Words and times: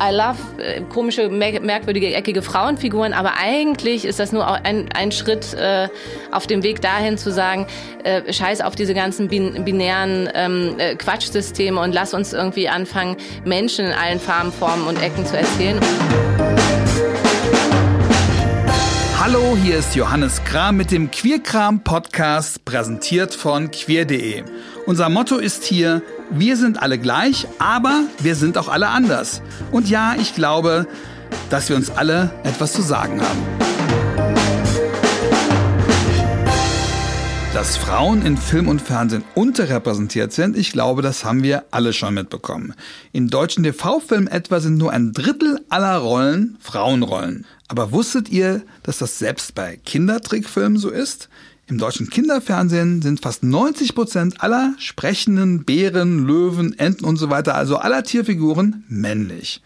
I 0.00 0.12
love 0.12 0.38
äh, 0.58 0.80
komische, 0.92 1.28
merkwürdige, 1.28 2.14
eckige 2.14 2.42
Frauenfiguren, 2.42 3.12
aber 3.12 3.32
eigentlich 3.38 4.04
ist 4.04 4.20
das 4.20 4.32
nur 4.32 4.46
ein, 4.46 4.88
ein 4.94 5.12
Schritt 5.12 5.54
äh, 5.54 5.88
auf 6.30 6.46
dem 6.46 6.62
Weg 6.62 6.80
dahin 6.80 7.18
zu 7.18 7.32
sagen, 7.32 7.66
äh, 8.04 8.32
scheiß 8.32 8.60
auf 8.60 8.74
diese 8.76 8.94
ganzen 8.94 9.28
bin 9.28 9.64
binären 9.64 10.28
ähm, 10.34 10.74
äh, 10.78 10.94
Quatschsysteme 10.94 11.80
und 11.80 11.92
lass 11.92 12.14
uns 12.14 12.32
irgendwie 12.32 12.68
anfangen, 12.68 13.16
Menschen 13.44 13.86
in 13.86 13.92
allen 13.92 14.20
Farben, 14.20 14.52
Formen 14.52 14.86
und 14.86 15.02
Ecken 15.02 15.26
zu 15.26 15.36
erzählen. 15.36 15.80
Hallo, 19.30 19.58
hier 19.62 19.76
ist 19.76 19.94
Johannes 19.94 20.42
Kram 20.44 20.78
mit 20.78 20.90
dem 20.90 21.10
Queerkram 21.10 21.84
Podcast, 21.84 22.64
präsentiert 22.64 23.34
von 23.34 23.70
queer.de. 23.70 24.42
Unser 24.86 25.10
Motto 25.10 25.36
ist 25.36 25.64
hier, 25.64 26.00
wir 26.30 26.56
sind 26.56 26.80
alle 26.80 26.98
gleich, 26.98 27.46
aber 27.58 28.04
wir 28.20 28.34
sind 28.36 28.56
auch 28.56 28.68
alle 28.68 28.88
anders. 28.88 29.42
Und 29.70 29.90
ja, 29.90 30.14
ich 30.18 30.34
glaube, 30.34 30.86
dass 31.50 31.68
wir 31.68 31.76
uns 31.76 31.90
alle 31.90 32.30
etwas 32.42 32.72
zu 32.72 32.80
sagen 32.80 33.20
haben. 33.20 33.67
Dass 37.58 37.76
Frauen 37.76 38.24
in 38.24 38.36
Film 38.36 38.68
und 38.68 38.80
Fernsehen 38.80 39.24
unterrepräsentiert 39.34 40.32
sind, 40.32 40.56
ich 40.56 40.70
glaube, 40.70 41.02
das 41.02 41.24
haben 41.24 41.42
wir 41.42 41.64
alle 41.72 41.92
schon 41.92 42.14
mitbekommen. 42.14 42.72
In 43.10 43.26
deutschen 43.26 43.64
TV-Filmen 43.64 44.28
etwa 44.28 44.60
sind 44.60 44.76
nur 44.76 44.92
ein 44.92 45.12
Drittel 45.12 45.58
aller 45.68 45.96
Rollen 45.96 46.56
Frauenrollen. 46.60 47.46
Aber 47.66 47.90
wusstet 47.90 48.28
ihr, 48.28 48.62
dass 48.84 48.98
das 48.98 49.18
selbst 49.18 49.56
bei 49.56 49.76
Kindertrickfilmen 49.84 50.78
so 50.78 50.88
ist? 50.88 51.28
Im 51.66 51.78
deutschen 51.78 52.08
Kinderfernsehen 52.08 53.02
sind 53.02 53.22
fast 53.22 53.42
90 53.42 53.96
Prozent 53.96 54.40
aller 54.40 54.74
sprechenden 54.78 55.64
Bären, 55.64 56.28
Löwen, 56.28 56.78
Enten 56.78 57.06
und 57.06 57.16
so 57.16 57.28
weiter, 57.28 57.56
also 57.56 57.78
aller 57.78 58.04
Tierfiguren, 58.04 58.84
männlich. 58.88 59.62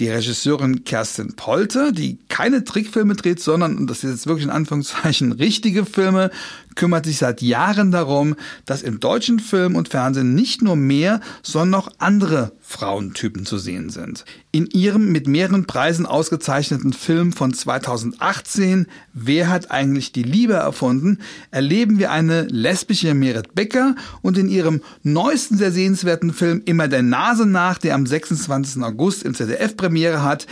Die 0.00 0.10
Regisseurin 0.10 0.84
Kerstin 0.84 1.34
Polte, 1.36 1.94
die 1.94 2.18
keine 2.28 2.64
Trickfilme 2.64 3.14
dreht, 3.14 3.40
sondern, 3.40 3.78
und 3.78 3.86
das 3.88 4.04
ist 4.04 4.10
jetzt 4.10 4.26
wirklich 4.26 4.44
in 4.44 4.50
Anführungszeichen, 4.50 5.32
richtige 5.32 5.86
Filme, 5.86 6.30
kümmert 6.76 7.06
sich 7.06 7.18
seit 7.18 7.42
Jahren 7.42 7.90
darum, 7.90 8.36
dass 8.64 8.82
im 8.82 9.00
deutschen 9.00 9.40
Film 9.40 9.74
und 9.74 9.88
Fernsehen 9.88 10.34
nicht 10.34 10.62
nur 10.62 10.76
mehr, 10.76 11.20
sondern 11.42 11.80
auch 11.80 11.88
andere 11.98 12.52
Frauentypen 12.60 13.44
zu 13.46 13.58
sehen 13.58 13.90
sind. 13.90 14.24
In 14.52 14.66
ihrem 14.66 15.10
mit 15.10 15.26
mehreren 15.26 15.66
Preisen 15.66 16.06
ausgezeichneten 16.06 16.92
Film 16.92 17.32
von 17.32 17.52
2018 17.52 18.86
Wer 19.12 19.48
hat 19.48 19.70
eigentlich 19.70 20.12
die 20.12 20.22
Liebe 20.22 20.54
erfunden, 20.54 21.18
erleben 21.50 21.98
wir 21.98 22.10
eine 22.10 22.42
lesbische 22.42 23.14
Merit 23.14 23.54
Becker 23.54 23.94
und 24.22 24.38
in 24.38 24.48
ihrem 24.48 24.82
neuesten 25.02 25.56
sehr 25.56 25.72
sehenswerten 25.72 26.32
Film 26.32 26.62
Immer 26.64 26.88
der 26.88 27.02
Nase 27.02 27.46
nach, 27.46 27.78
der 27.78 27.94
am 27.94 28.06
26. 28.06 28.82
August 28.82 29.22
im 29.22 29.34
ZDF 29.34 29.76
Premiere 29.76 30.22
hat, 30.22 30.46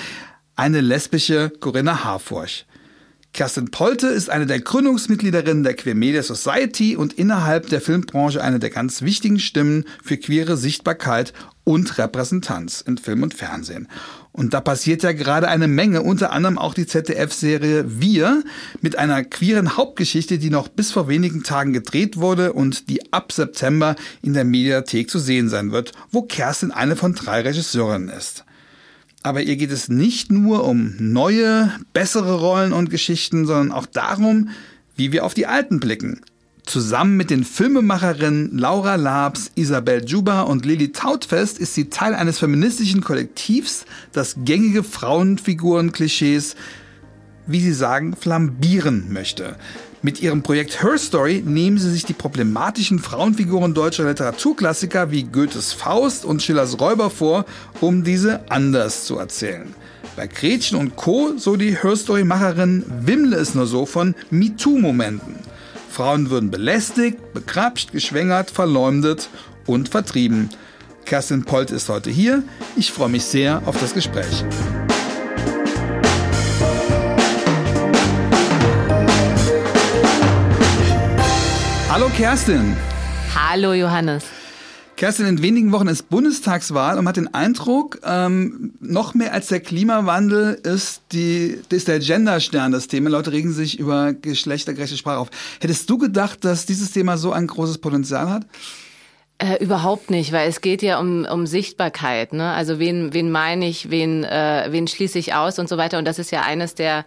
eine 0.57 0.81
lesbische 0.81 1.51
Corinna 1.61 2.05
Harfurch. 2.05 2.67
Kerstin 3.35 3.73
Polte 3.73 4.07
ist 4.07 4.31
eine 4.31 4.47
der 4.47 4.61
Gründungsmitgliederinnen 4.61 5.65
der 5.65 5.75
Queer 5.75 5.97
Media 5.97 6.23
Society 6.23 6.95
und 6.95 7.15
innerhalb 7.15 7.69
der 7.69 7.81
Filmbranche 7.81 8.41
eine 8.41 8.61
der 8.61 8.71
ganz 8.71 9.03
wichtigen 9.03 9.41
Stimmen 9.41 9.87
für 10.05 10.17
queere 10.17 10.57
Sichtbarkeit 10.57 11.33
und 11.65 11.99
Repräsentanz 11.99 12.81
in 12.81 12.97
Film 12.97 13.25
und 13.25 13.35
Fernsehen. 13.35 13.89
Und 14.31 14.55
da 14.55 14.61
passiert 14.61 15.03
ja 15.03 15.11
gerade 15.11 15.49
eine 15.49 15.67
Menge, 15.67 16.03
unter 16.03 16.31
anderem 16.31 16.59
auch 16.59 16.75
die 16.75 16.87
ZDF-Serie 16.87 18.01
Wir 18.01 18.45
mit 18.81 18.99
einer 18.99 19.25
queeren 19.25 19.77
Hauptgeschichte, 19.77 20.39
die 20.39 20.51
noch 20.51 20.69
bis 20.69 20.93
vor 20.93 21.09
wenigen 21.09 21.43
Tagen 21.43 21.73
gedreht 21.73 22.19
wurde 22.19 22.53
und 22.53 22.89
die 22.89 23.13
ab 23.13 23.33
September 23.33 23.97
in 24.23 24.35
der 24.35 24.45
Mediathek 24.45 25.11
zu 25.11 25.19
sehen 25.19 25.49
sein 25.49 25.73
wird, 25.73 25.91
wo 26.13 26.23
Kerstin 26.23 26.71
eine 26.71 26.95
von 26.95 27.17
drei 27.17 27.41
Regisseurinnen 27.41 28.11
ist. 28.11 28.44
Aber 29.25 29.43
ihr 29.43 29.57
geht 29.57 29.73
es 29.73 29.89
nicht 29.89 30.31
nur 30.31 30.65
um 30.65 30.97
neue, 30.99 31.73
bessere 31.95 32.39
Rollen 32.39 32.75
und 32.75 32.91
Geschichten, 32.91 33.47
sondern 33.47 33.73
auch 33.73 33.87
darum, 33.87 34.51
wie 34.97 35.13
wir 35.13 35.25
auf 35.25 35.33
die 35.33 35.47
alten 35.47 35.81
blicken. 35.81 36.21
Zusammen 36.67 37.17
mit 37.17 37.31
den 37.31 37.43
Filmemacherinnen 37.43 38.57
Laura 38.59 38.97
Labs, 38.97 39.51
Isabel 39.55 40.05
Juba 40.05 40.43
und 40.43 40.67
Lili 40.67 40.93
Tautfest 40.93 41.59
ist 41.59 41.73
sie 41.73 41.89
Teil 41.89 42.15
eines 42.15 42.39
feministischen 42.39 43.01
Kollektivs, 43.01 43.87
das 44.13 44.37
gängige 44.45 44.85
Frauenfiguren-Klischees, 44.85 46.55
wie 47.47 47.61
sie 47.61 47.73
sagen, 47.73 48.15
flambieren 48.17 49.11
möchte. 49.11 49.57
Mit 50.05 50.21
ihrem 50.21 50.43
Projekt 50.43 50.83
Her 50.83 50.99
Story 50.99 51.43
nehmen 51.43 51.79
sie 51.79 51.91
sich 51.91 52.05
die 52.05 52.13
problematischen 52.13 52.99
Frauenfiguren 52.99 53.73
deutscher 53.73 54.05
Literaturklassiker 54.05 55.11
wie 55.11 55.23
Goethes 55.23 55.73
Faust 55.73 56.27
und 56.27 56.43
Schillers 56.43 56.79
Räuber 56.79 57.09
vor, 57.09 57.47
um 57.81 58.05
diese 58.05 58.51
anders 58.51 59.07
zu 59.07 59.17
erzählen. 59.17 59.75
Bei 60.15 60.27
Gretchen 60.27 60.77
und 60.77 60.95
Co., 60.97 61.33
so 61.39 61.57
die 61.57 61.83
Her 61.83 61.97
Story-Macherin, 61.97 62.85
wimmle 63.01 63.39
es 63.39 63.55
nur 63.55 63.67
so 63.67 63.87
von 63.87 64.15
MeToo-Momenten. 64.31 65.37
Frauen 65.89 66.29
würden 66.29 66.51
belästigt, 66.51 67.33
bekrapscht, 67.33 67.93
geschwängert, 67.93 68.51
verleumdet 68.51 69.31
und 69.65 69.89
vertrieben. 69.89 70.51
Kerstin 71.07 71.45
Polt 71.45 71.71
ist 71.71 71.89
heute 71.89 72.11
hier. 72.11 72.43
Ich 72.77 72.93
freue 72.93 73.09
mich 73.09 73.25
sehr 73.25 73.63
auf 73.65 73.81
das 73.81 73.95
Gespräch. 73.95 74.45
Kerstin. 82.17 82.77
Hallo 83.35 83.73
Johannes. 83.73 84.23
Kerstin, 84.97 85.27
in 85.27 85.43
wenigen 85.43 85.73
Wochen 85.73 85.89
ist 85.89 86.09
Bundestagswahl 86.11 86.97
und 86.97 87.03
man 87.03 87.09
hat 87.09 87.17
den 87.17 87.35
Eindruck, 87.35 87.99
ähm, 88.05 88.73
noch 88.79 89.15
mehr 89.15 89.33
als 89.33 89.49
der 89.49 89.59
Klimawandel 89.59 90.55
ist, 90.63 91.03
die, 91.11 91.59
ist 91.71 91.89
der 91.89 91.99
Genderstern 91.99 92.71
das 92.71 92.87
Thema. 92.87 93.11
Leute 93.11 93.33
regen 93.33 93.53
sich 93.53 93.81
über 93.81 94.13
geschlechtergerechte 94.13 94.97
Sprache 94.97 95.19
auf. 95.19 95.29
Hättest 95.61 95.91
du 95.91 95.99
gedacht, 95.99 96.45
dass 96.45 96.67
dieses 96.67 96.93
Thema 96.93 97.17
so 97.17 97.33
ein 97.33 97.49
großes 97.49 97.79
Potenzial 97.79 98.31
hat? 98.31 98.47
Äh, 99.39 99.57
überhaupt 99.61 100.11
nicht, 100.11 100.31
weil 100.31 100.49
es 100.49 100.61
geht 100.61 100.83
ja 100.83 101.01
um, 101.01 101.25
um 101.25 101.49
Sichtbarkeit. 101.49 102.33
Ne? 102.33 102.53
Also 102.53 102.79
wen, 102.79 103.13
wen 103.13 103.33
meine 103.33 103.67
ich, 103.67 103.91
wen, 103.91 104.23
äh, 104.23 104.69
wen 104.71 104.87
schließe 104.87 105.19
ich 105.19 105.35
aus 105.35 105.59
und 105.59 105.69
so 105.69 105.79
weiter. 105.79 105.99
Und 105.99 106.05
das 106.05 106.21
ist 106.21 106.31
ja 106.31 106.43
eines 106.43 106.77
der 106.77 107.05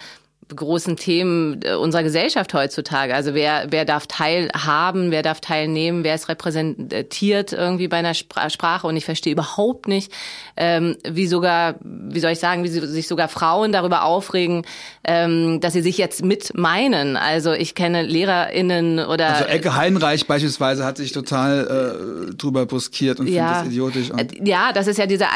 großen 0.56 0.96
Themen 0.96 1.60
äh, 1.64 1.74
unserer 1.74 2.04
Gesellschaft 2.04 2.54
heutzutage. 2.54 3.14
Also 3.14 3.34
wer, 3.34 3.68
wer 3.70 3.86
darf 3.86 4.08
teilhaben, 4.08 5.12
wer 5.12 5.22
darf 5.22 5.42
teilnehmen, 5.42 6.04
wer 6.04 6.16
ist 6.16 6.30
repräsentiert 6.30 7.54
irgendwie 7.54 7.88
bei 7.88 7.98
einer 7.98 8.14
Sprache. 8.14 8.88
Und 8.88 8.96
ich 8.96 9.06
verstehe 9.06 9.34
überhaupt 9.34 9.88
nicht, 9.88 10.12
ähm, 10.56 10.96
wie 11.08 11.28
sogar, 11.28 11.76
wie 11.82 12.20
soll 12.20 12.32
ich 12.32 12.40
sagen, 12.40 12.64
wie 12.64 12.70
sich 12.70 13.08
sogar 13.08 13.28
Frauen 13.28 13.72
darüber 13.72 14.04
aufregen, 14.04 14.64
ähm, 15.04 15.60
dass 15.60 15.74
sie 15.74 15.82
sich 15.82 15.98
jetzt 15.98 16.24
mit 16.24 16.56
meinen. 16.56 17.18
Also 17.18 17.52
ich 17.54 17.76
kenne 17.76 18.04
LehrerInnen 18.04 19.00
oder... 19.00 19.36
Also 19.36 19.46
Ecke 19.46 19.76
Heinreich 19.76 20.28
beispielsweise 20.28 20.86
hat 20.86 20.98
sich 20.98 21.12
total 21.12 22.30
äh, 22.32 22.36
drüber 22.36 22.66
buskiert 22.66 23.20
und 23.20 23.28
ja, 23.28 23.44
findet 23.44 23.60
das 23.60 23.68
idiotisch. 23.68 24.10
Äh, 24.12 24.48
ja, 24.48 24.72
das 24.72 24.88
ist 24.88 24.98
ja 24.98 25.06
dieser, 25.06 25.28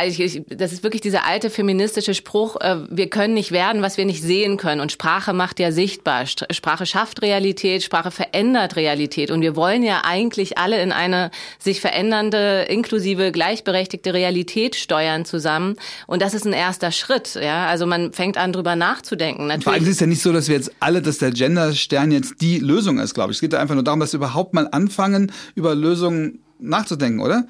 das 0.49 0.73
ist 0.73 0.83
wirklich 0.83 1.01
dieser 1.01 1.25
alte 1.25 1.49
feministische 1.49 2.13
Spruch, 2.13 2.55
äh, 2.61 2.77
wir 2.89 3.09
können 3.09 3.33
nicht 3.33 3.51
werden, 3.51 3.81
was 3.81 3.97
wir 3.97 4.05
nicht 4.05 4.21
sehen 4.21 4.57
können. 4.57 4.79
Und 4.79 5.00
Sprache 5.01 5.33
macht 5.33 5.59
ja 5.59 5.71
sichtbar. 5.71 6.25
Sprache 6.27 6.85
schafft 6.85 7.23
Realität, 7.23 7.81
Sprache 7.81 8.11
verändert 8.11 8.75
Realität. 8.75 9.31
Und 9.31 9.41
wir 9.41 9.55
wollen 9.55 9.81
ja 9.81 10.03
eigentlich 10.05 10.59
alle 10.59 10.79
in 10.79 10.91
eine 10.91 11.31
sich 11.57 11.81
verändernde, 11.81 12.67
inklusive, 12.69 13.31
gleichberechtigte 13.31 14.13
Realität 14.13 14.75
steuern 14.75 15.25
zusammen. 15.25 15.75
Und 16.05 16.21
das 16.21 16.35
ist 16.35 16.45
ein 16.45 16.53
erster 16.53 16.91
Schritt. 16.91 17.33
Ja, 17.33 17.65
also 17.65 17.87
man 17.87 18.13
fängt 18.13 18.37
an, 18.37 18.53
drüber 18.53 18.75
nachzudenken. 18.75 19.47
Natürlich. 19.47 19.63
Vor 19.63 19.73
allem 19.73 19.83
ist 19.85 19.89
es 19.89 19.99
ja 20.01 20.05
nicht 20.05 20.21
so, 20.21 20.31
dass 20.31 20.49
wir 20.49 20.55
jetzt 20.55 20.71
alle, 20.79 21.01
dass 21.01 21.17
der 21.17 21.31
Genderstern 21.31 22.11
jetzt 22.11 22.39
die 22.39 22.59
Lösung 22.59 22.99
ist, 22.99 23.15
glaube 23.15 23.31
ich. 23.31 23.37
Es 23.37 23.41
geht 23.41 23.53
ja 23.53 23.59
einfach 23.59 23.73
nur 23.73 23.83
darum, 23.83 24.01
dass 24.01 24.13
wir 24.13 24.19
überhaupt 24.19 24.53
mal 24.53 24.67
anfangen, 24.71 25.31
über 25.55 25.73
Lösungen 25.73 26.43
nachzudenken, 26.61 27.19
oder? 27.19 27.43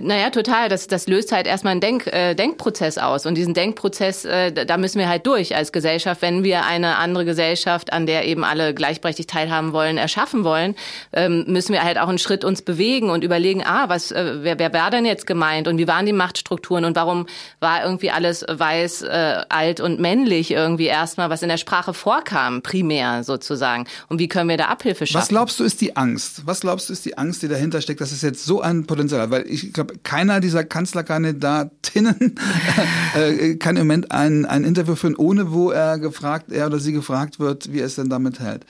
Naja, 0.00 0.30
total. 0.30 0.68
Das, 0.68 0.86
das 0.86 1.06
löst 1.06 1.32
halt 1.32 1.46
erstmal 1.46 1.72
einen 1.72 1.80
Denk, 1.80 2.06
äh, 2.06 2.34
Denkprozess 2.34 2.98
aus. 2.98 3.26
Und 3.26 3.34
diesen 3.34 3.54
Denkprozess, 3.54 4.24
äh, 4.24 4.52
da 4.52 4.76
müssen 4.76 4.98
wir 4.98 5.08
halt 5.08 5.26
durch 5.26 5.54
als 5.56 5.72
Gesellschaft, 5.72 6.22
wenn 6.22 6.44
wir 6.44 6.64
eine 6.64 6.96
andere 6.96 7.24
Gesellschaft, 7.24 7.92
an 7.92 8.06
der 8.06 8.26
eben 8.26 8.44
alle 8.44 8.74
gleichberechtigt 8.74 9.28
teilhaben 9.28 9.72
wollen, 9.72 9.98
erschaffen 9.98 10.44
wollen, 10.44 10.76
ähm, 11.12 11.44
müssen 11.48 11.72
wir 11.72 11.82
halt 11.82 11.98
auch 11.98 12.08
einen 12.08 12.18
Schritt 12.18 12.44
uns 12.44 12.62
bewegen 12.62 13.10
und 13.10 13.24
überlegen, 13.24 13.62
ah, 13.64 13.88
was, 13.88 14.12
äh, 14.12 14.38
wer, 14.42 14.58
wer 14.58 14.72
war 14.72 14.90
denn 14.90 15.04
jetzt 15.04 15.26
gemeint 15.26 15.68
und 15.68 15.78
wie 15.78 15.88
waren 15.88 16.06
die 16.06 16.12
Machtstrukturen 16.12 16.84
und 16.84 16.96
warum 16.96 17.26
war 17.60 17.84
irgendwie 17.84 18.10
alles 18.10 18.44
weiß, 18.48 19.02
äh, 19.02 19.42
alt 19.48 19.80
und 19.80 20.00
männlich 20.00 20.50
irgendwie 20.52 20.86
erstmal, 20.86 21.30
was 21.30 21.42
in 21.42 21.48
der 21.48 21.56
Sprache 21.56 21.94
vorkam, 21.94 22.62
primär 22.62 23.24
sozusagen. 23.24 23.86
Und 24.08 24.18
wie 24.18 24.28
können 24.28 24.48
wir 24.48 24.56
da 24.56 24.66
Abhilfe 24.66 25.06
schaffen? 25.06 25.22
Was 25.22 25.28
glaubst 25.28 25.60
du 25.60 25.64
ist 25.64 25.80
die 25.80 25.96
Angst? 25.96 26.42
Was 26.46 26.60
glaubst 26.60 26.88
du 26.88 26.92
ist 26.92 27.04
die 27.04 27.18
Angst, 27.18 27.42
die 27.42 27.48
dahinter 27.48 27.80
steckt, 27.80 28.00
dass 28.00 28.12
es 28.12 28.22
jetzt 28.22 28.44
so 28.44 28.51
so 28.52 28.60
ein 28.60 28.84
Potenzial 28.84 29.22
hat, 29.22 29.30
weil 29.30 29.46
ich 29.48 29.72
glaube, 29.72 29.94
keiner 30.02 30.38
dieser 30.38 30.62
Kanzlerkandidatinnen 30.62 32.36
äh, 33.16 33.54
kann 33.54 33.76
im 33.76 33.86
Moment 33.86 34.12
ein, 34.12 34.44
ein 34.44 34.64
Interview 34.64 34.94
führen, 34.94 35.16
ohne 35.16 35.52
wo 35.52 35.70
er 35.70 35.98
gefragt, 35.98 36.52
er 36.52 36.66
oder 36.66 36.78
sie 36.78 36.92
gefragt 36.92 37.40
wird, 37.40 37.72
wie 37.72 37.80
er 37.80 37.86
es 37.86 37.94
denn 37.94 38.10
damit 38.10 38.40
hält. 38.40 38.66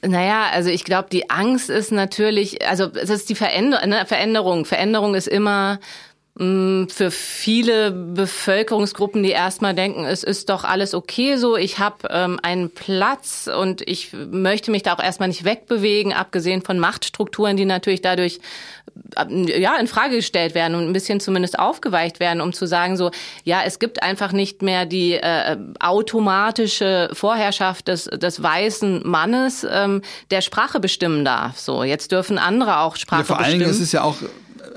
Naja, 0.00 0.46
also 0.50 0.70
ich 0.70 0.84
glaube, 0.84 1.08
die 1.12 1.28
Angst 1.28 1.68
ist 1.68 1.92
natürlich, 1.92 2.66
also 2.66 2.84
es 2.94 3.10
ist 3.10 3.28
die 3.28 3.34
Veränder 3.34 3.84
ne, 3.84 4.06
Veränderung. 4.06 4.64
Veränderung 4.64 5.14
ist 5.14 5.28
immer 5.28 5.78
Mm, 5.78 6.07
für 6.38 7.10
viele 7.10 7.90
Bevölkerungsgruppen, 7.90 9.24
die 9.24 9.30
erstmal 9.30 9.74
denken, 9.74 10.04
es 10.04 10.22
ist 10.22 10.48
doch 10.50 10.62
alles 10.62 10.94
okay 10.94 11.34
so, 11.34 11.56
ich 11.56 11.80
habe 11.80 12.08
ähm, 12.10 12.38
einen 12.40 12.70
Platz 12.70 13.50
und 13.52 13.82
ich 13.82 14.12
möchte 14.12 14.70
mich 14.70 14.84
da 14.84 14.94
auch 14.94 15.02
erstmal 15.02 15.28
nicht 15.28 15.44
wegbewegen, 15.44 16.12
abgesehen 16.12 16.62
von 16.62 16.78
Machtstrukturen, 16.78 17.56
die 17.56 17.64
natürlich 17.64 18.02
dadurch 18.02 18.38
äh, 19.16 19.60
ja 19.60 19.76
in 19.80 19.88
Frage 19.88 20.14
gestellt 20.14 20.54
werden 20.54 20.76
und 20.76 20.84
ein 20.84 20.92
bisschen 20.92 21.18
zumindest 21.18 21.58
aufgeweicht 21.58 22.20
werden, 22.20 22.40
um 22.40 22.52
zu 22.52 22.66
sagen 22.66 22.96
so, 22.96 23.10
ja, 23.42 23.62
es 23.64 23.80
gibt 23.80 24.04
einfach 24.04 24.30
nicht 24.30 24.62
mehr 24.62 24.86
die 24.86 25.14
äh, 25.14 25.56
automatische 25.80 27.10
Vorherrschaft 27.14 27.88
des, 27.88 28.04
des 28.04 28.40
weißen 28.40 29.02
Mannes, 29.04 29.66
ähm, 29.68 30.02
der 30.30 30.40
Sprache 30.40 30.78
bestimmen 30.78 31.24
darf. 31.24 31.58
So, 31.58 31.82
jetzt 31.82 32.12
dürfen 32.12 32.38
andere 32.38 32.78
auch 32.78 32.94
Sprache 32.94 33.22
ja, 33.22 33.24
vor 33.24 33.38
bestimmen. 33.38 33.58
Vor 33.58 33.66
allen 33.66 33.72
Dingen 33.72 33.82
ist 33.82 33.84
es 33.84 33.90
ja 33.90 34.04
auch 34.04 34.18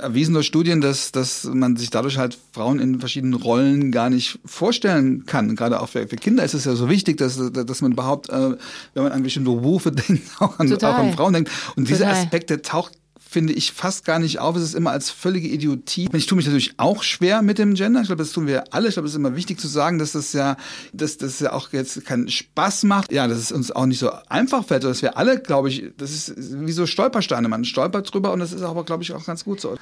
erwiesen 0.02 0.34
durch 0.34 0.48
Studien, 0.48 0.82
dass, 0.82 1.12
dass 1.12 1.44
man 1.46 1.78
sich 1.78 1.90
dadurch 1.90 2.18
halt 2.18 2.38
Frauen 2.54 2.80
in 2.80 3.00
verschiedenen 3.00 3.34
Rollen 3.34 3.92
gar 3.92 4.10
nicht 4.10 4.40
vorstellen 4.46 5.26
kann. 5.26 5.56
Gerade 5.56 5.80
auch 5.80 5.90
für, 5.90 6.08
für 6.08 6.16
Kinder 6.16 6.44
ist 6.44 6.54
es 6.54 6.66
ja 6.66 6.76
so 6.76 6.90
wichtig, 6.90 7.18
dass, 7.18 7.40
dass 7.52 7.82
man 7.82 7.94
überhaupt, 7.94 8.30
äh, 8.30 8.56
wenn 8.94 9.04
man 9.04 9.12
an 9.12 9.24
bestimmte 9.24 9.52
Berufe 9.52 9.92
denkt, 9.92 10.24
auch 10.40 10.60
an, 10.60 10.74
auch 10.74 10.84
an 10.84 11.14
Frauen 11.14 11.34
denkt. 11.34 11.52
Und 11.76 11.88
Total. 11.88 11.98
dieser 11.98 12.12
Aspekt, 12.12 12.50
der 12.50 12.62
taucht 12.62 12.94
finde 13.32 13.54
ich 13.54 13.72
fast 13.72 14.04
gar 14.04 14.20
nicht 14.20 14.40
auf. 14.40 14.58
Es 14.58 14.64
ist 14.64 14.76
immer 14.76 14.92
als 14.92 15.10
völlige 15.10 15.48
Idiotie. 15.48 16.10
Ich 16.12 16.26
tue 16.26 16.36
mich 16.36 16.46
natürlich 16.46 16.74
auch 16.76 17.02
schwer 17.02 17.42
mit 17.42 17.60
dem 17.60 17.76
Gender. 17.76 18.02
Ich 18.02 18.08
glaube, 18.08 18.22
das 18.22 18.34
tun 18.34 18.46
wir 18.46 18.74
alle. 18.74 18.90
Ich 18.90 18.96
glaube, 18.96 19.08
es 19.08 19.14
ist 19.14 19.18
immer 19.18 19.38
wichtig 19.38 19.58
zu 19.58 19.70
sagen, 19.70 20.00
dass 20.00 20.12
das 20.12 20.34
ja, 20.34 20.58
dass 20.92 21.18
das 21.18 21.40
ja 21.40 21.54
auch 21.54 21.72
jetzt 21.72 22.04
keinen 22.06 22.28
Spaß 22.28 22.84
macht. 22.84 23.10
Ja, 23.10 23.30
dass 23.30 23.38
es 23.38 23.54
uns 23.54 23.72
auch 23.72 23.86
nicht 23.86 24.00
so 24.00 24.12
einfach 24.28 24.66
fällt. 24.66 24.84
Dass 24.84 25.02
wir 25.02 25.16
alle, 25.16 25.40
glaube 25.40 25.70
ich, 25.70 25.86
das 25.96 26.12
ist 26.12 26.34
wie 26.38 26.74
so 26.74 26.86
Stolpersteine. 26.86 27.48
Man 27.48 27.64
stolpert 27.64 28.14
drüber 28.14 28.34
und 28.34 28.42
das 28.42 28.52
ist 28.52 28.64
aber, 28.64 28.84
glaube 28.84 29.04
ich, 29.04 29.14
auch 29.14 29.26
ganz 29.26 29.46
gut 29.46 29.62
so. 29.62 29.78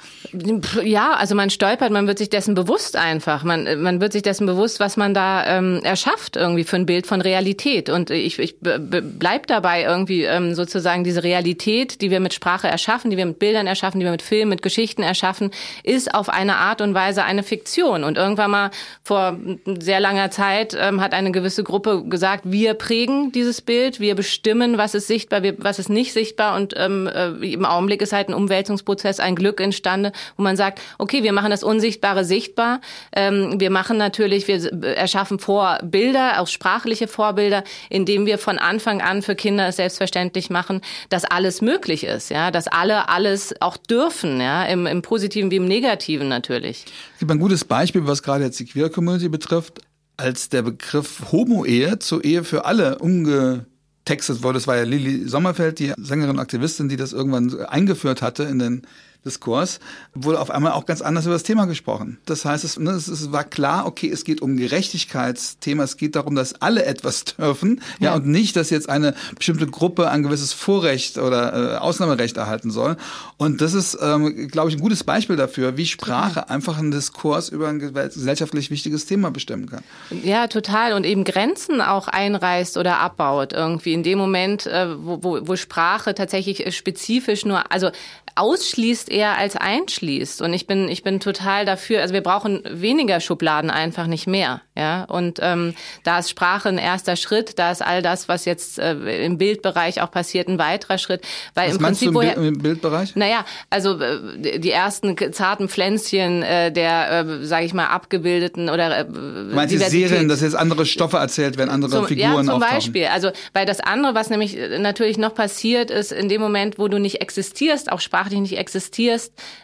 Ja, 0.84 1.14
also 1.14 1.34
man 1.34 1.50
stolpert, 1.50 1.90
man 1.90 2.06
wird 2.06 2.18
sich 2.18 2.30
dessen 2.30 2.54
bewusst 2.54 2.94
einfach. 2.94 3.42
Man, 3.42 3.82
man 3.82 4.00
wird 4.00 4.12
sich 4.12 4.22
dessen 4.22 4.46
bewusst, 4.46 4.78
was 4.78 4.96
man 4.96 5.12
da 5.12 5.58
ähm, 5.58 5.80
erschafft 5.82 6.36
irgendwie 6.36 6.62
für 6.62 6.76
ein 6.76 6.86
Bild 6.86 7.08
von 7.08 7.20
Realität. 7.20 7.88
Und 7.88 8.10
ich, 8.10 8.38
ich 8.38 8.58
bleib 8.60 9.48
dabei 9.48 9.82
irgendwie 9.82 10.22
ähm, 10.22 10.54
sozusagen 10.54 11.02
diese 11.02 11.24
Realität, 11.24 12.00
die 12.00 12.12
wir 12.12 12.20
mit 12.20 12.32
Sprache 12.32 12.68
erschaffen, 12.68 13.10
die 13.10 13.16
wir 13.16 13.26
mit 13.26 13.39
Bildern 13.40 13.66
erschaffen, 13.66 13.98
die 13.98 14.06
wir 14.06 14.12
mit 14.12 14.22
Filmen, 14.22 14.50
mit 14.50 14.62
Geschichten 14.62 15.02
erschaffen, 15.02 15.50
ist 15.82 16.14
auf 16.14 16.28
eine 16.28 16.56
Art 16.56 16.80
und 16.80 16.94
Weise 16.94 17.24
eine 17.24 17.42
Fiktion. 17.42 18.04
Und 18.04 18.16
irgendwann 18.16 18.50
mal 18.52 18.70
vor 19.02 19.36
sehr 19.64 19.98
langer 19.98 20.30
Zeit 20.30 20.76
ähm, 20.78 21.00
hat 21.00 21.12
eine 21.12 21.32
gewisse 21.32 21.64
Gruppe 21.64 22.04
gesagt, 22.04 22.44
wir 22.44 22.74
prägen 22.74 23.32
dieses 23.32 23.60
Bild, 23.60 23.98
wir 23.98 24.14
bestimmen, 24.14 24.78
was 24.78 24.94
ist 24.94 25.08
sichtbar, 25.08 25.42
was 25.58 25.78
ist 25.80 25.88
nicht 25.88 26.12
sichtbar. 26.12 26.56
Und 26.56 26.74
ähm, 26.76 27.08
äh, 27.08 27.30
im 27.52 27.64
Augenblick 27.64 28.02
ist 28.02 28.12
halt 28.12 28.28
ein 28.28 28.34
Umwälzungsprozess, 28.34 29.18
ein 29.18 29.34
Glück 29.34 29.60
entstanden, 29.60 30.12
wo 30.36 30.42
man 30.42 30.56
sagt, 30.56 30.80
okay, 30.98 31.22
wir 31.22 31.32
machen 31.32 31.50
das 31.50 31.64
Unsichtbare 31.64 32.24
sichtbar. 32.24 32.80
Ähm, 33.12 33.58
wir 33.58 33.70
machen 33.70 33.96
natürlich, 33.96 34.46
wir 34.46 34.60
erschaffen 34.94 35.38
Vorbilder, 35.38 36.40
auch 36.40 36.46
sprachliche 36.46 37.08
Vorbilder, 37.08 37.64
indem 37.88 38.26
wir 38.26 38.38
von 38.38 38.58
Anfang 38.58 39.00
an 39.00 39.22
für 39.22 39.34
Kinder 39.34 39.68
es 39.68 39.76
selbstverständlich 39.76 40.50
machen, 40.50 40.82
dass 41.08 41.24
alles 41.24 41.62
möglich 41.62 42.04
ist, 42.04 42.30
ja, 42.30 42.50
dass 42.50 42.68
alle 42.68 43.08
alle 43.08 43.29
alles 43.30 43.54
auch 43.60 43.76
dürfen, 43.76 44.40
ja, 44.40 44.64
im, 44.64 44.86
im 44.86 45.02
Positiven 45.02 45.50
wie 45.50 45.56
im 45.56 45.66
Negativen 45.66 46.28
natürlich. 46.28 46.84
Es 47.14 47.20
gibt 47.20 47.30
ein 47.30 47.38
gutes 47.38 47.64
Beispiel, 47.64 48.06
was 48.06 48.22
gerade 48.22 48.44
jetzt 48.44 48.58
die 48.58 48.66
Queer 48.66 48.90
Community 48.90 49.28
betrifft, 49.28 49.80
als 50.16 50.48
der 50.48 50.62
Begriff 50.62 51.30
Homo-Ehe 51.30 51.98
zur 52.00 52.24
Ehe 52.24 52.42
für 52.42 52.64
alle 52.64 52.98
umgetextet 52.98 54.42
wurde. 54.42 54.54
Das 54.54 54.66
war 54.66 54.76
ja 54.76 54.82
Lili 54.82 55.28
Sommerfeld, 55.28 55.78
die 55.78 55.92
Sängerin 55.96 56.30
und 56.30 56.38
Aktivistin, 56.40 56.88
die 56.88 56.96
das 56.96 57.12
irgendwann 57.12 57.64
eingeführt 57.66 58.20
hatte 58.20 58.42
in 58.44 58.58
den 58.58 58.82
Diskurs, 59.24 59.80
wurde 60.14 60.40
auf 60.40 60.50
einmal 60.50 60.72
auch 60.72 60.86
ganz 60.86 61.02
anders 61.02 61.26
über 61.26 61.34
das 61.34 61.42
Thema 61.42 61.66
gesprochen. 61.66 62.18
Das 62.24 62.44
heißt, 62.46 62.64
es, 62.64 62.78
ne, 62.78 62.92
es, 62.92 63.06
es 63.06 63.32
war 63.32 63.44
klar, 63.44 63.86
okay, 63.86 64.10
es 64.10 64.24
geht 64.24 64.40
um 64.40 64.56
Gerechtigkeitsthema, 64.56 65.82
es 65.82 65.98
geht 65.98 66.16
darum, 66.16 66.34
dass 66.34 66.54
alle 66.62 66.86
etwas 66.86 67.24
dürfen, 67.38 67.82
ja, 67.98 68.10
ja 68.10 68.14
und 68.14 68.26
nicht, 68.26 68.56
dass 68.56 68.70
jetzt 68.70 68.88
eine 68.88 69.14
bestimmte 69.36 69.66
Gruppe 69.66 70.08
ein 70.08 70.22
gewisses 70.22 70.54
Vorrecht 70.54 71.18
oder 71.18 71.74
äh, 71.74 71.76
Ausnahmerecht 71.76 72.38
erhalten 72.38 72.70
soll. 72.70 72.96
Und 73.36 73.60
das 73.60 73.74
ist, 73.74 73.98
ähm, 74.00 74.48
glaube 74.48 74.70
ich, 74.70 74.76
ein 74.76 74.80
gutes 74.80 75.04
Beispiel 75.04 75.36
dafür, 75.36 75.76
wie 75.76 75.86
Sprache 75.86 76.48
einfach 76.48 76.78
einen 76.78 76.90
Diskurs 76.90 77.50
über 77.50 77.68
ein 77.68 77.78
gesellschaftlich 77.78 78.70
wichtiges 78.70 79.04
Thema 79.04 79.30
bestimmen 79.30 79.68
kann. 79.68 79.82
Ja, 80.22 80.46
total. 80.46 80.94
Und 80.94 81.04
eben 81.04 81.24
Grenzen 81.24 81.82
auch 81.82 82.08
einreißt 82.08 82.78
oder 82.78 82.98
abbaut 83.00 83.52
irgendwie. 83.52 83.92
In 83.92 84.02
dem 84.02 84.18
Moment, 84.18 84.66
äh, 84.66 84.88
wo, 84.98 85.22
wo, 85.22 85.38
wo 85.42 85.56
Sprache 85.56 86.14
tatsächlich 86.14 86.74
spezifisch 86.74 87.44
nur, 87.44 87.70
also 87.70 87.90
ausschließt 88.34 89.09
eher 89.10 89.36
als 89.36 89.56
einschließt. 89.56 90.42
Und 90.42 90.52
ich 90.52 90.66
bin, 90.66 90.88
ich 90.88 91.02
bin 91.02 91.20
total 91.20 91.64
dafür, 91.64 92.00
also 92.00 92.14
wir 92.14 92.22
brauchen 92.22 92.62
weniger 92.68 93.20
Schubladen 93.20 93.70
einfach 93.70 94.06
nicht 94.06 94.26
mehr. 94.26 94.62
Ja, 94.76 95.04
und 95.04 95.38
ähm, 95.42 95.74
da 96.04 96.20
ist 96.20 96.30
Sprache 96.30 96.68
ein 96.68 96.78
erster 96.78 97.16
Schritt, 97.16 97.58
da 97.58 97.70
ist 97.70 97.82
all 97.82 98.02
das, 98.02 98.28
was 98.28 98.44
jetzt 98.44 98.78
äh, 98.78 99.24
im 99.24 99.36
Bildbereich 99.36 100.00
auch 100.00 100.10
passiert, 100.10 100.48
ein 100.48 100.58
weiterer 100.58 100.98
Schritt. 100.98 101.22
Weil 101.54 101.68
was 101.68 101.76
im 101.76 101.82
Prinzip 101.82 102.06
du 102.06 102.08
im, 102.10 102.14
woher, 102.14 102.36
im 102.36 102.58
Bildbereich? 102.58 103.16
Naja, 103.16 103.44
also 103.68 104.00
äh, 104.00 104.58
die 104.58 104.70
ersten 104.70 105.16
zarten 105.32 105.68
Pflänzchen 105.68 106.42
äh, 106.42 106.72
der, 106.72 107.10
äh, 107.10 107.44
sage 107.44 107.66
ich 107.66 107.74
mal, 107.74 107.86
abgebildeten 107.88 108.70
oder 108.70 109.00
äh, 109.00 109.04
Meinst 109.04 109.74
du 109.74 109.78
Serien, 109.78 110.28
dass 110.28 110.40
jetzt 110.40 110.56
andere 110.56 110.86
Stoffe 110.86 111.18
erzählt 111.18 111.58
werden, 111.58 111.70
andere 111.70 111.90
zum, 111.90 112.06
Figuren 112.06 112.30
Ja, 112.30 112.42
zum 112.42 112.50
auftauchen. 112.54 112.74
Beispiel. 112.74 113.06
Also 113.06 113.30
weil 113.52 113.66
das 113.66 113.80
andere, 113.80 114.14
was 114.14 114.30
nämlich 114.30 114.56
äh, 114.56 114.78
natürlich 114.78 115.18
noch 115.18 115.34
passiert, 115.34 115.90
ist 115.90 116.12
in 116.12 116.28
dem 116.28 116.40
Moment, 116.40 116.78
wo 116.78 116.88
du 116.88 116.98
nicht 116.98 117.20
existierst, 117.20 117.90
auch 117.90 118.00
sprachlich 118.00 118.40
nicht 118.40 118.56
existierst. 118.56 118.99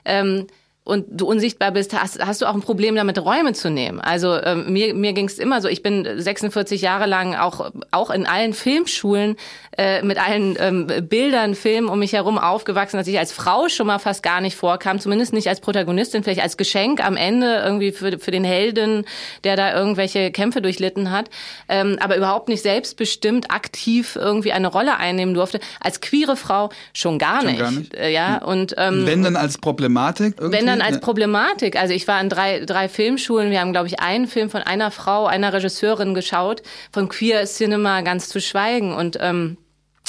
Ähm, 0.05 0.47
und 0.87 1.05
du 1.11 1.27
unsichtbar 1.27 1.73
bist, 1.73 2.01
hast, 2.01 2.25
hast 2.25 2.43
du 2.43 2.47
auch 2.47 2.55
ein 2.55 2.63
Problem 2.63 2.95
damit, 2.95 3.19
Räume 3.19 3.53
zu 3.55 3.71
nehmen. 3.71 4.01
Also 4.01 4.41
ähm, 4.41 4.73
mir, 4.73 4.95
mir 4.95 5.15
ging 5.15 5.27
es 5.27 5.41
immer 5.41 5.61
so, 5.61 5.67
ich 5.67 5.83
bin 5.83 6.07
46 6.17 6.81
Jahre 6.81 7.07
lang 7.07 7.35
auch, 7.35 7.73
auch 7.91 8.11
in 8.11 8.25
allen 8.25 8.55
Filmschulen 8.55 9.35
äh, 9.77 10.03
mit 10.03 10.17
allen 10.25 10.57
ähm, 10.61 10.87
Bildern, 11.09 11.57
Filmen 11.57 11.89
um 11.89 11.99
mich 11.99 12.13
herum 12.13 12.39
aufgewachsen, 12.39 12.99
dass 12.99 13.09
ich 13.09 13.19
als 13.19 13.33
Frau 13.33 13.69
schon 13.69 13.89
mal 13.89 13.99
fast 13.99 14.23
gar 14.23 14.41
nicht 14.41 14.55
vorkam, 14.55 15.01
zumindest 15.01 15.33
nicht 15.33 15.49
als 15.49 15.61
Protagonistin, 15.61 16.23
vielleicht 16.23 16.43
als 16.43 16.57
Geschenk 16.57 17.05
am 17.05 17.17
Ende 17.17 17.63
irgendwie 17.65 17.91
für, 17.91 18.21
für 18.21 18.31
den 18.31 18.45
Helden, 18.45 19.05
der 19.43 19.57
da 19.57 19.75
irgendwelche 19.75 20.31
Kämpfe 20.31 20.63
durchlitten 20.63 21.11
hat, 21.11 21.31
ähm, 21.69 21.97
aber 22.01 22.17
überhaupt 22.17 22.49
nicht 22.49 22.63
selbstbestimmt 22.63 23.51
aktiv 23.51 24.15
irgendwie 24.15 24.53
eine 24.53 24.69
Rolle 24.69 24.99
einnehmen 24.99 25.35
durfte. 25.35 25.59
Als 25.81 26.01
queere 26.01 26.37
Frau 26.37 26.71
schon 26.93 27.19
gar 27.19 27.41
schon 27.41 27.51
nicht. 27.51 27.59
Gar 27.59 27.71
nicht. 27.73 27.95
Äh, 27.95 28.13
ja, 28.13 28.39
und, 28.39 28.77
ähm, 28.79 29.05
wenn 29.05 29.25
dann 29.25 29.35
als 29.35 29.59
Problematik? 29.59 30.37
Irgendwie? 30.39 30.57
Dann 30.79 30.87
als 30.87 31.01
Problematik. 31.01 31.77
Also 31.77 31.95
ich 31.95 32.07
war 32.09 32.21
in 32.21 32.29
drei, 32.29 32.61
drei 32.61 32.89
Filmschulen. 32.89 33.51
Wir 33.51 33.61
haben, 33.61 33.73
glaube 33.73 33.89
ich, 33.89 34.01
einen 34.01 34.27
Film 34.27 34.51
von 34.51 34.63
einer 34.63 34.91
Frau, 34.91 35.27
einer 35.27 35.53
Regisseurin 35.53 36.15
geschaut, 36.15 36.63
von 36.93 37.09
Queer 37.09 37.45
Cinema 37.45 38.01
ganz 38.03 38.29
zu 38.29 38.41
schweigen. 38.41 38.95
Und 38.95 39.19
ähm, 39.21 39.57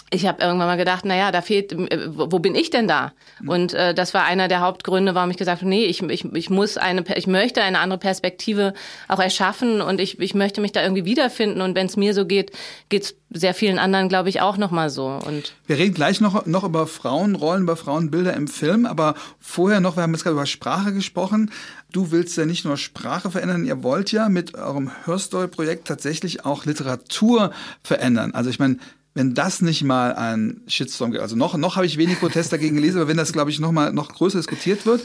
ich 0.09 0.25
habe 0.25 0.41
irgendwann 0.41 0.67
mal 0.67 0.77
gedacht, 0.77 1.03
naja, 1.03 1.31
da 1.31 1.41
fehlt, 1.41 1.73
äh, 1.73 2.07
wo 2.13 2.39
bin 2.39 2.55
ich 2.55 2.69
denn 2.69 2.87
da? 2.87 3.11
Und 3.45 3.73
äh, 3.73 3.93
das 3.93 4.13
war 4.13 4.23
einer 4.23 4.47
der 4.47 4.61
Hauptgründe, 4.61 5.15
warum 5.15 5.31
ich 5.31 5.37
gesagt 5.37 5.61
habe, 5.61 5.69
nee, 5.69 5.85
ich, 5.85 6.01
ich, 6.01 6.23
ich 6.33 6.49
muss 6.49 6.77
eine, 6.77 7.03
ich 7.15 7.27
möchte 7.27 7.61
eine 7.61 7.79
andere 7.79 7.99
Perspektive 7.99 8.73
auch 9.09 9.19
erschaffen 9.19 9.81
und 9.81 9.99
ich, 9.99 10.19
ich 10.19 10.33
möchte 10.33 10.61
mich 10.61 10.71
da 10.71 10.81
irgendwie 10.81 11.03
wiederfinden. 11.03 11.61
Und 11.61 11.75
wenn 11.75 11.87
es 11.87 11.97
mir 11.97 12.13
so 12.13 12.25
geht, 12.25 12.51
geht's 12.87 13.15
sehr 13.29 13.53
vielen 13.53 13.79
anderen, 13.79 14.07
glaube 14.07 14.29
ich, 14.29 14.39
auch 14.39 14.55
nochmal 14.55 14.89
so. 14.89 15.07
Und 15.07 15.53
wir 15.65 15.77
reden 15.77 15.93
gleich 15.93 16.21
noch, 16.21 16.45
noch 16.45 16.63
über 16.63 16.87
Frauenrollen, 16.87 17.63
über 17.63 17.75
Frauenbilder 17.75 18.33
im 18.33 18.47
Film, 18.47 18.85
aber 18.85 19.15
vorher 19.41 19.81
noch, 19.81 19.97
wir 19.97 20.03
haben 20.03 20.13
jetzt 20.13 20.23
gerade 20.23 20.35
über 20.35 20.45
Sprache 20.45 20.93
gesprochen. 20.93 21.51
Du 21.91 22.11
willst 22.11 22.37
ja 22.37 22.45
nicht 22.45 22.63
nur 22.63 22.77
Sprache 22.77 23.29
verändern, 23.29 23.65
ihr 23.65 23.83
wollt 23.83 24.13
ja 24.13 24.29
mit 24.29 24.55
eurem 24.55 24.91
Hörstory-Projekt 25.03 25.87
tatsächlich 25.87 26.45
auch 26.45 26.65
Literatur 26.65 27.51
verändern. 27.83 28.33
Also 28.33 28.49
ich 28.49 28.59
meine, 28.59 28.77
wenn 29.17 29.33
das 29.33 29.61
nicht 29.61 29.83
mal 29.83 30.13
ein 30.13 30.61
Shitstorm 30.67 31.11
gibt, 31.11 31.23
also 31.23 31.35
noch, 31.35 31.57
noch 31.57 31.75
habe 31.75 31.87
ich 31.87 31.97
wenig 31.97 32.19
Protest 32.19 32.53
dagegen 32.53 32.75
gelesen, 32.75 32.99
aber 32.99 33.07
wenn 33.07 33.17
das, 33.17 33.33
glaube 33.33 33.49
ich, 33.49 33.59
noch 33.59 33.71
mal 33.71 33.91
noch 33.91 34.09
größer 34.09 34.37
diskutiert 34.37 34.85
wird, 34.85 35.03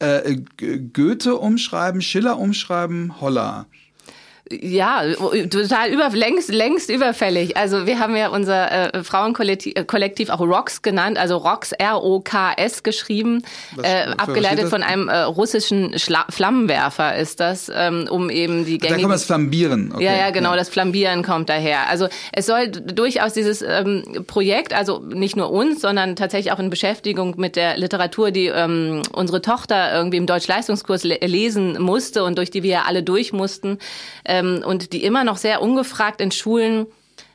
äh, 0.00 0.36
Goethe 0.92 1.36
umschreiben, 1.36 2.02
Schiller 2.02 2.38
umschreiben, 2.38 3.20
Holler. 3.22 3.66
Ja, 4.50 5.02
total 5.50 5.88
über, 5.88 6.10
längst, 6.10 6.52
längst 6.52 6.90
überfällig. 6.90 7.56
Also 7.56 7.86
wir 7.86 7.98
haben 7.98 8.14
ja 8.14 8.28
unser 8.28 8.94
äh, 8.94 9.02
Frauenkollektiv 9.02 10.28
auch 10.28 10.40
ROX 10.40 10.82
genannt, 10.82 11.16
also 11.16 11.38
ROX, 11.38 11.72
R-O-K-S 11.72 12.82
geschrieben, 12.82 13.42
äh, 13.82 14.02
abgeleitet 14.18 14.68
von 14.68 14.82
einem 14.82 15.08
äh, 15.08 15.20
russischen 15.20 15.98
Schla 15.98 16.26
Flammenwerfer 16.28 17.16
ist 17.16 17.40
das, 17.40 17.72
ähm, 17.74 18.06
um 18.10 18.28
eben 18.28 18.66
die 18.66 18.76
gängigen... 18.76 18.98
Da 18.98 19.02
kommt 19.02 19.14
das 19.14 19.24
Flambieren. 19.24 19.92
Okay. 19.94 20.04
Ja, 20.04 20.14
ja, 20.14 20.30
genau, 20.30 20.50
ja. 20.50 20.56
das 20.56 20.68
Flambieren 20.68 21.22
kommt 21.22 21.48
daher. 21.48 21.88
Also 21.88 22.08
es 22.32 22.44
soll 22.44 22.68
durchaus 22.68 23.32
dieses 23.32 23.62
ähm, 23.62 24.24
Projekt, 24.26 24.74
also 24.74 24.98
nicht 24.98 25.36
nur 25.36 25.50
uns, 25.52 25.80
sondern 25.80 26.16
tatsächlich 26.16 26.52
auch 26.52 26.58
in 26.58 26.68
Beschäftigung 26.68 27.34
mit 27.38 27.56
der 27.56 27.78
Literatur, 27.78 28.30
die 28.30 28.48
ähm, 28.48 29.00
unsere 29.12 29.40
Tochter 29.40 29.94
irgendwie 29.94 30.18
im 30.18 30.26
Deutschleistungskurs 30.26 31.04
le 31.04 31.18
lesen 31.22 31.80
musste 31.80 32.24
und 32.24 32.36
durch 32.36 32.50
die 32.50 32.62
wir 32.62 32.70
ja 32.70 32.82
alle 32.86 33.02
durch 33.02 33.32
mussten, 33.32 33.78
ähm, 34.34 34.62
und 34.64 34.92
die 34.92 35.04
immer 35.04 35.24
noch 35.24 35.36
sehr 35.36 35.62
ungefragt 35.62 36.20
in 36.20 36.30
Schulen 36.30 36.86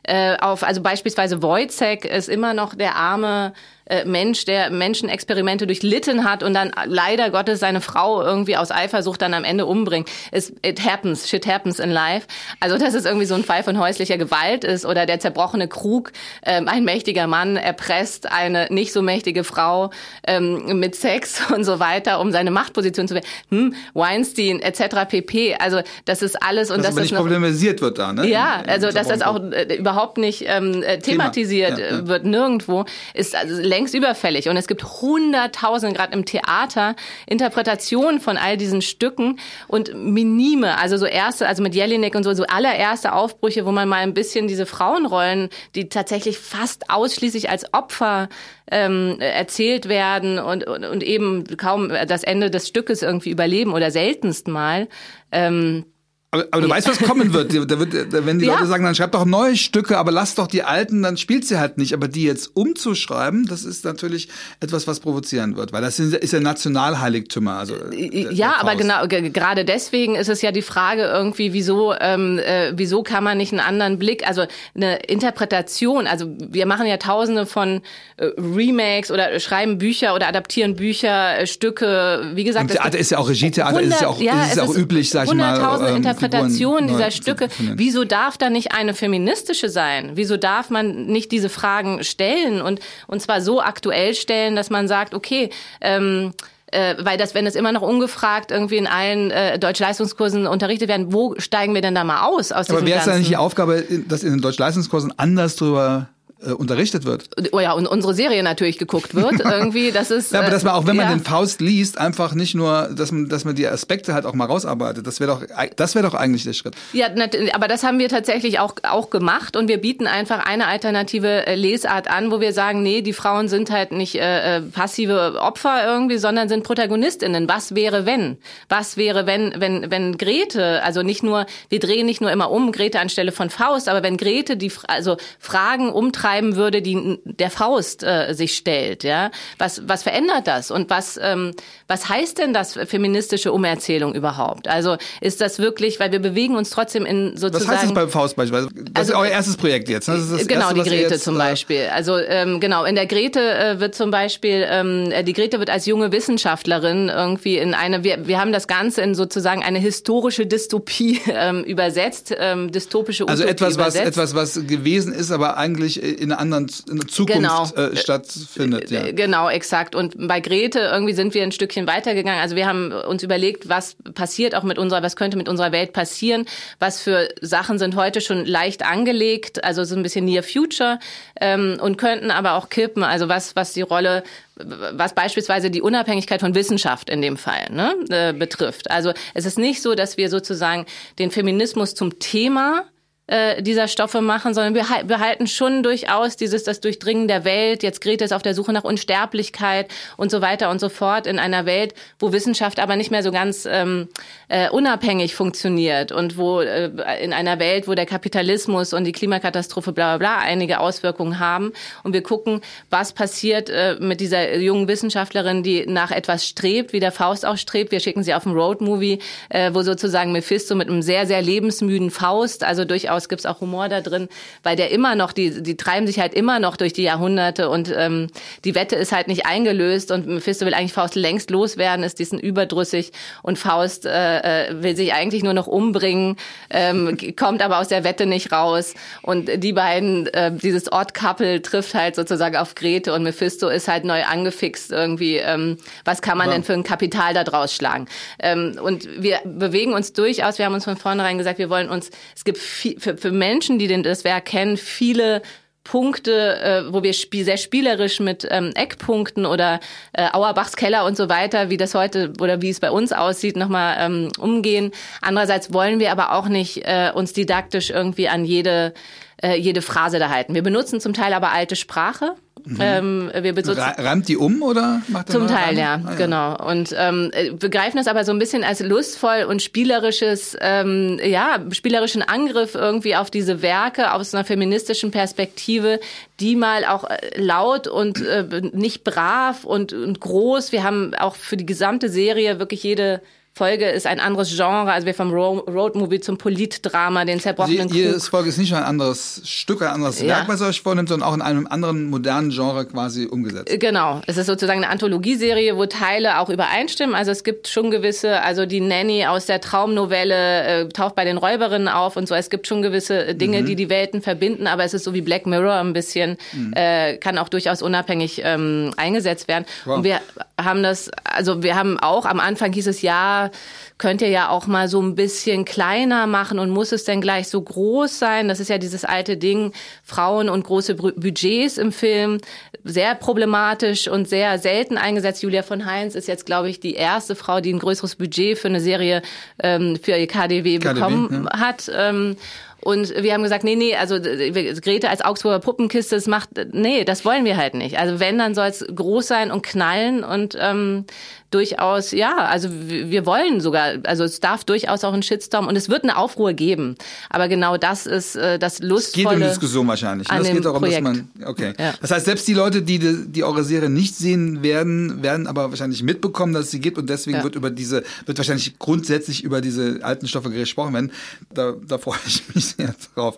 äh, 0.04 0.38
auf, 0.38 0.64
also 0.64 0.82
beispielsweise 0.82 1.42
Wojcek 1.42 2.06
ist 2.06 2.30
immer 2.30 2.54
noch 2.54 2.76
der 2.76 2.96
arme 2.96 3.54
äh, 3.90 4.06
Mensch, 4.06 4.46
der 4.46 4.70
Menschenexperimente 4.70 5.68
durchlitten 5.68 6.24
hat 6.24 6.44
und 6.44 6.54
dann 6.54 6.72
leider 6.86 7.30
Gottes 7.30 7.60
seine 7.60 7.82
Frau 7.82 8.22
irgendwie 8.22 8.56
aus 8.56 8.72
Eifersucht 8.72 9.22
dann 9.22 9.34
am 9.34 9.44
Ende 9.44 9.66
umbringt. 9.66 10.10
Es, 10.32 10.54
it 10.64 10.86
happens, 10.86 11.28
shit 11.30 11.46
happens 11.48 11.80
in 11.80 11.92
life. 11.92 12.28
Also 12.60 12.78
dass 12.78 12.94
es 12.94 13.06
irgendwie 13.06 13.26
so 13.26 13.36
ein 13.36 13.44
Fall 13.44 13.64
von 13.64 13.80
häuslicher 13.80 14.18
Gewalt 14.18 14.64
ist 14.64 14.86
oder 14.86 15.06
der 15.06 15.20
zerbrochene 15.20 15.68
Krug, 15.68 16.12
ähm, 16.46 16.68
ein 16.68 16.84
mächtiger 16.86 17.28
Mann 17.28 17.58
erpresst 17.58 18.32
eine 18.32 18.68
nicht 18.70 18.94
so 18.94 19.02
mächtige 19.02 19.44
Frau 19.44 19.92
ähm, 20.26 20.80
mit 20.80 20.96
Sex 20.96 21.42
und 21.54 21.64
so 21.64 21.80
weiter, 21.80 22.20
um 22.20 22.32
seine 22.32 22.52
Machtposition 22.52 23.08
zu 23.08 23.16
werden. 23.16 23.28
Hm, 23.50 23.76
Weinstein 23.94 24.62
etc. 24.62 25.08
pp. 25.10 25.56
Also 25.56 25.82
das 26.06 26.22
ist 26.22 26.42
alles 26.42 26.72
und 26.72 26.80
das 26.80 26.88
das 26.88 26.96
nicht 26.96 27.06
ist 27.06 27.12
noch, 27.12 27.22
problematisiert 27.22 27.82
wird 27.82 27.98
da, 27.98 28.14
ne? 28.14 28.28
ja, 28.28 28.64
also 28.68 28.92
dass 28.92 29.08
das 29.08 29.22
auch 29.22 29.40
äh, 29.52 29.76
überhaupt 29.76 30.18
nicht 30.18 30.46
ähm, 30.48 30.84
äh, 30.84 31.00
thematisiert 31.00 31.76
Thema. 31.76 31.88
Ja, 31.88 31.96
ja. 31.96 32.00
äh, 32.00 32.08
wird 32.08 32.26
nirgendwo, 32.26 32.86
ist 33.14 33.36
also 33.36 33.56
längst 33.80 33.96
überfällig. 33.96 34.50
Und 34.50 34.58
es 34.58 34.68
gibt 34.68 34.84
hunderttausende, 34.84 35.96
gerade 35.96 36.12
im 36.12 36.26
Theater, 36.26 36.96
Interpretationen 37.28 38.20
von 38.20 38.36
all 38.36 38.58
diesen 38.58 38.82
Stücken 38.82 39.40
und 39.70 39.94
minime, 39.96 40.78
also 40.78 40.98
so 40.98 41.06
erste, 41.06 41.48
also 41.48 41.64
mit 41.64 41.74
Jelinek 41.74 42.14
und 42.16 42.24
so, 42.24 42.34
so 42.34 42.44
allererste 42.44 43.14
Aufbrüche, 43.14 43.66
wo 43.66 43.72
man 43.72 43.88
mal 43.88 44.00
ein 44.00 44.14
bisschen 44.14 44.48
diese 44.50 44.66
Frauenrollen, 44.66 45.48
die 45.76 45.88
tatsächlich 45.88 46.40
fast 46.40 46.90
ausschließlich 46.90 47.50
als 47.50 47.74
Opfer 47.74 48.28
ähm, 48.70 49.16
erzählt 49.20 49.88
werden 49.88 50.40
und, 50.40 50.68
und, 50.68 50.84
und 50.84 51.02
eben 51.02 51.46
kaum 51.56 51.90
das 51.90 52.24
Ende 52.24 52.52
des 52.52 52.68
Stückes 52.68 53.02
irgendwie 53.02 53.30
überleben 53.30 53.72
oder 53.72 53.92
seltenst 53.92 54.50
mal. 54.50 54.90
Ähm, 55.32 55.86
Aber, 56.32 56.46
aber 56.52 56.62
du 56.62 56.70
weißt, 56.70 56.88
was 56.88 57.00
kommen 57.00 57.34
wird. 57.34 57.52
Da 57.70 57.80
wird 57.80 58.14
da, 58.14 58.26
wenn 58.26 58.38
die 58.38 58.46
Ja. 58.46 58.54
Leute 58.54 58.68
sagen, 58.68 58.84
dann 58.84 58.94
schreib 58.94 59.12
doch 59.14 59.26
neue 59.26 59.56
Stücke, 59.56 59.98
aber 59.98 60.12
lass 60.12 60.36
doch 60.36 60.46
die 60.48 60.62
alten, 60.64 61.02
dann 61.02 61.18
spielt 61.18 61.44
sie 61.46 61.58
halt 61.58 61.78
nicht. 61.80 61.94
Aber 61.94 62.08
die 62.08 62.24
jetzt 62.24 62.52
umzuschreiben, 62.56 63.48
das 63.48 63.64
ist 63.64 63.84
natürlich 63.84 64.30
etwas, 64.60 64.86
was 64.88 65.00
provozieren 65.00 65.58
wird, 65.58 65.74
weil 65.74 65.82
das 65.82 65.98
sind, 65.98 66.14
ist 66.14 66.32
ja 66.34 66.40
Nationalheiligtümer. 66.40 67.54
Also 67.58 67.76
der- 67.76 67.90
der 68.10 68.32
Ja, 68.34 68.54
aber 68.60 68.72
Faust. 68.74 68.82
genau, 68.82 69.08
ge- 69.08 69.30
gerade 69.32 69.66
deswegen 69.66 70.16
ist 70.16 70.30
es 70.30 70.42
ja 70.44 70.52
die 70.52 70.62
Frage 70.62 71.04
irgendwie, 71.04 71.54
wieso, 71.54 71.94
ähm, 72.00 72.38
äh, 72.40 72.74
wieso 72.76 73.02
kann 73.04 73.24
man 73.24 73.38
nicht 73.38 73.52
einen 73.52 73.62
anderen 73.62 73.98
Blick, 73.98 74.28
also 74.28 74.46
eine 74.76 74.98
Interpretation, 74.98 76.06
also 76.06 76.28
wir 76.38 76.66
machen 76.68 76.86
ja 76.86 76.98
tausende 76.98 77.46
von 77.48 77.82
äh, 78.18 78.26
Remakes 78.38 79.10
oder 79.12 79.40
schreiben 79.40 79.78
Bücher 79.80 80.14
oder 80.14 80.28
adaptieren 80.28 80.76
Bücher, 80.76 81.40
äh, 81.40 81.48
Stücke, 81.48 82.32
wie 82.36 82.44
gesagt. 82.44 82.70
Es 82.70 82.76
Theater 82.78 82.98
ist 83.00 83.12
ja 83.12 83.18
auch 83.18 83.30
Regietheater, 83.30 83.82
ist 83.82 83.94
es 83.96 84.00
ja 84.02 84.08
auch, 84.10 84.20
hundert- 84.20 84.36
ist 84.46 84.50
es 84.52 84.56
ja 84.58 84.64
auch 84.64 84.76
üblich, 84.76 85.10
sag 85.10 85.28
ich 85.28 85.34
mal. 85.34 85.58
Ähm, 85.96 86.19
Figuren 86.20 86.86
neu 86.86 86.94
dieser 86.94 87.12
Stücke. 87.12 87.48
Wieso 87.76 88.04
darf 88.04 88.38
da 88.38 88.50
nicht 88.50 88.72
eine 88.72 88.94
feministische 88.94 89.70
sein? 89.70 90.12
Wieso 90.16 90.38
darf 90.38 90.70
man 90.70 91.06
nicht 91.06 91.32
diese 91.32 91.50
Fragen 91.50 92.04
stellen 92.04 92.62
und, 92.62 92.80
und 93.08 93.22
zwar 93.22 93.42
so 93.42 93.62
aktuell 93.62 94.14
stellen, 94.16 94.56
dass 94.56 94.70
man 94.70 94.88
sagt, 94.88 95.14
okay, 95.14 95.50
ähm, 95.82 96.34
äh, 96.72 96.96
weil 97.00 97.18
das, 97.18 97.34
wenn 97.34 97.48
es 97.48 97.56
immer 97.56 97.72
noch 97.72 97.82
ungefragt 97.82 98.52
irgendwie 98.52 98.78
in 98.78 98.88
allen 98.88 99.32
äh, 99.32 99.58
Deutschleistungskursen 99.58 100.46
unterrichtet 100.48 100.88
werden, 100.88 101.12
wo 101.12 101.36
steigen 101.38 101.74
wir 101.74 101.82
denn 101.82 101.96
da 101.96 102.04
mal 102.04 102.28
aus 102.28 102.52
aus 102.52 102.70
Aber 102.70 102.86
wäre 102.86 103.00
es 103.00 103.06
da 103.06 103.12
ganzen? 103.12 103.20
nicht 103.20 103.32
die 103.32 103.38
Aufgabe, 103.38 103.84
dass 104.08 104.24
in 104.24 104.32
den 104.32 104.42
Deutschleistungskursen 104.42 105.14
anders 105.18 105.56
drüber 105.56 106.10
äh, 106.46 106.52
unterrichtet 106.52 107.06
wird? 107.06 107.30
oh 107.52 107.60
ja, 107.60 107.74
und 107.74 107.88
unsere 107.88 108.14
Serie 108.14 108.44
natürlich 108.44 108.78
geguckt 108.78 109.16
wird 109.16 109.40
irgendwie, 109.44 109.92
das 109.92 110.12
ist 110.12 110.32
Ja, 110.32 110.40
aber 110.40 110.50
dass 110.50 110.64
man 110.64 110.74
auch, 110.74 110.86
wenn 110.86 110.96
man 110.96 111.10
ja. 111.10 111.16
den 111.16 111.24
Faust 111.24 111.62
liest, 111.62 111.98
einfach 111.98 112.34
nicht 112.34 112.56
nur, 112.56 112.90
dass 112.94 113.12
man, 113.12 113.30
dass 113.30 113.46
man 113.46 113.56
die 113.56 113.68
Aspekte 113.68 114.14
halt 114.14 114.26
auch 114.26 114.34
mal 114.34 114.46
rausarbeitet. 114.46 115.06
Das 115.06 115.20
wäre 115.20 115.32
doch, 115.32 115.44
das 115.76 115.96
wäre 115.96 116.06
doch 116.08 116.14
eigentlich 116.14 116.44
der 116.44 116.54
Schritt. 116.54 116.76
Ja, 116.94 117.08
aber 117.54 117.68
das 117.68 117.84
haben 117.84 118.00
wir 118.00 118.10
tatsächlich 118.10 118.60
auch, 118.60 118.76
auch 118.84 119.10
gemacht 119.10 119.56
und 119.56 119.68
wir 119.68 119.80
bieten 119.80 120.08
einfach 120.08 120.46
eine 120.46 120.68
alternative 120.68 121.46
äh, 121.48 121.56
Lesart 121.56 122.10
an, 122.10 122.32
wo 122.32 122.40
wir 122.40 122.54
sagen, 122.54 122.82
nee, 122.84 123.02
die 123.02 123.14
Frauen 123.14 123.48
sind 123.48 123.72
halt 123.72 123.92
nicht 123.92 124.16
äh, 124.16 124.58
äh, 124.58 124.62
passive 124.62 125.40
Opfer 125.42 125.86
irgendwie, 125.86 126.18
sondern 126.18 126.50
sind 126.50 126.64
Protagonistinnen. 126.64 127.48
Was 127.50 127.76
wäre, 127.76 128.06
wenn? 128.06 128.38
Was 128.68 128.98
wäre, 128.98 129.26
wenn, 129.26 129.54
wenn, 129.58 129.92
wenn 129.92 130.18
Grete, 130.18 130.82
also 130.84 131.04
nicht 131.04 131.24
nur, 131.24 131.46
wir 131.70 131.80
drehen 131.80 132.06
nicht 132.06 132.22
nur 132.22 132.32
immer 132.32 132.52
um 132.52 132.72
Grete 132.72 133.00
anstelle 133.00 133.32
von 133.32 133.50
Faust, 133.50 133.90
aber 133.90 134.04
wenn 134.04 134.18
Grete 134.18 134.58
die, 134.58 134.72
also 134.88 135.18
Fragen 135.40 135.90
umtreiben 136.30 136.56
würde, 136.56 136.82
die 136.82 137.20
der 137.24 137.50
Faust 137.50 138.04
äh, 138.04 138.34
sich 138.34 138.56
stellt, 138.56 139.04
ja, 139.04 139.32
was, 139.58 139.88
was 139.88 140.04
verändert 140.04 140.48
das 140.48 140.72
und 140.72 140.90
was, 140.90 141.20
ähm, 141.22 141.54
was 141.88 142.10
heißt 142.10 142.38
denn 142.38 142.54
das 142.54 142.74
feministische 142.74 143.52
Umerzählung 143.52 144.14
überhaupt? 144.14 144.68
Also 144.68 144.98
ist 145.22 145.42
das 145.42 145.60
wirklich, 145.60 146.00
weil 146.00 146.12
wir 146.12 146.20
bewegen 146.20 146.56
uns 146.56 146.70
trotzdem 146.70 147.06
in 147.06 147.34
Was 147.34 147.42
sozusagen 147.42 147.72
heißt 147.72 147.84
das 147.86 147.94
beim 147.94 148.10
Faust 148.10 148.36
beispielsweise? 148.36 148.70
Das 148.74 149.10
Also, 149.10 149.14
ist 149.14 149.20
euer 149.20 149.32
erstes 149.32 149.58
Projekt 149.58 149.90
jetzt. 149.90 150.08
Ne? 150.08 150.16
Genau, 150.48 150.62
erste, 150.62 150.74
die 150.74 150.80
was 150.82 150.88
Grete 150.88 151.14
jetzt, 151.14 151.24
zum 151.24 151.36
äh, 151.36 151.40
Beispiel. 151.40 151.90
Also 151.94 152.18
ähm, 152.18 152.60
genau, 152.60 152.86
in 152.86 152.96
der 152.96 153.06
Grete 153.06 153.40
äh, 153.40 153.80
wird 153.80 153.96
zum 153.96 154.12
Beispiel, 154.12 154.66
ähm, 154.70 155.12
äh, 155.12 155.24
die 155.24 155.34
Grete 155.34 155.60
wird 155.60 155.70
als 155.70 155.86
junge 155.86 156.12
Wissenschaftlerin 156.12 157.10
irgendwie 157.10 157.58
in 157.58 157.74
eine, 157.74 158.04
wir, 158.04 158.28
wir 158.28 158.40
haben 158.40 158.52
das 158.52 158.68
Ganze 158.68 159.02
in 159.02 159.16
sozusagen 159.16 159.64
eine 159.64 159.80
historische 159.80 160.46
Dystopie 160.46 161.20
ähm, 161.28 161.64
übersetzt, 161.64 162.36
ähm, 162.38 162.72
dystopische 162.72 163.28
Also 163.28 163.44
Utopie 163.44 163.52
etwas, 163.52 163.78
was, 163.78 163.96
übersetzt. 163.96 164.08
etwas, 164.08 164.36
was 164.36 164.68
gewesen 164.68 165.14
ist, 165.14 165.32
aber 165.32 165.58
eigentlich 165.58 166.02
in 166.20 166.32
einer 166.32 166.40
anderen 166.40 166.68
in 166.90 166.98
der 166.98 167.08
Zukunft 167.08 167.42
Genau. 167.42 167.66
äh, 167.76 167.96
stattfindet. 167.96 168.92
Ja. 168.92 169.06
Äh, 169.06 169.14
Genau, 169.14 169.50
exakt. 169.50 169.96
Und 169.96 170.28
bei 170.28 170.40
Grete 170.40 170.80
irgendwie 170.80 171.14
sind 171.14 171.34
wir 171.34 171.44
ein 171.44 171.52
Stückchen 171.52 171.88
weitergegangen. 171.88 172.40
Also 172.42 172.56
wir 172.56 172.68
haben 172.68 172.92
uns 172.92 173.24
überlegt, 173.24 173.70
was 173.70 173.96
passiert 174.14 174.56
auch 174.56 174.64
mit 174.64 174.78
unserer, 174.78 175.02
was 175.04 175.16
könnte 175.16 175.38
mit 175.38 175.50
unserer 175.50 175.72
Welt 175.72 175.94
passieren, 175.94 176.46
was 176.80 177.02
für 177.02 177.30
Sachen 177.42 177.80
sind 177.80 177.96
heute 177.96 178.22
schon 178.22 178.46
leicht 178.46 178.86
angelegt, 178.86 179.64
also 179.64 179.84
so 179.84 179.96
ein 179.96 180.04
bisschen 180.04 180.26
Near 180.26 180.44
Future 180.44 181.00
ähm, 181.42 181.78
und 181.82 181.98
könnten 181.98 182.32
aber 182.32 182.54
auch 182.54 182.70
kippen. 182.70 183.04
Also 183.04 183.28
was, 183.30 183.56
was 183.56 183.74
die 183.74 183.82
Rolle 183.82 184.24
was 184.62 185.14
beispielsweise 185.16 185.72
die 185.72 185.82
Unabhängigkeit 185.82 186.42
von 186.42 186.54
Wissenschaft 186.54 187.10
in 187.10 187.22
dem 187.22 187.38
Fall 187.38 187.70
ne, 187.72 187.96
äh, 188.10 188.34
betrifft. 188.34 188.92
Also 188.92 189.14
es 189.34 189.46
ist 189.46 189.58
nicht 189.58 189.82
so, 189.82 189.96
dass 189.96 190.18
wir 190.18 190.30
sozusagen 190.30 190.86
den 191.18 191.32
Feminismus 191.32 191.96
zum 191.96 192.20
Thema 192.20 192.84
äh, 193.30 193.62
dieser 193.62 193.88
Stoffe 193.88 194.22
machen, 194.22 194.54
sondern 194.54 194.76
wir 194.76 194.90
hal- 194.90 195.06
behalten 195.06 195.48
schon 195.48 195.84
durchaus 195.84 196.36
dieses 196.36 196.64
das 196.64 196.82
Durchdringen 196.82 197.28
der 197.28 197.46
Welt. 197.46 197.84
Jetzt 197.84 198.02
Grete 198.02 198.26
ist 198.26 198.34
auf 198.34 198.42
der 198.42 198.54
Suche 198.54 198.74
nach 198.74 198.84
Unsterblichkeit 198.84 199.88
und 200.18 200.32
so 200.32 200.42
weiter 200.42 200.70
und 200.70 200.80
so 200.80 200.90
fort 200.90 201.28
in 201.28 201.40
einer 201.40 201.66
Welt, 201.66 201.94
wo 202.20 202.32
Wissenschaft 202.32 202.80
aber 202.80 202.96
nicht 202.96 203.12
mehr 203.12 203.24
so 203.24 203.32
ganz 203.32 203.68
ähm, 203.70 204.08
äh, 204.48 204.70
unabhängig 204.70 205.36
funktioniert 205.36 206.12
und 206.12 206.38
wo 206.38 206.62
äh, 206.62 206.90
in 207.22 207.34
einer 207.34 207.60
Welt, 207.60 207.88
wo 207.88 207.94
der 207.94 208.06
Kapitalismus 208.06 208.94
und 208.94 209.04
die 209.04 209.12
Klimakatastrophe 209.12 209.92
bla 209.92 210.18
bla 210.18 210.38
bla 210.38 210.38
einige 210.40 210.80
Auswirkungen 210.80 211.40
haben. 211.40 211.74
Und 212.04 212.14
wir 212.14 212.24
gucken, 212.24 212.62
was 212.90 213.14
passiert 213.14 213.70
äh, 213.70 213.98
mit 214.00 214.22
dieser 214.22 214.58
jungen 214.58 214.88
Wissenschaftlerin, 214.88 215.64
die 215.64 215.86
nach 215.86 216.12
etwas 216.12 216.48
strebt, 216.48 216.94
wie 216.94 217.00
der 217.00 217.12
Faust 217.12 217.46
auch 217.46 217.58
strebt. 217.58 217.92
Wir 217.92 218.00
schicken 218.00 218.24
sie 218.24 218.34
auf 218.34 218.46
einen 218.46 218.56
Roadmovie, 218.56 219.20
äh, 219.50 219.72
wo 219.74 219.82
sozusagen 219.82 220.32
Mephisto 220.32 220.76
mit 220.76 220.88
einem 220.88 221.02
sehr, 221.02 221.28
sehr 221.28 221.42
lebensmüden 221.42 222.10
Faust, 222.10 222.64
also 222.64 222.86
durchaus 222.86 223.19
gibt's 223.28 223.46
auch 223.46 223.60
Humor 223.60 223.90
da 223.90 224.02
drin, 224.02 224.30
weil 224.64 224.76
der 224.76 224.92
immer 224.92 225.16
noch, 225.16 225.34
die, 225.34 225.62
die 225.62 225.76
treiben 225.76 226.08
sich 226.08 226.20
halt 226.20 226.34
immer 226.34 226.60
noch 226.60 226.78
durch 226.78 226.94
die 226.94 227.04
Jahrhunderte 227.04 227.70
und 227.70 227.94
ähm, 227.96 228.28
die 228.64 228.76
Wette 228.76 228.96
ist 228.96 229.12
halt 229.12 229.28
nicht 229.28 229.46
eingelöst 229.46 230.12
und 230.12 230.28
Mephisto 230.28 230.66
will 230.66 230.74
eigentlich 230.74 230.94
Faust 230.94 231.16
längst 231.16 231.50
loswerden, 231.50 232.04
ist 232.06 232.20
diesen 232.20 232.40
überdrüssig 232.40 233.12
und 233.44 233.58
Faust 233.58 234.06
äh, 234.06 234.68
äh, 234.70 234.84
will 234.84 234.96
sich 234.96 235.14
eigentlich 235.14 235.44
nur 235.44 235.54
noch 235.54 235.68
umbringen, 235.68 236.38
ähm, 236.70 237.18
kommt 237.36 237.62
aber 237.62 237.80
aus 237.80 237.88
der 237.88 238.04
Wette 238.04 238.26
nicht 238.26 238.52
raus 238.52 238.94
und 239.22 239.50
die 239.64 239.74
beiden, 239.74 240.28
äh, 240.28 240.52
dieses 240.52 240.92
Odd-Couple 240.92 241.62
trifft 241.62 241.94
halt 241.96 242.16
sozusagen 242.16 242.56
auf 242.56 242.76
Grete 242.76 243.14
und 243.14 243.24
Mephisto 243.24 243.68
ist 243.70 243.88
halt 243.88 244.06
neu 244.06 244.24
angefixt 244.24 244.92
irgendwie, 244.92 245.38
ähm, 245.38 245.78
was 246.06 246.22
kann 246.22 246.38
man 246.38 246.48
Ja. 246.48 246.54
denn 246.54 246.64
für 246.64 246.74
ein 246.74 246.84
Kapital 246.84 247.34
da 247.34 247.44
draus 247.44 247.74
schlagen? 247.74 248.08
Ähm, 248.40 248.78
und 248.82 249.08
wir 249.22 249.40
bewegen 249.44 249.94
uns 249.94 250.14
durchaus, 250.14 250.58
wir 250.58 250.66
haben 250.66 250.74
uns 250.74 250.86
von 250.86 250.98
vornherein 250.98 251.38
gesagt, 251.38 251.60
wir 251.60 251.70
wollen 251.70 251.90
uns, 251.90 252.12
es 252.36 252.44
gibt 252.44 252.58
viel, 252.58 253.00
für, 253.10 253.18
für 253.18 253.32
Menschen, 253.32 253.80
die 253.80 253.88
den, 253.88 254.04
das 254.04 254.24
Werk 254.24 254.46
kennen, 254.46 254.78
viele 254.78 255.42
Punkte, 255.84 256.62
äh, 256.62 256.94
wo 256.94 257.02
wir 257.02 257.14
spie 257.14 257.44
sehr 257.44 257.58
spielerisch 257.58 258.20
mit 258.20 258.48
ähm, 258.52 258.72
Eckpunkten 258.76 259.46
oder 259.46 259.80
äh, 260.14 260.28
Auerbachs 260.32 260.76
Keller 260.76 261.06
und 261.06 261.18
so 261.18 261.30
weiter, 261.30 261.70
wie 261.70 261.78
das 261.78 261.96
heute 261.96 262.34
oder 262.40 262.62
wie 262.62 262.70
es 262.70 262.80
bei 262.80 262.92
uns 262.92 263.12
aussieht, 263.12 263.56
nochmal 263.56 263.98
ähm, 264.00 264.30
umgehen. 264.38 264.92
Andererseits 265.22 265.74
wollen 265.74 266.00
wir 266.00 266.12
aber 266.12 266.34
auch 266.34 266.48
nicht 266.48 266.86
äh, 266.86 267.12
uns 267.14 267.34
didaktisch 267.34 267.90
irgendwie 267.90 268.30
an 268.30 268.46
jede 268.46 268.94
äh, 269.42 269.56
jede 269.56 269.82
Phrase 269.82 270.20
da 270.20 270.30
halten. 270.30 270.54
Wir 270.54 270.64
benutzen 270.64 271.00
zum 271.00 271.14
Teil 271.14 271.34
aber 271.34 271.52
alte 271.52 271.76
Sprache. 271.76 272.36
Ähm, 272.80 273.32
wir 273.34 273.54
Reimt 273.78 274.28
die 274.28 274.38
um 274.38 274.62
oder 274.62 275.02
macht 275.08 275.32
zum 275.32 275.48
Teil, 275.48 275.78
ja, 275.78 276.02
Ah, 276.06 276.16
genau. 276.16 276.56
Und 276.66 276.94
ähm, 276.98 277.32
äh, 277.34 277.52
begreifen 277.52 277.98
das 277.98 278.08
aber 278.08 278.24
so 278.24 278.32
ein 278.32 278.40
bisschen 278.40 278.64
als 278.64 278.80
lustvoll 278.80 279.46
und 279.48 279.62
spielerisches, 279.62 280.58
ähm, 280.62 281.20
ja, 281.24 281.60
spielerischen 281.72 282.22
Angriff 282.22 282.76
irgendwie 282.76 283.16
auf 283.16 283.32
diese 283.32 283.62
Werke 283.62 284.14
aus 284.14 284.34
einer 284.34 284.46
feministischen 284.46 285.12
Perspektive, 285.12 286.00
die 286.40 286.56
mal 286.56 286.86
auch 286.86 287.04
äh, 287.10 287.40
laut 287.40 287.88
und 287.88 288.22
äh, 288.22 288.46
nicht 288.74 289.04
brav 289.04 289.64
und, 289.64 289.94
und 289.94 290.20
groß. 290.20 290.72
Wir 290.72 290.84
haben 290.84 291.14
auch 291.16 291.36
für 291.36 291.58
die 291.58 291.66
gesamte 291.66 292.10
Serie 292.10 292.60
wirklich 292.60 292.84
jede 292.84 293.22
Folge 293.60 293.90
ist 293.90 294.08
ein 294.08 294.22
anderes 294.22 294.56
Genre. 294.56 294.90
Also 294.90 295.06
wir 295.06 295.14
vom 295.14 295.32
Roadmovie 295.34 296.22
zum 296.22 296.38
Politdrama, 296.38 297.26
den 297.26 297.42
zerbrochenen 297.42 297.82
also 297.82 297.94
Jede 297.94 298.18
Folge 298.22 298.48
ist 298.48 298.58
nicht 298.58 298.70
nur 298.70 298.80
ein 298.80 298.86
anderes 298.86 299.42
Stück, 299.44 299.82
ein 299.82 299.90
anderes 299.90 300.22
ja. 300.22 300.28
Werk, 300.28 300.48
was 300.48 300.62
ihr 300.62 300.68
euch 300.68 300.82
vornimmt, 300.82 301.10
sondern 301.10 301.28
auch 301.28 301.34
in 301.34 301.42
einem 301.42 301.68
anderen 301.68 302.06
modernen 302.06 302.52
Genre 302.52 302.86
quasi 302.86 303.26
umgesetzt. 303.26 303.78
Genau. 303.78 304.22
Es 304.28 304.38
ist 304.38 304.46
sozusagen 304.46 304.82
eine 304.82 304.90
Anthologieserie, 304.90 305.76
wo 305.76 305.88
Teile 305.88 306.40
auch 306.40 306.48
übereinstimmen. 306.48 307.16
Also 307.16 307.32
es 307.32 307.44
gibt 307.44 307.68
schon 307.68 307.92
gewisse, 307.92 308.42
also 308.44 308.66
die 308.66 308.80
Nanny 308.80 309.26
aus 309.26 309.46
der 309.46 309.60
Traumnovelle 309.60 310.64
äh, 310.64 310.88
taucht 310.88 311.16
bei 311.16 311.26
den 311.26 311.38
Räuberinnen 311.38 311.90
auf 311.90 312.16
und 312.16 312.30
so. 312.30 312.36
Es 312.36 312.50
gibt 312.50 312.66
schon 312.66 312.82
gewisse 312.82 313.36
Dinge, 313.36 313.64
mhm. 313.64 313.66
die 313.66 313.76
die 313.76 313.90
Welten 313.90 314.22
verbinden, 314.22 314.68
aber 314.68 314.86
es 314.86 314.94
ist 314.94 315.04
so 315.04 315.14
wie 315.14 315.22
Black 315.22 315.46
Mirror 315.46 315.74
ein 315.74 315.92
bisschen, 315.92 316.38
mhm. 316.54 316.72
äh, 316.78 317.18
kann 317.18 317.38
auch 317.38 317.50
durchaus 317.50 317.82
unabhängig 317.82 318.42
ähm, 318.42 318.94
eingesetzt 318.96 319.50
werden. 319.50 319.66
Wow. 319.84 319.98
Und 319.98 320.06
wir 320.06 320.22
haben 320.58 320.82
das, 320.82 321.12
also 321.26 321.62
wir 321.62 321.76
haben 321.76 322.00
auch 322.00 322.26
am 322.26 322.40
Anfang 322.40 322.72
hieß 322.72 322.88
es 322.88 323.02
ja, 323.02 323.49
könnt 323.98 324.22
ihr 324.22 324.30
ja 324.30 324.50
auch 324.50 324.68
mal 324.68 324.88
so 324.88 325.02
ein 325.02 325.16
bisschen 325.16 325.66
kleiner 325.66 326.28
machen 326.28 326.60
und 326.60 326.70
muss 326.70 326.92
es 326.92 327.04
denn 327.04 327.22
gleich 327.22 327.48
so 327.48 327.62
groß 327.62 328.20
sein? 328.20 328.48
Das 328.48 328.60
ist 328.60 328.70
ja 328.70 328.78
dieses 328.78 329.06
alte 329.06 329.38
Ding, 329.38 329.74
Frauen 330.04 330.50
und 330.50 330.64
große 330.64 330.96
Budgets 330.96 331.78
im 331.78 331.92
Film, 331.92 332.40
sehr 332.84 333.16
problematisch 333.16 334.08
und 334.08 334.28
sehr 334.28 334.60
selten 334.60 334.98
eingesetzt. 334.98 335.44
Julia 335.44 335.64
von 335.64 335.86
Heinz 335.86 336.16
ist 336.16 336.28
jetzt, 336.28 336.46
glaube 336.46 336.70
ich, 336.70 336.80
die 336.80 336.94
erste 336.94 337.36
Frau, 337.36 337.60
die 337.60 337.74
ein 337.74 337.80
größeres 337.80 338.16
Budget 338.16 338.58
für 338.58 338.68
eine 338.68 338.82
Serie 338.82 339.22
ähm, 339.62 339.98
für 340.02 340.16
ihr 340.16 340.28
KDW, 340.28 340.50
KDW 340.50 340.80
bekommen 340.80 341.48
ja. 341.52 341.60
hat. 341.60 341.92
Ähm, 341.94 342.36
und 342.82 343.14
wir 343.14 343.34
haben 343.34 343.44
gesagt, 343.44 343.66
nee, 343.66 343.76
nee, 343.76 343.96
also 343.96 344.20
Grete 344.22 345.10
als 345.10 345.22
Augsburger 345.22 345.60
Puppenkiste, 345.60 346.16
das 346.16 346.28
macht, 346.28 346.50
nee, 346.72 347.04
das 347.04 347.26
wollen 347.26 347.44
wir 347.44 347.58
halt 347.58 347.74
nicht. 347.74 348.00
Also 348.00 348.22
wenn, 348.22 348.38
dann 348.38 348.56
soll 348.56 348.68
es 348.68 348.86
groß 348.88 349.28
sein 349.28 349.52
und 349.52 349.64
knallen 349.64 350.24
und 350.24 350.58
ähm, 350.60 351.06
durchaus, 351.52 352.12
ja, 352.12 352.36
also 352.38 352.70
wir 352.72 353.26
wollen 353.26 353.60
sogar, 353.62 353.96
also 354.04 354.24
es 354.24 354.40
darf 354.40 354.64
durchaus 354.64 355.04
auch 355.04 355.14
einen 355.14 355.24
Shitstorm 355.24 355.68
und 355.68 355.76
es 355.76 355.90
wird 355.90 356.04
eine 356.04 356.18
Aufruhr 356.18 356.54
geben. 356.54 356.96
Aber 357.30 357.48
genau 357.48 357.78
das 357.78 358.06
ist 358.06 358.36
äh, 358.36 358.60
das 358.60 358.80
Lustvolle. 358.80 359.26
Es 359.26 359.32
geht 359.32 359.44
um 359.44 359.48
Diskussion 359.50 359.88
wahrscheinlich. 359.88 360.30
Ne? 360.30 360.40
Es 360.40 360.52
geht 360.52 360.66
darum, 360.66 360.82
Projekt. 360.82 361.06
dass 361.06 361.16
man, 361.16 361.30
okay. 361.46 361.74
Ja. 361.80 361.94
Das 362.02 362.12
heißt, 362.12 362.26
selbst 362.26 362.48
die 362.48 362.54
Leute, 362.54 362.82
die, 362.82 363.00
die 363.00 363.40
die 363.40 363.44
eure 363.44 363.64
Serie 363.64 363.90
nicht 363.90 364.16
sehen 364.16 364.64
werden, 364.64 365.24
werden 365.24 365.48
aber 365.48 365.70
wahrscheinlich 365.70 366.04
mitbekommen, 366.04 366.54
dass 366.54 366.66
es 366.66 366.72
sie 366.72 366.80
gibt 366.80 366.98
und 366.98 367.10
deswegen 367.10 367.38
ja. 367.38 367.44
wird 367.44 367.56
über 367.56 367.70
diese, 367.72 368.04
wird 368.26 368.38
wahrscheinlich 368.38 368.78
grundsätzlich 368.78 369.44
über 369.44 369.62
diese 369.62 370.00
alten 370.04 370.28
Stoffe 370.28 370.50
gesprochen 370.50 370.94
werden. 370.94 371.12
Da, 371.54 371.74
da 371.88 371.98
freue 371.98 372.20
ich 372.28 372.44
mich 372.54 372.66
sehr 372.78 372.94
drauf. 373.16 373.38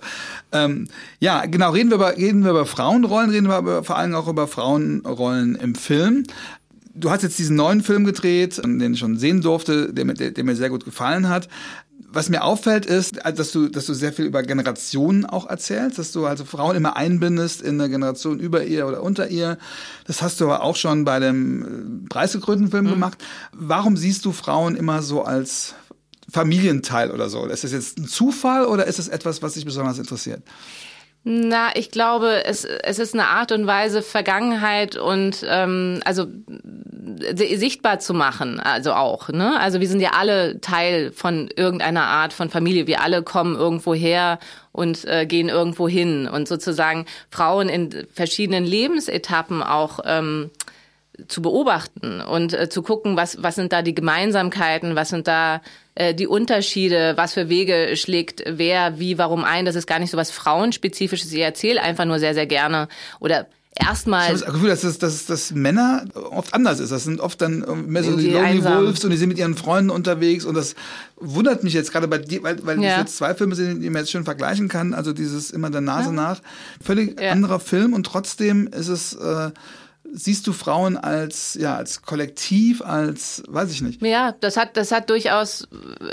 Ähm, 0.52 0.88
ja, 1.20 1.46
genau, 1.46 1.72
reden 1.72 1.90
wir 1.90 1.96
über, 1.96 2.18
reden 2.18 2.44
wir 2.44 2.52
über 2.52 2.66
Frauenrollen, 2.66 3.30
reden 3.30 3.48
wir 3.48 3.56
aber 3.56 3.84
vor 3.84 3.98
allem 3.98 4.16
auch 4.16 4.28
über 4.28 4.48
Frauenrollen 4.48 5.56
im 5.56 5.76
Film 5.76 6.24
du 6.94 7.10
hast 7.10 7.24
jetzt 7.24 7.40
diesen 7.40 7.56
neuen 7.56 7.82
Film 7.82 8.06
gedreht, 8.06 8.62
den 8.64 8.94
ich 8.94 9.00
schon 9.00 9.18
sehen 9.18 9.42
durfte, 9.42 9.94
der, 9.94 10.06
der, 10.06 10.32
der 10.32 10.44
mir 10.44 10.56
sehr 10.56 10.70
gut 10.70 10.86
gefallen 10.86 11.30
hat. 11.30 11.48
Was 12.14 12.28
mir 12.28 12.44
auffällt, 12.44 12.86
ist, 12.86 13.20
dass 13.24 13.52
du, 13.54 13.70
dass 13.70 13.86
du 13.86 13.94
sehr 13.94 14.12
viel 14.12 14.26
über 14.26 14.44
Generationen 14.44 15.26
auch 15.26 15.48
erzählst, 15.48 15.98
dass 15.98 16.12
du 16.12 16.26
also 16.26 16.44
Frauen 16.44 16.76
immer 16.76 16.98
einbindest 16.98 17.62
in 17.62 17.80
eine 17.80 17.90
Generation 17.90 18.40
über 18.40 18.66
ihr 18.66 18.86
oder 18.86 19.02
unter 19.02 19.30
ihr. 19.30 19.58
Das 20.06 20.22
hast 20.22 20.42
du 20.42 20.46
aber 20.46 20.62
auch 20.64 20.76
schon 20.76 21.06
bei 21.06 21.20
dem 21.20 22.04
äh, 22.06 22.10
preisgekrönten 22.10 22.70
Film 22.70 22.86
mhm. 22.86 22.92
gemacht. 22.92 23.18
Warum 23.54 23.96
siehst 23.96 24.26
du 24.26 24.34
Frauen 24.34 24.76
immer 24.76 25.02
so 25.02 25.24
als 25.24 25.76
Familienteil 26.30 27.12
oder 27.12 27.30
so? 27.30 27.46
Ist 27.46 27.64
das 27.64 27.72
jetzt 27.72 27.98
ein 27.98 28.08
Zufall 28.08 28.66
oder 28.66 28.88
ist 28.88 29.00
es 29.00 29.08
etwas, 29.08 29.42
was 29.42 29.54
dich 29.54 29.64
besonders 29.64 29.98
interessiert? 29.98 30.44
Na, 31.24 31.70
ich 31.76 31.92
glaube, 31.92 32.46
es, 32.46 32.66
es 32.66 32.98
ist 32.98 33.14
eine 33.14 33.28
Art 33.28 33.52
und 33.52 33.68
Weise, 33.68 34.02
Vergangenheit 34.02 34.96
und 34.96 35.46
ähm, 35.48 36.00
also 36.04 36.26
sichtbar 37.36 38.00
zu 38.00 38.16
machen, 38.16 38.60
also 38.60 38.94
auch. 38.94 39.30
Ne? 39.30 39.60
Also 39.60 39.80
wir 39.80 39.88
sind 39.88 40.00
ja 40.00 40.12
alle 40.18 40.60
Teil 40.62 41.12
von 41.12 41.50
irgendeiner 41.56 42.06
Art 42.06 42.34
von 42.34 42.50
Familie. 42.50 42.88
Wir 42.88 43.02
alle 43.02 43.22
kommen 43.22 43.56
irgendwo 43.56 43.94
her 43.94 44.40
und 44.72 45.06
äh, 45.06 45.28
gehen 45.28 45.50
irgendwo 45.50 45.88
hin 45.88 46.28
und 46.28 46.48
sozusagen 46.48 47.06
Frauen 47.30 47.70
in 47.70 48.08
verschiedenen 48.14 48.66
Lebensetappen 48.66 49.62
auch 49.62 50.00
ähm, 50.06 50.50
zu 51.28 51.44
beobachten 51.44 52.22
und 52.22 52.54
äh, 52.54 52.70
zu 52.70 52.82
gucken, 52.82 53.16
was, 53.16 53.44
was 53.44 53.56
sind 53.56 53.74
da 53.74 53.84
die 53.84 53.94
Gemeinsamkeiten, 53.94 54.96
was 54.96 55.10
sind 55.10 55.28
da 55.28 55.62
die 56.14 56.28
Unterschiede, 56.28 57.14
was 57.18 57.34
für 57.34 57.50
Wege 57.50 57.96
schlägt 57.96 58.44
wer, 58.48 59.00
wie, 59.00 59.18
warum 59.18 59.44
ein. 59.44 59.66
Das 59.66 59.76
ist 59.76 59.88
gar 59.88 60.00
nicht 60.00 60.12
so 60.12 60.18
was 60.18 60.32
Frauenspezifisches. 60.32 61.32
Ich 61.32 61.42
erzähle 61.42 61.82
einfach 61.82 62.06
nur 62.06 62.20
sehr, 62.20 62.34
sehr 62.34 62.48
gerne 62.48 62.88
oder 63.20 63.48
erstmal. 63.76 64.24
Ich 64.24 64.30
habe 64.30 64.40
das 64.40 64.54
Gefühl, 64.54 64.70
dass, 64.70 64.82
das, 64.82 64.98
dass, 65.00 65.26
dass 65.26 65.52
Männer 65.52 66.06
oft 66.32 66.54
anders 66.54 66.80
ist. 66.80 66.92
Das 66.92 67.04
sind 67.04 67.20
oft 67.20 67.42
dann 67.42 67.88
mehr 67.88 68.04
so 68.04 68.16
die, 68.16 68.26
die 68.26 68.32
Lonely 68.32 68.64
Wolves 68.64 69.04
und 69.04 69.12
die 69.12 69.18
sind 69.18 69.30
mit 69.30 69.38
ihren 69.38 69.56
Freunden 69.56 69.90
unterwegs 69.90 70.46
und 70.46 70.56
das 70.56 70.76
wundert 71.18 71.64
mich 71.64 71.74
jetzt 71.74 71.92
gerade 71.92 72.08
bei 72.08 72.18
dir, 72.18 72.44
weil, 72.44 72.66
weil 72.66 72.82
ja. 72.82 73.00
jetzt 73.00 73.18
zwei 73.18 73.34
Filme 73.36 73.56
sind, 73.56 73.82
die 73.82 73.90
man 73.90 74.02
jetzt 74.02 74.12
schön 74.12 74.24
vergleichen 74.24 74.68
kann. 74.68 74.94
Also 74.94 75.14
dieses 75.14 75.52
immer 75.52 75.70
der 75.70 75.82
Nase 75.82 76.10
ja. 76.10 76.14
nach. 76.14 76.42
Völlig 76.84 77.20
ja. 77.20 77.32
anderer 77.32 77.60
Film 77.60 77.94
und 77.94 78.06
trotzdem 78.06 78.68
ist 78.68 78.88
es 78.88 79.14
äh, 79.14 79.52
siehst 80.14 80.48
du 80.48 80.54
Frauen 80.54 80.98
als 80.98 81.58
ja 81.60 81.76
als 81.76 82.02
Kollektiv, 82.02 82.82
als 82.82 83.44
weiß 83.48 83.72
ich 83.72 83.82
nicht. 83.82 84.02
Ja, 84.02 84.34
das 84.40 84.58
hat 84.58 84.78
das 84.78 84.92
hat 84.92 85.10
durchaus 85.10 85.68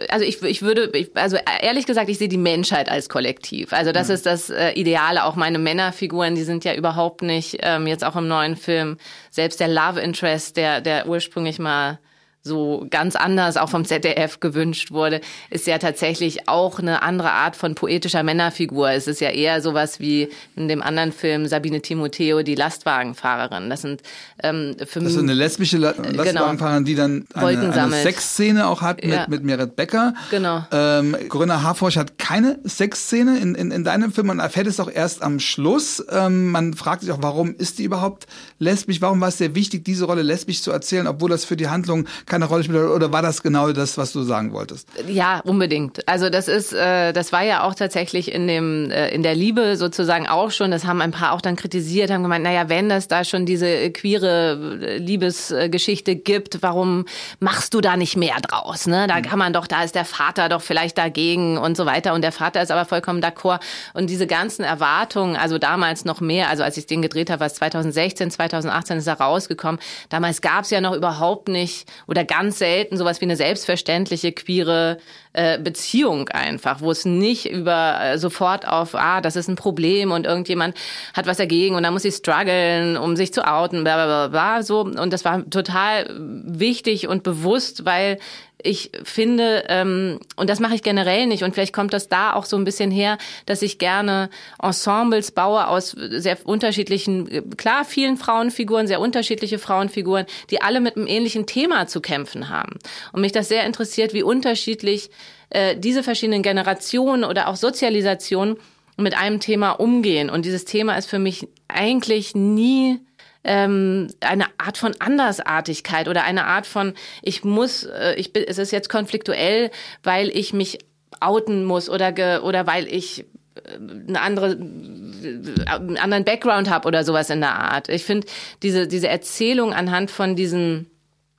also 0.08 0.24
ich 0.24 0.42
ich 0.42 0.62
würde 0.62 0.90
ich, 0.94 1.10
also 1.14 1.36
ehrlich 1.60 1.86
gesagt, 1.86 2.08
ich 2.08 2.18
sehe 2.18 2.28
die 2.28 2.38
Menschheit 2.38 2.88
als 2.88 3.08
Kollektiv. 3.08 3.72
Also 3.72 3.92
das 3.92 4.08
ja. 4.08 4.14
ist 4.14 4.26
das 4.26 4.50
äh, 4.50 4.72
Ideale. 4.72 5.24
Auch 5.24 5.36
meine 5.36 5.58
Männerfiguren, 5.58 6.34
die 6.34 6.44
sind 6.44 6.64
ja 6.64 6.74
überhaupt 6.74 7.22
nicht 7.22 7.58
ähm, 7.62 7.86
jetzt 7.86 8.04
auch 8.04 8.16
im 8.16 8.28
neuen 8.28 8.56
Film 8.56 8.98
selbst 9.30 9.60
der 9.60 9.68
Love 9.68 10.00
Interest, 10.00 10.56
der 10.56 10.80
der 10.80 11.08
ursprünglich 11.08 11.58
mal 11.58 11.98
so 12.42 12.86
ganz 12.90 13.16
anders 13.16 13.56
auch 13.56 13.68
vom 13.68 13.84
ZDF 13.84 14.40
gewünscht 14.40 14.90
wurde, 14.90 15.20
ist 15.50 15.66
ja 15.66 15.78
tatsächlich 15.78 16.48
auch 16.48 16.78
eine 16.78 17.02
andere 17.02 17.30
Art 17.30 17.56
von 17.56 17.74
poetischer 17.74 18.22
Männerfigur. 18.22 18.90
Es 18.90 19.06
ist 19.06 19.20
ja 19.20 19.30
eher 19.30 19.60
sowas 19.60 20.00
wie 20.00 20.28
in 20.56 20.68
dem 20.68 20.82
anderen 20.82 21.12
Film 21.12 21.46
Sabine 21.46 21.82
Timoteo, 21.82 22.42
die 22.42 22.54
Lastwagenfahrerin. 22.54 23.70
Das 23.70 23.82
sind 23.82 24.02
ähm, 24.42 24.76
für 24.86 25.00
Das 25.00 25.12
ist 25.12 25.18
eine 25.18 25.34
lesbische 25.34 25.78
La 25.78 25.92
genau. 25.92 26.22
Lastwagenfahrerin, 26.22 26.84
die 26.84 26.94
dann 26.94 27.26
eine, 27.34 27.72
eine 27.72 28.02
Sexszene 28.02 28.66
auch 28.66 28.82
hat 28.82 29.02
mit, 29.04 29.12
ja. 29.12 29.26
mit 29.28 29.44
Meret 29.44 29.76
Becker. 29.76 30.14
Genau. 30.30 30.64
Ähm, 30.72 31.16
Corinna 31.28 31.62
Harforsch 31.62 31.96
hat 31.96 32.18
keine 32.18 32.58
Sexszene 32.64 33.38
in, 33.38 33.54
in, 33.54 33.70
in 33.70 33.84
deinem 33.84 34.12
Film. 34.12 34.28
Man 34.28 34.38
erfährt 34.38 34.66
es 34.66 34.80
auch 34.80 34.90
erst 34.90 35.22
am 35.22 35.40
Schluss. 35.40 36.04
Ähm, 36.10 36.50
man 36.50 36.74
fragt 36.74 37.02
sich 37.02 37.12
auch, 37.12 37.18
warum 37.20 37.54
ist 37.56 37.78
die 37.78 37.84
überhaupt 37.84 38.26
lesbisch? 38.58 39.00
Warum 39.00 39.20
war 39.20 39.28
es 39.28 39.38
sehr 39.38 39.54
wichtig, 39.54 39.84
diese 39.84 40.06
Rolle 40.06 40.22
lesbisch 40.22 40.62
zu 40.62 40.70
erzählen, 40.70 41.06
obwohl 41.06 41.30
das 41.30 41.44
für 41.44 41.56
die 41.56 41.68
Handlung 41.68 42.06
keine 42.28 42.44
Rolle 42.46 42.64
spielt? 42.64 42.78
Oder 42.78 43.12
war 43.12 43.22
das 43.22 43.42
genau 43.42 43.72
das, 43.72 43.98
was 43.98 44.12
du 44.12 44.22
sagen 44.22 44.52
wolltest? 44.52 44.88
Ja, 45.06 45.40
unbedingt. 45.44 46.06
Also 46.08 46.30
das 46.30 46.48
ist, 46.48 46.72
äh, 46.72 47.12
das 47.12 47.32
war 47.32 47.42
ja 47.42 47.64
auch 47.64 47.74
tatsächlich 47.74 48.32
in 48.32 48.46
dem 48.46 48.90
äh, 48.90 49.08
in 49.08 49.22
der 49.22 49.34
Liebe 49.34 49.76
sozusagen 49.76 50.26
auch 50.26 50.50
schon. 50.50 50.70
Das 50.70 50.84
haben 50.84 51.00
ein 51.00 51.10
paar 51.10 51.32
auch 51.32 51.40
dann 51.40 51.56
kritisiert, 51.56 52.10
haben 52.10 52.22
gemeint, 52.22 52.44
naja, 52.44 52.68
wenn 52.68 52.88
das 52.88 53.08
da 53.08 53.24
schon 53.24 53.46
diese 53.46 53.90
queere 53.90 54.78
äh, 54.82 54.98
Liebesgeschichte 54.98 56.16
gibt, 56.16 56.62
warum 56.62 57.06
machst 57.40 57.74
du 57.74 57.80
da 57.80 57.96
nicht 57.96 58.16
mehr 58.16 58.36
draus? 58.40 58.86
Ne? 58.86 59.06
Da 59.06 59.16
mhm. 59.16 59.22
kann 59.22 59.38
man 59.38 59.52
doch, 59.52 59.66
da 59.66 59.82
ist 59.82 59.94
der 59.94 60.04
Vater 60.04 60.48
doch 60.48 60.62
vielleicht 60.62 60.98
dagegen 60.98 61.58
und 61.58 61.76
so 61.76 61.86
weiter. 61.86 62.14
Und 62.14 62.22
der 62.22 62.32
Vater 62.32 62.62
ist 62.62 62.70
aber 62.70 62.84
vollkommen 62.84 63.22
d'accord. 63.22 63.60
Und 63.94 64.10
diese 64.10 64.26
ganzen 64.26 64.64
Erwartungen, 64.64 65.36
also 65.36 65.58
damals 65.58 66.04
noch 66.04 66.20
mehr, 66.20 66.48
also 66.48 66.62
als 66.62 66.76
ich 66.76 66.86
den 66.86 67.02
gedreht 67.02 67.30
habe, 67.30 67.40
war 67.40 67.46
es 67.46 67.54
2016, 67.54 68.30
2018 68.30 68.98
ist 68.98 69.06
er 69.06 69.20
rausgekommen. 69.20 69.80
Damals 70.08 70.40
gab 70.40 70.64
es 70.64 70.70
ja 70.70 70.80
noch 70.80 70.94
überhaupt 70.94 71.48
nicht 71.48 71.88
oder 72.06 72.17
oder 72.18 72.24
ganz 72.24 72.58
selten 72.58 72.96
sowas 72.96 73.20
wie 73.20 73.26
eine 73.26 73.36
selbstverständliche 73.36 74.32
queere 74.32 74.98
äh, 75.34 75.58
Beziehung 75.58 76.28
einfach, 76.30 76.80
wo 76.80 76.90
es 76.90 77.04
nicht 77.04 77.48
über 77.48 77.98
äh, 78.00 78.18
sofort 78.18 78.66
auf, 78.66 78.96
ah, 78.96 79.20
das 79.20 79.36
ist 79.36 79.48
ein 79.48 79.54
Problem 79.54 80.10
und 80.10 80.26
irgendjemand 80.26 80.74
hat 81.14 81.26
was 81.26 81.36
dagegen 81.36 81.76
und 81.76 81.84
dann 81.84 81.92
muss 81.92 82.02
sie 82.02 82.10
strugglen, 82.10 82.96
um 82.96 83.14
sich 83.14 83.32
zu 83.32 83.46
outen, 83.46 83.84
bla 83.84 83.94
bla 83.94 84.06
bla, 84.06 84.28
bla 84.28 84.62
so. 84.64 84.80
Und 84.80 85.12
das 85.12 85.24
war 85.24 85.48
total 85.48 86.06
wichtig 86.18 87.06
und 87.06 87.22
bewusst, 87.22 87.84
weil 87.84 88.18
ich 88.62 88.90
finde, 89.04 89.64
ähm, 89.68 90.18
und 90.36 90.50
das 90.50 90.58
mache 90.58 90.74
ich 90.74 90.82
generell 90.82 91.26
nicht, 91.26 91.44
und 91.44 91.54
vielleicht 91.54 91.72
kommt 91.72 91.92
das 91.92 92.08
da 92.08 92.32
auch 92.32 92.44
so 92.44 92.56
ein 92.56 92.64
bisschen 92.64 92.90
her, 92.90 93.18
dass 93.46 93.62
ich 93.62 93.78
gerne 93.78 94.30
Ensembles 94.60 95.30
baue 95.30 95.68
aus 95.68 95.90
sehr 95.90 96.38
unterschiedlichen, 96.44 97.56
klar 97.56 97.84
vielen 97.84 98.16
Frauenfiguren, 98.16 98.86
sehr 98.86 99.00
unterschiedliche 99.00 99.58
Frauenfiguren, 99.58 100.26
die 100.50 100.60
alle 100.60 100.80
mit 100.80 100.96
einem 100.96 101.06
ähnlichen 101.06 101.46
Thema 101.46 101.86
zu 101.86 102.00
kämpfen 102.00 102.48
haben. 102.48 102.78
Und 103.12 103.20
mich 103.20 103.32
das 103.32 103.48
sehr 103.48 103.64
interessiert, 103.64 104.12
wie 104.12 104.22
unterschiedlich 104.22 105.10
äh, 105.50 105.76
diese 105.76 106.02
verschiedenen 106.02 106.42
Generationen 106.42 107.24
oder 107.24 107.48
auch 107.48 107.56
Sozialisationen 107.56 108.56
mit 108.96 109.16
einem 109.16 109.38
Thema 109.38 109.72
umgehen. 109.72 110.30
Und 110.30 110.44
dieses 110.44 110.64
Thema 110.64 110.96
ist 110.96 111.08
für 111.08 111.20
mich 111.20 111.46
eigentlich 111.68 112.34
nie 112.34 112.98
ähm, 113.48 114.08
eine 114.20 114.44
Art 114.58 114.76
von 114.76 114.94
Andersartigkeit 114.98 116.06
oder 116.06 116.24
eine 116.24 116.44
Art 116.44 116.66
von, 116.66 116.92
ich 117.22 117.44
muss, 117.44 117.84
äh, 117.84 118.14
ich 118.16 118.34
bin, 118.34 118.44
es 118.46 118.58
ist 118.58 118.72
jetzt 118.72 118.90
konfliktuell, 118.90 119.70
weil 120.02 120.28
ich 120.28 120.52
mich 120.52 120.78
outen 121.20 121.64
muss 121.64 121.88
oder, 121.88 122.12
ge, 122.12 122.40
oder 122.40 122.66
weil 122.66 122.86
ich 122.86 123.24
äh, 123.54 123.76
eine 124.06 124.20
andere, 124.20 124.50
äh, 124.52 125.66
einen 125.66 125.96
anderen 125.96 126.24
Background 126.24 126.68
habe 126.68 126.86
oder 126.86 127.04
sowas 127.04 127.30
in 127.30 127.40
der 127.40 127.58
Art. 127.58 127.88
Ich 127.88 128.04
finde 128.04 128.26
diese, 128.62 128.86
diese 128.86 129.08
Erzählung 129.08 129.72
anhand 129.72 130.10
von 130.10 130.36
diesen 130.36 130.90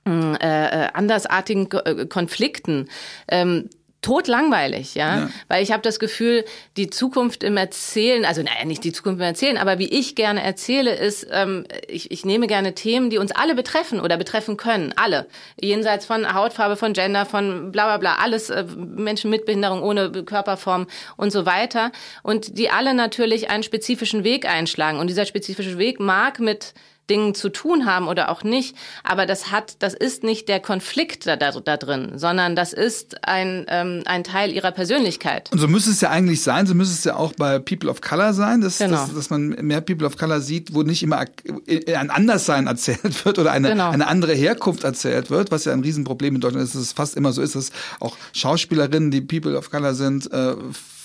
äh, 0.04 0.10
äh 0.42 0.88
andersartigen 0.92 1.68
Konflikten. 2.08 2.88
Ähm, 3.28 3.70
totlangweilig, 4.02 4.94
ja? 4.94 5.18
ja, 5.18 5.30
weil 5.48 5.62
ich 5.62 5.72
habe 5.72 5.82
das 5.82 5.98
Gefühl, 5.98 6.44
die 6.76 6.88
Zukunft 6.88 7.44
im 7.44 7.56
Erzählen, 7.56 8.24
also 8.24 8.42
naja, 8.42 8.64
nicht 8.64 8.82
die 8.82 8.92
Zukunft 8.92 9.20
im 9.20 9.26
Erzählen, 9.26 9.58
aber 9.58 9.78
wie 9.78 9.88
ich 9.88 10.14
gerne 10.14 10.42
erzähle, 10.42 10.94
ist, 10.94 11.26
ähm, 11.30 11.64
ich, 11.86 12.10
ich 12.10 12.24
nehme 12.24 12.46
gerne 12.46 12.74
Themen, 12.74 13.10
die 13.10 13.18
uns 13.18 13.30
alle 13.32 13.54
betreffen 13.54 14.00
oder 14.00 14.16
betreffen 14.16 14.56
können, 14.56 14.94
alle, 14.96 15.26
jenseits 15.60 16.06
von 16.06 16.32
Hautfarbe, 16.32 16.76
von 16.76 16.94
Gender, 16.94 17.26
von 17.26 17.72
bla 17.72 17.84
bla 17.84 17.98
bla, 17.98 18.14
alles, 18.22 18.48
äh, 18.48 18.64
Menschen 18.76 19.30
mit 19.30 19.44
Behinderung, 19.44 19.82
ohne 19.82 20.10
Körperform 20.10 20.86
und 21.16 21.30
so 21.30 21.44
weiter. 21.44 21.92
Und 22.22 22.56
die 22.58 22.70
alle 22.70 22.94
natürlich 22.94 23.50
einen 23.50 23.62
spezifischen 23.62 24.24
Weg 24.24 24.46
einschlagen. 24.46 24.98
Und 24.98 25.08
dieser 25.08 25.26
spezifische 25.26 25.76
Weg 25.78 26.00
mag 26.00 26.40
mit 26.40 26.74
Dingen 27.10 27.34
zu 27.34 27.48
tun 27.50 27.84
haben 27.84 28.08
oder 28.08 28.30
auch 28.30 28.44
nicht. 28.44 28.76
Aber 29.02 29.26
das 29.26 29.50
hat, 29.50 29.76
das 29.80 29.94
ist 29.94 30.22
nicht 30.22 30.48
der 30.48 30.60
Konflikt 30.60 31.26
da, 31.26 31.36
da, 31.36 31.50
da 31.50 31.76
drin, 31.76 32.12
sondern 32.14 32.56
das 32.56 32.72
ist 32.72 33.26
ein, 33.26 33.66
ähm, 33.68 34.02
ein 34.06 34.24
Teil 34.24 34.52
ihrer 34.52 34.70
Persönlichkeit. 34.70 35.50
Und 35.52 35.58
so 35.58 35.68
müsste 35.68 35.90
es 35.90 36.00
ja 36.00 36.10
eigentlich 36.10 36.42
sein, 36.42 36.66
so 36.66 36.74
müsste 36.74 36.94
es 36.94 37.04
ja 37.04 37.16
auch 37.16 37.32
bei 37.34 37.58
People 37.58 37.90
of 37.90 38.00
Color 38.00 38.32
sein, 38.32 38.60
dass, 38.60 38.78
genau. 38.78 38.96
dass, 38.96 39.14
dass 39.14 39.30
man 39.30 39.48
mehr 39.48 39.80
People 39.80 40.06
of 40.06 40.16
Color 40.16 40.40
sieht, 40.40 40.74
wo 40.74 40.82
nicht 40.82 41.02
immer 41.02 41.18
ein 41.18 42.10
Anderssein 42.10 42.66
erzählt 42.66 43.24
wird 43.24 43.38
oder 43.38 43.52
eine, 43.52 43.70
genau. 43.70 43.90
eine 43.90 44.06
andere 44.06 44.32
Herkunft 44.34 44.84
erzählt 44.84 45.30
wird, 45.30 45.50
was 45.50 45.64
ja 45.64 45.72
ein 45.72 45.80
Riesenproblem 45.80 46.36
in 46.36 46.40
Deutschland 46.40 46.64
ist, 46.64 46.74
dass 46.74 46.82
es 46.82 46.92
fast 46.92 47.16
immer 47.16 47.32
so 47.32 47.42
ist, 47.42 47.56
dass 47.56 47.72
auch 47.98 48.16
Schauspielerinnen, 48.32 49.10
die 49.10 49.20
People 49.20 49.58
of 49.58 49.70
Color 49.70 49.94
sind, 49.94 50.32
äh, 50.32 50.54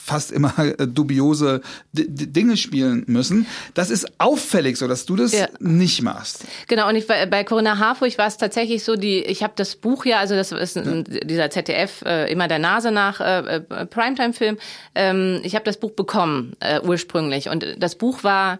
fast 0.05 0.31
immer 0.31 0.53
äh, 0.59 0.87
dubiose 0.87 1.61
D 1.91 2.05
Dinge 2.07 2.57
spielen 2.57 3.03
müssen. 3.07 3.47
Das 3.73 3.89
ist 3.89 4.19
auffällig 4.19 4.77
so, 4.77 4.87
dass 4.87 5.05
du 5.05 5.15
das 5.15 5.31
ja. 5.31 5.47
nicht 5.59 6.03
machst. 6.03 6.45
Genau, 6.67 6.87
und 6.87 6.95
ich, 6.95 7.07
bei 7.07 7.43
Corinna 7.43 7.79
Harfurch 7.79 8.17
war 8.19 8.27
es 8.27 8.37
tatsächlich 8.37 8.83
so, 8.83 8.95
die, 8.95 9.23
ich 9.23 9.41
habe 9.41 9.53
das 9.55 9.75
Buch 9.75 10.05
ja, 10.05 10.19
also 10.19 10.35
das 10.35 10.51
ist 10.51 10.77
ein, 10.77 11.05
dieser 11.05 11.49
ZDF 11.49 12.03
äh, 12.05 12.31
immer 12.31 12.47
der 12.47 12.59
Nase 12.59 12.91
nach 12.91 13.19
äh, 13.19 13.55
äh, 13.55 13.85
Primetime-Film. 13.87 14.57
Ähm, 14.93 15.41
ich 15.43 15.55
habe 15.55 15.65
das 15.65 15.77
Buch 15.77 15.91
bekommen 15.91 16.53
äh, 16.59 16.81
ursprünglich 16.81 17.49
und 17.49 17.65
das 17.79 17.95
Buch 17.95 18.23
war 18.23 18.59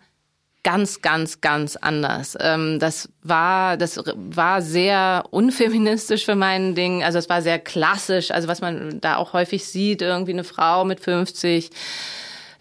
ganz, 0.65 1.01
ganz, 1.03 1.41
ganz 1.41 1.75
anders. 1.75 2.35
Ähm, 2.41 2.79
das 2.79 3.07
war, 3.21 3.77
das 3.77 4.01
war 4.15 4.63
sehr 4.63 5.23
unfeministisch 5.29 6.25
für 6.25 6.35
meinen 6.35 6.73
Ding. 6.73 7.03
Also 7.03 7.19
es 7.19 7.29
war 7.29 7.43
sehr 7.43 7.59
klassisch. 7.59 8.31
Also 8.31 8.47
was 8.47 8.61
man 8.61 8.99
da 8.99 9.17
auch 9.17 9.33
häufig 9.33 9.65
sieht, 9.67 10.01
irgendwie 10.01 10.33
eine 10.33 10.43
Frau 10.43 10.83
mit 10.83 10.99
50 10.99 11.69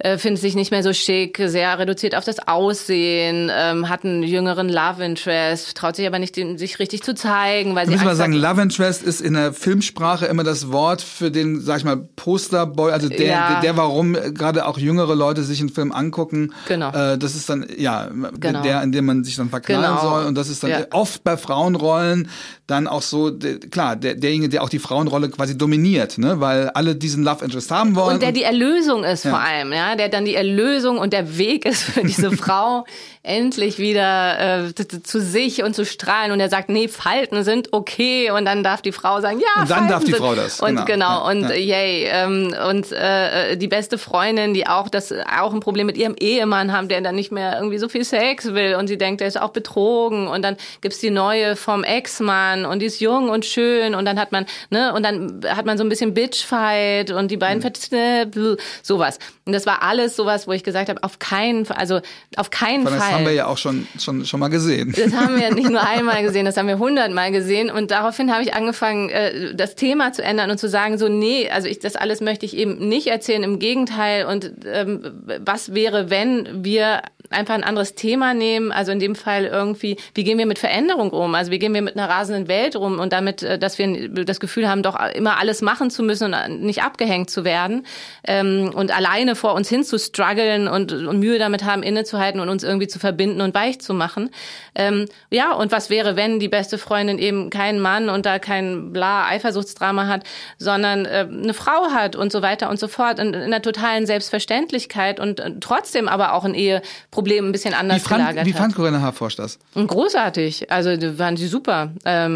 äh, 0.04 0.18
findet 0.18 0.42
sich 0.42 0.54
nicht 0.54 0.70
mehr 0.70 0.82
so 0.82 0.92
schick, 0.92 1.40
sehr 1.46 1.78
reduziert 1.78 2.14
auf 2.14 2.26
das 2.26 2.46
Aussehen, 2.46 3.50
ähm, 3.50 3.88
hat 3.88 4.04
einen 4.04 4.22
jüngeren 4.22 4.68
Love 4.68 5.02
Interest, 5.02 5.74
traut 5.74 5.96
sich 5.96 6.06
aber 6.06 6.18
nicht, 6.18 6.36
den, 6.36 6.58
sich 6.58 6.78
richtig 6.78 7.02
zu 7.02 7.14
zeigen. 7.14 7.74
Weil 7.74 7.86
sie 7.86 7.94
muss 7.94 8.04
man 8.04 8.14
sagen, 8.14 8.34
Love 8.34 8.60
Interest 8.60 9.02
ist 9.02 9.22
in 9.22 9.32
der 9.32 9.54
Filmsprache 9.54 10.26
immer 10.26 10.44
das 10.44 10.70
Wort 10.70 11.00
für 11.00 11.30
den, 11.30 11.58
sag 11.62 11.78
ich 11.78 11.84
mal, 11.84 11.96
Posterboy, 11.96 12.92
also 12.92 13.08
der, 13.08 13.26
ja. 13.26 13.52
der, 13.52 13.60
der, 13.62 13.76
warum 13.78 14.12
gerade 14.12 14.66
auch 14.66 14.76
jüngere 14.76 15.14
Leute 15.14 15.42
sich 15.42 15.60
einen 15.60 15.70
Film 15.70 15.90
angucken. 15.90 16.52
Genau. 16.68 16.90
Äh, 16.90 17.16
das 17.16 17.34
ist 17.34 17.48
dann, 17.48 17.66
ja, 17.74 18.10
genau. 18.38 18.60
der, 18.60 18.82
in 18.82 18.92
dem 18.92 19.06
man 19.06 19.24
sich 19.24 19.36
dann 19.36 19.48
verknallen 19.48 19.96
genau. 19.96 20.00
soll. 20.02 20.26
Und 20.26 20.34
das 20.34 20.50
ist 20.50 20.62
dann 20.62 20.70
ja. 20.70 20.84
oft 20.90 21.24
bei 21.24 21.38
Frauenrollen 21.38 22.28
dann 22.66 22.88
auch 22.88 23.02
so, 23.02 23.30
der, 23.30 23.58
klar, 23.58 23.96
der, 23.96 24.14
derjenige, 24.14 24.48
der 24.48 24.62
auch 24.62 24.68
die 24.68 24.78
Frauenrolle 24.78 25.28
quasi 25.28 25.56
dominiert, 25.56 26.16
ne, 26.18 26.40
weil 26.40 26.70
alle 26.70 26.96
diesen 26.96 27.22
Love 27.22 27.44
Interest 27.44 27.70
haben 27.70 27.94
wollen. 27.94 28.14
Und 28.14 28.22
der 28.22 28.32
die 28.32 28.42
Erlösung 28.42 29.04
ist 29.04 29.24
ja. 29.24 29.30
vor 29.30 29.40
allem, 29.40 29.72
ja 29.72 29.96
der 29.96 30.08
dann 30.08 30.24
die 30.24 30.34
Erlösung 30.34 30.98
und 30.98 31.12
der 31.12 31.36
Weg 31.36 31.66
ist 31.66 31.82
für 31.82 32.02
diese 32.02 32.30
Frau, 32.36 32.84
endlich 33.22 33.78
wieder 33.78 34.66
äh, 34.66 34.74
zu 34.74 35.20
sich 35.20 35.62
und 35.62 35.74
zu 35.74 35.86
strahlen. 35.86 36.30
Und 36.30 36.40
er 36.40 36.50
sagt, 36.50 36.68
nee, 36.68 36.88
Falten 36.88 37.42
sind 37.42 37.72
okay. 37.72 38.30
Und 38.30 38.44
dann 38.44 38.62
darf 38.62 38.82
die 38.82 38.92
Frau 38.92 39.20
sagen, 39.20 39.40
ja, 39.40 39.62
Und 39.62 39.70
dann 39.70 39.78
Falten 39.78 39.88
darf 39.88 40.04
die 40.04 40.12
sind. 40.12 40.20
Frau 40.20 40.34
das. 40.34 40.60
Und 40.60 40.84
genau, 40.84 40.86
genau 40.86 41.24
ja, 41.24 41.30
und 41.30 41.42
ja. 41.42 41.54
yay. 41.54 42.04
Ähm, 42.06 42.54
und 42.68 42.92
äh, 42.92 43.56
die 43.56 43.66
beste 43.68 43.96
Freundin, 43.96 44.52
die 44.52 44.66
auch 44.66 44.88
das 44.88 45.12
auch 45.12 45.54
ein 45.54 45.60
Problem 45.60 45.86
mit 45.86 45.96
ihrem 45.96 46.14
Ehemann 46.20 46.72
haben, 46.72 46.88
der 46.88 47.00
dann 47.00 47.14
nicht 47.14 47.32
mehr 47.32 47.56
irgendwie 47.56 47.78
so 47.78 47.88
viel 47.88 48.04
Sex 48.04 48.52
will. 48.52 48.74
Und 48.74 48.88
sie 48.88 48.98
denkt, 48.98 49.22
er 49.22 49.28
ist 49.28 49.40
auch 49.40 49.50
betrogen. 49.50 50.28
Und 50.28 50.42
dann 50.42 50.56
gibt's 50.82 50.98
die 50.98 51.10
neue 51.10 51.56
vom 51.56 51.82
Ex-Mann 51.82 52.53
und 52.64 52.80
die 52.80 52.86
ist 52.86 53.00
jung 53.00 53.30
und 53.30 53.44
schön. 53.44 53.94
Und 53.94 54.04
dann 54.04 54.18
hat 54.18 54.32
man, 54.32 54.46
ne, 54.70 54.92
und 54.92 55.02
dann 55.02 55.40
hat 55.48 55.66
man 55.66 55.78
so 55.78 55.84
ein 55.84 55.88
bisschen 55.88 56.14
Bitchfight 56.14 57.10
und 57.10 57.30
die 57.30 57.36
beiden 57.36 57.62
mhm. 57.62 58.56
sowas. 58.82 59.18
Und 59.46 59.52
das 59.52 59.66
war 59.66 59.82
alles 59.82 60.16
sowas, 60.16 60.46
wo 60.46 60.52
ich 60.52 60.62
gesagt 60.62 60.88
habe, 60.88 61.02
auf 61.02 61.18
keinen 61.18 61.66
Fall, 61.66 61.76
also 61.76 62.00
auf 62.36 62.50
keinen 62.50 62.86
Fall 62.86 63.00
haben 63.00 63.26
wir 63.26 63.32
ja 63.32 63.46
auch 63.46 63.58
schon, 63.58 63.86
schon, 63.98 64.24
schon 64.24 64.40
mal 64.40 64.48
gesehen. 64.48 64.94
Das 64.96 65.12
haben 65.12 65.38
wir 65.38 65.52
nicht 65.52 65.70
nur 65.70 65.82
einmal 65.86 66.22
gesehen, 66.22 66.46
das 66.46 66.56
haben 66.56 66.68
wir 66.68 66.78
hundertmal 66.78 67.32
gesehen. 67.32 67.70
Und 67.70 67.90
daraufhin 67.90 68.32
habe 68.32 68.42
ich 68.42 68.54
angefangen, 68.54 69.10
äh, 69.10 69.54
das 69.54 69.74
Thema 69.74 70.12
zu 70.12 70.22
ändern 70.22 70.50
und 70.50 70.58
zu 70.58 70.68
sagen, 70.68 70.98
so, 70.98 71.08
nee, 71.08 71.48
also 71.50 71.68
ich, 71.68 71.78
das 71.78 71.96
alles 71.96 72.20
möchte 72.20 72.46
ich 72.46 72.56
eben 72.56 72.88
nicht 72.88 73.08
erzählen, 73.08 73.42
im 73.42 73.58
Gegenteil. 73.58 74.26
Und 74.26 74.52
ähm, 74.66 75.24
was 75.44 75.74
wäre, 75.74 76.10
wenn 76.10 76.64
wir 76.64 77.02
einfach 77.30 77.54
ein 77.54 77.64
anderes 77.64 77.94
Thema 77.94 78.34
nehmen, 78.34 78.72
also 78.72 78.92
in 78.92 79.00
dem 79.00 79.14
Fall 79.14 79.44
irgendwie, 79.46 79.96
wie 80.14 80.24
gehen 80.24 80.38
wir 80.38 80.46
mit 80.46 80.58
Veränderung 80.58 81.10
um? 81.10 81.34
Also 81.34 81.50
wie 81.50 81.58
gehen 81.58 81.74
wir 81.74 81.82
mit 81.82 81.96
einer 81.96 82.08
rasenden 82.08 82.43
Welt 82.48 82.76
um 82.76 82.98
und 82.98 83.12
damit, 83.12 83.42
äh, 83.42 83.58
dass 83.58 83.78
wir 83.78 84.08
das 84.08 84.40
Gefühl 84.40 84.68
haben, 84.68 84.82
doch 84.82 84.98
immer 85.14 85.38
alles 85.38 85.62
machen 85.62 85.90
zu 85.90 86.02
müssen 86.02 86.34
und 86.34 86.60
nicht 86.62 86.82
abgehängt 86.82 87.30
zu 87.30 87.44
werden 87.44 87.86
ähm, 88.26 88.70
und 88.74 88.94
alleine 88.94 89.36
vor 89.36 89.54
uns 89.54 89.68
hin 89.68 89.84
zu 89.84 89.98
strugglen 89.98 90.68
und, 90.68 90.92
und 90.92 91.18
Mühe 91.18 91.38
damit 91.38 91.64
haben, 91.64 91.82
innezuhalten 91.82 92.40
und 92.40 92.48
uns 92.48 92.62
irgendwie 92.62 92.88
zu 92.88 92.98
verbinden 92.98 93.40
und 93.40 93.54
weich 93.54 93.80
zu 93.80 93.94
machen. 93.94 94.30
Ähm, 94.74 95.06
ja, 95.30 95.52
und 95.52 95.72
was 95.72 95.90
wäre, 95.90 96.16
wenn 96.16 96.40
die 96.40 96.48
beste 96.48 96.78
Freundin 96.78 97.18
eben 97.18 97.50
keinen 97.50 97.80
Mann 97.80 98.08
und 98.08 98.26
da 98.26 98.38
kein 98.38 98.92
bla 98.92 99.26
Eifersuchtsdrama 99.26 100.06
hat, 100.06 100.24
sondern 100.58 101.04
äh, 101.04 101.26
eine 101.30 101.54
Frau 101.54 101.90
hat 101.92 102.16
und 102.16 102.32
so 102.32 102.42
weiter 102.42 102.70
und 102.70 102.78
so 102.78 102.88
fort 102.88 103.18
in, 103.18 103.34
in 103.34 103.42
einer 103.42 103.62
totalen 103.62 104.06
Selbstverständlichkeit 104.06 105.20
und 105.20 105.40
äh, 105.40 105.52
trotzdem 105.60 106.08
aber 106.08 106.32
auch 106.34 106.44
ein 106.44 106.54
Eheproblem 106.54 107.48
ein 107.48 107.52
bisschen 107.52 107.74
anders 107.74 108.04
wie 108.04 108.08
fand, 108.08 108.20
gelagert 108.20 108.46
Wie 108.46 108.52
fand 108.52 108.74
Corinna 108.74 109.00
Harforsch 109.00 109.36
das? 109.36 109.58
Großartig. 109.74 110.70
Also 110.70 110.90
waren 111.18 111.36
sie 111.36 111.46
super. 111.46 111.92
Ähm, 112.04 112.33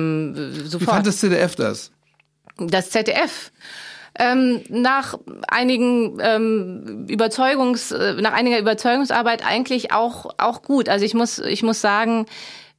sofort. 0.65 0.81
Wie 0.81 0.85
fand 0.85 1.07
das 1.07 1.19
ZDF 1.19 1.55
das? 1.57 1.91
Das 2.59 2.91
ZDF 2.91 3.53
ähm, 4.19 4.63
nach 4.69 5.15
einigen 5.47 6.19
ähm, 6.21 7.07
Überzeugungs, 7.09 7.93
äh, 7.93 8.15
nach 8.15 8.33
einiger 8.33 8.59
Überzeugungsarbeit 8.59 9.47
eigentlich 9.47 9.93
auch 9.93 10.35
auch 10.39 10.63
gut. 10.63 10.89
Also 10.89 11.05
ich 11.05 11.15
muss 11.15 11.39
ich 11.39 11.63
muss 11.63 11.81
sagen, 11.81 12.27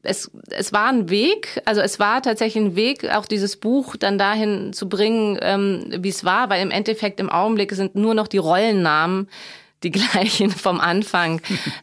es, 0.01 0.31
es 0.49 0.71
war 0.71 0.87
ein 0.87 1.09
Weg, 1.09 1.61
also 1.65 1.81
es 1.81 1.99
war 1.99 2.21
tatsächlich 2.21 2.63
ein 2.63 2.75
Weg, 2.75 3.09
auch 3.09 3.25
dieses 3.25 3.57
Buch 3.57 3.95
dann 3.97 4.17
dahin 4.17 4.71
zu 4.73 4.87
bringen, 4.87 5.37
ähm, 5.41 5.93
wie 5.99 6.09
es 6.09 6.23
war, 6.23 6.49
weil 6.49 6.61
im 6.61 6.71
Endeffekt 6.71 7.19
im 7.19 7.29
Augenblick 7.29 7.73
sind 7.73 7.95
nur 7.95 8.13
noch 8.13 8.27
die 8.27 8.37
Rollennamen 8.37 9.29
die 9.83 9.91
gleichen 9.91 10.51
vom 10.51 10.79
Anfang. 10.79 11.41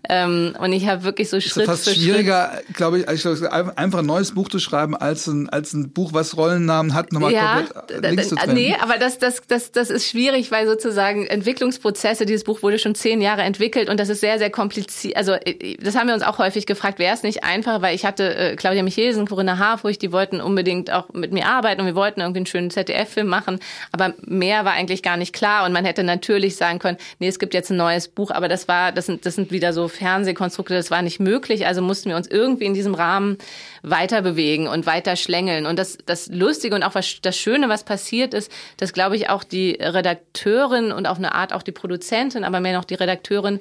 ähm, 0.08 0.54
und 0.58 0.72
ich 0.72 0.86
habe 0.86 1.04
wirklich 1.04 1.28
so 1.28 1.40
Schritt 1.40 1.62
ist 1.62 1.66
fast 1.66 1.88
für 1.88 1.94
schwieriger, 1.94 2.60
glaube 2.72 3.00
ich, 3.00 3.08
einfach 3.08 4.00
ein 4.00 4.06
neues 4.06 4.32
Buch 4.32 4.48
zu 4.48 4.58
schreiben, 4.58 4.96
als 4.96 5.26
ein, 5.26 5.48
als 5.48 5.72
ein 5.72 5.90
Buch, 5.90 6.12
was 6.12 6.36
Rollennamen 6.36 6.94
hat, 6.94 7.12
nochmal 7.12 7.32
ja, 7.32 7.62
komplett 7.62 8.04
äh, 8.04 8.08
links 8.10 8.28
zu 8.28 8.36
trennen. 8.36 8.54
Nee, 8.54 8.76
aber 8.80 8.98
das, 8.98 9.18
das, 9.18 9.42
das, 9.48 9.72
das 9.72 9.90
ist 9.90 10.08
schwierig, 10.08 10.50
weil 10.50 10.66
sozusagen 10.66 11.26
Entwicklungsprozesse, 11.26 12.26
dieses 12.26 12.44
Buch 12.44 12.62
wurde 12.62 12.78
schon 12.78 12.94
zehn 12.94 13.20
Jahre 13.20 13.42
entwickelt 13.42 13.88
und 13.88 13.98
das 13.98 14.08
ist 14.08 14.20
sehr, 14.20 14.38
sehr 14.38 14.50
kompliziert. 14.50 15.16
Also 15.16 15.32
äh, 15.32 15.76
das 15.76 15.96
haben 15.96 16.08
wir 16.08 16.14
uns 16.14 16.22
auch 16.22 16.38
häufig 16.38 16.66
gefragt, 16.66 16.98
wäre 16.98 17.14
es 17.14 17.22
nicht 17.22 17.44
einfach, 17.44 17.80
weil 17.80 17.94
ich 17.94 18.04
hatte 18.04 18.34
äh, 18.34 18.56
Claudia 18.56 18.82
Michelsen, 18.82 19.26
Corinna 19.26 19.58
Harfurch, 19.58 19.98
die 19.98 20.12
wollten 20.12 20.40
unbedingt 20.40 20.92
auch 20.92 21.12
mit 21.12 21.32
mir 21.32 21.46
arbeiten 21.46 21.80
und 21.80 21.86
wir 21.86 21.94
wollten 21.94 22.20
irgendwie 22.20 22.40
einen 22.40 22.46
schönen 22.46 22.70
ZDF-Film 22.70 23.26
machen, 23.26 23.58
aber 23.92 24.14
mehr 24.20 24.64
war 24.64 24.72
eigentlich 24.72 25.02
gar 25.02 25.16
nicht 25.16 25.32
klar 25.32 25.64
und 25.64 25.72
man 25.72 25.84
hätte 25.84 26.04
natürlich 26.04 26.56
sagen 26.56 26.78
können, 26.78 26.98
nee, 27.18 27.28
es 27.28 27.38
gibt 27.38 27.54
jetzt 27.54 27.70
ein 27.70 27.76
neues 27.86 28.08
Buch, 28.08 28.30
aber 28.30 28.48
das 28.48 28.68
war, 28.68 28.92
das 28.92 29.06
sind, 29.06 29.24
das 29.26 29.34
sind 29.36 29.50
wieder 29.50 29.72
so 29.72 29.88
Fernsehkonstrukte, 29.88 30.74
das 30.74 30.90
war 30.90 31.02
nicht 31.02 31.20
möglich. 31.20 31.66
Also 31.66 31.82
mussten 31.82 32.08
wir 32.08 32.16
uns 32.16 32.26
irgendwie 32.26 32.64
in 32.64 32.74
diesem 32.74 32.94
Rahmen 32.94 33.38
weiter 33.82 34.22
bewegen 34.22 34.66
und 34.66 34.86
weiter 34.86 35.16
schlängeln. 35.16 35.66
Und 35.66 35.78
das, 35.78 35.98
das 36.04 36.26
Lustige 36.28 36.74
und 36.74 36.82
auch 36.82 36.94
was, 36.94 37.20
das 37.22 37.36
Schöne, 37.36 37.68
was 37.68 37.84
passiert 37.84 38.34
ist, 38.34 38.50
dass, 38.76 38.92
glaube 38.92 39.16
ich, 39.16 39.28
auch 39.28 39.44
die 39.44 39.78
Redakteurin 39.80 40.92
und 40.92 41.06
auf 41.06 41.18
eine 41.18 41.34
Art 41.34 41.52
auch 41.52 41.62
die 41.62 41.72
Produzentin, 41.72 42.44
aber 42.44 42.60
mehr 42.60 42.76
noch 42.76 42.84
die 42.84 42.94
Redakteurin 42.94 43.60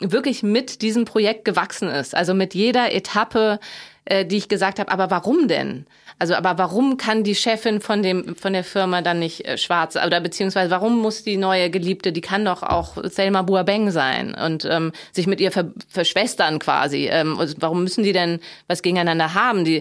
wirklich 0.00 0.42
mit 0.42 0.82
diesem 0.82 1.04
Projekt 1.04 1.44
gewachsen 1.44 1.88
ist. 1.88 2.14
Also 2.14 2.32
mit 2.32 2.54
jeder 2.54 2.92
Etappe, 2.92 3.60
äh, 4.04 4.24
die 4.24 4.36
ich 4.36 4.48
gesagt 4.48 4.78
habe, 4.78 4.90
aber 4.90 5.10
warum 5.10 5.48
denn? 5.48 5.86
Also, 6.20 6.34
aber 6.34 6.58
warum 6.58 6.98
kann 6.98 7.24
die 7.24 7.34
Chefin 7.34 7.80
von 7.80 8.02
dem 8.02 8.36
von 8.36 8.52
der 8.52 8.62
Firma 8.62 9.00
dann 9.00 9.20
nicht 9.20 9.46
äh, 9.48 9.56
schwarz 9.56 9.96
oder 9.96 10.20
beziehungsweise 10.20 10.70
warum 10.70 10.98
muss 10.98 11.24
die 11.24 11.38
neue 11.38 11.70
Geliebte, 11.70 12.12
die 12.12 12.20
kann 12.20 12.44
doch 12.44 12.62
auch 12.62 12.98
Selma 13.04 13.40
Buabeng 13.40 13.90
sein 13.90 14.34
und 14.34 14.66
ähm, 14.66 14.92
sich 15.12 15.26
mit 15.26 15.40
ihr 15.40 15.50
ver 15.50 15.72
verschwestern 15.88 16.58
quasi. 16.58 17.08
Ähm, 17.10 17.38
warum 17.56 17.82
müssen 17.84 18.04
die 18.04 18.12
denn 18.12 18.40
was 18.68 18.82
gegeneinander 18.82 19.32
haben? 19.32 19.64
Die 19.64 19.80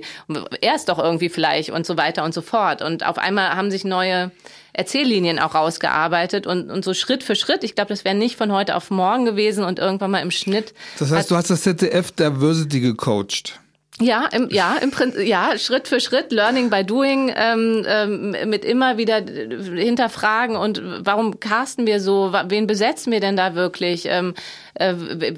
er 0.61 0.75
ist 0.75 0.87
doch 0.87 0.97
irgendwie 0.97 1.27
vielleicht 1.27 1.71
und 1.71 1.85
so 1.85 1.97
weiter 1.97 2.23
und 2.23 2.33
so 2.33 2.41
fort. 2.41 2.81
Und 2.81 3.05
auf 3.05 3.17
einmal 3.17 3.57
haben 3.57 3.69
sich 3.69 3.83
neue 3.83 4.31
Erzähllinien 4.71 5.39
auch 5.39 5.55
rausgearbeitet 5.55 6.47
und, 6.47 6.71
und 6.71 6.85
so 6.85 6.93
Schritt 6.93 7.21
für 7.21 7.35
Schritt. 7.35 7.65
Ich 7.65 7.75
glaube, 7.75 7.89
das 7.89 8.05
wäre 8.05 8.15
nicht 8.15 8.37
von 8.37 8.53
heute 8.53 8.77
auf 8.77 8.91
morgen 8.91 9.25
gewesen 9.25 9.65
und 9.65 9.77
irgendwann 9.77 10.11
mal 10.11 10.21
im 10.21 10.31
Schnitt. 10.31 10.73
Das 10.99 11.11
heißt, 11.11 11.29
du 11.29 11.35
hast 11.35 11.49
das 11.49 11.63
ZDF 11.63 12.11
Diversity 12.13 12.79
gecoacht. 12.79 13.59
Ja, 14.01 14.27
im, 14.31 14.49
ja, 14.49 14.77
im 14.81 14.91
Prinzip, 14.91 15.25
ja, 15.25 15.57
Schritt 15.57 15.87
für 15.89 15.99
Schritt, 15.99 16.31
Learning 16.31 16.69
by 16.69 16.85
Doing, 16.85 17.33
ähm, 17.35 17.85
ähm, 17.85 18.35
mit 18.49 18.63
immer 18.63 18.97
wieder 18.97 19.21
hinterfragen 19.21 20.55
und 20.55 20.81
warum 20.99 21.39
casten 21.41 21.85
wir 21.85 21.99
so, 21.99 22.33
wen 22.47 22.65
besetzen 22.65 23.11
wir 23.11 23.19
denn 23.19 23.35
da 23.35 23.55
wirklich, 23.55 24.05
ähm, 24.05 24.35
äh, 24.75 24.93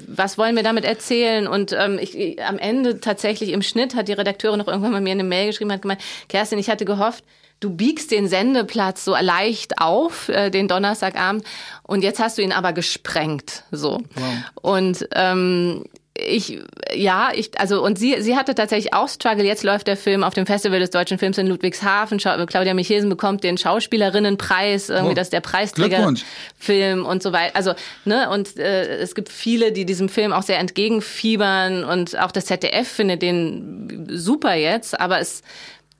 was 0.06 0.38
wollen 0.38 0.54
wir 0.54 0.62
damit 0.62 0.84
erzählen 0.84 1.48
und 1.48 1.72
ähm, 1.72 1.98
ich, 2.00 2.40
am 2.40 2.58
Ende 2.58 3.00
tatsächlich 3.00 3.50
im 3.50 3.62
Schnitt 3.62 3.96
hat 3.96 4.06
die 4.06 4.12
Redakteurin 4.12 4.58
noch 4.58 4.68
irgendwann 4.68 4.92
mal 4.92 5.00
mir 5.00 5.10
eine 5.10 5.24
Mail 5.24 5.48
geschrieben, 5.48 5.72
hat 5.72 5.82
gemeint, 5.82 6.02
Kerstin, 6.28 6.58
ich 6.60 6.70
hatte 6.70 6.84
gehofft, 6.84 7.24
du 7.58 7.70
biegst 7.70 8.12
den 8.12 8.28
Sendeplatz 8.28 9.04
so 9.04 9.16
leicht 9.18 9.80
auf, 9.80 10.28
äh, 10.28 10.50
den 10.50 10.68
Donnerstagabend, 10.68 11.44
und 11.82 12.02
jetzt 12.02 12.20
hast 12.20 12.38
du 12.38 12.42
ihn 12.42 12.52
aber 12.52 12.72
gesprengt, 12.72 13.64
so. 13.72 14.02
Wow. 14.14 14.34
Und 14.62 15.08
ähm, 15.14 15.84
ich, 16.14 16.58
ja, 16.94 17.30
ich, 17.34 17.58
also, 17.58 17.82
und 17.82 17.98
sie, 17.98 18.20
sie 18.20 18.36
hatte 18.36 18.54
tatsächlich 18.54 18.92
auch 18.92 19.08
Struggle. 19.08 19.44
Jetzt 19.44 19.62
läuft 19.62 19.86
der 19.86 19.96
Film 19.96 20.22
auf 20.22 20.34
dem 20.34 20.44
Festival 20.44 20.78
des 20.78 20.90
deutschen 20.90 21.18
Films 21.18 21.38
in 21.38 21.46
Ludwigshafen. 21.46 22.18
Claudia 22.18 22.74
Michelsen 22.74 23.08
bekommt 23.08 23.42
den 23.44 23.56
Schauspielerinnenpreis, 23.56 24.90
irgendwie, 24.90 25.12
oh, 25.12 25.14
das 25.14 25.28
ist 25.28 25.32
der 25.32 25.40
Preisträgerfilm 25.40 27.06
und 27.06 27.22
so 27.22 27.32
weiter. 27.32 27.56
Also, 27.56 27.72
ne, 28.04 28.28
und 28.28 28.58
äh, 28.58 28.98
es 28.98 29.14
gibt 29.14 29.30
viele, 29.30 29.72
die 29.72 29.86
diesem 29.86 30.10
Film 30.10 30.34
auch 30.34 30.42
sehr 30.42 30.58
entgegenfiebern 30.58 31.84
und 31.84 32.18
auch 32.18 32.30
das 32.30 32.44
ZDF 32.44 32.88
findet 32.88 33.22
den 33.22 34.06
super 34.10 34.54
jetzt, 34.54 35.00
aber 35.00 35.18
es 35.18 35.42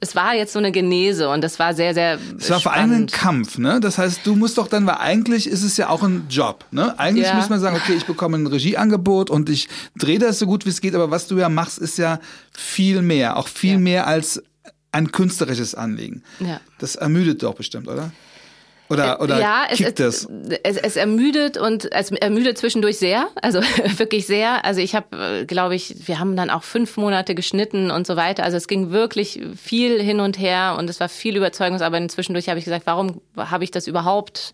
es 0.02 0.16
war 0.16 0.34
jetzt 0.34 0.52
so 0.52 0.58
eine 0.58 0.72
Genese 0.72 1.28
und 1.28 1.44
das 1.44 1.60
war 1.60 1.74
sehr, 1.74 1.94
sehr. 1.94 2.18
Es 2.36 2.50
war 2.50 2.58
vor 2.58 2.72
allem 2.72 2.90
ein 2.90 3.06
Kampf, 3.06 3.56
ne? 3.58 3.78
Das 3.78 3.98
heißt, 3.98 4.26
du 4.26 4.34
musst 4.34 4.58
doch 4.58 4.66
dann, 4.66 4.84
weil 4.84 4.96
eigentlich 4.96 5.46
ist 5.46 5.62
es 5.62 5.76
ja 5.76 5.90
auch 5.90 6.02
ein 6.02 6.26
Job, 6.28 6.64
ne? 6.72 6.98
Eigentlich 6.98 7.28
ja. 7.28 7.34
muss 7.34 7.48
man 7.48 7.60
sagen, 7.60 7.76
okay, 7.76 7.94
ich 7.94 8.04
bekomme 8.04 8.36
ein 8.36 8.48
Regieangebot 8.48 9.30
und 9.30 9.48
ich 9.48 9.68
drehe 9.96 10.18
das 10.18 10.40
so 10.40 10.46
gut 10.46 10.66
wie 10.66 10.70
es 10.70 10.80
geht, 10.80 10.96
aber 10.96 11.12
was 11.12 11.28
du 11.28 11.38
ja 11.38 11.48
machst, 11.48 11.78
ist 11.78 11.98
ja 11.98 12.18
viel 12.52 13.00
mehr, 13.00 13.36
auch 13.36 13.46
viel 13.46 13.74
ja. 13.74 13.78
mehr 13.78 14.06
als 14.08 14.42
ein 14.90 15.12
künstlerisches 15.12 15.76
Anliegen. 15.76 16.24
Ja. 16.40 16.60
Das 16.78 16.96
ermüdet 16.96 17.44
doch 17.44 17.54
bestimmt, 17.54 17.86
oder? 17.86 18.10
Oder, 18.92 19.20
oder 19.20 19.40
ja, 19.40 19.64
es, 19.70 19.80
es, 19.80 20.28
es, 20.62 20.76
es 20.76 20.96
ermüdet 20.96 21.56
und 21.56 21.90
es 21.90 22.10
ermüdet 22.10 22.58
zwischendurch 22.58 22.98
sehr, 22.98 23.28
also 23.40 23.60
wirklich 23.96 24.26
sehr. 24.26 24.64
Also 24.64 24.80
ich 24.80 24.94
habe, 24.94 25.40
äh, 25.40 25.44
glaube 25.46 25.74
ich, 25.74 26.06
wir 26.06 26.18
haben 26.18 26.36
dann 26.36 26.50
auch 26.50 26.62
fünf 26.62 26.96
Monate 26.96 27.34
geschnitten 27.34 27.90
und 27.90 28.06
so 28.06 28.16
weiter. 28.16 28.44
Also 28.44 28.58
es 28.58 28.68
ging 28.68 28.90
wirklich 28.90 29.40
viel 29.56 30.00
hin 30.02 30.20
und 30.20 30.38
her 30.38 30.76
und 30.78 30.90
es 30.90 31.00
war 31.00 31.08
viel 31.08 31.36
Überzeugungsarbeit. 31.36 32.02
Und 32.02 32.10
zwischendurch 32.10 32.48
habe 32.48 32.58
ich 32.58 32.64
gesagt, 32.64 32.86
warum 32.86 33.20
habe 33.36 33.64
ich 33.64 33.70
das 33.70 33.86
überhaupt 33.86 34.52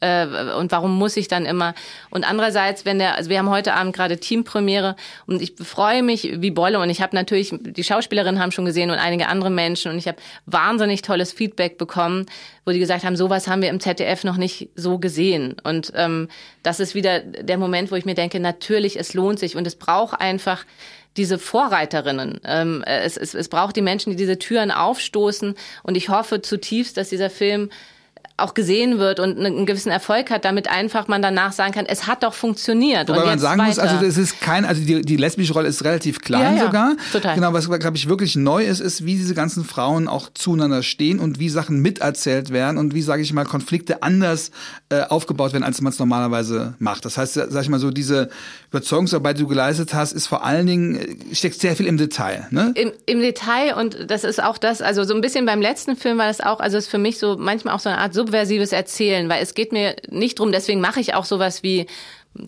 äh, 0.00 0.26
und 0.58 0.72
warum 0.72 0.96
muss 0.96 1.16
ich 1.16 1.28
dann 1.28 1.46
immer? 1.46 1.74
Und 2.10 2.28
andererseits, 2.28 2.84
wenn 2.84 2.98
der, 2.98 3.16
also 3.16 3.30
wir 3.30 3.38
haben 3.38 3.50
heute 3.50 3.74
Abend 3.74 3.94
gerade 3.94 4.18
Teampremiere 4.18 4.96
und 5.26 5.40
ich 5.40 5.54
freue 5.62 6.02
mich 6.02 6.40
wie 6.40 6.50
Bolle 6.50 6.78
und 6.78 6.90
ich 6.90 7.00
habe 7.00 7.16
natürlich, 7.16 7.54
die 7.58 7.84
Schauspielerinnen 7.84 8.40
haben 8.40 8.52
schon 8.52 8.66
gesehen 8.66 8.90
und 8.90 8.98
einige 8.98 9.28
andere 9.28 9.50
Menschen 9.50 9.90
und 9.90 9.98
ich 9.98 10.06
habe 10.06 10.18
wahnsinnig 10.44 11.02
tolles 11.02 11.32
Feedback 11.32 11.78
bekommen, 11.78 12.26
wo 12.64 12.72
die 12.72 12.78
gesagt 12.78 13.04
haben, 13.04 13.16
sowas 13.16 13.48
haben 13.48 13.62
wir 13.62 13.70
im 13.70 13.80
ZDF 13.80 14.24
noch 14.24 14.36
nicht 14.36 14.68
so 14.74 14.98
gesehen. 14.98 15.56
Und 15.64 15.92
ähm, 15.94 16.28
das 16.62 16.80
ist 16.80 16.94
wieder 16.94 17.20
der 17.20 17.58
Moment, 17.58 17.90
wo 17.90 17.96
ich 17.96 18.04
mir 18.04 18.14
denke, 18.14 18.38
natürlich, 18.40 18.98
es 18.98 19.14
lohnt 19.14 19.38
sich 19.38 19.56
und 19.56 19.66
es 19.66 19.76
braucht 19.76 20.20
einfach 20.20 20.64
diese 21.16 21.38
Vorreiterinnen. 21.38 22.40
Ähm, 22.44 22.84
es, 22.86 23.16
es, 23.16 23.34
es 23.34 23.48
braucht 23.48 23.76
die 23.76 23.82
Menschen, 23.82 24.10
die 24.10 24.16
diese 24.16 24.38
Türen 24.38 24.70
aufstoßen. 24.70 25.54
Und 25.82 25.96
ich 25.96 26.08
hoffe 26.08 26.42
zutiefst, 26.42 26.96
dass 26.96 27.08
dieser 27.08 27.30
Film 27.30 27.70
auch 28.38 28.52
gesehen 28.52 28.98
wird 28.98 29.18
und 29.18 29.38
einen 29.38 29.64
gewissen 29.64 29.90
Erfolg 29.90 30.30
hat, 30.30 30.44
damit 30.44 30.70
einfach 30.70 31.08
man 31.08 31.22
danach 31.22 31.52
sagen 31.52 31.72
kann, 31.72 31.86
es 31.86 32.06
hat 32.06 32.22
doch 32.22 32.34
funktioniert. 32.34 33.08
Wobei 33.08 33.24
man 33.24 33.38
sagen 33.38 33.58
weiter. 33.60 33.68
muss, 33.68 33.78
also 33.78 34.04
es 34.04 34.18
ist 34.18 34.42
kein, 34.42 34.66
also 34.66 34.82
die, 34.82 35.00
die 35.00 35.16
lesbische 35.16 35.54
Rolle 35.54 35.68
ist 35.68 35.84
relativ 35.84 36.20
klein 36.20 36.56
ja, 36.56 36.60
ja, 36.60 36.66
sogar. 36.66 36.96
Total. 37.12 37.34
Genau, 37.34 37.54
was 37.54 37.66
glaube 37.66 37.96
ich 37.96 38.08
wirklich 38.10 38.36
neu 38.36 38.64
ist, 38.64 38.80
ist, 38.80 39.06
wie 39.06 39.14
diese 39.14 39.34
ganzen 39.34 39.64
Frauen 39.64 40.06
auch 40.06 40.28
zueinander 40.34 40.82
stehen 40.82 41.18
und 41.18 41.38
wie 41.38 41.48
Sachen 41.48 41.80
miterzählt 41.80 42.50
werden 42.50 42.76
und 42.76 42.94
wie, 42.94 43.00
sage 43.00 43.22
ich 43.22 43.32
mal, 43.32 43.44
Konflikte 43.44 44.02
anders 44.02 44.50
äh, 44.90 45.02
aufgebaut 45.02 45.54
werden, 45.54 45.64
als 45.64 45.80
man 45.80 45.92
es 45.92 45.98
normalerweise 45.98 46.74
macht. 46.78 47.06
Das 47.06 47.16
heißt, 47.16 47.34
sag 47.34 47.62
ich 47.62 47.70
mal 47.70 47.80
so, 47.80 47.90
diese 47.90 48.28
Überzeugungsarbeit, 48.68 49.38
die 49.38 49.42
du 49.42 49.48
geleistet 49.48 49.94
hast, 49.94 50.12
ist 50.12 50.26
vor 50.26 50.44
allen 50.44 50.66
Dingen, 50.66 50.96
äh, 50.96 51.34
steckt 51.34 51.58
sehr 51.58 51.74
viel 51.74 51.86
im 51.86 51.96
Detail. 51.96 52.48
Ne? 52.50 52.72
Im, 52.74 52.92
Im 53.06 53.20
Detail 53.20 53.76
und 53.76 54.10
das 54.10 54.24
ist 54.24 54.42
auch 54.42 54.58
das, 54.58 54.82
also 54.82 55.04
so 55.04 55.14
ein 55.14 55.22
bisschen 55.22 55.46
beim 55.46 55.62
letzten 55.62 55.96
Film 55.96 56.18
war 56.18 56.26
das 56.26 56.42
auch, 56.42 56.60
also 56.60 56.76
ist 56.76 56.88
für 56.88 56.98
mich 56.98 57.18
so 57.18 57.36
manchmal 57.38 57.74
auch 57.74 57.80
so 57.80 57.88
eine 57.88 57.98
Art 57.98 58.12
subversives 58.26 58.72
Erzählen, 58.72 59.28
weil 59.28 59.42
es 59.42 59.54
geht 59.54 59.72
mir 59.72 59.96
nicht 60.10 60.38
drum, 60.38 60.52
deswegen 60.52 60.80
mache 60.80 61.00
ich 61.00 61.14
auch 61.14 61.24
sowas 61.24 61.62
wie 61.62 61.86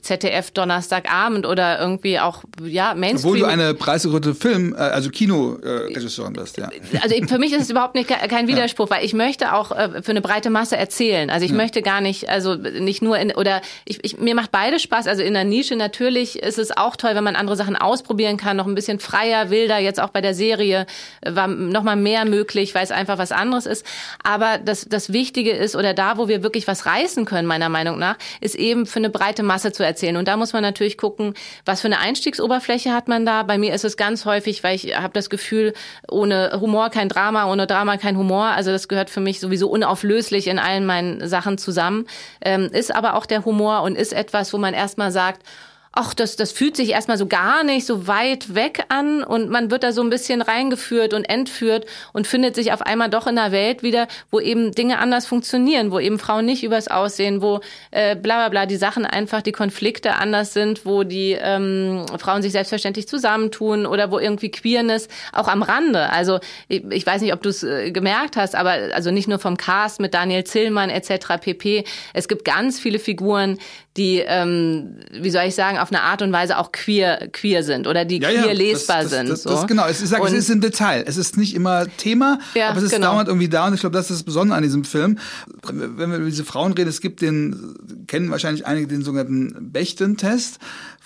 ZDF 0.02 0.50
Donnerstagabend 0.50 1.46
oder 1.46 1.78
irgendwie 1.80 2.18
auch 2.18 2.44
ja 2.62 2.94
Mainstream. 2.94 3.32
Obwohl 3.32 3.40
du 3.40 3.46
eine 3.46 3.74
preisgekrönte 3.74 4.34
Film, 4.34 4.74
äh, 4.74 4.78
also 4.78 5.10
Kinoregisseurin 5.10 6.34
bist, 6.34 6.56
ja. 6.58 6.70
Also 7.02 7.14
für 7.26 7.38
mich 7.38 7.52
ist 7.52 7.62
es 7.62 7.70
überhaupt 7.70 7.94
nicht 7.94 8.08
kein 8.08 8.48
Widerspruch, 8.48 8.90
weil 8.90 9.04
ich 9.04 9.14
möchte 9.14 9.52
auch 9.54 9.72
äh, 9.72 10.02
für 10.02 10.10
eine 10.10 10.20
breite 10.20 10.50
Masse 10.50 10.76
erzählen. 10.76 11.30
Also 11.30 11.44
ich 11.44 11.50
ja. 11.52 11.56
möchte 11.56 11.82
gar 11.82 12.00
nicht, 12.00 12.28
also 12.28 12.54
nicht 12.54 13.02
nur 13.02 13.18
in 13.18 13.34
oder 13.34 13.60
ich, 13.84 14.04
ich 14.04 14.18
mir 14.18 14.34
macht 14.34 14.52
beide 14.52 14.78
Spaß. 14.78 15.06
Also 15.06 15.22
in 15.22 15.34
der 15.34 15.44
Nische 15.44 15.76
natürlich 15.76 16.42
ist 16.42 16.58
es 16.58 16.76
auch 16.76 16.96
toll, 16.96 17.14
wenn 17.14 17.24
man 17.24 17.36
andere 17.36 17.56
Sachen 17.56 17.76
ausprobieren 17.76 18.36
kann, 18.36 18.56
noch 18.56 18.66
ein 18.66 18.74
bisschen 18.74 19.00
freier, 19.00 19.50
wilder. 19.50 19.78
Jetzt 19.78 20.00
auch 20.00 20.10
bei 20.10 20.20
der 20.20 20.34
Serie 20.34 20.86
äh, 21.20 21.34
war 21.34 21.48
noch 21.48 21.82
mal 21.82 21.96
mehr 21.96 22.24
möglich, 22.24 22.74
weil 22.74 22.84
es 22.84 22.90
einfach 22.90 23.18
was 23.18 23.32
anderes 23.32 23.66
ist. 23.66 23.84
Aber 24.22 24.58
das 24.58 24.86
das 24.88 25.12
Wichtige 25.12 25.52
ist 25.52 25.76
oder 25.76 25.94
da, 25.94 26.18
wo 26.18 26.28
wir 26.28 26.42
wirklich 26.42 26.66
was 26.66 26.86
reißen 26.86 27.24
können, 27.24 27.46
meiner 27.46 27.68
Meinung 27.68 27.98
nach, 27.98 28.16
ist 28.40 28.54
eben 28.54 28.86
für 28.86 28.98
eine 28.98 29.10
breite 29.10 29.42
Masse 29.42 29.72
zu 29.72 29.77
erzählen. 29.82 30.16
Und 30.16 30.28
da 30.28 30.36
muss 30.36 30.52
man 30.52 30.62
natürlich 30.62 30.98
gucken, 30.98 31.34
was 31.64 31.80
für 31.80 31.88
eine 31.88 31.98
Einstiegsoberfläche 31.98 32.92
hat 32.92 33.08
man 33.08 33.26
da. 33.26 33.42
Bei 33.42 33.58
mir 33.58 33.74
ist 33.74 33.84
es 33.84 33.96
ganz 33.96 34.24
häufig, 34.24 34.62
weil 34.62 34.76
ich 34.76 34.96
habe 34.96 35.12
das 35.12 35.30
Gefühl, 35.30 35.72
ohne 36.10 36.58
Humor 36.60 36.90
kein 36.90 37.08
Drama, 37.08 37.50
ohne 37.50 37.66
Drama 37.66 37.96
kein 37.96 38.16
Humor. 38.16 38.46
Also 38.46 38.70
das 38.70 38.88
gehört 38.88 39.10
für 39.10 39.20
mich 39.20 39.40
sowieso 39.40 39.68
unauflöslich 39.68 40.46
in 40.48 40.58
allen 40.58 40.86
meinen 40.86 41.26
Sachen 41.28 41.58
zusammen. 41.58 42.06
Ähm, 42.40 42.70
ist 42.72 42.94
aber 42.94 43.14
auch 43.14 43.26
der 43.26 43.44
Humor 43.44 43.82
und 43.82 43.96
ist 43.96 44.12
etwas, 44.12 44.52
wo 44.52 44.58
man 44.58 44.74
erstmal 44.74 45.10
sagt, 45.10 45.42
ach, 45.92 46.14
das, 46.14 46.36
das 46.36 46.52
fühlt 46.52 46.76
sich 46.76 46.90
erstmal 46.90 47.18
so 47.18 47.26
gar 47.26 47.64
nicht 47.64 47.86
so 47.86 48.06
weit 48.06 48.54
weg 48.54 48.84
an 48.88 49.22
und 49.24 49.50
man 49.50 49.70
wird 49.70 49.82
da 49.82 49.92
so 49.92 50.02
ein 50.02 50.10
bisschen 50.10 50.42
reingeführt 50.42 51.14
und 51.14 51.24
entführt 51.24 51.86
und 52.12 52.26
findet 52.26 52.54
sich 52.54 52.72
auf 52.72 52.82
einmal 52.82 53.08
doch 53.08 53.26
in 53.26 53.38
einer 53.38 53.52
Welt 53.52 53.82
wieder, 53.82 54.06
wo 54.30 54.40
eben 54.40 54.72
Dinge 54.72 54.98
anders 54.98 55.26
funktionieren, 55.26 55.90
wo 55.90 55.98
eben 55.98 56.18
Frauen 56.18 56.44
nicht 56.44 56.62
übers 56.62 56.88
Aussehen, 56.88 57.42
wo 57.42 57.60
äh, 57.90 58.14
bla 58.16 58.36
bla 58.36 58.48
bla 58.48 58.66
die 58.66 58.76
Sachen 58.76 59.06
einfach, 59.06 59.42
die 59.42 59.52
Konflikte 59.52 60.16
anders 60.16 60.52
sind, 60.52 60.84
wo 60.84 61.04
die 61.04 61.32
ähm, 61.32 62.04
Frauen 62.18 62.42
sich 62.42 62.52
selbstverständlich 62.52 63.08
zusammentun 63.08 63.86
oder 63.86 64.10
wo 64.10 64.18
irgendwie 64.18 64.50
Queerness 64.50 65.08
auch 65.32 65.48
am 65.48 65.62
Rande. 65.62 66.10
Also 66.10 66.38
ich, 66.68 66.84
ich 66.90 67.06
weiß 67.06 67.22
nicht, 67.22 67.32
ob 67.32 67.42
du 67.42 67.48
es 67.48 67.62
äh, 67.62 67.90
gemerkt 67.90 68.36
hast, 68.36 68.54
aber 68.54 68.70
also 68.94 69.10
nicht 69.10 69.28
nur 69.28 69.38
vom 69.38 69.56
Cast 69.56 70.00
mit 70.00 70.14
Daniel 70.14 70.44
Zillmann 70.44 70.90
etc. 70.90 71.38
pp. 71.40 71.84
Es 72.12 72.28
gibt 72.28 72.44
ganz 72.44 72.78
viele 72.78 72.98
Figuren, 72.98 73.58
die, 73.98 74.22
ähm, 74.24 74.94
wie 75.12 75.30
soll 75.30 75.42
ich 75.44 75.54
sagen, 75.54 75.76
auf 75.78 75.90
eine 75.90 76.02
Art 76.02 76.22
und 76.22 76.32
Weise 76.32 76.56
auch 76.56 76.72
queer, 76.72 77.28
queer 77.32 77.64
sind 77.64 77.86
oder 77.86 78.04
die 78.04 78.20
ja, 78.20 78.28
queer 78.30 78.46
ja, 78.46 78.52
lesbar 78.52 79.02
das, 79.02 79.10
das, 79.10 79.18
sind. 79.18 79.30
Das, 79.30 79.42
so. 79.42 79.66
genau, 79.66 79.86
es, 79.86 79.98
sag, 79.98 80.24
es 80.24 80.32
ist 80.32 80.50
ein 80.50 80.60
Detail. 80.60 81.04
Es 81.06 81.16
ist 81.16 81.36
nicht 81.36 81.54
immer 81.54 81.86
Thema, 81.96 82.38
ja, 82.54 82.70
aber 82.70 82.78
es 82.78 82.84
ist 82.84 82.92
genau. 82.92 83.12
dauernd 83.12 83.28
irgendwie 83.28 83.48
da 83.48 83.66
und 83.66 83.74
ich 83.74 83.80
glaube, 83.80 83.96
das 83.96 84.10
ist 84.10 84.20
das 84.20 84.24
Besondere 84.24 84.56
an 84.56 84.62
diesem 84.62 84.84
Film. 84.84 85.18
Wenn 85.64 86.10
wir 86.10 86.18
über 86.18 86.26
diese 86.26 86.44
Frauen 86.44 86.72
reden, 86.72 86.88
es 86.88 87.00
gibt 87.00 87.20
den, 87.20 87.74
kennen 88.06 88.30
wahrscheinlich 88.30 88.66
einige 88.66 88.86
den 88.86 89.02
sogenannten 89.02 89.72
Bechten-Test 89.72 90.58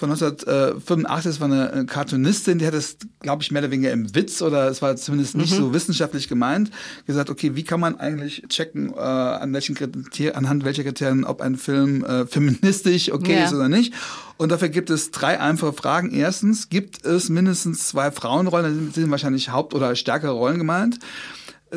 von 0.03 0.11
1985. 0.11 1.31
Das 1.31 1.41
war 1.41 1.51
eine 1.51 1.87
Cartoonistin, 1.87 2.59
die 2.59 2.67
hat 2.67 2.75
das, 2.75 2.97
glaube 3.21 3.43
ich, 3.43 3.53
mehr 3.53 3.63
oder 3.63 3.71
weniger 3.71 3.93
im 3.93 4.13
Witz 4.17 4.43
oder 4.43 4.67
es 4.67 4.83
war 4.83 4.97
zumindest 4.97 5.37
nicht 5.37 5.53
mhm. 5.53 5.57
so 5.57 5.75
wissenschaftlich 5.75 6.29
gemeint, 6.29 6.73
gesagt, 7.07 7.31
okay, 7.31 7.55
wie 7.55 7.63
kann 7.63 7.79
man 7.79 8.01
eigentlich 8.01 8.43
checken, 8.49 8.93
äh, 8.93 8.99
an 8.99 9.53
welchen 9.53 9.77
Kriterien, 9.77 10.35
anhand 10.35 10.65
welcher 10.65 10.83
Kriterien, 10.83 11.25
ob 11.25 11.41
ein 11.41 11.57
Film 11.57 12.05
äh, 12.05 12.27
feministisch 12.27 13.13
okay 13.13 13.37
ja. 13.37 13.45
ist 13.45 13.55
oder 13.55 13.69
nicht. 13.69 13.95
Und 14.39 14.51
dafür 14.51 14.71
gibt 14.71 14.91
es 14.91 15.13
drei 15.13 15.39
einfache 15.39 15.73
Fragen. 15.73 16.11
Erstens, 16.11 16.69
gibt 16.69 17.07
es 17.07 17.29
mindestens 17.29 17.87
zwei 17.87 18.11
Frauenrollen, 18.11 18.89
da 18.89 18.93
sind 18.93 19.11
wahrscheinlich 19.11 19.51
Haupt- 19.51 19.73
oder 19.73 19.95
stärkere 19.95 20.33
Rollen 20.33 20.59
gemeint. 20.59 20.99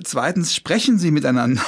Zweitens 0.03 0.53
sprechen 0.53 0.97
sie 0.97 1.09
miteinander. 1.09 1.61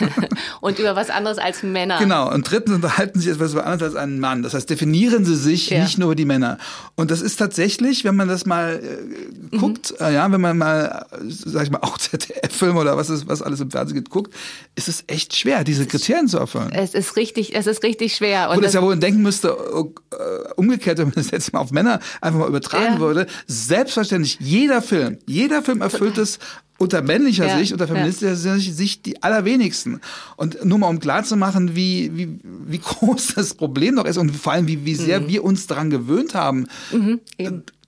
und 0.60 0.78
über 0.80 0.96
was 0.96 1.08
anderes 1.08 1.38
als 1.38 1.62
Männer. 1.62 1.98
Genau. 2.00 2.32
Und 2.32 2.50
drittens 2.50 2.74
unterhalten 2.74 3.20
sie 3.20 3.26
sich 3.26 3.34
etwas 3.36 3.52
über 3.52 3.64
anderes 3.64 3.94
als 3.94 4.02
einen 4.02 4.18
Mann. 4.18 4.42
Das 4.42 4.54
heißt, 4.54 4.68
definieren 4.68 5.24
sie 5.24 5.36
sich 5.36 5.70
ja. 5.70 5.82
nicht 5.82 5.96
nur 5.96 6.08
über 6.08 6.14
die 6.16 6.24
Männer. 6.24 6.58
Und 6.96 7.12
das 7.12 7.20
ist 7.20 7.36
tatsächlich, 7.36 8.04
wenn 8.04 8.16
man 8.16 8.26
das 8.26 8.44
mal 8.44 8.82
äh, 8.82 9.56
guckt, 9.56 9.92
mhm. 9.92 10.06
äh, 10.06 10.14
ja, 10.14 10.32
wenn 10.32 10.40
man 10.40 10.58
mal, 10.58 11.06
sag 11.28 11.62
ich 11.62 11.70
mal, 11.70 11.78
auch 11.82 11.96
ZDF-Filme 11.96 12.80
oder 12.80 12.96
was 12.96 13.08
ist, 13.08 13.28
was 13.28 13.40
alles 13.40 13.60
im 13.60 13.70
Fernsehen 13.70 13.94
gibt, 13.94 14.10
guckt, 14.10 14.34
ist 14.74 14.88
es 14.88 15.04
echt 15.06 15.36
schwer, 15.36 15.62
diese 15.62 15.86
Kriterien 15.86 16.26
zu 16.26 16.38
erfüllen. 16.38 16.72
Es 16.72 16.94
ist 16.94 17.14
richtig, 17.14 17.54
es 17.54 17.68
ist 17.68 17.84
richtig 17.84 18.16
schwer. 18.16 18.50
Und 18.50 18.56
Wo 18.56 18.60
das, 18.62 18.72
ja 18.72 18.82
wohl 18.82 18.96
denken 18.96 19.22
müsste, 19.22 19.50
äh, 19.50 20.52
umgekehrt, 20.56 20.98
wenn 20.98 21.06
man 21.06 21.14
das 21.14 21.30
jetzt 21.30 21.52
mal 21.52 21.60
auf 21.60 21.70
Männer 21.70 22.00
einfach 22.20 22.40
mal 22.40 22.48
übertragen 22.48 22.94
ja. 22.94 23.00
würde, 23.00 23.26
selbstverständlich, 23.46 24.38
jeder 24.40 24.82
Film, 24.82 25.18
jeder 25.26 25.62
Film 25.62 25.82
erfüllt 25.82 26.18
es 26.18 26.40
unter 26.80 27.02
männlicher 27.02 27.46
ja, 27.46 27.58
Sicht, 27.58 27.72
unter 27.72 27.86
feministischer 27.86 28.32
ja. 28.32 28.58
Sicht 28.58 29.04
die 29.04 29.22
allerwenigsten. 29.22 30.00
Und 30.36 30.64
nur 30.64 30.78
mal 30.78 30.88
um 30.88 30.98
klarzumachen, 30.98 31.76
wie, 31.76 32.10
wie, 32.16 32.38
wie 32.42 32.78
groß 32.82 33.34
das 33.34 33.54
Problem 33.54 33.96
noch 33.96 34.06
ist 34.06 34.16
und 34.16 34.34
vor 34.34 34.54
allem, 34.54 34.66
wie, 34.66 34.86
wie 34.86 34.94
sehr 34.94 35.20
mhm. 35.20 35.28
wir 35.28 35.44
uns 35.44 35.66
daran 35.66 35.90
gewöhnt 35.90 36.34
haben. 36.34 36.68
Mhm, 36.90 37.20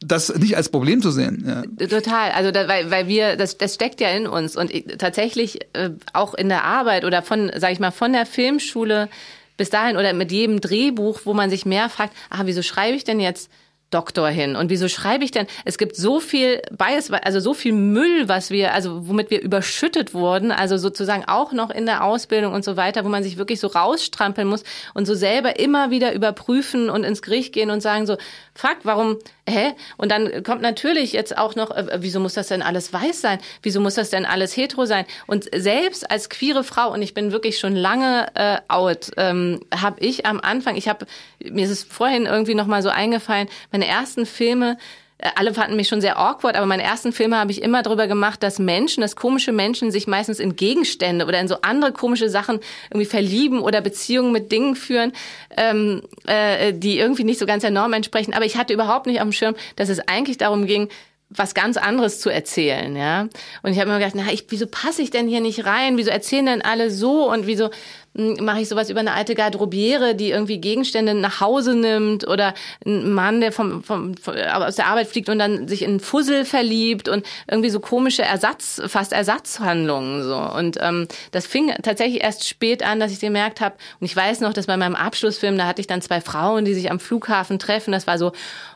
das 0.00 0.34
nicht 0.36 0.58
als 0.58 0.68
Problem 0.68 1.00
zu 1.00 1.10
sehen. 1.10 1.42
Ja. 1.46 1.86
Total, 1.86 2.32
also 2.32 2.50
da, 2.50 2.68
weil, 2.68 2.90
weil 2.90 3.08
wir, 3.08 3.36
das, 3.36 3.56
das 3.56 3.74
steckt 3.74 4.00
ja 4.02 4.10
in 4.10 4.26
uns 4.26 4.56
und 4.56 4.70
tatsächlich 4.98 5.60
äh, 5.72 5.90
auch 6.12 6.34
in 6.34 6.50
der 6.50 6.64
Arbeit 6.64 7.06
oder 7.06 7.22
von, 7.22 7.50
sag 7.56 7.72
ich 7.72 7.80
mal, 7.80 7.92
von 7.92 8.12
der 8.12 8.26
Filmschule 8.26 9.08
bis 9.56 9.70
dahin 9.70 9.96
oder 9.96 10.12
mit 10.12 10.32
jedem 10.32 10.60
Drehbuch, 10.60 11.20
wo 11.24 11.32
man 11.32 11.48
sich 11.48 11.64
mehr 11.64 11.88
fragt, 11.88 12.14
ah, 12.28 12.42
wieso 12.44 12.60
schreibe 12.60 12.96
ich 12.96 13.04
denn 13.04 13.20
jetzt 13.20 13.50
Doktor 13.92 14.28
hin. 14.28 14.56
Und 14.56 14.70
wieso 14.70 14.88
schreibe 14.88 15.24
ich 15.24 15.30
denn? 15.30 15.46
Es 15.64 15.78
gibt 15.78 15.96
so 15.96 16.20
viel 16.20 16.62
Bias, 16.70 17.10
also 17.10 17.40
so 17.40 17.54
viel 17.54 17.72
Müll, 17.72 18.28
was 18.28 18.50
wir, 18.50 18.74
also 18.74 19.06
womit 19.08 19.30
wir 19.30 19.40
überschüttet 19.40 20.14
wurden, 20.14 20.50
also 20.50 20.76
sozusagen 20.76 21.24
auch 21.26 21.52
noch 21.52 21.70
in 21.70 21.86
der 21.86 22.04
Ausbildung 22.04 22.52
und 22.52 22.64
so 22.64 22.76
weiter, 22.76 23.04
wo 23.04 23.08
man 23.08 23.22
sich 23.22 23.36
wirklich 23.36 23.60
so 23.60 23.68
rausstrampeln 23.68 24.48
muss 24.48 24.64
und 24.94 25.06
so 25.06 25.14
selber 25.14 25.58
immer 25.58 25.90
wieder 25.90 26.12
überprüfen 26.12 26.90
und 26.90 27.04
ins 27.04 27.22
Gericht 27.22 27.52
gehen 27.52 27.70
und 27.70 27.80
sagen 27.80 28.06
so, 28.06 28.16
fuck, 28.54 28.78
warum, 28.82 29.18
hä? 29.48 29.72
Und 29.96 30.10
dann 30.10 30.42
kommt 30.42 30.62
natürlich 30.62 31.12
jetzt 31.12 31.36
auch 31.36 31.54
noch, 31.54 31.70
äh, 31.70 31.98
wieso 31.98 32.20
muss 32.20 32.34
das 32.34 32.48
denn 32.48 32.62
alles 32.62 32.92
weiß 32.92 33.20
sein? 33.20 33.38
Wieso 33.62 33.80
muss 33.80 33.94
das 33.94 34.10
denn 34.10 34.24
alles 34.24 34.56
hetero 34.56 34.86
sein? 34.86 35.04
Und 35.26 35.48
selbst 35.54 36.10
als 36.10 36.28
queere 36.28 36.64
Frau, 36.64 36.92
und 36.92 37.02
ich 37.02 37.14
bin 37.14 37.32
wirklich 37.32 37.58
schon 37.58 37.74
lange 37.74 38.28
äh, 38.34 38.58
out, 38.68 39.10
ähm, 39.16 39.60
habe 39.74 40.00
ich 40.00 40.26
am 40.26 40.40
Anfang, 40.40 40.76
ich 40.76 40.88
habe, 40.88 41.06
mir 41.40 41.64
ist 41.64 41.70
es 41.70 41.82
vorhin 41.82 42.26
irgendwie 42.26 42.54
nochmal 42.54 42.82
so 42.82 42.88
eingefallen, 42.88 43.48
meine 43.82 43.92
ersten 43.92 44.26
Filme, 44.26 44.76
äh, 45.18 45.28
alle 45.34 45.52
fanden 45.52 45.74
mich 45.74 45.88
schon 45.88 46.00
sehr 46.00 46.16
awkward, 46.18 46.54
aber 46.54 46.66
meine 46.66 46.84
ersten 46.84 47.12
Filme 47.12 47.36
habe 47.36 47.50
ich 47.50 47.62
immer 47.62 47.82
darüber 47.82 48.06
gemacht, 48.06 48.42
dass 48.42 48.60
Menschen, 48.60 49.00
dass 49.00 49.16
komische 49.16 49.50
Menschen 49.50 49.90
sich 49.90 50.06
meistens 50.06 50.38
in 50.38 50.54
Gegenstände 50.54 51.26
oder 51.26 51.40
in 51.40 51.48
so 51.48 51.56
andere 51.62 51.92
komische 51.92 52.28
Sachen 52.28 52.60
irgendwie 52.90 53.06
verlieben 53.06 53.60
oder 53.60 53.80
Beziehungen 53.80 54.30
mit 54.30 54.52
Dingen 54.52 54.76
führen, 54.76 55.12
ähm, 55.56 56.02
äh, 56.26 56.72
die 56.72 56.98
irgendwie 56.98 57.24
nicht 57.24 57.40
so 57.40 57.46
ganz 57.46 57.62
der 57.62 57.72
Norm 57.72 57.92
entsprechen. 57.92 58.34
Aber 58.34 58.44
ich 58.44 58.56
hatte 58.56 58.72
überhaupt 58.72 59.06
nicht 59.06 59.18
auf 59.18 59.26
dem 59.26 59.32
Schirm, 59.32 59.56
dass 59.74 59.88
es 59.88 59.98
eigentlich 60.06 60.38
darum 60.38 60.66
ging, 60.66 60.88
was 61.34 61.54
ganz 61.54 61.76
anderes 61.78 62.20
zu 62.20 62.28
erzählen, 62.30 62.94
ja. 62.94 63.22
Und 63.62 63.72
ich 63.72 63.80
habe 63.80 63.90
mir 63.90 63.98
gedacht, 63.98 64.14
na, 64.14 64.30
ich, 64.30 64.44
wieso 64.50 64.66
passe 64.66 65.02
ich 65.02 65.10
denn 65.10 65.26
hier 65.26 65.40
nicht 65.40 65.64
rein? 65.64 65.96
Wieso 65.96 66.10
erzählen 66.10 66.46
denn 66.46 66.62
alle 66.62 66.90
so? 66.90 67.30
Und 67.32 67.46
wieso 67.46 67.70
mache 68.14 68.60
ich 68.60 68.68
sowas 68.68 68.90
über 68.90 69.00
eine 69.00 69.14
alte 69.14 69.34
Garderobiere, 69.34 70.14
die 70.14 70.30
irgendwie 70.30 70.58
Gegenstände 70.58 71.14
nach 71.14 71.40
Hause 71.40 71.74
nimmt 71.74 72.26
oder 72.26 72.54
ein 72.84 73.12
Mann, 73.12 73.40
der 73.40 73.52
vom, 73.52 73.82
vom, 73.82 74.14
vom, 74.16 74.34
aus 74.34 74.76
der 74.76 74.86
Arbeit 74.86 75.08
fliegt 75.08 75.28
und 75.28 75.38
dann 75.38 75.66
sich 75.66 75.82
in 75.82 75.98
Fussel 75.98 76.44
verliebt 76.44 77.08
und 77.08 77.26
irgendwie 77.50 77.70
so 77.70 77.80
komische 77.80 78.22
Ersatz, 78.22 78.82
fast 78.86 79.12
Ersatzhandlungen 79.12 80.22
so. 80.22 80.36
Und 80.36 80.78
ähm, 80.80 81.08
das 81.30 81.46
fing 81.46 81.72
tatsächlich 81.82 82.22
erst 82.22 82.46
spät 82.46 82.82
an, 82.82 83.00
dass 83.00 83.12
ich 83.12 83.20
gemerkt 83.20 83.60
habe. 83.60 83.76
Und 84.00 84.04
ich 84.04 84.14
weiß 84.14 84.40
noch, 84.40 84.52
dass 84.52 84.66
bei 84.66 84.76
meinem 84.76 84.94
Abschlussfilm, 84.94 85.56
da 85.56 85.66
hatte 85.66 85.80
ich 85.80 85.86
dann 85.86 86.02
zwei 86.02 86.20
Frauen, 86.20 86.64
die 86.64 86.74
sich 86.74 86.90
am 86.90 87.00
Flughafen 87.00 87.58
treffen. 87.58 87.92
Das 87.92 88.06
war 88.06 88.18
so, 88.18 88.32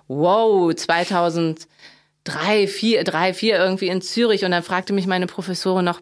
wow, 0.08 0.74
2000 0.74 1.68
drei, 2.26 2.66
vier, 2.66 3.04
drei, 3.04 3.32
vier 3.32 3.56
irgendwie 3.56 3.88
in 3.88 4.02
Zürich 4.02 4.44
und 4.44 4.50
dann 4.50 4.62
fragte 4.62 4.92
mich 4.92 5.06
meine 5.06 5.26
Professorin 5.26 5.84
noch, 5.84 6.00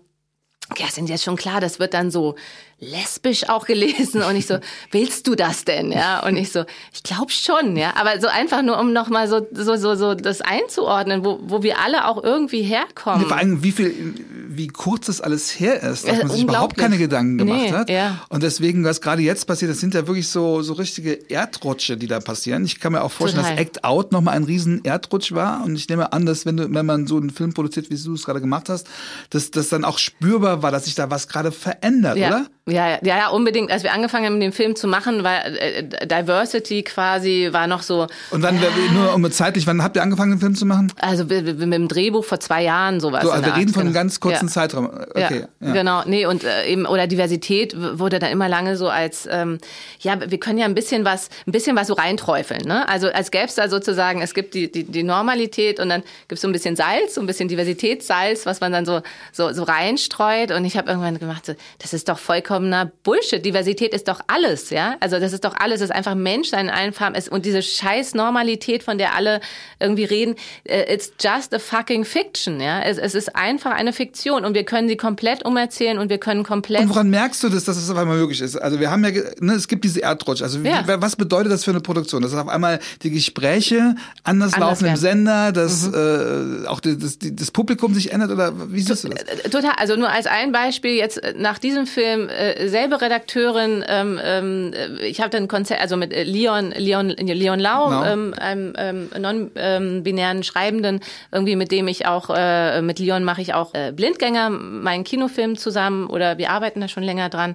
ja, 0.79 0.87
sind 0.87 1.09
jetzt 1.09 1.25
schon 1.25 1.37
klar, 1.37 1.61
das 1.61 1.79
wird 1.79 1.95
dann 1.95 2.11
so 2.11 2.37
lesbisch 2.85 3.49
auch 3.49 3.67
gelesen 3.67 4.23
und 4.23 4.37
ich 4.37 4.47
so, 4.47 4.59
willst 4.91 5.27
du 5.27 5.35
das 5.35 5.65
denn? 5.65 5.93
Ja, 5.93 6.25
und 6.25 6.37
ich 6.37 6.53
so, 6.53 6.65
ich 6.93 7.03
glaube 7.03 7.33
schon, 7.33 7.77
ja, 7.77 7.95
aber 7.97 8.21
so 8.21 8.29
einfach 8.29 8.63
nur, 8.63 8.79
um 8.79 8.93
nochmal 8.93 9.29
so, 9.29 9.47
so, 9.53 9.77
so, 9.77 9.95
so 9.95 10.15
das 10.15 10.41
einzuordnen, 10.41 11.25
wo, 11.25 11.39
wo 11.43 11.63
wir 11.63 11.79
alle 11.81 12.07
auch 12.07 12.23
irgendwie 12.23 12.63
herkommen. 12.63 13.27
Vor 13.27 13.37
allem, 13.37 13.63
wie 13.63 13.73
viel, 13.73 14.15
wie 14.57 14.69
kurz 14.69 15.07
das 15.07 15.21
alles 15.21 15.59
her 15.59 15.83
ist, 15.83 16.07
dass 16.07 16.19
man 16.19 16.31
sich 16.31 16.43
überhaupt 16.43 16.77
keine 16.77 16.99
Gedanken 16.99 17.39
gemacht 17.39 17.61
nee, 17.61 17.73
hat. 17.73 17.91
Ja. 17.91 18.25
Und 18.29 18.43
deswegen, 18.43 18.85
was 18.85 19.01
gerade 19.01 19.23
jetzt 19.23 19.47
passiert, 19.47 19.71
das 19.71 19.81
sind 19.81 19.95
ja 19.95 20.07
wirklich 20.07 20.29
so, 20.29 20.63
so 20.63 20.75
richtige 20.75 21.13
Erdrutsche, 21.13 21.97
die 21.97 22.07
da 22.07 22.21
passieren. 22.21 22.65
Ich 22.65 22.81
kann 22.81 22.93
mir 22.93 23.03
auch 23.03 23.13
vorstellen, 23.13 23.45
Total. 23.45 23.57
dass 23.57 23.67
Act 23.67 23.85
Out 23.85 24.13
nochmal 24.13 24.37
ein 24.37 24.45
riesen 24.45 24.85
Erdrutsch 24.85 25.33
war 25.33 25.65
und 25.65 25.77
ich 25.77 25.89
nehme 25.89 26.13
an, 26.13 26.27
dass 26.27 26.47
wenn 26.47 26.57
du, 26.57 26.73
wenn 26.73 26.87
man 26.87 27.07
so 27.07 27.17
einen 27.17 27.31
Film 27.31 27.55
produziert, 27.55 27.91
wie 27.91 27.97
du 27.97 28.15
es 28.15 28.25
gerade 28.25 28.41
gemacht 28.41 28.69
hast, 28.69 28.87
dass 29.31 29.51
das 29.51 29.69
dann 29.69 29.85
auch 29.85 29.99
spürbar 29.99 30.63
war, 30.63 30.71
dass 30.71 30.85
sich 30.85 30.95
da 30.95 31.11
was 31.11 31.29
gerade 31.29 31.53
verändert, 31.53 32.17
ja. 32.17 32.29
oder? 32.29 32.47
Ja, 32.67 32.89
ja, 32.89 32.99
ja, 33.03 33.29
unbedingt. 33.29 33.71
Als 33.71 33.83
wir 33.83 33.93
angefangen 33.93 34.25
haben, 34.25 34.41
den 34.41 34.53
Film 34.53 34.75
zu 34.75 34.89
machen, 34.89 35.23
war 35.23 35.45
äh, 35.45 36.07
Diversity 36.07 36.83
quasi 36.83 37.51
war 37.53 37.67
noch 37.67 37.83
so. 37.83 38.07
Und 38.31 38.43
wann, 38.43 38.57
ja. 38.57 38.69
nur 38.95 39.15
um 39.15 39.31
zeitlich, 39.31 39.67
wann 39.67 39.83
habt 39.83 39.97
ihr 39.97 40.03
angefangen, 40.03 40.33
den 40.33 40.41
Film 40.41 40.55
zu 40.55 40.65
machen? 40.65 40.91
Also 40.99 41.25
mit 41.25 41.61
dem 41.61 41.89
Drehbuch 41.89 42.25
vor 42.25 42.41
zwei 42.41 42.63
Jahren 42.63 43.01
sowas. 43.01 43.23
So, 43.23 43.31
also 43.31 43.45
wir 43.45 43.55
reden 43.55 43.73
von 43.75 43.83
einem 43.83 43.93
genau. 43.93 44.01
ganz 44.01 44.19
kurzen 44.19 44.44
ja. 44.45 44.53
Zeitraum. 44.53 44.91
Okay. 45.11 45.47
Ja, 45.61 45.73
Genau, 45.73 46.03
nee, 46.07 46.27
und 46.27 46.45
äh, 46.45 46.67
eben, 46.67 46.87
oder 46.87 47.07
Diversität 47.07 47.75
wurde 47.77 48.19
dann 48.19 48.31
immer 48.31 48.49
lange 48.49 48.77
so 48.77 48.89
als, 48.89 49.29
ähm, 49.31 49.59
ja, 50.01 50.19
wir 50.31 50.39
können 50.39 50.59
ja 50.59 50.65
ein 50.65 50.75
bisschen 50.75 51.05
was, 51.05 51.29
ein 51.47 51.53
bisschen 51.53 51.77
was 51.77 51.89
so 51.89 51.95
reinträufeln, 51.95 52.63
ne? 52.67 52.89
Also 52.89 53.09
als 53.09 53.31
gäbe 53.31 53.47
es 53.47 53.55
da 53.55 53.69
sozusagen, 53.69 54.23
es 54.23 54.35
gibt 54.35 54.55
die, 54.55 54.71
die, 54.71 54.85
die 54.85 55.03
Normalität 55.03 55.81
und 55.81 55.89
dann 55.89 56.03
gibt 56.29 56.33
es 56.33 56.41
so 56.41 56.49
ein 56.49 56.53
bisschen 56.53 56.77
Salz, 56.77 57.15
so 57.15 57.21
ein 57.21 57.27
bisschen 57.27 57.49
Diversitätssalz, 57.49 58.47
was 58.47 58.61
man 58.61 58.73
dann 58.73 58.85
so, 58.85 59.03
so, 59.33 59.53
so 59.53 59.65
reinstreut. 59.65 60.51
Und 60.51 60.65
ich 60.65 60.77
habe 60.77 60.89
irgendwann 60.89 61.19
gemacht, 61.19 61.47
so, 61.47 61.55
das 61.79 61.93
ist 61.93 62.09
doch 62.09 62.19
vollkommen 62.19 62.65
vollkommener 62.65 62.91
Bullshit. 63.03 63.45
Diversität 63.45 63.93
ist 63.95 64.09
doch 64.09 64.21
alles, 64.27 64.71
ja? 64.71 64.97
Also 65.01 65.19
das 65.19 65.33
ist 65.33 65.45
doch 65.45 65.55
alles, 65.57 65.81
das 65.81 65.91
ist 65.91 65.97
einfach 65.97 66.15
Menschsein 66.15 66.67
in 66.67 66.71
allen 66.71 66.93
Farben 66.93 67.15
ist 67.15 67.29
und 67.29 67.45
diese 67.45 67.63
scheiß 67.63 68.15
Normalität, 68.15 68.83
von 68.83 68.99
der 68.99 69.15
alle 69.15 69.41
irgendwie 69.81 70.05
reden, 70.05 70.35
äh, 70.65 70.93
it's 70.93 71.13
just 71.21 71.55
a 71.55 71.59
fucking 71.59 72.05
fiction, 72.05 72.61
ja? 72.61 72.83
Es, 72.83 72.99
es 72.99 73.15
ist 73.15 73.37
einfach 73.37 73.73
eine 73.73 73.93
Fiktion 73.93 74.34
und 74.43 74.55
wir 74.55 74.65
können 74.65 74.89
sie 74.89 74.97
komplett 74.97 75.45
umerzählen 75.45 75.99
und 75.99 76.09
wir 76.09 76.19
können 76.19 76.43
komplett 76.43 76.83
Und 76.83 76.89
woran 76.89 77.11
merkst 77.11 77.43
du 77.45 77.49
das, 77.49 77.65
dass 77.65 77.77
es 77.77 77.91
auf 77.91 77.97
einmal 77.97 78.17
möglich 78.17 78.41
ist? 78.41 78.57
Also 78.57 78.81
wir 78.81 78.91
haben 78.91 79.05
ja, 79.05 79.11
ne, 79.41 79.53
es 79.53 79.69
gibt 79.69 79.85
diese 79.85 80.03
Erdrutsch. 80.03 80.43
Also 80.43 80.65
wie, 80.65 80.69
ja. 80.69 80.83
was 80.87 81.17
bedeutet 81.17 81.53
das 81.53 81.65
für 81.65 81.71
eine 81.71 81.81
Produktion? 81.81 82.23
Dass 82.23 82.35
auf 82.35 82.49
einmal 82.49 82.81
die 83.03 83.11
Gespräche 83.11 83.95
anders, 84.25 84.55
anders 84.55 84.59
laufen 84.59 84.85
werden. 84.85 84.95
im 84.95 85.01
Sender, 85.01 85.53
dass 85.53 85.87
mhm. 85.89 86.65
äh, 86.65 86.69
auch 86.69 86.81
das, 86.81 86.99
das, 86.99 87.19
das 87.21 87.51
Publikum 87.51 87.95
sich 87.95 88.13
ändert 88.13 88.31
oder 88.31 88.53
wie 88.73 88.81
siehst 88.81 89.05
du 89.05 89.09
das? 89.11 89.51
Total. 89.51 89.73
Also 89.77 89.97
nur 89.97 90.09
als 90.09 90.27
ein 90.27 90.53
Beispiel 90.53 90.95
jetzt 90.95 91.21
nach 91.37 91.59
diesem 91.59 91.87
Film 91.87 92.29
äh, 92.29 92.69
selbe 92.69 93.01
Redakteurin, 93.01 93.85
ähm, 93.87 94.21
ähm, 94.23 94.73
ich 95.03 95.21
habe 95.21 95.31
dann 95.31 95.49
Konzert, 95.49 95.81
also 95.81 95.97
mit 95.97 96.13
äh, 96.13 96.25
Leon, 96.25 96.73
Leon, 96.77 97.11
Leon 97.11 97.61
Lau, 97.61 97.91
no. 97.91 98.05
ähm, 98.05 98.35
einem 98.35 98.73
ähm, 98.77 99.09
non-binären 99.19 100.43
Schreibenden, 100.43 101.01
irgendwie 101.33 101.57
mit 101.57 101.71
dem 101.71 101.89
ich 101.89 102.07
auch, 102.07 102.31
äh, 102.35 102.83
mit 102.83 102.99
Leon 102.99 103.25
mache 103.25 103.43
ich 103.43 103.55
auch 103.55 103.75
äh, 103.75 103.93
Blindgänger, 104.25 104.51
meinen 104.51 105.05
Kinofilm 105.05 105.57
zusammen 105.57 106.07
oder 106.07 106.39
wir 106.39 106.51
arbeiten 106.51 106.81
da 106.81 106.89
schon 106.89 107.03
länger 107.03 107.29
dran, 107.29 107.55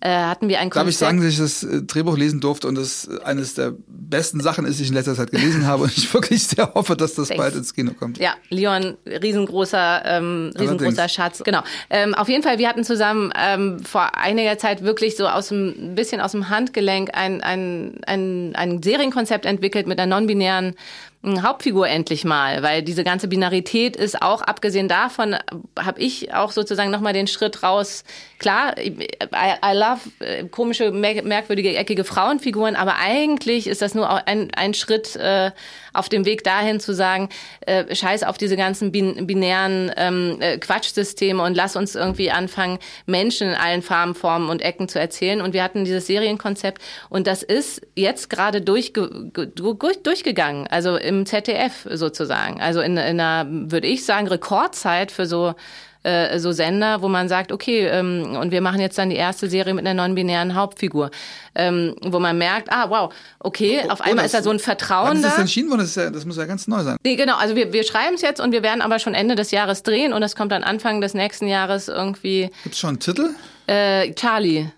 äh, 0.00 0.10
hatten 0.10 0.48
wir 0.48 0.60
ein 0.60 0.70
Konzert. 0.70 0.86
Darf 0.86 0.90
ich 0.90 0.98
sagen, 0.98 1.18
dass 1.18 1.28
ich 1.28 1.38
das 1.38 1.62
äh, 1.62 1.82
Drehbuch 1.82 2.16
lesen 2.16 2.40
durfte 2.40 2.68
und 2.68 2.74
das 2.74 3.08
eines 3.24 3.54
der 3.54 3.72
besten 3.86 4.40
Sachen 4.40 4.66
ist, 4.66 4.78
die 4.78 4.84
ich 4.84 4.88
in 4.90 4.94
letzter 4.94 5.14
Zeit 5.14 5.30
gelesen 5.30 5.66
habe 5.66 5.84
und 5.84 5.96
ich 5.96 6.12
wirklich 6.14 6.42
sehr 6.46 6.74
hoffe, 6.74 6.96
dass 6.96 7.14
das 7.14 7.28
Thanks. 7.28 7.42
bald 7.42 7.56
ins 7.56 7.74
Kino 7.74 7.92
kommt. 7.92 8.18
Ja, 8.18 8.34
Leon, 8.48 8.96
riesengroßer, 9.06 10.02
ähm, 10.04 10.52
riesengroßer 10.58 11.08
Schatz. 11.08 11.42
Genau. 11.44 11.62
Ähm, 11.88 12.14
auf 12.14 12.28
jeden 12.28 12.42
Fall, 12.42 12.58
wir 12.58 12.68
hatten 12.68 12.84
zusammen 12.84 13.32
ähm, 13.36 13.80
vor 13.80 14.16
einiger 14.16 14.58
Zeit 14.58 14.82
wirklich 14.82 15.16
so 15.16 15.26
aus 15.26 15.48
dem, 15.48 15.92
ein 15.92 15.94
bisschen 15.94 16.20
aus 16.20 16.32
dem 16.32 16.48
Handgelenk 16.48 17.10
ein, 17.14 17.40
ein, 17.40 18.00
ein, 18.06 18.52
ein 18.54 18.82
Serienkonzept 18.82 19.46
entwickelt 19.46 19.86
mit 19.86 19.98
einer 19.98 20.14
non-binären 20.14 20.74
Hauptfigur 21.22 21.86
endlich 21.86 22.24
mal, 22.24 22.62
weil 22.62 22.82
diese 22.82 23.04
ganze 23.04 23.28
Binarität 23.28 23.94
ist 23.94 24.22
auch, 24.22 24.40
abgesehen 24.40 24.88
davon, 24.88 25.36
habe 25.78 26.00
ich 26.00 26.32
auch 26.32 26.50
sozusagen 26.50 26.90
nochmal 26.90 27.12
den 27.12 27.26
Schritt 27.26 27.62
raus. 27.62 28.04
Klar, 28.38 28.78
I, 28.78 29.06
I 29.22 29.74
love 29.74 30.00
äh, 30.20 30.44
komische, 30.48 30.90
merkwürdige, 30.92 31.76
eckige 31.76 32.04
Frauenfiguren, 32.04 32.74
aber 32.74 32.94
eigentlich 32.96 33.66
ist 33.66 33.82
das 33.82 33.94
nur 33.94 34.26
ein, 34.26 34.50
ein 34.54 34.72
Schritt 34.72 35.14
äh, 35.16 35.50
auf 35.92 36.08
dem 36.08 36.24
Weg 36.24 36.42
dahin 36.42 36.80
zu 36.80 36.94
sagen, 36.94 37.28
äh, 37.66 37.94
scheiß 37.94 38.22
auf 38.22 38.38
diese 38.38 38.56
ganzen 38.56 38.90
bin, 38.90 39.26
binären 39.26 39.92
ähm, 39.98 40.38
äh, 40.40 40.56
Quatschsysteme 40.56 41.42
und 41.42 41.54
lass 41.54 41.76
uns 41.76 41.96
irgendwie 41.96 42.30
anfangen, 42.30 42.78
Menschen 43.04 43.48
in 43.48 43.54
allen 43.54 43.82
Farben, 43.82 44.14
Formen 44.14 44.48
und 44.48 44.62
Ecken 44.62 44.88
zu 44.88 44.98
erzählen. 44.98 45.42
Und 45.42 45.52
wir 45.52 45.62
hatten 45.62 45.84
dieses 45.84 46.06
Serienkonzept 46.06 46.80
und 47.10 47.26
das 47.26 47.42
ist 47.42 47.86
jetzt 47.94 48.30
gerade 48.30 48.62
durchge 48.62 49.28
durchgegangen. 49.44 50.66
Also 50.68 50.96
im 51.10 51.26
ZDF 51.26 51.86
sozusagen. 51.90 52.60
Also 52.60 52.80
in, 52.80 52.96
in 52.96 53.20
einer, 53.20 53.46
würde 53.50 53.88
ich 53.88 54.04
sagen, 54.04 54.28
Rekordzeit 54.28 55.10
für 55.10 55.26
so 55.26 55.54
äh, 56.02 56.38
so 56.38 56.52
Sender, 56.52 57.02
wo 57.02 57.08
man 57.08 57.28
sagt, 57.28 57.52
okay, 57.52 57.86
ähm, 57.86 58.36
und 58.40 58.52
wir 58.52 58.62
machen 58.62 58.80
jetzt 58.80 58.96
dann 58.96 59.10
die 59.10 59.16
erste 59.16 59.50
Serie 59.50 59.74
mit 59.74 59.86
einer 59.86 60.02
non-binären 60.02 60.54
Hauptfigur, 60.54 61.10
ähm, 61.54 61.94
wo 62.00 62.18
man 62.18 62.38
merkt, 62.38 62.72
ah, 62.72 62.88
wow, 62.88 63.12
okay, 63.38 63.82
auf 63.90 64.00
einmal 64.00 64.24
ist 64.24 64.32
da 64.32 64.42
so 64.42 64.48
ein 64.48 64.60
Vertrauen 64.60 65.08
Wann 65.08 65.16
ist 65.18 65.24
das 65.26 65.38
entschieden 65.38 65.68
worden? 65.68 65.80
Das, 65.80 65.90
ist 65.90 65.96
ja, 65.96 66.08
das 66.08 66.24
muss 66.24 66.38
ja 66.38 66.46
ganz 66.46 66.66
neu 66.68 66.82
sein. 66.84 66.96
Nee, 67.04 67.16
genau, 67.16 67.36
also 67.36 67.54
wir, 67.54 67.74
wir 67.74 67.84
schreiben 67.84 68.14
es 68.14 68.22
jetzt 68.22 68.40
und 68.40 68.52
wir 68.52 68.62
werden 68.62 68.80
aber 68.80 68.98
schon 68.98 69.12
Ende 69.12 69.34
des 69.34 69.50
Jahres 69.50 69.82
drehen 69.82 70.14
und 70.14 70.22
es 70.22 70.34
kommt 70.34 70.52
dann 70.52 70.64
Anfang 70.64 71.02
des 71.02 71.12
nächsten 71.12 71.46
Jahres 71.46 71.88
irgendwie. 71.88 72.50
Gibt's 72.62 72.78
schon 72.78 72.90
einen 72.90 73.00
Titel? 73.00 73.34
Äh, 73.66 74.14
Charlie. 74.14 74.68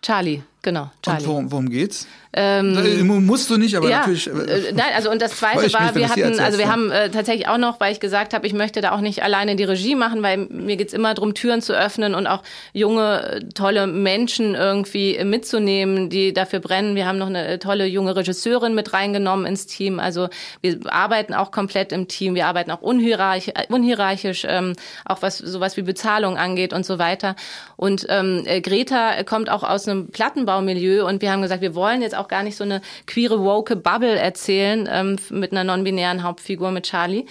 Charlie. 0.00 0.42
Genau, 0.62 0.90
Charlie. 1.02 1.22
Und 1.22 1.28
worum, 1.28 1.52
worum 1.52 1.70
geht's? 1.70 2.06
Ähm, 2.34 3.24
Musst 3.24 3.48
du 3.48 3.56
nicht, 3.56 3.74
aber 3.74 3.88
ja, 3.88 4.00
natürlich. 4.00 4.26
Äh, 4.26 4.72
nein, 4.72 4.92
also 4.94 5.10
und 5.10 5.22
das 5.22 5.32
zweite 5.38 5.72
war, 5.72 5.92
mich, 5.92 5.94
wir 5.94 6.08
hatten, 6.08 6.38
also 6.40 6.58
wir 6.58 6.70
haben 6.70 6.90
äh, 6.90 7.10
tatsächlich 7.10 7.48
auch 7.48 7.56
noch, 7.56 7.80
weil 7.80 7.92
ich 7.92 8.00
gesagt 8.00 8.34
habe, 8.34 8.46
ich 8.46 8.52
möchte 8.52 8.80
da 8.80 8.92
auch 8.92 9.00
nicht 9.00 9.22
alleine 9.22 9.56
die 9.56 9.64
Regie 9.64 9.94
machen, 9.94 10.22
weil 10.22 10.36
mir 10.36 10.76
geht's 10.76 10.92
immer 10.92 11.14
darum, 11.14 11.32
Türen 11.34 11.62
zu 11.62 11.72
öffnen 11.72 12.14
und 12.14 12.26
auch 12.26 12.42
junge, 12.74 13.48
tolle 13.54 13.86
Menschen 13.86 14.54
irgendwie 14.54 15.22
mitzunehmen, 15.24 16.10
die 16.10 16.34
dafür 16.34 16.60
brennen. 16.60 16.94
Wir 16.96 17.06
haben 17.06 17.18
noch 17.18 17.28
eine 17.28 17.58
tolle 17.60 17.86
junge 17.86 18.14
Regisseurin 18.14 18.74
mit 18.74 18.92
reingenommen 18.92 19.46
ins 19.46 19.66
Team. 19.66 19.98
Also 19.98 20.28
wir 20.60 20.78
arbeiten 20.92 21.32
auch 21.32 21.50
komplett 21.50 21.92
im 21.92 22.08
Team, 22.08 22.34
wir 22.34 22.46
arbeiten 22.46 22.70
auch 22.70 22.82
unhierarchisch, 22.82 23.54
äh, 23.54 23.72
unhierarchisch 23.72 24.44
ähm, 24.46 24.74
auch 25.06 25.22
was 25.22 25.38
sowas 25.38 25.78
wie 25.78 25.82
Bezahlung 25.82 26.36
angeht 26.36 26.74
und 26.74 26.84
so 26.84 26.98
weiter. 26.98 27.36
Und 27.76 28.06
ähm, 28.10 28.44
Greta 28.62 29.22
kommt 29.22 29.48
auch 29.48 29.62
aus 29.62 29.88
einem 29.88 30.12
Plattenbaumilieu 30.48 31.06
und 31.06 31.20
wir 31.20 31.30
haben 31.30 31.42
gesagt, 31.42 31.60
wir 31.60 31.74
wollen 31.74 32.00
jetzt 32.00 32.16
auch 32.16 32.28
gar 32.28 32.42
nicht 32.42 32.56
so 32.56 32.64
eine 32.64 32.80
queere, 33.06 33.40
woke 33.40 33.76
Bubble 33.76 34.18
erzählen 34.18 34.88
ähm, 34.90 35.16
mit 35.30 35.52
einer 35.52 35.64
non-binären 35.64 36.22
Hauptfigur 36.22 36.70
mit 36.70 36.84
Charlie. 36.84 37.26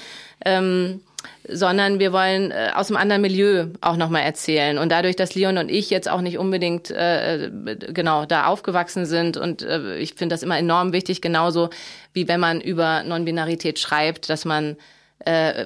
Ähm, 0.46 1.02
sondern 1.50 2.00
wir 2.00 2.14
wollen 2.14 2.52
äh, 2.52 2.70
aus 2.76 2.90
einem 2.90 2.98
anderen 2.98 3.22
Milieu 3.22 3.68
auch 3.82 3.98
nochmal 3.98 4.22
erzählen. 4.22 4.78
Und 4.78 4.92
dadurch, 4.92 5.16
dass 5.16 5.34
Leon 5.36 5.58
und 5.58 5.70
ich 5.70 5.90
jetzt 5.90 6.08
auch 6.08 6.22
nicht 6.22 6.38
unbedingt 6.38 6.92
äh, 6.92 7.50
genau 7.90 8.26
da 8.26 8.46
aufgewachsen 8.46 9.06
sind 9.06 9.36
und 9.36 9.62
äh, 9.62 9.98
ich 9.98 10.14
finde 10.14 10.34
das 10.34 10.44
immer 10.44 10.58
enorm 10.58 10.94
wichtig, 10.94 11.22
genauso 11.22 11.70
wie 12.14 12.28
wenn 12.28 12.40
man 12.40 12.62
über 12.62 13.04
Non-Binarität 13.04 13.80
schreibt, 13.80 14.30
dass 14.30 14.46
man 14.46 14.78
äh, 15.20 15.66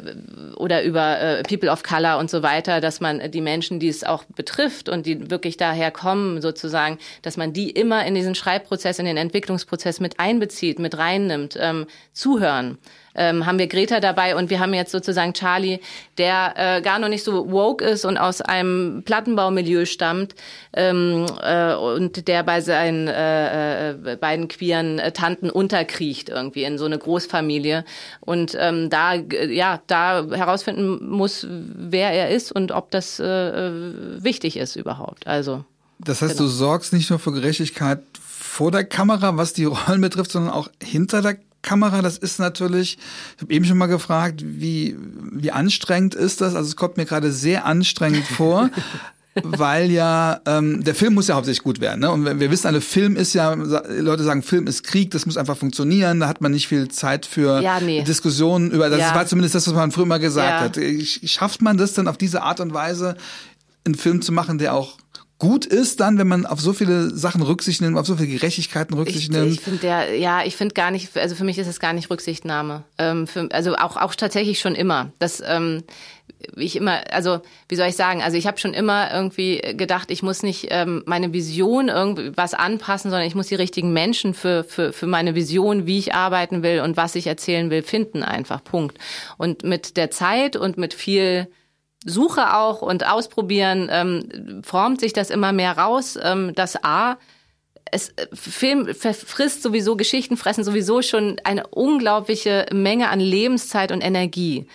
oder 0.56 0.84
über 0.84 1.20
äh, 1.20 1.44
People 1.44 1.70
of 1.70 1.84
Color 1.84 2.18
und 2.18 2.30
so 2.30 2.44
weiter, 2.44 2.82
dass 2.82 3.00
man 3.00 3.32
die 3.32 3.42
Menschen, 3.42 3.80
die 3.80 3.90
es 3.90 4.04
auch 4.04 4.24
betrifft 4.24 4.90
und 4.90 5.06
die 5.06 5.30
wirklich 5.30 5.58
daher 5.58 5.92
kommen, 5.92 6.42
sozusagen, 6.42 6.98
dass 7.22 7.38
man 7.38 7.54
die 7.54 7.70
immer 7.70 8.06
in 8.06 8.16
diesen 8.16 8.36
Schreibprozess, 8.36 9.00
in 9.00 9.06
den 9.06 9.18
Entwicklungsprozess 9.18 10.00
mit 10.00 10.20
einbezieht, 10.20 10.80
mit 10.80 10.98
reinnimmt, 10.98 11.58
ähm, 11.60 11.86
zuhören. 12.14 12.78
Ähm, 13.14 13.46
haben 13.46 13.60
wir 13.60 13.68
Greta 13.68 14.00
dabei 14.00 14.36
und 14.36 14.50
wir 14.50 14.60
haben 14.60 14.74
jetzt 14.74 14.92
sozusagen 14.92 15.34
Charlie, 15.34 15.80
der 16.18 16.54
äh, 16.56 16.82
gar 16.82 16.98
noch 17.00 17.10
nicht 17.10 17.24
so 17.24 17.52
woke 17.52 17.84
ist 17.84 18.06
und 18.06 18.18
aus 18.18 18.42
einem 18.42 19.04
Plattenbaumilieu 19.06 19.86
stammt 19.86 20.36
ähm, 20.74 21.26
äh, 21.42 21.74
und 21.74 22.28
der 22.28 22.44
bei 22.44 22.62
seinen 22.62 23.08
äh, 23.08 23.92
äh, 23.92 24.16
beiden 24.16 24.48
queeren 24.48 25.00
äh, 25.00 25.12
Tanten 25.12 25.50
unterkriecht 25.50 26.30
irgendwie 26.30 26.64
in 26.64 26.78
so 26.78 26.86
eine 26.86 26.98
Großfamilie. 26.98 27.84
Und 28.22 28.56
ähm, 28.58 28.90
da 28.90 29.18
ja 29.46 29.82
da 29.88 30.26
herausfinden 30.32 31.10
muss, 31.10 31.46
wer 31.50 32.12
er 32.12 32.30
ist 32.30 32.52
und 32.52 32.72
ob 32.72 32.92
das 32.92 33.20
äh, 33.20 33.26
äh 33.26 34.24
wichtig 34.24 34.58
ist 34.58 34.76
überhaupt. 34.76 35.28
Also 35.28 35.64
das 36.00 36.22
heißt, 36.22 36.38
genau. 36.38 36.50
du 36.50 36.50
sorgst 36.50 36.94
nicht 36.94 37.10
nur 37.10 37.20
für 37.20 37.32
Gerechtigkeit 37.32 38.02
vor 38.20 38.72
der 38.72 38.84
Kamera, 38.84 39.38
was 39.38 39.54
die 39.54 39.66
Rollen 39.66 40.02
betrifft, 40.02 40.32
sondern 40.32 40.54
auch 40.54 40.70
hinter 40.82 41.22
der 41.22 41.38
Kamera, 41.62 42.02
das 42.02 42.18
ist 42.18 42.40
natürlich, 42.40 42.98
ich 43.36 43.42
habe 43.44 43.54
eben 43.54 43.66
schon 43.66 43.78
mal 43.78 43.86
gefragt, 43.86 44.42
wie, 44.44 44.98
wie 45.32 45.52
anstrengend 45.52 46.16
ist 46.16 46.42
das? 46.42 46.56
Also 46.56 46.70
es 46.70 46.76
kommt 46.76 46.98
mir 46.98 47.06
gerade 47.06 47.32
sehr 47.32 47.66
anstrengend 47.66 48.26
vor. 48.26 48.70
weil 49.44 49.92
ja 49.92 50.42
ähm, 50.46 50.84
der 50.84 50.96
Film 50.96 51.14
muss 51.14 51.28
ja 51.28 51.36
hauptsächlich 51.36 51.64
gut 51.64 51.80
werden. 51.80 52.02
Ne? 52.02 52.12
Und 52.12 52.40
wir 52.40 52.52
wissen 52.52 52.68
alle, 52.68 52.82
Film 52.82 53.16
ist 53.16 53.34
ja, 53.34 53.54
Leute 53.54 54.24
sagen, 54.24 54.44
Film 54.44 54.68
ist 54.68 54.84
Krieg, 54.84 55.12
das 55.12 55.26
muss 55.26 55.38
einfach 55.38 55.58
funktionieren. 55.58 56.20
Da 56.20 56.28
hat 56.28 56.42
man 56.42 56.52
nicht 56.52 56.68
viel 56.68 56.90
Zeit 56.90 57.26
für 57.26 57.62
ja, 57.62 57.80
nee. 57.80 58.04
Diskussionen 58.04 58.72
über. 58.72 58.90
Das 58.90 59.00
ja. 59.00 59.16
war 59.16 59.26
zumindest 59.26 59.56
das, 59.56 59.68
was 59.68 59.74
man 59.74 59.92
früher 59.92 60.06
mal 60.06 60.20
gesagt 60.20 60.78
ja. 60.78 60.84
hat. 60.84 61.30
Schafft 61.30 61.62
man 61.62 61.78
das 61.78 61.94
dann 61.94 62.08
auf 62.08 62.18
diese 62.18 62.42
Art 62.42 62.60
und 62.60 62.74
Weise, 62.74 63.16
einen 63.86 63.96
Film 63.96 64.22
zu 64.22 64.32
machen, 64.32 64.58
der 64.58 64.74
auch 64.74 64.98
gut 65.42 65.66
ist 65.66 66.00
dann, 66.02 66.20
wenn 66.20 66.28
man 66.28 66.46
auf 66.46 66.62
so 66.62 66.72
viele 66.72 67.10
Sachen 67.16 67.42
Rücksicht 67.42 67.82
nimmt, 67.82 67.98
auf 67.98 68.06
so 68.06 68.16
viele 68.16 68.28
Gerechtigkeiten 68.28 68.94
Rücksicht 68.94 69.24
ich, 69.24 69.32
nimmt? 69.32 69.54
Ich 69.54 69.62
finde 69.62 69.80
der, 69.80 70.16
ja, 70.16 70.44
ich 70.44 70.56
finde 70.56 70.76
gar 70.76 70.92
nicht, 70.92 71.18
also 71.18 71.34
für 71.34 71.44
mich 71.44 71.58
ist 71.58 71.66
es 71.66 71.80
gar 71.80 71.94
nicht 71.94 72.12
Rücksichtnahme. 72.12 72.84
Ähm, 73.00 73.26
für, 73.26 73.50
also 73.52 73.74
auch, 73.74 73.98
auch 73.98 74.14
tatsächlich 74.14 74.60
schon 74.60 74.76
immer. 74.76 75.12
Das, 75.18 75.42
ähm, 75.44 75.82
ich 76.56 76.76
immer, 76.76 77.02
also 77.12 77.42
wie 77.68 77.76
soll 77.76 77.88
ich 77.88 77.96
sagen, 77.96 78.22
also 78.22 78.38
ich 78.38 78.48
habe 78.48 78.58
schon 78.58 78.74
immer 78.74 79.14
irgendwie 79.14 79.58
gedacht, 79.76 80.12
ich 80.12 80.24
muss 80.24 80.44
nicht 80.44 80.68
ähm, 80.70 81.04
meine 81.06 81.34
Vision 81.34 81.90
irgendwie 81.90 82.32
was 82.36 82.54
anpassen, 82.54 83.12
sondern 83.12 83.28
ich 83.28 83.36
muss 83.36 83.48
die 83.48 83.56
richtigen 83.56 83.94
Menschen 83.94 84.34
für, 84.34 84.64
für, 84.64 84.94
für 84.94 85.08
meine 85.08 85.36
Vision, 85.36 85.86
wie 85.86 86.00
ich 86.00 86.14
arbeiten 86.14 86.64
will 86.64 86.82
und 86.82 86.98
was 86.98 87.16
ich 87.16 87.28
erzählen 87.28 87.70
will, 87.70 87.84
finden 87.84 88.24
einfach. 88.24 88.64
Punkt. 88.64 88.98
Und 89.38 89.64
mit 89.64 89.98
der 89.98 90.12
Zeit 90.12 90.56
und 90.56 90.78
mit 90.78 90.94
viel 90.94 91.48
Suche 92.04 92.56
auch 92.56 92.82
und 92.82 93.08
Ausprobieren 93.08 93.88
ähm, 93.92 94.62
formt 94.64 95.00
sich 95.00 95.14
das 95.14 95.30
immer 95.30 95.52
mehr 95.52 95.78
raus, 95.78 96.18
ähm, 96.22 96.54
dass 96.56 96.84
A, 96.84 97.18
es 97.92 98.10
äh, 98.10 98.28
Film 98.34 98.94
frisst 98.94 99.62
sowieso, 99.62 99.96
Geschichten 99.96 100.38
fressen 100.38 100.64
sowieso 100.64 101.02
schon 101.02 101.40
eine 101.44 101.68
unglaubliche 101.68 102.66
Menge 102.72 103.10
an 103.10 103.20
Lebenszeit 103.20 103.92
und 103.92 104.02
Energie. 104.02 104.68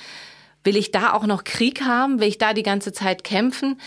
Will 0.66 0.76
ich 0.76 0.90
da 0.90 1.12
auch 1.12 1.26
noch 1.26 1.44
Krieg 1.44 1.82
haben? 1.82 2.18
Will 2.18 2.26
ich 2.26 2.38
da 2.38 2.52
die 2.52 2.64
ganze 2.64 2.92
Zeit 2.92 3.22
kämpfen? 3.22 3.80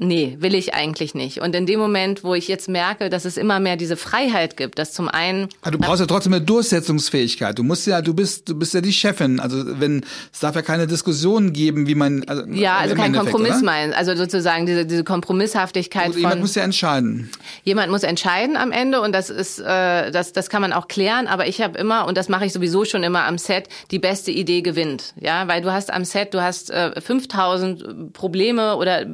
Nee, 0.00 0.36
will 0.38 0.54
ich 0.54 0.74
eigentlich 0.74 1.14
nicht. 1.14 1.40
Und 1.40 1.56
in 1.56 1.66
dem 1.66 1.80
Moment, 1.80 2.22
wo 2.22 2.34
ich 2.34 2.46
jetzt 2.46 2.68
merke, 2.68 3.10
dass 3.10 3.24
es 3.24 3.36
immer 3.36 3.58
mehr 3.58 3.76
diese 3.76 3.96
Freiheit 3.96 4.56
gibt, 4.56 4.78
dass 4.78 4.92
zum 4.92 5.08
einen. 5.08 5.48
Aber 5.60 5.72
du 5.72 5.78
brauchst 5.78 6.00
ja 6.00 6.06
trotzdem 6.06 6.34
eine 6.34 6.44
Durchsetzungsfähigkeit. 6.44 7.58
Du 7.58 7.64
musst 7.64 7.86
ja, 7.86 8.00
du 8.00 8.14
bist, 8.14 8.48
du 8.48 8.56
bist 8.56 8.74
ja 8.74 8.80
die 8.80 8.92
Chefin. 8.92 9.40
Also 9.40 9.80
wenn 9.80 10.04
es 10.32 10.38
darf 10.38 10.54
ja 10.54 10.62
keine 10.62 10.86
Diskussion 10.86 11.52
geben, 11.52 11.88
wie 11.88 11.96
man. 11.96 12.22
Also, 12.28 12.44
ja, 12.46 12.76
also 12.76 12.94
kein 12.94 13.06
Endeffekt, 13.06 13.32
Kompromiss 13.32 13.62
meinen. 13.62 13.92
Also 13.92 14.14
sozusagen 14.14 14.66
diese, 14.66 14.86
diese 14.86 15.02
Kompromisshaftigkeit. 15.02 16.06
Gut, 16.08 16.16
jemand 16.16 16.40
muss 16.40 16.54
ja 16.54 16.62
entscheiden. 16.62 17.30
Jemand 17.64 17.90
muss 17.90 18.04
entscheiden 18.04 18.56
am 18.56 18.70
Ende 18.70 19.00
und 19.00 19.12
das 19.12 19.30
ist, 19.30 19.58
äh, 19.58 20.12
das, 20.12 20.32
das 20.32 20.48
kann 20.48 20.62
man 20.62 20.72
auch 20.72 20.86
klären. 20.86 21.26
Aber 21.26 21.48
ich 21.48 21.60
habe 21.60 21.76
immer 21.76 22.06
und 22.06 22.16
das 22.16 22.28
mache 22.28 22.46
ich 22.46 22.52
sowieso 22.52 22.84
schon 22.84 23.02
immer 23.02 23.24
am 23.24 23.36
Set. 23.36 23.68
Die 23.90 23.98
beste 23.98 24.30
Idee 24.30 24.62
gewinnt, 24.62 25.14
ja, 25.20 25.48
weil 25.48 25.60
du 25.60 25.72
hast 25.72 25.92
am 25.92 26.04
Set, 26.04 26.34
du 26.34 26.40
hast 26.40 26.70
äh, 26.70 27.00
5000 27.00 28.12
Probleme 28.12 28.76
oder 28.76 29.04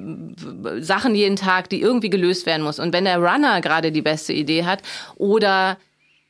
Sachen 0.81 1.14
jeden 1.14 1.37
Tag, 1.37 1.68
die 1.68 1.81
irgendwie 1.81 2.11
gelöst 2.11 2.47
werden 2.47 2.62
muss. 2.62 2.79
Und 2.79 2.93
wenn 2.93 3.05
der 3.05 3.18
Runner 3.18 3.61
gerade 3.61 3.93
die 3.93 4.03
beste 4.03 4.33
Idee 4.33 4.64
hat 4.64 4.83
oder 5.16 5.79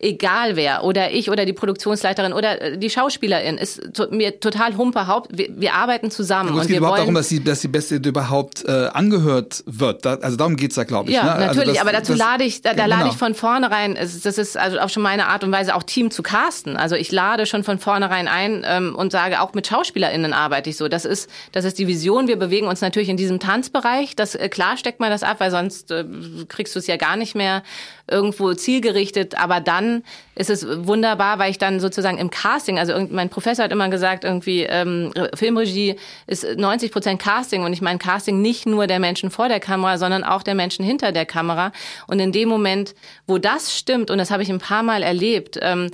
egal 0.05 0.57
wer 0.57 0.85
oder 0.85 1.11
ich 1.11 1.31
oder 1.31 1.45
die 1.45 1.53
Produktionsleiterin 1.53 2.33
oder 2.33 2.61
äh, 2.61 2.79
die 2.79 2.91
Schauspielerin 2.91 3.57
ist 3.57 3.95
to 3.95 4.07
mir 4.11 4.39
total 4.39 4.77
humper 4.77 5.07
Haupt. 5.07 5.37
Wir, 5.37 5.49
wir 5.57 5.75
arbeiten 5.75 6.11
zusammen. 6.11 6.55
Ja, 6.55 6.61
es 6.61 6.69
geht 6.69 6.77
überhaupt 6.77 6.99
darum, 6.99 7.15
dass 7.15 7.29
die, 7.29 7.43
dass 7.43 7.61
die 7.61 7.69
Beste 7.69 7.97
überhaupt 7.97 8.65
äh, 8.67 8.89
angehört 8.93 9.65
wird. 9.67 10.05
Da, 10.05 10.15
also 10.17 10.37
darum 10.37 10.57
geht's 10.57 10.75
da, 10.75 10.85
glaube 10.85 11.11
ich. 11.11 11.17
Ja, 11.17 11.25
ne? 11.25 11.31
Also 11.33 11.47
natürlich. 11.47 11.69
Also 11.69 11.73
das, 11.73 11.81
aber 11.81 11.93
dazu 11.93 12.13
das, 12.13 12.19
lade 12.19 12.45
ich, 12.45 12.63
da, 12.63 12.75
da 12.75 12.85
genau. 12.85 12.97
lade 12.99 13.09
ich 13.11 13.17
von 13.17 13.35
vornherein. 13.35 13.95
Das 13.95 14.39
ist 14.39 14.57
also 14.57 14.79
auch 14.79 14.91
schon 14.91 15.03
meine 15.03 15.29
Art 15.29 15.43
und 15.43 15.53
Weise, 15.53 15.75
auch 15.75 15.83
Team 15.83 16.11
zu 16.11 16.23
casten. 16.23 16.77
Also 16.77 16.97
ich 16.97 17.11
lade 17.11 17.47
schon 17.47 17.65
von 17.65 17.79
vornherein 17.79 18.29
ein 18.29 18.65
ähm, 18.67 18.95
und 18.95 19.11
sage, 19.11 19.41
auch 19.41 19.55
mit 19.55 19.67
SchauspielerInnen 19.67 20.33
arbeite 20.33 20.71
ich 20.71 20.77
so. 20.77 20.89
Das 20.89 21.05
ist, 21.05 21.31
das 21.53 21.65
ist 21.65 21.79
die 21.79 21.87
Vision. 21.87 22.29
Wir 22.29 22.39
bewegen 22.39 22.67
uns 22.67 22.81
natürlich 22.81 23.09
in 23.09 23.17
diesem 23.17 23.41
Tanzbereich. 23.41 24.15
Das 24.17 24.35
äh, 24.35 24.49
klar 24.49 24.77
steckt 24.77 25.01
man 25.01 25.11
das 25.11 25.23
ab, 25.23 25.41
weil 25.41 25.51
sonst 25.51 25.91
äh, 25.91 26.05
kriegst 26.49 26.75
du 26.75 26.79
es 26.79 26.87
ja 26.87 26.97
gar 26.97 27.17
nicht 27.17 27.35
mehr 27.35 27.63
irgendwo 28.07 28.53
zielgerichtet. 28.55 29.39
Aber 29.39 29.61
dann 29.61 30.03
ist 30.35 30.51
es 30.51 30.67
wunderbar, 30.67 31.39
weil 31.39 31.51
ich 31.51 31.59
dann 31.59 31.81
sozusagen 31.81 32.19
im 32.19 32.31
Casting, 32.31 32.79
also 32.79 32.95
mein 33.11 33.29
Professor 33.29 33.65
hat 33.65 33.73
immer 33.73 33.89
gesagt, 33.89 34.25
irgendwie 34.25 34.63
ähm, 34.63 35.13
Filmregie 35.35 35.97
ist 36.27 36.45
90 36.57 36.93
Prozent 36.93 37.21
Casting 37.21 37.65
und 37.65 37.73
ich 37.73 37.81
meine 37.81 37.99
Casting 37.99 38.43
nicht 38.43 38.67
nur 38.67 38.87
der 38.87 38.99
Menschen 38.99 39.31
vor 39.31 39.49
der 39.49 39.61
Kamera, 39.61 39.97
sondern 39.99 40.25
auch 40.25 40.43
der 40.43 40.55
Menschen 40.55 40.85
hinter 40.85 41.13
der 41.13 41.27
Kamera. 41.27 41.73
Und 42.07 42.21
in 42.21 42.33
dem 42.33 42.49
Moment, 42.49 42.95
wo 43.27 43.39
das 43.39 43.77
stimmt, 43.77 44.11
und 44.11 44.19
das 44.19 44.31
habe 44.31 44.43
ich 44.43 44.51
ein 44.51 44.59
paar 44.59 44.83
Mal 44.83 45.03
erlebt, 45.03 45.59
ähm, 45.63 45.91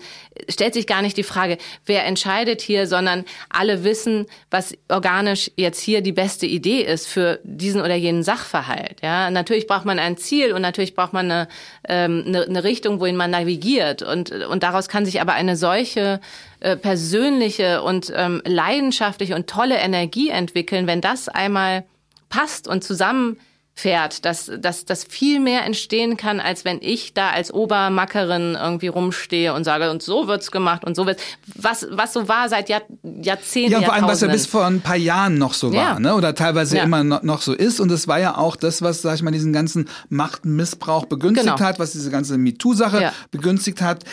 stellt 0.48 0.74
sich 0.74 0.86
gar 0.86 1.02
nicht 1.02 1.16
die 1.16 1.22
Frage, 1.22 1.58
wer 1.86 2.04
entscheidet 2.06 2.60
hier, 2.60 2.86
sondern 2.86 3.24
alle 3.48 3.84
wissen, 3.84 4.26
was 4.50 4.74
organisch 4.88 5.50
jetzt 5.56 5.80
hier 5.80 6.00
die 6.00 6.12
beste 6.12 6.46
Idee 6.46 6.82
ist 6.82 7.06
für 7.06 7.40
diesen 7.44 7.80
oder 7.80 7.94
jenen 7.94 8.22
Sachverhalt. 8.22 8.98
Ja, 9.02 9.30
natürlich 9.30 9.66
braucht 9.66 9.84
man 9.84 9.98
ein 9.98 10.16
Ziel 10.16 10.52
und 10.52 10.62
natürlich 10.62 10.94
braucht 10.94 11.12
man 11.12 11.30
eine, 11.30 11.48
ähm, 11.88 12.24
eine, 12.26 12.42
eine 12.42 12.64
Richtung, 12.64 13.00
wohin 13.00 13.16
man 13.16 13.30
navigiert. 13.30 14.02
Und, 14.02 14.30
und 14.30 14.62
daraus 14.62 14.88
kann 14.88 15.04
sich 15.04 15.20
aber 15.20 15.32
eine 15.34 15.56
solche 15.56 16.20
äh, 16.60 16.76
persönliche 16.76 17.82
und 17.82 18.12
ähm, 18.14 18.42
leidenschaftliche 18.44 19.34
und 19.34 19.48
tolle 19.48 19.78
Energie 19.78 20.30
entwickeln, 20.30 20.86
wenn 20.86 21.00
das 21.00 21.28
einmal 21.28 21.84
passt 22.28 22.68
und 22.68 22.84
zusammen 22.84 23.38
fährt, 23.80 24.24
dass, 24.24 24.50
dass, 24.58 24.84
dass 24.84 25.04
viel 25.04 25.40
mehr 25.40 25.64
entstehen 25.64 26.16
kann, 26.16 26.38
als 26.38 26.64
wenn 26.64 26.78
ich 26.80 27.14
da 27.14 27.30
als 27.30 27.52
Obermackerin 27.52 28.56
irgendwie 28.60 28.88
rumstehe 28.88 29.54
und 29.54 29.64
sage, 29.64 29.90
und 29.90 30.02
so 30.02 30.28
wird's 30.28 30.50
gemacht 30.50 30.84
und 30.84 30.94
so 30.94 31.06
wird's. 31.06 31.22
Was, 31.54 31.86
was 31.90 32.12
so 32.12 32.28
war 32.28 32.48
seit 32.48 32.68
Jahr, 32.68 32.82
Jahrzehnten. 33.02 33.72
Ja, 33.72 33.82
vor 33.82 33.94
allem, 33.94 34.06
was 34.06 34.20
ja 34.20 34.28
bis 34.28 34.46
vor 34.46 34.66
ein 34.66 34.80
paar 34.80 34.96
Jahren 34.96 35.38
noch 35.38 35.54
so 35.54 35.72
war, 35.72 35.94
ja. 35.94 36.00
ne? 36.00 36.14
Oder 36.14 36.34
teilweise 36.34 36.76
ja. 36.76 36.84
immer 36.84 37.02
noch, 37.02 37.22
noch 37.22 37.42
so 37.42 37.54
ist. 37.54 37.80
Und 37.80 37.90
es 37.90 38.06
war 38.06 38.20
ja 38.20 38.36
auch 38.36 38.56
das, 38.56 38.82
was, 38.82 39.02
sag 39.02 39.14
ich 39.14 39.22
mal, 39.22 39.30
diesen 39.30 39.52
ganzen 39.52 39.88
Machtmissbrauch 40.08 41.06
begünstigt 41.06 41.56
genau. 41.56 41.68
hat, 41.68 41.78
was 41.78 41.92
diese 41.92 42.10
ganze 42.10 42.36
MeToo-Sache 42.38 43.02
ja. 43.02 43.12
begünstigt 43.30 43.80
hat 43.80 44.04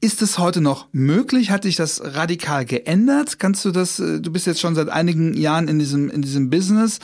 ist 0.00 0.22
es 0.22 0.38
heute 0.38 0.60
noch 0.60 0.88
möglich? 0.92 1.50
Hat 1.50 1.62
sich 1.62 1.76
das 1.76 2.02
radikal 2.04 2.64
geändert? 2.64 3.38
Kannst 3.38 3.64
du 3.64 3.70
das, 3.70 3.98
äh, 3.98 4.20
du 4.20 4.30
bist 4.30 4.46
jetzt 4.46 4.60
schon 4.60 4.74
seit 4.74 4.88
einigen 4.88 5.34
Jahren 5.34 5.68
in 5.68 5.78
diesem, 5.78 6.10
in 6.10 6.22
diesem 6.22 6.50
Business. 6.50 6.98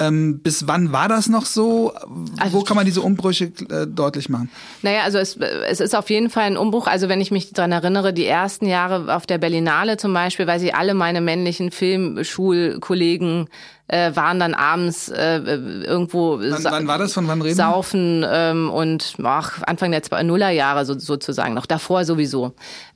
Ähm, 0.00 0.40
bis 0.40 0.66
wann 0.68 0.92
war 0.92 1.08
das 1.08 1.28
noch 1.28 1.44
so? 1.44 1.92
Also, 2.38 2.58
Wo 2.58 2.62
kann 2.62 2.76
man 2.76 2.86
diese 2.86 3.02
Umbrüche 3.02 3.52
äh, 3.68 3.86
deutlich 3.86 4.28
machen? 4.28 4.48
Naja, 4.82 5.02
also 5.02 5.18
es, 5.18 5.36
es 5.36 5.80
ist 5.80 5.94
auf 5.96 6.08
jeden 6.08 6.30
Fall 6.30 6.44
ein 6.44 6.56
Umbruch. 6.56 6.86
Also 6.86 7.08
wenn 7.08 7.20
ich 7.20 7.30
mich 7.30 7.52
daran 7.52 7.72
erinnere, 7.72 8.12
die 8.12 8.26
ersten 8.26 8.66
Jahre 8.66 9.14
auf 9.14 9.26
der 9.26 9.38
Berlinale 9.38 9.96
zum 9.96 10.14
Beispiel, 10.14 10.46
weil 10.46 10.60
sie 10.60 10.72
alle 10.72 10.94
meine 10.94 11.20
männlichen 11.20 11.72
Filmschulkollegen 11.72 13.48
äh, 13.88 14.14
waren 14.14 14.38
dann 14.38 14.54
abends 14.54 15.08
äh, 15.08 15.38
irgendwo 15.38 16.38
wann, 16.38 16.64
wann 16.64 16.86
war 16.86 16.98
das 16.98 17.14
von 17.14 17.26
wann 17.26 17.40
reden 17.40 17.56
saufen 17.56 18.24
ähm, 18.30 18.70
und 18.70 19.14
ach, 19.22 19.62
Anfang 19.62 19.90
der 19.90 20.22
Nullerjahre 20.22 20.84
so, 20.84 20.98
sozusagen 20.98 21.54
noch 21.54 21.66
davor 21.66 22.04
sowieso 22.04 22.47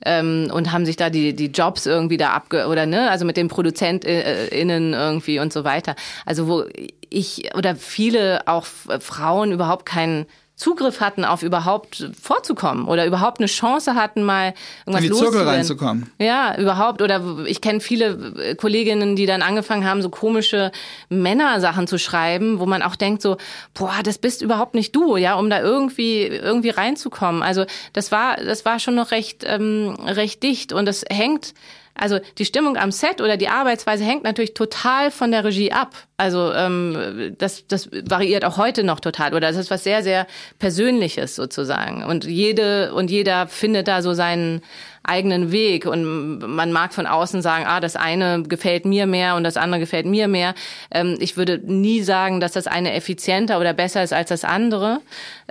ähm, 0.05 0.49
und 0.53 0.71
haben 0.71 0.85
sich 0.85 0.95
da 0.95 1.09
die 1.09 1.35
die 1.35 1.47
Jobs 1.47 1.85
irgendwie 1.85 2.17
da 2.17 2.31
abge 2.31 2.67
oder 2.67 2.85
ne 2.85 3.09
also 3.09 3.25
mit 3.25 3.37
den 3.37 3.47
ProduzentInnen 3.47 4.93
irgendwie 4.93 5.39
und 5.39 5.53
so 5.53 5.63
weiter. 5.63 5.95
Also 6.25 6.47
wo 6.47 6.65
ich 7.09 7.55
oder 7.55 7.75
viele 7.75 8.47
auch 8.47 8.65
Frauen 8.65 9.51
überhaupt 9.51 9.85
keinen 9.85 10.25
Zugriff 10.55 10.99
hatten 10.99 11.25
auf 11.25 11.41
überhaupt 11.41 12.11
vorzukommen 12.19 12.87
oder 12.87 13.07
überhaupt 13.07 13.39
eine 13.39 13.47
Chance 13.47 13.95
hatten, 13.95 14.23
mal 14.23 14.53
irgendwas 14.85 15.03
In 15.03 15.11
die 15.11 15.17
Zirkel 15.17 15.41
reinzukommen. 15.41 16.11
Ja, 16.19 16.55
überhaupt. 16.57 17.01
Oder 17.01 17.45
ich 17.45 17.59
kenne 17.59 17.79
viele 17.79 18.33
äh, 18.37 18.55
Kolleginnen, 18.55 19.15
die 19.15 19.25
dann 19.25 19.41
angefangen 19.41 19.85
haben, 19.85 20.03
so 20.03 20.09
komische 20.09 20.71
Männersachen 21.09 21.87
zu 21.87 21.97
schreiben, 21.97 22.59
wo 22.59 22.67
man 22.67 22.83
auch 22.83 22.95
denkt 22.95 23.23
so, 23.23 23.37
boah, 23.73 23.95
das 24.03 24.19
bist 24.19 24.43
überhaupt 24.43 24.75
nicht 24.75 24.95
du, 24.95 25.17
ja, 25.17 25.35
um 25.35 25.49
da 25.49 25.59
irgendwie 25.59 26.27
irgendwie 26.27 26.69
reinzukommen. 26.69 27.41
Also 27.41 27.65
das 27.93 28.11
war 28.11 28.37
das 28.37 28.63
war 28.63 28.77
schon 28.79 28.93
noch 28.95 29.09
recht 29.09 29.43
ähm, 29.47 29.95
recht 30.05 30.43
dicht 30.43 30.71
und 30.71 30.85
das 30.85 31.03
hängt 31.09 31.55
also 31.95 32.19
die 32.37 32.45
Stimmung 32.45 32.75
am 32.75 32.91
Set 32.91 33.21
oder 33.21 33.37
die 33.37 33.49
Arbeitsweise 33.49 34.03
hängt 34.03 34.23
natürlich 34.23 34.53
total 34.53 35.11
von 35.11 35.31
der 35.31 35.43
Regie 35.43 35.71
ab. 35.71 35.95
Also 36.17 36.51
ähm, 36.53 37.35
das, 37.37 37.67
das 37.67 37.89
variiert 37.91 38.45
auch 38.45 38.57
heute 38.57 38.83
noch 38.83 38.99
total. 38.99 39.33
Oder 39.33 39.47
das 39.47 39.57
ist 39.57 39.69
was 39.69 39.83
sehr, 39.83 40.01
sehr 40.01 40.25
Persönliches 40.57 41.35
sozusagen. 41.35 42.03
Und 42.03 42.25
jede 42.25 42.93
und 42.93 43.11
jeder 43.11 43.47
findet 43.47 43.87
da 43.87 44.01
so 44.01 44.13
seinen 44.13 44.61
eigenen 45.03 45.51
Weg 45.51 45.85
und 45.85 46.39
man 46.39 46.71
mag 46.71 46.93
von 46.93 47.05
außen 47.05 47.41
sagen, 47.41 47.65
ah, 47.67 47.81
das 47.81 47.97
eine 47.97 48.43
gefällt 48.43 48.85
mir 48.85 49.05
mehr 49.05 49.35
und 49.35 49.43
das 49.43 49.57
andere 49.57 49.81
gefällt 49.81 50.05
mir 50.05 50.29
mehr. 50.29 50.55
Ähm, 50.91 51.17
ich 51.19 51.35
würde 51.35 51.59
nie 51.63 52.01
sagen, 52.01 52.39
dass 52.39 52.53
das 52.53 52.67
eine 52.67 52.93
effizienter 52.93 53.59
oder 53.59 53.73
besser 53.73 54.01
ist 54.01 54.13
als 54.13 54.29
das 54.29 54.45
andere. 54.45 55.01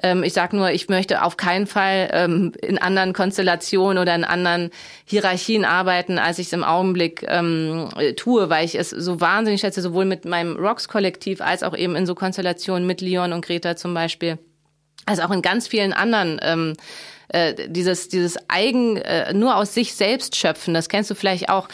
Ähm, 0.02 0.22
ich 0.22 0.32
sage 0.32 0.56
nur, 0.56 0.70
ich 0.70 0.88
möchte 0.88 1.22
auf 1.22 1.36
keinen 1.36 1.66
Fall 1.66 2.08
ähm, 2.12 2.52
in 2.62 2.78
anderen 2.78 3.12
Konstellationen 3.12 3.98
oder 3.98 4.14
in 4.14 4.24
anderen 4.24 4.70
Hierarchien 5.04 5.66
arbeiten, 5.66 6.18
als 6.18 6.38
ich 6.38 6.46
es 6.46 6.52
im 6.54 6.64
Augenblick 6.64 7.24
ähm, 7.28 7.90
tue, 8.16 8.48
weil 8.48 8.64
ich 8.64 8.74
es 8.74 8.88
so 8.88 9.20
wahnsinnig 9.20 9.60
schätze, 9.60 9.82
sowohl 9.82 10.06
mit 10.06 10.24
meinem 10.24 10.56
Rocks-Kollektiv 10.56 11.42
als 11.42 11.62
auch 11.62 11.76
eben 11.76 11.94
in 11.94 12.06
so 12.06 12.14
Konstellationen 12.14 12.86
mit 12.86 13.02
Leon 13.02 13.34
und 13.34 13.44
Greta 13.44 13.76
zum 13.76 13.92
Beispiel, 13.92 14.38
als 15.04 15.20
auch 15.20 15.30
in 15.30 15.42
ganz 15.42 15.68
vielen 15.68 15.92
anderen 15.92 16.40
ähm, 16.42 16.74
äh, 17.32 17.68
dieses, 17.68 18.08
dieses 18.08 18.38
Eigen, 18.48 18.96
äh, 18.96 19.32
nur 19.32 19.56
aus 19.56 19.74
sich 19.74 19.94
selbst 19.94 20.36
schöpfen, 20.36 20.74
das 20.74 20.88
kennst 20.88 21.10
du 21.10 21.14
vielleicht 21.14 21.48
auch, 21.48 21.68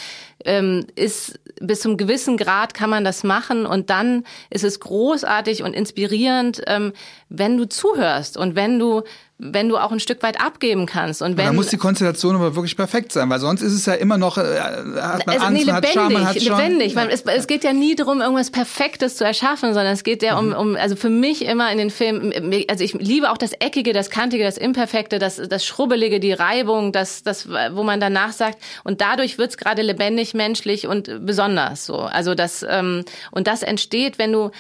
ähm, 0.44 0.86
ist 0.94 1.40
bis 1.61 1.80
zum 1.80 1.96
gewissen 1.96 2.36
Grad 2.36 2.74
kann 2.74 2.90
man 2.90 3.04
das 3.04 3.24
machen 3.24 3.66
und 3.66 3.90
dann 3.90 4.24
ist 4.50 4.64
es 4.64 4.80
großartig 4.80 5.62
und 5.62 5.74
inspirierend, 5.74 6.62
ähm, 6.66 6.92
wenn 7.28 7.56
du 7.56 7.68
zuhörst 7.68 8.36
und 8.36 8.54
wenn 8.54 8.78
du 8.78 9.02
wenn 9.41 9.68
du 9.68 9.76
auch 9.76 9.93
ein 9.93 10.01
Stück 10.01 10.22
weit 10.24 10.41
abgeben 10.41 10.86
kannst. 10.86 11.22
Und 11.22 11.36
wenn, 11.36 11.47
da 11.47 11.53
muss 11.53 11.68
die 11.68 11.76
Konstellation 11.76 12.34
aber 12.34 12.57
wirklich 12.57 12.76
perfekt 12.76 13.12
sein, 13.12 13.30
weil 13.30 13.39
sonst 13.39 13.62
ist 13.62 13.72
es 13.72 13.86
ja 13.86 13.95
immer 13.95 14.18
noch, 14.18 14.36
äh, 14.36 14.43
hat 14.43 15.26
man 15.26 15.36
also, 15.36 15.47
Angst, 15.47 15.53
nee, 15.53 15.59
lebendig, 15.61 15.74
hat 15.74 15.86
Charme, 15.89 16.12
man 16.12 16.26
hat 16.26 16.43
schon, 16.43 16.59
lebendig. 16.59 16.95
Man, 16.97 17.09
es, 17.09 17.22
es 17.22 17.47
geht 17.47 17.62
ja 17.62 17.72
nie 17.72 17.95
darum, 17.95 18.20
irgendwas 18.20 18.51
Perfektes 18.51 19.16
zu 19.16 19.24
erschaffen, 19.24 19.74
sondern 19.74 19.93
es 19.93 20.03
geht 20.03 20.24
ja 20.24 20.36
um, 20.36 20.49
mhm. 20.49 20.55
um, 20.55 20.76
also 20.76 20.97
für 20.97 21.09
mich 21.09 21.45
immer 21.45 21.70
in 21.70 21.78
den 21.78 21.91
Filmen, 21.91 22.32
also 22.68 22.82
ich 22.82 22.95
liebe 22.95 23.30
auch 23.30 23.39
das 23.39 23.53
Eckige, 23.53 23.93
das 23.93 24.11
Kantige, 24.11 24.43
das 24.43 24.59
Imperfekte, 24.59 25.20
das, 25.20 25.36
das 25.36 25.64
Schrubbelige, 25.64 26.18
die 26.18 26.32
Reibung, 26.32 26.91
das, 26.91 27.22
das, 27.22 27.49
wo 27.49 27.84
man 27.84 28.01
danach 28.01 28.32
sagt, 28.32 28.59
und 28.82 29.01
dadurch 29.01 29.39
wird's 29.39 29.57
gerade 29.57 29.82
lebendig, 29.82 30.34
menschlich 30.34 30.89
und 30.89 31.24
besonders 31.24 31.86
so. 31.86 31.99
Also 31.99 32.34
das, 32.34 32.66
ähm, 32.68 33.05
und 33.30 33.47
das 33.47 33.62
entsteht, 33.62 34.18
wenn 34.18 34.32
du 34.32 34.51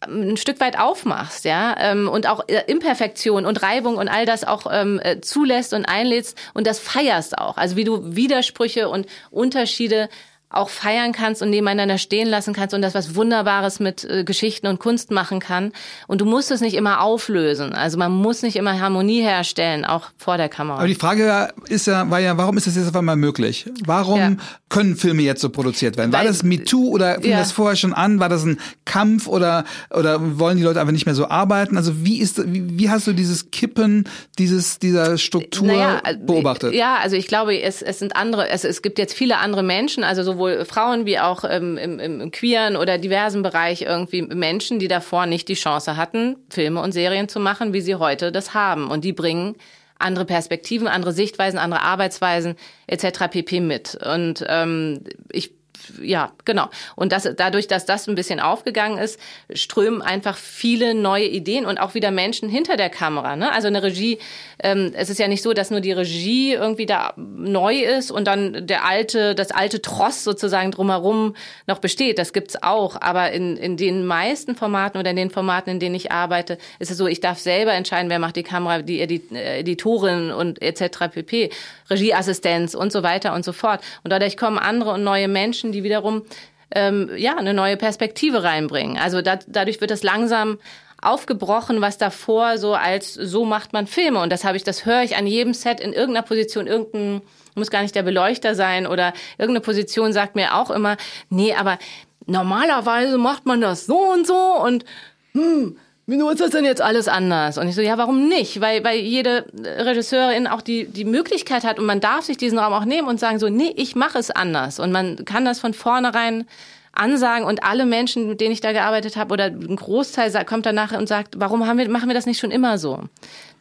ein 0.00 0.36
Stück 0.36 0.60
weit 0.60 0.78
aufmachst, 0.78 1.44
ja, 1.44 1.74
ähm, 1.78 2.08
und 2.08 2.28
auch 2.28 2.46
äh, 2.48 2.62
Imperfektion 2.66 3.46
und 3.46 3.62
Reibung 3.62 3.96
und 3.96 4.08
all 4.08 4.26
das 4.26 4.44
auch 4.44 4.66
ähm, 4.70 5.00
äh, 5.02 5.20
zulässt 5.20 5.72
und 5.72 5.86
einlädst 5.86 6.38
und 6.54 6.66
das 6.66 6.78
feierst 6.78 7.38
auch. 7.38 7.56
Also 7.56 7.76
wie 7.76 7.84
du 7.84 8.14
Widersprüche 8.14 8.88
und 8.88 9.06
Unterschiede 9.30 10.08
auch 10.50 10.70
feiern 10.70 11.12
kannst 11.12 11.42
und 11.42 11.50
nebeneinander 11.50 11.98
stehen 11.98 12.26
lassen 12.26 12.54
kannst 12.54 12.74
und 12.74 12.80
das 12.80 12.94
was 12.94 13.14
Wunderbares 13.14 13.80
mit 13.80 14.04
äh, 14.04 14.24
Geschichten 14.24 14.66
und 14.66 14.80
Kunst 14.80 15.10
machen 15.10 15.40
kann. 15.40 15.72
Und 16.06 16.22
du 16.22 16.24
musst 16.24 16.50
es 16.50 16.62
nicht 16.62 16.74
immer 16.74 17.02
auflösen. 17.02 17.74
Also 17.74 17.98
man 17.98 18.12
muss 18.12 18.42
nicht 18.42 18.56
immer 18.56 18.80
Harmonie 18.80 19.20
herstellen, 19.20 19.84
auch 19.84 20.06
vor 20.16 20.38
der 20.38 20.48
Kamera. 20.48 20.78
Aber 20.78 20.88
die 20.88 20.94
Frage 20.94 21.48
ist 21.68 21.86
ja, 21.86 22.10
war 22.10 22.18
ja, 22.18 22.38
warum 22.38 22.56
ist 22.56 22.66
das 22.66 22.76
jetzt 22.76 22.88
auf 22.88 22.96
einmal 22.96 23.16
möglich? 23.16 23.66
Warum 23.84 24.18
ja. 24.18 24.36
können 24.70 24.96
Filme 24.96 25.20
jetzt 25.20 25.42
so 25.42 25.50
produziert 25.50 25.98
werden? 25.98 26.12
War 26.12 26.20
Weil, 26.20 26.28
das 26.28 26.42
MeToo 26.42 26.88
oder 26.88 27.20
fing 27.20 27.32
ja. 27.32 27.38
das 27.38 27.52
vorher 27.52 27.76
schon 27.76 27.92
an? 27.92 28.18
War 28.18 28.30
das 28.30 28.44
ein 28.44 28.58
Kampf 28.86 29.26
oder, 29.26 29.64
oder 29.90 30.38
wollen 30.38 30.56
die 30.56 30.62
Leute 30.62 30.80
einfach 30.80 30.92
nicht 30.92 31.04
mehr 31.04 31.14
so 31.14 31.28
arbeiten? 31.28 31.76
Also 31.76 32.04
wie 32.06 32.20
ist, 32.20 32.42
wie, 32.50 32.78
wie 32.78 32.88
hast 32.88 33.06
du 33.06 33.12
dieses 33.12 33.50
Kippen 33.50 34.08
dieses, 34.38 34.78
dieser 34.78 35.18
Struktur 35.18 35.66
naja, 35.66 36.00
äh, 36.04 36.16
beobachtet? 36.16 36.72
Ja, 36.72 36.96
also 37.02 37.16
ich 37.16 37.26
glaube, 37.26 37.60
es, 37.60 37.82
es 37.82 37.98
sind 37.98 38.16
andere, 38.16 38.48
es, 38.48 38.64
es 38.64 38.80
gibt 38.80 38.98
jetzt 38.98 39.12
viele 39.12 39.36
andere 39.38 39.62
Menschen, 39.62 40.04
also 40.04 40.22
so 40.22 40.37
sowohl 40.38 40.64
Frauen 40.64 41.04
wie 41.04 41.18
auch 41.18 41.44
ähm, 41.48 41.76
im, 41.76 41.98
im 41.98 42.30
queeren 42.30 42.76
oder 42.76 42.98
diversen 42.98 43.42
Bereich 43.42 43.82
irgendwie 43.82 44.22
Menschen, 44.22 44.78
die 44.78 44.88
davor 44.88 45.26
nicht 45.26 45.48
die 45.48 45.54
Chance 45.54 45.96
hatten, 45.96 46.36
Filme 46.48 46.80
und 46.80 46.92
Serien 46.92 47.28
zu 47.28 47.40
machen, 47.40 47.72
wie 47.72 47.80
sie 47.80 47.96
heute 47.96 48.32
das 48.32 48.54
haben. 48.54 48.88
Und 48.88 49.04
die 49.04 49.12
bringen 49.12 49.56
andere 49.98 50.24
Perspektiven, 50.24 50.86
andere 50.86 51.12
Sichtweisen, 51.12 51.58
andere 51.58 51.82
Arbeitsweisen 51.82 52.54
etc. 52.86 53.28
pp. 53.30 53.60
mit. 53.60 53.98
Und 54.04 54.44
ähm, 54.48 55.00
ich 55.32 55.57
ja, 56.02 56.32
genau. 56.44 56.68
Und 56.96 57.12
das, 57.12 57.28
dadurch, 57.36 57.68
dass 57.68 57.86
das 57.86 58.08
ein 58.08 58.14
bisschen 58.14 58.40
aufgegangen 58.40 58.98
ist, 58.98 59.18
strömen 59.52 60.02
einfach 60.02 60.36
viele 60.36 60.94
neue 60.94 61.26
Ideen 61.26 61.66
und 61.66 61.78
auch 61.78 61.94
wieder 61.94 62.10
Menschen 62.10 62.48
hinter 62.48 62.76
der 62.76 62.90
Kamera. 62.90 63.36
Ne? 63.36 63.52
Also 63.52 63.68
eine 63.68 63.82
Regie, 63.82 64.18
ähm, 64.60 64.92
es 64.94 65.10
ist 65.10 65.18
ja 65.18 65.28
nicht 65.28 65.42
so, 65.42 65.52
dass 65.52 65.70
nur 65.70 65.80
die 65.80 65.92
Regie 65.92 66.52
irgendwie 66.52 66.86
da 66.86 67.12
neu 67.16 67.76
ist 67.76 68.10
und 68.10 68.26
dann 68.26 68.66
der 68.66 68.84
alte, 68.84 69.34
das 69.34 69.50
alte 69.50 69.82
Tross 69.82 70.24
sozusagen 70.24 70.70
drumherum 70.70 71.34
noch 71.66 71.78
besteht. 71.78 72.18
Das 72.18 72.32
gibt's 72.32 72.62
auch. 72.62 73.00
Aber 73.00 73.32
in, 73.32 73.56
in 73.56 73.76
den 73.76 74.06
meisten 74.06 74.54
Formaten 74.56 74.98
oder 74.98 75.10
in 75.10 75.16
den 75.16 75.30
Formaten, 75.30 75.70
in 75.70 75.80
denen 75.80 75.94
ich 75.94 76.12
arbeite, 76.12 76.58
ist 76.78 76.90
es 76.90 76.96
so, 76.96 77.06
ich 77.06 77.20
darf 77.20 77.38
selber 77.38 77.72
entscheiden, 77.72 78.10
wer 78.10 78.18
macht 78.18 78.36
die 78.36 78.42
Kamera, 78.42 78.82
die 78.82 79.00
Editorin 79.00 80.30
und 80.30 80.60
etc. 80.62 81.08
pp. 81.12 81.50
Regieassistenz 81.90 82.74
und 82.74 82.92
so 82.92 83.02
weiter 83.02 83.34
und 83.34 83.44
so 83.44 83.52
fort. 83.52 83.80
Und 84.04 84.12
dadurch 84.12 84.36
kommen 84.36 84.58
andere 84.58 84.92
und 84.92 85.04
neue 85.04 85.28
Menschen, 85.28 85.72
die 85.72 85.77
wiederum 85.82 86.22
ähm, 86.70 87.10
ja 87.16 87.36
eine 87.36 87.54
neue 87.54 87.76
Perspektive 87.76 88.42
reinbringen. 88.42 88.98
Also 88.98 89.22
da, 89.22 89.38
dadurch 89.46 89.80
wird 89.80 89.90
es 89.90 90.02
langsam 90.02 90.58
aufgebrochen, 91.00 91.80
was 91.80 91.96
davor 91.96 92.58
so 92.58 92.74
als 92.74 93.14
so 93.14 93.44
macht 93.44 93.72
man 93.72 93.86
Filme 93.86 94.20
und 94.20 94.30
das 94.30 94.44
habe 94.44 94.56
ich, 94.56 94.64
das 94.64 94.84
höre 94.84 95.02
ich 95.02 95.16
an 95.16 95.26
jedem 95.26 95.54
Set 95.54 95.80
in 95.80 95.92
irgendeiner 95.92 96.26
Position, 96.26 96.66
irgendein 96.66 97.22
muss 97.54 97.70
gar 97.70 97.82
nicht 97.82 97.94
der 97.94 98.02
Beleuchter 98.02 98.54
sein 98.54 98.86
oder 98.86 99.12
irgendeine 99.36 99.60
Position 99.60 100.12
sagt 100.12 100.34
mir 100.36 100.54
auch 100.54 100.70
immer, 100.70 100.96
nee, 101.28 101.54
aber 101.54 101.78
normalerweise 102.26 103.18
macht 103.18 103.46
man 103.46 103.60
das 103.60 103.86
so 103.86 103.98
und 103.98 104.26
so 104.26 104.62
und 104.62 104.84
hm, 105.32 105.76
wieso 106.08 106.30
ist 106.30 106.40
das 106.40 106.50
denn 106.50 106.64
jetzt 106.64 106.80
alles 106.80 107.06
anders? 107.06 107.58
Und 107.58 107.68
ich 107.68 107.74
so, 107.74 107.82
ja, 107.82 107.98
warum 107.98 108.28
nicht? 108.28 108.60
Weil, 108.60 108.82
weil 108.82 108.98
jede 108.98 109.44
Regisseurin 109.62 110.46
auch 110.46 110.62
die, 110.62 110.86
die 110.86 111.04
Möglichkeit 111.04 111.64
hat 111.64 111.78
und 111.78 111.84
man 111.84 112.00
darf 112.00 112.24
sich 112.24 112.38
diesen 112.38 112.58
Raum 112.58 112.72
auch 112.72 112.86
nehmen 112.86 113.06
und 113.06 113.20
sagen 113.20 113.38
so, 113.38 113.48
nee, 113.48 113.72
ich 113.76 113.94
mache 113.94 114.18
es 114.18 114.30
anders. 114.30 114.80
Und 114.80 114.90
man 114.90 115.24
kann 115.26 115.44
das 115.44 115.60
von 115.60 115.74
vornherein 115.74 116.46
ansagen 116.92 117.46
und 117.46 117.62
alle 117.62 117.84
Menschen, 117.84 118.26
mit 118.26 118.40
denen 118.40 118.52
ich 118.52 118.62
da 118.62 118.72
gearbeitet 118.72 119.16
habe 119.16 119.34
oder 119.34 119.44
ein 119.44 119.76
Großteil 119.76 120.32
kommt 120.46 120.64
danach 120.66 120.92
und 120.92 121.06
sagt, 121.06 121.38
warum 121.38 121.66
haben 121.66 121.78
wir, 121.78 121.88
machen 121.90 122.08
wir 122.08 122.14
das 122.14 122.26
nicht 122.26 122.40
schon 122.40 122.50
immer 122.50 122.78
so? 122.78 123.02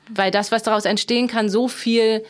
Weil 0.09 0.31
das, 0.31 0.51
was 0.51 0.63
daraus 0.63 0.85
entstehen 0.85 1.27
kann, 1.27 1.49
so 1.49 1.67
viel 1.67 2.23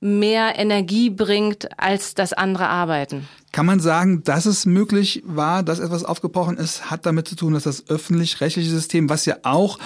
mehr 0.00 0.58
Energie 0.58 1.10
bringt 1.10 1.68
als 1.78 2.14
das 2.14 2.32
andere 2.32 2.68
Arbeiten. 2.68 3.28
Kann 3.52 3.66
man 3.66 3.80
sagen, 3.80 4.22
dass 4.22 4.46
es 4.46 4.66
möglich 4.66 5.22
war, 5.26 5.62
dass 5.62 5.80
etwas 5.80 6.04
aufgebrochen 6.04 6.56
ist, 6.56 6.90
hat 6.90 7.06
damit 7.06 7.26
zu 7.28 7.34
tun, 7.34 7.54
dass 7.54 7.64
das 7.64 7.88
öffentlich-rechtliche 7.88 8.70
System, 8.70 9.08
was 9.08 9.24
ja 9.24 9.36
auch 9.42 9.78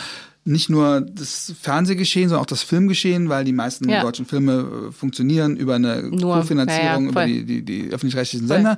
nicht 0.44 0.68
nur 0.68 1.00
das 1.00 1.54
Fernsehgeschehen, 1.60 2.28
sondern 2.28 2.42
auch 2.42 2.46
das 2.46 2.62
Filmgeschehen, 2.62 3.28
weil 3.28 3.44
die 3.44 3.52
meisten 3.52 3.88
ja. 3.88 4.02
deutschen 4.02 4.26
Filme 4.26 4.88
äh, 4.88 4.92
funktionieren 4.92 5.56
über 5.56 5.76
eine 5.76 6.10
Kofinanzierung, 6.10 7.04
ja, 7.04 7.10
über 7.10 7.26
die, 7.26 7.44
die, 7.44 7.64
die 7.64 7.90
öffentlich-rechtlichen 7.90 8.48
Sender, 8.48 8.76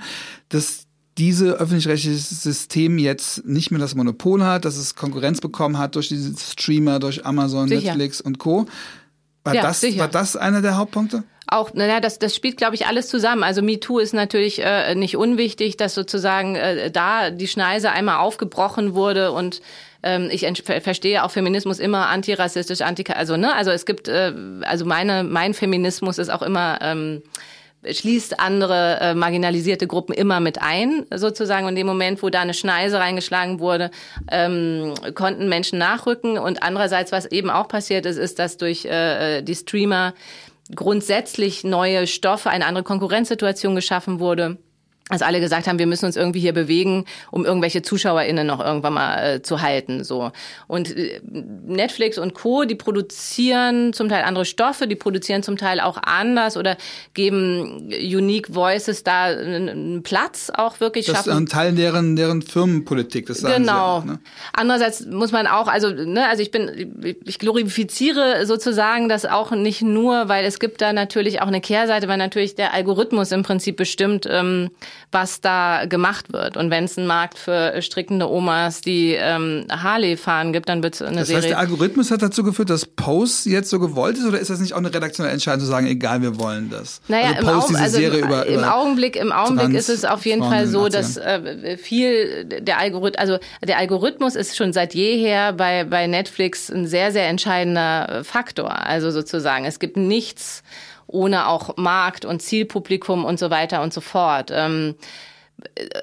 dass 0.51 0.85
diese 1.17 1.53
öffentlich-rechtliche 1.53 2.19
System 2.19 2.99
jetzt 2.99 3.47
nicht 3.47 3.71
mehr 3.71 3.81
das 3.81 3.95
Monopol 3.95 4.45
hat, 4.45 4.65
dass 4.65 4.77
es 4.77 4.95
Konkurrenz 4.95 5.41
bekommen 5.41 5.79
hat 5.79 5.95
durch 5.95 6.09
diese 6.09 6.35
Streamer, 6.37 6.99
durch 6.99 7.25
Amazon, 7.25 7.69
Sicher. 7.69 7.95
Netflix 7.95 8.21
und 8.21 8.39
Co 8.39 8.67
War, 9.45 9.55
Ja, 9.55 9.63
das, 9.63 9.81
sicher. 9.81 10.01
war 10.01 10.09
das 10.09 10.37
einer 10.37 10.63
der 10.63 10.77
Hauptpunkte? 10.77 11.23
Auch, 11.47 11.75
naja, 11.75 12.01
das, 12.01 12.19
das 12.19 12.35
spielt, 12.35 12.57
glaube 12.57 12.75
ich, 12.75 12.87
alles 12.87 13.09
zusammen. 13.09 13.43
Also 13.43 13.61
MeToo 13.61 13.99
ist 13.99 14.15
natürlich 14.15 14.61
äh, 14.65 14.95
nicht 14.95 15.17
unwichtig, 15.17 15.77
dass 15.77 15.95
sozusagen 15.95 16.57
äh, 16.57 16.91
da 16.91 17.31
die 17.31 17.47
Schneise 17.47 17.91
einmal 17.93 18.17
aufgebrochen 18.17 18.95
wurde 18.95 19.31
und 19.31 19.61
ähm, 20.03 20.29
ich 20.31 20.47
verstehe 20.65 21.23
auch 21.25 21.31
Feminismus 21.31 21.79
immer 21.79 22.09
antirassistisch, 22.09 22.83
anti 22.83 23.05
also 23.13 23.37
ne, 23.37 23.55
also 23.55 23.71
es 23.71 23.87
gibt 23.87 24.09
äh, 24.09 24.33
also 24.63 24.85
meine 24.85 25.25
mein 25.25 25.55
Feminismus 25.55 26.19
ist 26.19 26.29
auch 26.31 26.43
immer 26.43 26.79
ähm, 26.83 27.23
schließt 27.91 28.41
andere 28.41 28.99
äh, 29.01 29.15
marginalisierte 29.15 29.87
Gruppen 29.87 30.15
immer 30.15 30.41
mit 30.41 30.61
ein, 30.61 31.07
sozusagen. 31.15 31.67
Und 31.67 31.71
in 31.71 31.77
dem 31.77 31.87
Moment, 31.87 32.23
wo 32.23 32.31
da 32.31 32.41
eine 32.41 32.55
Schneise 32.55 32.99
reingeschlagen 32.99 33.61
wurde, 33.61 33.91
ähm, 34.31 34.95
konnten 35.15 35.49
Menschen 35.49 35.79
nachrücken. 35.79 36.39
Und 36.39 36.63
andererseits, 36.63 37.13
was 37.13 37.27
eben 37.27 37.51
auch 37.51 37.69
passiert 37.69 38.07
ist, 38.07 38.17
ist, 38.17 38.39
dass 38.39 38.57
durch 38.57 38.85
äh, 38.85 39.43
die 39.43 39.55
Streamer 39.55 40.15
grundsätzlich 40.75 41.65
neue 41.65 42.07
Stoffe, 42.07 42.51
eine 42.51 42.67
andere 42.67 42.85
Konkurrenzsituation 42.85 43.75
geschaffen 43.75 44.21
wurde. 44.21 44.59
Dass 45.11 45.21
alle 45.21 45.39
gesagt 45.39 45.67
haben, 45.67 45.79
wir 45.79 45.87
müssen 45.87 46.07
uns 46.07 46.17
irgendwie 46.17 46.41
hier 46.41 46.55
bewegen, 46.55 47.05
um 47.31 47.45
irgendwelche 47.45 47.83
ZuschauerInnen 47.83 48.47
noch 48.47 48.65
irgendwann 48.65 48.95
mal 48.95 49.35
äh, 49.35 49.43
zu 49.43 49.61
halten. 49.61 50.03
So. 50.03 50.33
Und 50.67 50.97
äh, 50.97 51.21
Netflix 51.67 52.17
und 52.17 52.33
Co., 52.33 52.65
die 52.65 52.75
produzieren 52.75 53.93
zum 53.93 54.09
Teil 54.09 54.25
andere 54.25 54.47
Stoffe, 54.47 54.87
die 54.87 54.97
produzieren 54.97 55.43
zum 55.43 55.59
Teil 55.59 55.81
auch 55.81 55.99
anders 56.03 56.57
oder 56.57 56.79
geben 57.13 57.91
Unique 57.93 58.55
Voices 58.55 59.03
da 59.03 59.25
einen 59.25 60.03
Platz 60.03 60.51
auch 60.55 60.81
wirklich 60.81 61.05
Das 61.05 61.19
ist 61.21 61.25
schaffen. 61.27 61.37
ein 61.45 61.47
Teil 61.49 61.73
deren, 61.75 62.17
deren 62.17 62.41
Firmenpolitik, 62.41 63.27
das 63.27 63.41
sagen 63.41 63.57
Genau. 63.65 64.01
sie 64.01 64.03
auch, 64.03 64.05
ne? 64.07 64.19
Andererseits 64.55 65.05
muss 65.05 65.33
man 65.33 65.47
auch, 65.47 65.69
also 65.69 65.91
ne, 65.91 66.27
also 66.31 66.43
ich 66.43 66.51
bin, 66.51 67.19
ich 67.27 67.39
glorifiziere 67.39 68.47
sozusagen 68.47 69.11
das 69.11 69.27
auch 69.27 69.51
nicht 69.51 69.83
nur, 69.83 70.29
weil 70.31 70.47
es 70.47 70.59
gibt 70.59 70.81
da 70.81 70.95
natürlich 70.95 71.43
auch 71.43 71.49
eine 71.49 71.61
Kehrseite, 71.61 72.09
weil 72.09 72.17
natürlich 72.17 72.55
der 72.55 72.73
Algorithmus 72.73 73.33
im 73.33 73.43
Prinzip 73.43 73.77
bestimmt, 73.77 74.27
ähm, 74.31 74.71
was 75.15 75.41
da 75.41 75.87
gemacht 75.87 76.33
wird. 76.33 76.57
Und 76.57 76.71
wenn 76.71 76.85
es 76.85 76.99
einen 76.99 77.07
Markt 77.07 77.39
für 77.39 77.81
strickende 77.81 78.29
Omas, 78.31 78.81
die 78.81 79.15
ähm, 79.19 79.65
Harley 79.71 80.17
fahren 80.17 80.53
gibt, 80.53 80.69
dann 80.69 80.83
wird 80.83 80.95
es 80.97 81.03
eine 81.03 81.19
Das 81.21 81.29
Serie. 81.29 81.43
heißt, 81.43 81.51
der 81.51 81.59
Algorithmus 81.61 82.11
hat 82.11 82.21
dazu 82.21 82.43
geführt, 82.43 82.69
dass 82.69 82.85
Post 82.85 83.47
jetzt 83.47 83.71
so 83.71 83.79
gewollt 83.81 84.19
ist, 84.19 84.27
oder 84.27 84.39
ist 84.39 84.51
das 84.51 84.61
nicht 84.61 84.75
auch 84.75 84.79
eine 84.79 84.93
redaktionelle 84.93 85.33
Entscheidung 85.33 85.61
zu 85.61 85.67
sagen, 85.67 85.87
egal, 85.87 86.21
wir 86.21 86.39
wollen 86.39 86.69
das? 86.69 87.01
Naja, 87.09 87.29
also 87.29 87.39
im, 87.41 87.47
Post, 87.47 87.57
Augen, 87.57 87.69
diese 87.69 87.83
also 87.85 87.97
Serie 87.99 88.19
im, 88.19 88.27
über, 88.27 88.47
im 88.47 88.59
über 88.59 88.77
Augenblick, 88.77 89.17
im 89.17 89.33
Augenblick 89.33 89.71
Trans- 89.71 89.89
ist 89.89 89.99
es 89.99 90.05
auf 90.05 90.27
jeden 90.27 90.41
Frauen 90.43 90.53
Fall 90.53 90.67
so, 90.67 90.85
80ern. 90.85 90.91
dass 90.91 91.17
äh, 91.17 91.77
viel 91.79 92.45
der 92.45 92.79
Algorithmus, 92.79 93.21
also 93.21 93.39
der 93.65 93.79
Algorithmus 93.79 94.35
ist 94.35 94.57
schon 94.57 94.73
seit 94.73 94.95
jeher 94.95 95.53
bei 95.53 95.85
bei 95.85 96.07
Netflix 96.09 96.71
ein 96.71 96.87
sehr 96.87 97.13
sehr 97.13 97.29
entscheidender 97.29 98.23
Faktor. 98.25 98.85
Also 98.85 99.11
sozusagen, 99.11 99.65
es 99.65 99.79
gibt 99.79 99.97
nichts 99.97 100.63
ohne 101.15 101.47
auch 101.49 101.77
Markt 101.77 102.25
und 102.25 102.43
Zielpublikum 102.43 103.25
und 103.25 103.39
so 103.39 103.49
weiter 103.51 103.83
und 103.83 103.93
so 103.95 104.01
fort. 104.03 104.51
Ähm, 104.53 104.97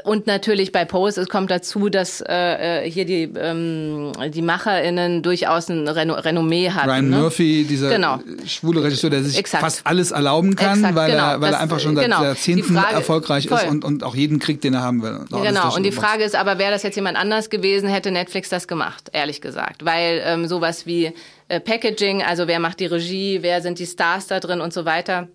und 0.06 0.28
natürlich 0.28 0.72
bei 0.72 0.86
Post, 0.86 1.18
es 1.18 1.28
kommt 1.28 1.52
dazu, 1.52 1.90
dass 1.90 2.22
äh, 2.22 2.90
hier 2.90 3.04
die, 3.04 3.24
ähm, 3.36 4.14
die 4.34 4.42
MacherInnen 4.42 5.22
durchaus 5.24 5.68
ein 5.70 5.88
Reno 5.90 6.14
Renommee 6.14 6.70
hatten. 6.72 6.90
Ryan 6.90 7.10
ne? 7.10 7.18
Murphy, 7.18 7.66
dieser 7.66 7.90
Genau. 7.90 8.20
schwule 8.46 8.82
Regisseur, 8.82 9.10
der 9.10 9.24
sich 9.24 9.38
Exakt. 9.38 9.62
fast 9.62 9.86
alles 9.86 10.12
erlauben 10.12 10.56
kann, 10.56 10.78
Exakt, 10.80 10.96
weil, 10.96 11.12
genau. 11.12 11.32
er, 11.32 11.42
weil 11.42 11.52
Das- 11.52 11.60
er 11.60 11.64
einfach 11.64 11.80
schon 11.82 11.96
seit 11.98 12.06
genau. 12.06 12.24
Jahrzehnten 12.24 12.74
Frage- 12.76 12.94
erfolgreich 12.96 13.50
voll. 13.50 13.58
ist 13.58 13.68
und, 13.70 13.84
und 13.84 14.04
auch 14.06 14.16
jeden 14.16 14.40
kriegt, 14.40 14.64
den 14.64 14.74
er 14.74 14.82
haben 14.84 15.04
will. 15.04 15.26
Alles 15.32 15.48
Genau, 15.48 15.76
und 15.76 15.84
die. 15.84 15.92
Frage 15.92 16.24
ist 16.24 16.36
aber, 16.38 16.58
wäre 16.58 16.72
das 16.72 16.84
jetzt 16.84 16.96
jemand 16.96 17.18
anders 17.18 17.50
gewesen, 17.50 17.90
hätte 17.90 18.10
Netflix 18.12 18.48
das 18.48 18.70
gemacht, 18.70 19.10
ehrlich 19.12 19.42
gesagt. 19.42 19.84
Weil 19.84 20.22
ähm, 20.26 20.48
sowas 20.48 20.86
wie 20.86 21.12
äh, 21.52 21.60
Packaging, 21.60 22.24
also 22.24 22.48
wer 22.48 22.60
macht 22.60 22.80
die 22.80 22.86
Regie, 22.86 23.40
wer 23.42 23.62
sind 23.62 23.78
die 23.78 23.86
Stars 23.86 24.28
da 24.28 24.40
drin 24.40 24.62
und 24.62 24.72
so 24.72 24.86
weiter, 24.86 25.28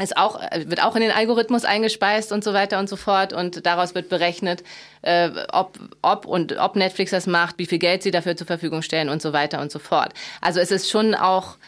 ist 0.00 0.16
auch, 0.16 0.40
äh, 0.40 0.64
wird 0.68 0.82
auch 0.82 0.94
in 0.94 1.02
den 1.02 1.10
Algorithmus 1.10 1.66
eingespeist 1.66 2.32
und 2.32 2.42
so 2.42 2.54
weiter 2.54 2.78
und 2.78 2.88
so 2.88 2.96
fort. 2.96 3.34
Und 3.34 3.66
daraus 3.66 3.94
wird 3.94 4.08
berechnet, 4.08 4.64
äh, 5.02 5.28
ob, 5.52 5.78
ob 6.00 6.24
und 6.24 6.56
ob 6.58 6.76
Netflix 6.76 7.10
das 7.10 7.26
macht, 7.26 7.58
wie 7.58 7.66
viel 7.66 7.78
Geld 7.78 8.02
sie 8.02 8.10
dafür 8.10 8.34
zur 8.34 8.46
Verfügung 8.46 8.80
stellen 8.80 9.10
und 9.10 9.20
so 9.20 9.34
weiter 9.34 9.60
und 9.60 9.70
so 9.70 9.78
fort. 9.78 10.14
Also 10.40 10.58
es 10.58 10.70
ist 10.70 10.88
schon 10.88 11.14
auch 11.14 11.58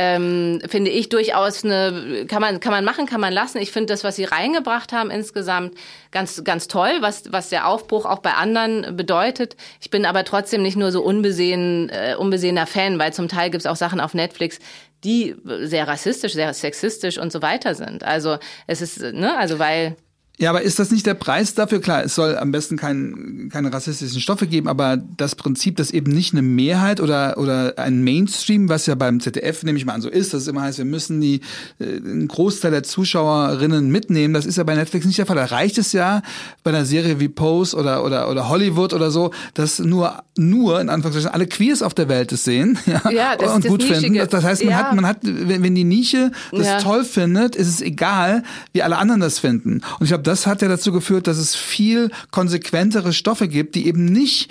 ähm, 0.00 0.60
finde 0.64 0.92
ich 0.92 1.08
durchaus 1.08 1.64
eine, 1.64 2.24
kann 2.28 2.40
man, 2.40 2.60
kann 2.60 2.70
man 2.70 2.84
machen, 2.84 3.06
kann 3.06 3.20
man 3.20 3.32
lassen. 3.32 3.58
Ich 3.58 3.72
finde 3.72 3.92
das, 3.92 4.04
was 4.04 4.14
sie 4.14 4.22
reingebracht 4.22 4.92
haben 4.92 5.10
insgesamt, 5.10 5.74
ganz, 6.12 6.44
ganz 6.44 6.68
toll, 6.68 6.92
was, 7.00 7.32
was 7.32 7.48
der 7.48 7.66
Aufbruch 7.66 8.06
auch 8.06 8.20
bei 8.20 8.34
anderen 8.34 8.96
bedeutet. 8.96 9.56
Ich 9.80 9.90
bin 9.90 10.06
aber 10.06 10.22
trotzdem 10.22 10.62
nicht 10.62 10.76
nur 10.76 10.92
so 10.92 11.02
unbesehen, 11.02 11.90
äh, 11.90 12.14
unbesehener 12.16 12.68
Fan, 12.68 13.00
weil 13.00 13.12
zum 13.12 13.26
Teil 13.26 13.50
gibt 13.50 13.62
es 13.62 13.66
auch 13.66 13.74
Sachen 13.74 13.98
auf 13.98 14.14
Netflix, 14.14 14.60
die 15.02 15.34
sehr 15.44 15.88
rassistisch, 15.88 16.34
sehr 16.34 16.54
sexistisch 16.54 17.18
und 17.18 17.32
so 17.32 17.42
weiter 17.42 17.74
sind. 17.74 18.04
Also 18.04 18.38
es 18.68 18.80
ist, 18.80 19.00
ne, 19.00 19.36
also 19.36 19.58
weil 19.58 19.96
Ja, 20.40 20.50
aber 20.50 20.62
ist 20.62 20.78
das 20.78 20.92
nicht 20.92 21.04
der 21.04 21.14
Preis 21.14 21.54
dafür? 21.54 21.80
Klar, 21.80 22.04
es 22.04 22.14
soll 22.14 22.36
am 22.36 22.52
besten 22.52 22.76
kein, 22.76 23.48
keine 23.52 23.72
rassistischen 23.72 24.20
Stoffe 24.20 24.46
geben, 24.46 24.68
aber 24.68 24.96
das 25.16 25.34
Prinzip, 25.34 25.76
dass 25.76 25.90
eben 25.90 26.12
nicht 26.12 26.32
eine 26.32 26.42
Mehrheit 26.42 27.00
oder, 27.00 27.38
oder 27.38 27.76
ein 27.76 28.04
Mainstream, 28.04 28.68
was 28.68 28.86
ja 28.86 28.94
beim 28.94 29.18
ZDF, 29.18 29.64
nehme 29.64 29.78
ich 29.78 29.84
mal 29.84 29.94
an, 29.94 30.00
so 30.00 30.08
ist, 30.08 30.32
dass 30.34 30.42
es 30.42 30.48
immer 30.48 30.62
heißt, 30.62 30.78
wir 30.78 30.84
müssen 30.84 31.20
die, 31.20 31.40
äh, 31.80 31.96
einen 31.96 32.28
Großteil 32.28 32.70
der 32.70 32.84
Zuschauerinnen 32.84 33.90
mitnehmen, 33.90 34.32
das 34.32 34.46
ist 34.46 34.56
ja 34.58 34.64
bei 34.64 34.76
Netflix 34.76 35.06
nicht 35.06 35.18
der 35.18 35.26
Fall. 35.26 35.34
Da 35.36 35.46
reicht 35.46 35.76
es 35.76 35.92
ja 35.92 36.22
bei 36.62 36.70
einer 36.70 36.84
Serie 36.84 37.18
wie 37.18 37.28
Pose 37.28 37.76
oder, 37.76 38.04
oder, 38.04 38.30
oder 38.30 38.48
Hollywood 38.48 38.92
oder 38.92 39.10
so, 39.10 39.32
dass 39.54 39.80
nur, 39.80 40.22
nur, 40.36 40.80
in 40.80 40.88
Anführungszeichen, 40.88 41.32
alle 41.34 41.48
Queers 41.48 41.82
auf 41.82 41.94
der 41.94 42.08
Welt 42.08 42.30
es 42.30 42.44
sehen, 42.44 42.78
ja, 42.86 43.10
Ja, 43.10 43.36
das 43.36 43.50
und 43.50 43.58
ist 43.58 43.64
das 43.64 43.70
gut 43.70 43.82
finden. 43.82 44.00
Nischige. 44.12 44.18
Das, 44.20 44.28
das 44.28 44.44
heißt, 44.44 44.62
man 44.64 44.70
Ja. 44.70 44.78
hat, 44.78 44.94
man 44.94 45.04
hat, 45.06 45.18
wenn, 45.22 45.64
wenn 45.64 45.74
die 45.74 45.84
Nische 45.84 46.30
das 46.52 46.66
Ja. 46.66 46.78
toll 46.80 47.04
findet, 47.04 47.56
ist 47.56 47.66
es 47.68 47.80
egal, 47.80 48.44
wie 48.72 48.82
alle 48.84 48.98
anderen 48.98 49.20
das 49.20 49.40
finden. 49.40 49.80
Und 49.98 50.02
ich 50.02 50.08
glaube, 50.08 50.22
das 50.28 50.46
hat 50.46 50.62
ja 50.62 50.68
dazu 50.68 50.92
geführt, 50.92 51.26
dass 51.26 51.38
es 51.38 51.56
viel 51.56 52.10
konsequentere 52.30 53.12
Stoffe 53.12 53.48
gibt, 53.48 53.74
die 53.74 53.86
eben 53.86 54.04
nicht 54.04 54.50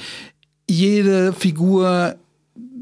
jede 0.67 1.33
Figur 1.33 2.15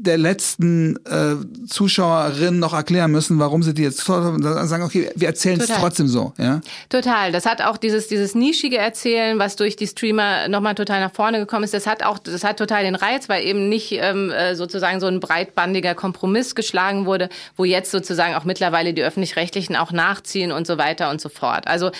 der 0.06 0.16
letzten 0.16 0.96
äh, 1.04 1.34
Zuschauerin 1.66 2.58
noch 2.58 2.72
erklären 2.72 3.10
müssen, 3.10 3.38
warum 3.38 3.62
sie 3.62 3.74
die 3.74 3.82
jetzt 3.82 3.98
sagen, 3.98 4.82
okay, 4.82 5.10
wir 5.14 5.28
erzählen 5.28 5.60
es 5.60 5.66
trotzdem 5.66 6.06
so, 6.06 6.32
ja. 6.38 6.60
Total. 6.88 7.32
Das 7.32 7.44
hat 7.44 7.60
auch 7.60 7.76
dieses, 7.76 8.06
dieses 8.06 8.34
nischige 8.34 8.78
Erzählen, 8.78 9.38
was 9.38 9.56
durch 9.56 9.76
die 9.76 9.86
Streamer 9.86 10.48
nochmal 10.48 10.74
total 10.74 11.00
nach 11.00 11.12
vorne 11.12 11.38
gekommen 11.38 11.64
ist. 11.64 11.74
Das 11.74 11.86
hat 11.86 12.04
auch, 12.04 12.18
das 12.18 12.44
hat 12.44 12.58
total 12.58 12.84
den 12.84 12.94
Reiz, 12.94 13.28
weil 13.28 13.44
eben 13.44 13.68
nicht 13.68 13.92
ähm, 13.92 14.30
äh, 14.30 14.54
sozusagen 14.54 15.00
so 15.00 15.06
ein 15.06 15.20
breitbandiger 15.20 15.94
Kompromiss 15.94 16.54
geschlagen 16.54 17.04
wurde, 17.04 17.28
wo 17.56 17.64
jetzt 17.64 17.90
sozusagen 17.90 18.34
auch 18.34 18.44
mittlerweile 18.44 18.94
die 18.94 19.02
Öffentlich-Rechtlichen 19.02 19.76
auch 19.76 19.92
nachziehen 19.92 20.52
und 20.52 20.66
so 20.66 20.78
weiter 20.78 21.10
und 21.10 21.20
so 21.20 21.28
fort. 21.28 21.66
Also 21.66 21.90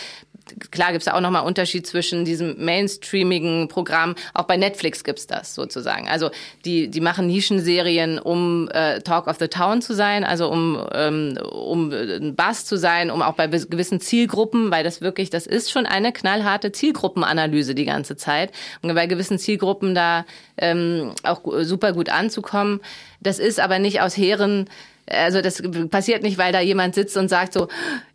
klar 0.70 0.92
gibt's 0.92 1.07
da 1.07 1.14
auch 1.14 1.20
nochmal 1.20 1.44
Unterschied 1.44 1.86
zwischen 1.86 2.24
diesem 2.24 2.64
mainstreamigen 2.64 3.68
Programm, 3.68 4.14
auch 4.34 4.44
bei 4.44 4.57
Netflix 4.57 5.05
gibt's 5.05 5.26
das 5.26 5.55
sozusagen. 5.55 6.09
Also 6.09 6.30
die, 6.64 6.88
die 6.88 7.01
machen 7.01 7.26
Nischenserien, 7.26 8.18
um 8.18 8.68
äh, 8.72 9.01
Talk 9.01 9.26
of 9.26 9.36
the 9.38 9.49
Town 9.49 9.82
zu 9.82 9.94
sein, 9.94 10.24
also 10.24 10.51
um, 10.51 10.86
ähm, 10.92 11.38
um 11.51 11.92
äh, 11.92 12.16
ein 12.16 12.34
Bass 12.34 12.64
zu 12.64 12.76
sein, 12.76 13.11
um 13.11 13.22
auch 13.22 13.34
bei 13.34 13.47
gewissen 13.47 14.01
Zielgruppen, 14.01 14.70
weil 14.70 14.84
das 14.84 15.01
wirklich, 15.01 15.30
das 15.30 15.47
ist 15.47 15.70
schon 15.70 15.86
eine 15.86 16.12
knallharte 16.12 16.72
Zielgruppenanalyse 16.72 17.74
die 17.74 17.84
ganze 17.84 18.16
Zeit, 18.16 18.53
um 18.82 18.94
bei 18.94 19.07
gewissen 19.07 19.38
Zielgruppen 19.38 19.94
da 19.94 20.24
ähm, 20.57 21.12
auch 21.22 21.40
super 21.62 21.92
gut 21.92 22.09
anzukommen. 22.09 22.80
Das 23.20 23.38
ist 23.38 23.61
aber 23.61 23.78
nicht 23.78 24.01
aus 24.01 24.16
hehren 24.16 24.68
also 25.09 25.40
das 25.40 25.62
passiert 25.90 26.22
nicht, 26.22 26.38
weil 26.38 26.52
da 26.52 26.61
jemand 26.61 26.94
sitzt 26.94 27.16
und 27.16 27.28
sagt 27.28 27.52
so, 27.52 27.68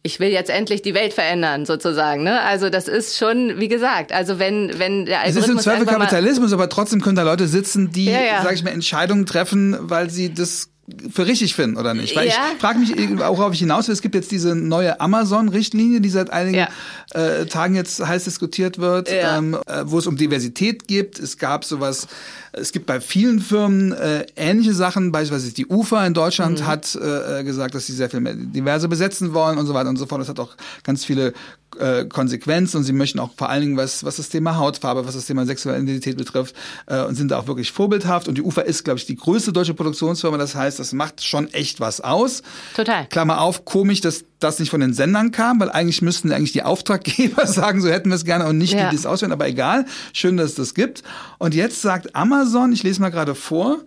ich 0.04 0.20
will 0.20 0.30
jetzt 0.30 0.50
endlich 0.50 0.82
die 0.82 0.94
Welt 0.94 1.14
verändern, 1.14 1.66
sozusagen. 1.66 2.24
Ne? 2.24 2.42
Also 2.42 2.70
das 2.70 2.88
ist 2.88 3.18
schon, 3.18 3.60
wie 3.60 3.68
gesagt, 3.68 4.12
also 4.12 4.40
wenn, 4.40 4.78
wenn 4.80 5.06
der 5.06 5.20
Es 5.20 5.36
Algorithmus 5.38 5.44
ist 5.46 5.50
im 5.52 5.60
Zweifel 5.60 5.86
Kapitalismus, 5.86 6.54
aber 6.54 6.70
trotzdem 6.70 7.02
können 7.02 7.16
da 7.16 7.24
Leute 7.24 7.48
sitzen, 7.48 7.92
die, 7.92 8.06
Ja, 8.06 8.22
ja. 8.22 8.44
sag 8.44 8.54
ich 8.54 8.64
mal, 8.64 8.72
Entscheidungen 8.72 9.26
treffen, 9.26 9.78
weil 9.80 10.10
sie 10.10 10.34
das 10.34 10.68
für 11.14 11.26
richtig 11.26 11.56
finden 11.56 11.78
oder 11.78 11.94
nicht. 11.94 12.16
Weil 12.18 12.28
Ja. 12.28 12.34
ich 12.54 12.60
frage 12.60 12.80
mich, 12.80 12.92
auch 13.22 13.38
worauf 13.38 13.54
ich 13.54 13.60
hinaus 13.60 13.88
will, 13.88 13.94
es 13.94 14.02
gibt 14.02 14.16
jetzt 14.16 14.32
diese 14.32 14.56
neue 14.56 15.00
Amazon-Richtlinie, 15.00 16.02
die 16.02 16.10
seit 16.10 16.32
einigen 16.32 16.58
Ja. 16.58 16.68
äh, 17.14 17.46
Tagen 17.46 17.76
jetzt 17.76 18.06
heiß 18.06 18.26
diskutiert 18.26 18.78
wird, 18.80 19.10
Ja. 19.10 19.38
ähm, 19.38 19.58
äh, 19.68 19.84
wo 19.86 20.00
es 20.00 20.08
um 20.08 20.18
Diversität 20.18 20.88
geht. 20.88 21.20
Es 21.20 21.38
gab 21.38 21.64
sowas, 21.64 22.08
es 22.54 22.72
gibt 22.72 22.86
bei 22.86 23.00
vielen 23.00 23.40
Firmen 23.40 23.94
äh, 23.94 24.26
ähnliche 24.36 24.74
Sachen, 24.74 25.12
beispielsweise 25.12 25.54
die 25.54 25.68
UFA 25.68 26.06
in 26.06 26.14
Deutschland 26.14 26.60
Mhm. 26.62 26.66
hat 26.68 26.96
äh, 26.96 27.44
gesagt, 27.44 27.76
dass 27.76 27.88
sie 27.88 27.94
sehr 27.94 28.10
viel 28.10 28.20
mehr 28.20 28.34
diverse 28.36 28.88
besetzen 28.88 29.34
wollen 29.34 29.58
und 29.58 29.66
so 29.66 29.74
weiter 29.74 29.90
und 29.90 29.98
so 29.98 30.06
fort. 30.06 30.22
Das 30.22 30.30
hat 30.30 30.40
auch 30.40 30.56
ganz 30.84 31.06
viele 31.06 31.34
äh, 31.80 32.06
Konsequenzen 32.06 32.78
und 32.78 32.84
sie 32.84 32.92
möchten 32.94 33.20
auch 33.20 33.30
vor 33.38 33.50
allen 33.50 33.62
Dingen, 33.62 33.78
was, 33.78 34.04
was 34.04 34.18
das 34.18 34.28
Thema 34.30 34.58
Hautfarbe, 34.58 35.06
was 35.08 35.16
das 35.16 35.26
Thema 35.26 35.46
sexuelle 35.46 35.82
Identität 35.82 36.18
betrifft, 36.18 36.54
äh, 36.88 37.02
und 37.04 37.16
sind 37.16 37.32
da 37.32 37.40
auch 37.40 37.48
wirklich 37.48 37.72
vorbildhaft. 37.72 38.28
Und 38.28 38.36
die 38.38 38.42
UFA 38.42 38.62
ist, 38.62 38.84
glaube 38.84 39.00
ich, 39.00 39.06
die 39.06 39.16
größte 39.16 39.54
deutsche 39.54 39.74
Produktionsfirma. 39.74 40.38
Das 40.38 40.54
heißt, 40.56 40.80
das 40.80 40.92
macht 40.92 41.24
schon 41.24 41.48
echt 41.54 41.80
was 41.80 42.02
aus. 42.02 42.42
Total. 42.76 43.08
Klammer 43.08 43.40
auf, 43.40 43.64
komisch, 43.64 44.02
dass 44.02 44.26
das 44.44 44.60
nicht 44.60 44.70
von 44.70 44.82
den 44.82 44.94
Sendern 44.94 45.32
kam, 45.32 45.60
weil 45.60 45.72
eigentlich 45.72 46.02
müssten 46.02 46.32
eigentlich 46.32 46.52
die 46.52 46.64
Auftraggeber 46.64 47.48
sagen, 47.48 47.82
so 47.82 47.90
hätten 47.90 48.10
wir 48.10 48.16
es 48.16 48.26
gerne 48.26 48.48
und 48.48 48.58
nicht 48.58 48.74
Ja. 48.74 48.86
die, 48.86 48.90
die 48.92 48.96
es 48.98 49.06
auswählen. 49.06 49.32
Aber 49.32 49.48
egal, 49.48 49.86
schön, 50.14 50.38
dass 50.38 50.52
es 50.52 50.56
das 50.56 50.74
gibt. 50.74 51.04
Und 51.38 51.56
jetzt 51.56 51.82
sagt 51.82 52.16
Amazon, 52.16 52.74
ich 52.74 52.84
lese 52.84 53.02
mal 53.02 53.10
gerade 53.10 53.36
vor, 53.36 53.80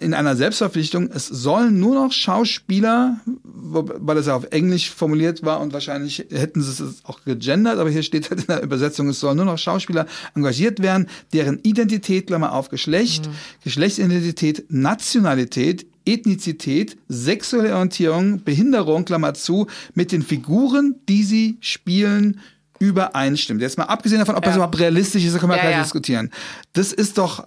in 0.00 0.12
einer 0.12 0.36
Selbstverpflichtung, 0.36 1.10
es 1.10 1.26
sollen 1.26 1.80
nur 1.80 1.94
noch 1.94 2.12
Schauspieler, 2.12 3.18
weil 3.24 4.14
das 4.14 4.26
ja 4.26 4.36
auf 4.36 4.44
Englisch 4.50 4.90
formuliert 4.90 5.42
war 5.42 5.60
und 5.60 5.72
wahrscheinlich 5.72 6.26
hätten 6.30 6.60
sie 6.60 6.70
es 6.84 7.02
auch 7.04 7.24
gegendert, 7.24 7.78
aber 7.78 7.88
hier 7.88 8.02
steht 8.02 8.28
halt 8.30 8.40
in 8.42 8.46
der 8.48 8.62
Übersetzung, 8.62 9.08
es 9.08 9.20
sollen 9.20 9.36
nur 9.36 9.46
noch 9.46 9.56
Schauspieler 9.56 10.06
engagiert 10.34 10.82
werden, 10.82 11.06
deren 11.32 11.60
Identität, 11.62 12.26
Klammer 12.26 12.52
auf 12.52 12.68
Geschlecht, 12.68 13.26
mhm. 13.26 13.32
Geschlechtsidentität, 13.64 14.66
Nationalität, 14.68 15.86
Ethnizität, 16.04 16.96
sexuelle 17.08 17.72
Orientierung, 17.72 18.42
Behinderung, 18.42 19.04
Klammer 19.04 19.34
zu, 19.34 19.66
mit 19.94 20.12
den 20.12 20.22
Figuren, 20.22 20.96
die 21.08 21.22
sie 21.22 21.58
spielen, 21.60 22.40
übereinstimmt. 22.78 23.60
Jetzt 23.60 23.78
mal 23.78 23.84
abgesehen 23.84 24.18
davon, 24.18 24.36
ob 24.36 24.44
das 24.44 24.56
überhaupt 24.56 24.78
realistisch 24.78 25.24
ist, 25.24 25.34
da 25.34 25.38
können 25.38 25.52
wir 25.52 25.56
ja, 25.56 25.62
gleich 25.62 25.76
ja. 25.76 25.82
diskutieren. 25.82 26.30
Das 26.72 26.92
ist 26.92 27.18
doch 27.18 27.46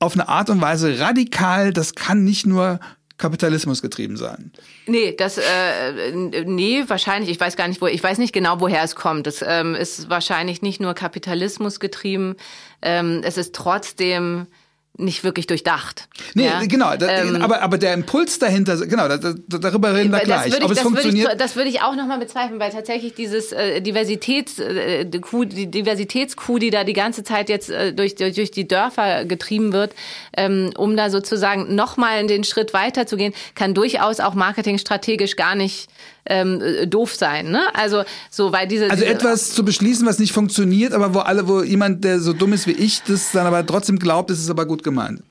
auf 0.00 0.14
eine 0.14 0.28
Art 0.28 0.50
und 0.50 0.60
Weise 0.60 0.98
radikal, 0.98 1.72
das 1.72 1.94
kann 1.94 2.24
nicht 2.24 2.46
nur 2.46 2.80
Kapitalismus 3.16 3.80
getrieben 3.80 4.16
sein. 4.16 4.52
Nee, 4.86 5.14
das 5.16 5.38
äh, 5.38 6.12
nee, 6.44 6.82
wahrscheinlich, 6.88 7.30
ich 7.30 7.38
weiß 7.38 7.56
gar 7.56 7.68
nicht, 7.68 7.80
wo 7.80 7.86
ich 7.86 8.02
weiß 8.02 8.18
nicht 8.18 8.32
genau, 8.32 8.60
woher 8.60 8.82
es 8.82 8.96
kommt. 8.96 9.28
Das 9.28 9.42
ähm, 9.46 9.74
ist 9.76 10.10
wahrscheinlich 10.10 10.62
nicht 10.62 10.80
nur 10.80 10.94
Kapitalismus 10.94 11.78
getrieben, 11.78 12.34
ähm, 12.82 13.20
es 13.22 13.36
ist 13.36 13.54
trotzdem 13.54 14.48
nicht 14.96 15.24
wirklich 15.24 15.46
durchdacht. 15.46 16.08
Nee, 16.34 16.46
ja? 16.46 16.64
genau, 16.66 16.96
da, 16.96 17.08
ähm, 17.08 17.42
aber, 17.42 17.62
aber 17.62 17.78
der 17.78 17.94
Impuls 17.94 18.38
dahinter, 18.38 18.86
genau, 18.86 19.08
da, 19.08 19.16
da, 19.18 19.34
darüber 19.48 19.92
reden 19.92 20.12
wir 20.12 20.20
gleich. 20.20 20.52
Würde 20.52 20.66
ich, 20.66 20.70
das, 20.72 20.80
funktioniert. 20.80 21.26
Würde 21.26 21.32
ich, 21.32 21.38
das 21.38 21.56
würde 21.56 21.68
ich 21.68 21.82
auch 21.82 21.96
nochmal 21.96 22.18
bezweifeln, 22.18 22.60
weil 22.60 22.70
tatsächlich 22.70 23.14
dieses 23.14 23.50
äh, 23.50 23.80
Diversitäts, 23.80 24.60
äh, 24.60 25.04
die 25.04 25.66
Diversitätskuh, 25.66 26.58
die 26.58 26.70
da 26.70 26.84
die 26.84 26.92
ganze 26.92 27.24
Zeit 27.24 27.48
jetzt 27.48 27.70
äh, 27.70 27.92
durch, 27.92 28.14
durch, 28.14 28.34
durch 28.34 28.52
die 28.52 28.68
Dörfer 28.68 29.24
getrieben 29.24 29.72
wird, 29.72 29.94
ähm, 30.36 30.72
um 30.76 30.96
da 30.96 31.10
sozusagen 31.10 31.74
nochmal 31.74 32.24
den 32.28 32.44
Schritt 32.44 32.72
weiter 32.72 33.06
zu 33.06 33.16
gehen, 33.16 33.34
kann 33.56 33.74
durchaus 33.74 34.20
auch 34.20 34.34
marketingstrategisch 34.34 35.34
gar 35.34 35.56
nicht 35.56 35.88
ähm, 36.26 36.60
äh, 36.60 36.86
doof 36.86 37.14
sein. 37.14 37.50
Ne? 37.50 37.62
Also 37.74 38.04
so, 38.30 38.52
weil 38.52 38.66
diese 38.68 38.90
also 38.90 39.04
diese, 39.04 39.14
etwas 39.14 39.50
zu 39.50 39.64
beschließen, 39.64 40.06
was 40.06 40.18
nicht 40.18 40.32
funktioniert, 40.32 40.92
aber 40.92 41.14
wo 41.14 41.20
alle, 41.20 41.48
wo 41.48 41.62
jemand, 41.62 42.04
der 42.04 42.20
so 42.20 42.32
dumm 42.32 42.52
ist 42.52 42.66
wie 42.66 42.72
ich, 42.72 43.02
das 43.02 43.32
dann 43.32 43.46
aber 43.46 43.64
trotzdem 43.66 43.98
glaubt, 43.98 44.30
ist 44.30 44.40
es 44.40 44.50
aber 44.50 44.66
gut 44.66 44.82
gemeint. 44.82 45.22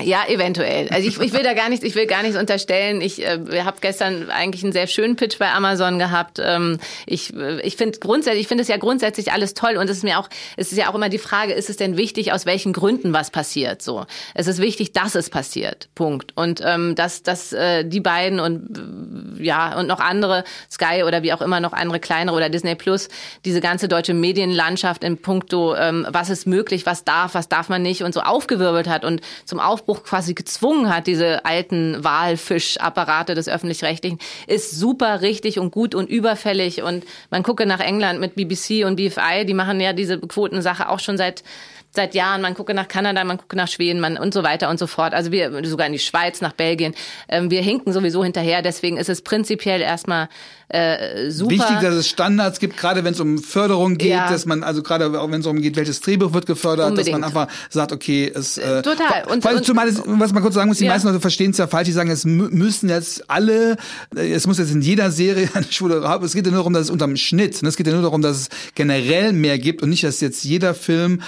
Ja, 0.00 0.26
eventuell. 0.28 0.88
Also 0.90 1.08
ich, 1.08 1.18
ich 1.20 1.32
will 1.32 1.42
da 1.42 1.54
gar 1.54 1.68
nichts, 1.68 1.84
ich 1.84 1.94
will 1.94 2.06
gar 2.06 2.22
nichts 2.22 2.38
unterstellen. 2.38 3.00
Ich 3.00 3.24
äh, 3.24 3.62
habe 3.64 3.78
gestern 3.80 4.30
eigentlich 4.30 4.62
einen 4.62 4.72
sehr 4.72 4.86
schönen 4.86 5.16
Pitch 5.16 5.38
bei 5.38 5.50
Amazon 5.50 5.98
gehabt. 5.98 6.38
Ähm, 6.40 6.78
ich 7.06 7.34
äh, 7.34 7.60
ich 7.62 7.76
finde 7.76 7.98
grundsätzlich, 7.98 8.42
ich 8.42 8.48
finde 8.48 8.62
es 8.62 8.68
ja 8.68 8.76
grundsätzlich 8.76 9.32
alles 9.32 9.54
toll 9.54 9.76
und 9.76 9.90
es 9.90 9.98
ist 9.98 10.04
mir 10.04 10.18
auch, 10.18 10.28
es 10.56 10.70
ist 10.70 10.78
ja 10.78 10.88
auch 10.88 10.94
immer 10.94 11.08
die 11.08 11.18
Frage, 11.18 11.52
ist 11.52 11.68
es 11.68 11.76
denn 11.76 11.96
wichtig, 11.96 12.32
aus 12.32 12.46
welchen 12.46 12.72
Gründen 12.72 13.12
was 13.12 13.30
passiert? 13.30 13.82
So, 13.82 14.06
es 14.34 14.46
ist 14.46 14.60
wichtig, 14.60 14.92
dass 14.92 15.14
es 15.14 15.30
passiert. 15.30 15.88
Punkt. 15.94 16.32
Und 16.36 16.60
ähm, 16.64 16.94
dass 16.94 17.22
dass 17.22 17.52
äh, 17.52 17.84
die 17.84 18.00
beiden 18.00 18.38
und 18.38 19.38
ja 19.40 19.78
und 19.78 19.88
noch 19.88 20.00
andere 20.00 20.44
Sky 20.70 21.02
oder 21.04 21.22
wie 21.22 21.32
auch 21.32 21.42
immer 21.42 21.60
noch 21.60 21.72
andere 21.72 21.98
kleinere 21.98 22.36
oder 22.36 22.48
Disney 22.48 22.74
Plus 22.74 23.08
diese 23.44 23.60
ganze 23.60 23.88
deutsche 23.88 24.14
Medienlandschaft 24.14 25.02
in 25.02 25.18
puncto 25.18 25.74
ähm, 25.74 26.06
was 26.10 26.30
ist 26.30 26.46
möglich, 26.46 26.86
was 26.86 27.04
darf, 27.04 27.34
was 27.34 27.48
darf 27.48 27.68
man 27.68 27.82
nicht 27.82 28.02
und 28.02 28.14
so 28.14 28.20
aufgewirbelt 28.20 28.88
hat 28.88 29.04
und 29.04 29.20
zum 29.44 29.60
Aufbruch 29.68 30.02
quasi 30.02 30.34
gezwungen 30.34 30.94
hat, 30.94 31.06
diese 31.06 31.44
alten 31.44 32.02
Walfischapparate 32.02 33.34
des 33.34 33.48
öffentlich-rechtlichen, 33.48 34.18
ist 34.46 34.72
super 34.72 35.20
richtig 35.20 35.58
und 35.58 35.70
gut 35.70 35.94
und 35.94 36.08
überfällig. 36.08 36.82
Und 36.82 37.04
man 37.30 37.42
gucke 37.42 37.66
nach 37.66 37.80
England 37.80 38.20
mit 38.20 38.34
BBC 38.34 38.84
und 38.84 38.96
BFI, 38.96 39.44
die 39.46 39.54
machen 39.54 39.80
ja 39.80 39.92
diese 39.92 40.18
Quotensache 40.18 40.88
auch 40.88 41.00
schon 41.00 41.16
seit 41.16 41.42
seit 41.90 42.14
Jahren. 42.14 42.42
Man 42.42 42.54
gucke 42.54 42.74
nach 42.74 42.88
Kanada, 42.88 43.24
man 43.24 43.38
gucke 43.38 43.56
nach 43.56 43.68
Schweden, 43.68 44.00
man 44.00 44.16
und 44.16 44.34
so 44.34 44.42
weiter 44.42 44.70
und 44.70 44.78
so 44.78 44.86
fort. 44.86 45.14
Also 45.14 45.32
wir 45.32 45.64
sogar 45.66 45.86
in 45.86 45.92
die 45.92 45.98
Schweiz, 45.98 46.40
nach 46.40 46.52
Belgien. 46.52 46.94
Ähm, 47.28 47.50
wir 47.50 47.62
hinken 47.62 47.92
sowieso 47.92 48.24
hinterher. 48.24 48.62
Deswegen 48.62 48.96
ist 48.96 49.08
es 49.08 49.22
prinzipiell 49.22 49.80
erstmal 49.80 50.28
äh, 50.68 51.30
super. 51.30 51.52
Wichtig, 51.52 51.80
dass 51.80 51.94
es 51.94 52.08
Standards 52.08 52.58
gibt, 52.58 52.76
gerade 52.76 53.02
wenn 53.02 53.14
es 53.14 53.20
um 53.20 53.38
Förderung 53.38 53.96
geht, 53.96 54.10
ja. 54.10 54.30
dass 54.30 54.44
man, 54.44 54.62
also 54.62 54.82
gerade 54.82 55.12
wenn 55.12 55.40
es 55.40 55.44
darum 55.44 55.62
geht, 55.62 55.76
welches 55.76 56.00
Drehbuch 56.02 56.34
wird 56.34 56.44
gefördert, 56.44 56.90
Unbedingt. 56.90 57.14
dass 57.14 57.20
man 57.20 57.24
einfach 57.24 57.48
sagt, 57.70 57.92
okay, 57.92 58.30
es 58.34 58.58
äh, 58.58 58.82
Total. 58.82 59.24
Und, 59.30 59.44
weil, 59.44 59.56
und, 59.56 59.64
zumal 59.64 59.88
es, 59.88 60.02
was 60.04 60.32
man 60.34 60.42
kurz 60.42 60.54
sagen 60.54 60.68
muss, 60.68 60.76
die 60.76 60.84
ja. 60.84 60.92
meisten 60.92 61.08
Leute 61.08 61.20
verstehen 61.20 61.52
es 61.52 61.58
ja 61.58 61.68
falsch, 61.68 61.86
die 61.86 61.92
sagen, 61.92 62.10
es 62.10 62.26
müssen 62.26 62.90
jetzt 62.90 63.30
alle, 63.30 63.78
äh, 64.14 64.30
es 64.30 64.46
muss 64.46 64.58
jetzt 64.58 64.72
in 64.72 64.82
jeder 64.82 65.10
Serie 65.10 65.48
eine 65.54 65.64
schwule 65.70 66.06
es 66.22 66.34
geht 66.34 66.44
ja 66.44 66.50
nur 66.50 66.60
darum, 66.60 66.74
dass 66.74 66.82
es 66.82 66.90
unterm 66.90 67.16
Schnitt, 67.16 67.62
ne? 67.62 67.68
es 67.70 67.76
geht 67.76 67.86
ja 67.86 67.94
nur 67.94 68.02
darum, 68.02 68.20
dass 68.20 68.36
es 68.36 68.48
generell 68.74 69.32
mehr 69.32 69.58
gibt 69.58 69.82
und 69.82 69.88
nicht, 69.88 70.04
dass 70.04 70.20
jetzt 70.20 70.44
jeder 70.44 70.74
Film 70.74 71.22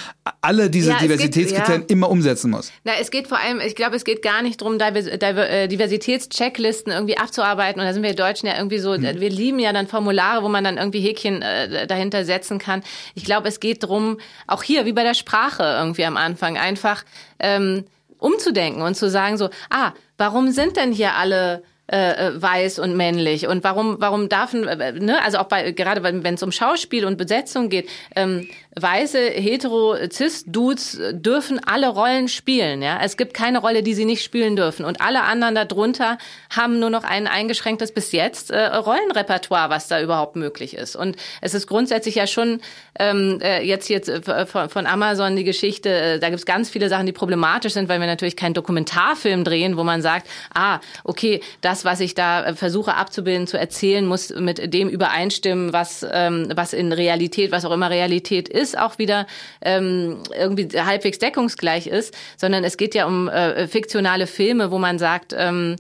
alle 0.51 0.69
diese 0.69 0.91
ja, 0.91 0.99
Diversitätskriterien 0.99 1.83
geht, 1.83 1.91
immer 1.93 2.11
umsetzen 2.11 2.51
muss. 2.51 2.73
Na, 2.83 2.93
es 3.01 3.13
geht 3.13 3.29
vor 3.29 3.39
allem, 3.39 3.61
ich 3.61 3.77
glaube, 3.77 3.95
es 3.95 4.05
geht 4.05 4.21
gar 4.21 4.43
nicht 4.43 4.61
darum, 4.61 4.81
äh, 4.81 5.69
Diversitätschecklisten 5.69 6.93
irgendwie 6.93 7.17
abzuarbeiten 7.17 7.81
und 7.81 7.87
da 7.87 7.93
sind 7.93 8.03
wir 8.03 8.15
Deutschen 8.15 8.49
ja 8.49 8.57
irgendwie 8.57 8.79
so, 8.79 8.95
hm. 8.95 9.03
wir 9.03 9.21
wir 9.21 9.31
lieben 9.31 9.61
ja 9.61 9.73
dann 9.73 9.87
Formulare, 9.87 10.43
wo 10.43 10.49
man 10.49 10.65
dann 10.65 10.77
irgendwie 10.77 11.01
Häkchen 11.01 11.41
äh, 11.43 11.87
dahinter 11.87 12.25
setzen 12.25 12.59
kann. 12.59 12.83
Ich 13.15 13.25
glaube, 13.25 13.47
es 13.47 13.61
geht 13.61 13.85
drum, 13.85 14.19
auch 14.49 14.65
hier, 14.65 14.87
wie 14.87 14.93
bei 14.93 15.05
der 15.05 15.15
Sprache 15.15 15.63
irgendwie 15.63 16.05
am 16.05 16.17
Anfang, 16.17 16.59
einfach 16.59 17.05
ähm, 17.39 17.85
umzudenken 18.19 18.83
und 18.83 18.97
zu 18.97 19.09
sagen 19.09 19.37
so, 19.37 19.51
ah, 19.71 19.93
warum 20.19 20.51
sind 20.51 20.77
denn 20.77 20.91
hier 20.91 21.15
alle 21.15 21.63
äh, 21.91 22.29
äh, 22.29 22.41
weiß 22.41 22.79
und 22.79 22.97
männlich 22.97 23.49
und 23.49 23.65
warum 23.65 23.97
warum 23.99 24.29
darf 24.29 24.55
äh, 24.55 24.93
ne 24.93 25.21
also 25.25 25.39
auch 25.39 25.49
bei 25.49 25.73
gerade 25.73 26.05
wenn 26.05 26.23
es 26.35 26.41
um 26.45 26.53
Schauspiel 26.53 27.05
und 27.05 27.19
Besetzung 27.19 27.69
geht 27.69 27.89
ähm, 28.15 28.47
weiße 28.77 29.19
hetero 29.19 29.97
cis 30.13 30.45
Dudes 30.47 31.01
dürfen 31.13 31.61
alle 31.65 31.89
Rollen 31.89 32.29
spielen 32.29 32.83
ja? 32.83 33.01
Es 33.03 33.17
gibt 33.17 33.35
keine 33.35 33.59
Rolle 33.59 33.83
die 33.83 33.95
sie 33.95 34.05
nicht 34.05 34.23
spielen 34.23 34.55
dürfen. 34.55 34.85
Und 34.85 35.01
alle 35.01 35.23
anderen 35.23 35.55
darunter 35.55 36.19
haben 36.51 36.79
nur 36.79 36.91
noch 36.91 37.03
ein 37.03 37.27
eingeschränktes 37.27 37.93
bis 37.93 38.13
jetzt 38.13 38.51
äh, 38.51 38.67
Rollenrepertoire 38.67 39.71
was 39.71 39.89
da 39.89 40.01
überhaupt 40.01 40.37
möglich 40.37 40.77
ist. 40.77 40.95
Und 40.95 41.17
es 41.41 41.55
ist 41.55 41.67
grundsätzlich 41.67 42.15
ja 42.15 42.27
schon 42.27 42.61
ähm, 42.99 43.41
äh, 43.43 43.63
jetzt 43.63 43.89
jetzt 43.89 44.09
äh, 44.09 44.47
von, 44.47 44.69
von 44.69 44.87
Amazon 44.87 45.35
die 45.35 45.45
Geschichte 45.45 45.89
äh, 45.89 46.19
da 46.21 46.29
gibt 46.29 46.39
es 46.39 46.47
ganz 46.47 46.71
viele 46.71 46.89
Sachen 46.89 47.07
die 47.07 47.13
problematisch 47.13 47.73
sind 47.73 47.89
weil 47.89 47.99
wir 47.99 48.07
natürlich 48.07 48.37
keinen 48.37 48.55
Dokumentarfilm 48.55 49.43
drehen 49.43 49.77
wo 49.77 49.83
man 49.83 50.03
sagt 50.03 50.29
ah 50.55 50.79
okay 51.05 51.41
das 51.61 51.81
das, 51.81 51.85
was 51.85 52.01
ich 52.01 52.15
da 52.15 52.45
äh, 52.45 52.55
versuche 52.55 52.95
abzubilden, 52.95 53.47
zu 53.47 53.59
erzählen, 53.59 54.05
muss 54.07 54.31
mit 54.31 54.75
dem 54.75 54.89
übereinstimmen, 54.89 55.73
was, 55.73 56.05
ähm, 56.11 56.49
was 56.55 56.73
in 56.73 56.93
Realität, 56.93 57.53
was 57.53 57.65
auch 57.65 57.71
immer 57.71 57.91
Realität 57.91 58.49
ist, 58.49 58.60
auch 58.77 58.99
wieder 58.99 59.27
ähm, 59.63 60.23
irgendwie 60.37 60.69
halbwegs 60.81 61.19
deckungsgleich 61.19 61.87
ist, 61.87 62.17
sondern 62.37 62.65
es 62.65 62.77
geht 62.77 62.95
ja 62.95 63.07
um 63.07 63.29
äh, 63.29 63.67
fiktionale 63.67 64.27
Filme, 64.27 64.71
wo 64.71 64.79
man 64.79 64.99
sagt, 64.99 65.35
ähm, 65.37 65.77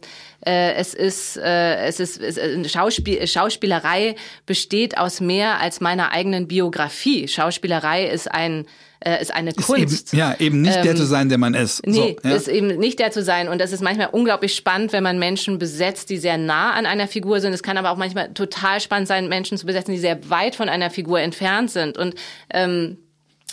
äh, 0.47 0.74
es 0.74 0.95
ist, 0.95 1.37
äh, 1.37 1.76
es 1.85 2.01
ist, 2.01 2.20
äh, 2.20 2.68
Schauspiel, 2.68 3.26
Schauspielerei 3.26 4.14
besteht 4.47 4.97
aus 4.97 5.20
mehr 5.20 5.61
als 5.61 5.81
meiner 5.81 6.12
eigenen 6.12 6.49
Biografie. 6.49 7.28
Schauspielerei 7.28 8.07
ist 8.07 8.31
ein 8.31 8.66
äh, 9.01 9.20
ist 9.20 9.34
eine 9.34 9.51
ist 9.51 9.66
Kunst. 9.66 10.12
Eben, 10.12 10.18
ja, 10.18 10.34
eben 10.38 10.61
nicht 10.61 10.76
ähm, 10.76 10.82
der 10.82 10.96
zu 10.96 11.05
sein, 11.05 11.28
der 11.28 11.38
man 11.38 11.55
ist. 11.55 11.86
Nee, 11.86 12.16
so, 12.22 12.28
ja? 12.28 12.34
ist 12.34 12.48
eben 12.48 12.68
nicht 12.78 12.98
der 12.98 13.11
zu 13.11 13.22
sein. 13.22 13.48
Und 13.48 13.61
das 13.61 13.72
ist 13.72 13.82
manchmal 13.82 14.09
unglaublich 14.12 14.55
spannend, 14.55 14.92
wenn 14.92 15.03
man 15.03 15.18
Menschen 15.18 15.59
besetzt, 15.59 16.11
die 16.11 16.18
sehr 16.18 16.38
nah 16.38 16.72
an 16.72 16.86
einer 16.86 17.09
Figur 17.09 17.40
sind. 17.40 17.53
Es 17.53 17.62
kann 17.62 17.78
aber 17.78 17.90
auch 17.90 17.96
manchmal 17.96 18.32
total 18.34 18.80
spannend 18.80 19.09
sein, 19.09 19.28
Menschen 19.28 19.57
zu 19.59 19.66
besetzen, 19.66 19.92
die 19.92 19.98
sehr 19.98 20.30
weit 20.30 20.55
von 20.55 20.68
einer 20.68 20.90
Figur 20.90 21.20
entfernt 21.20 21.70
sind. 21.70 21.96
Und 21.96 22.14
ähm, 22.51 22.98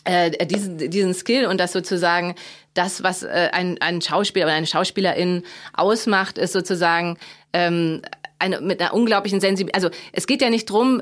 äh, 0.03 0.45
diesen, 0.45 0.77
diesen 0.77 1.13
Skill 1.13 1.45
und 1.45 1.59
das 1.59 1.71
sozusagen 1.71 2.35
das, 2.73 3.03
was 3.03 3.23
äh, 3.23 3.49
ein, 3.51 3.77
ein 3.81 4.01
Schauspieler 4.01 4.45
oder 4.45 4.55
eine 4.55 4.67
Schauspielerin 4.67 5.43
ausmacht, 5.73 6.37
ist 6.37 6.53
sozusagen 6.53 7.17
ähm, 7.53 8.01
eine, 8.39 8.61
mit 8.61 8.79
einer 8.79 8.93
unglaublichen 8.93 9.39
Sensibilität. 9.39 9.75
Also 9.75 9.89
es 10.11 10.27
geht 10.27 10.41
ja 10.41 10.49
nicht 10.49 10.69
drum 10.69 11.01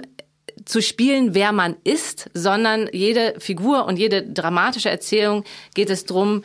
zu 0.66 0.82
spielen, 0.82 1.34
wer 1.34 1.52
man 1.52 1.76
ist, 1.84 2.30
sondern 2.34 2.90
jede 2.92 3.36
Figur 3.40 3.86
und 3.86 3.98
jede 3.98 4.24
dramatische 4.24 4.90
Erzählung 4.90 5.44
geht 5.74 5.90
es 5.90 6.06
drum 6.06 6.44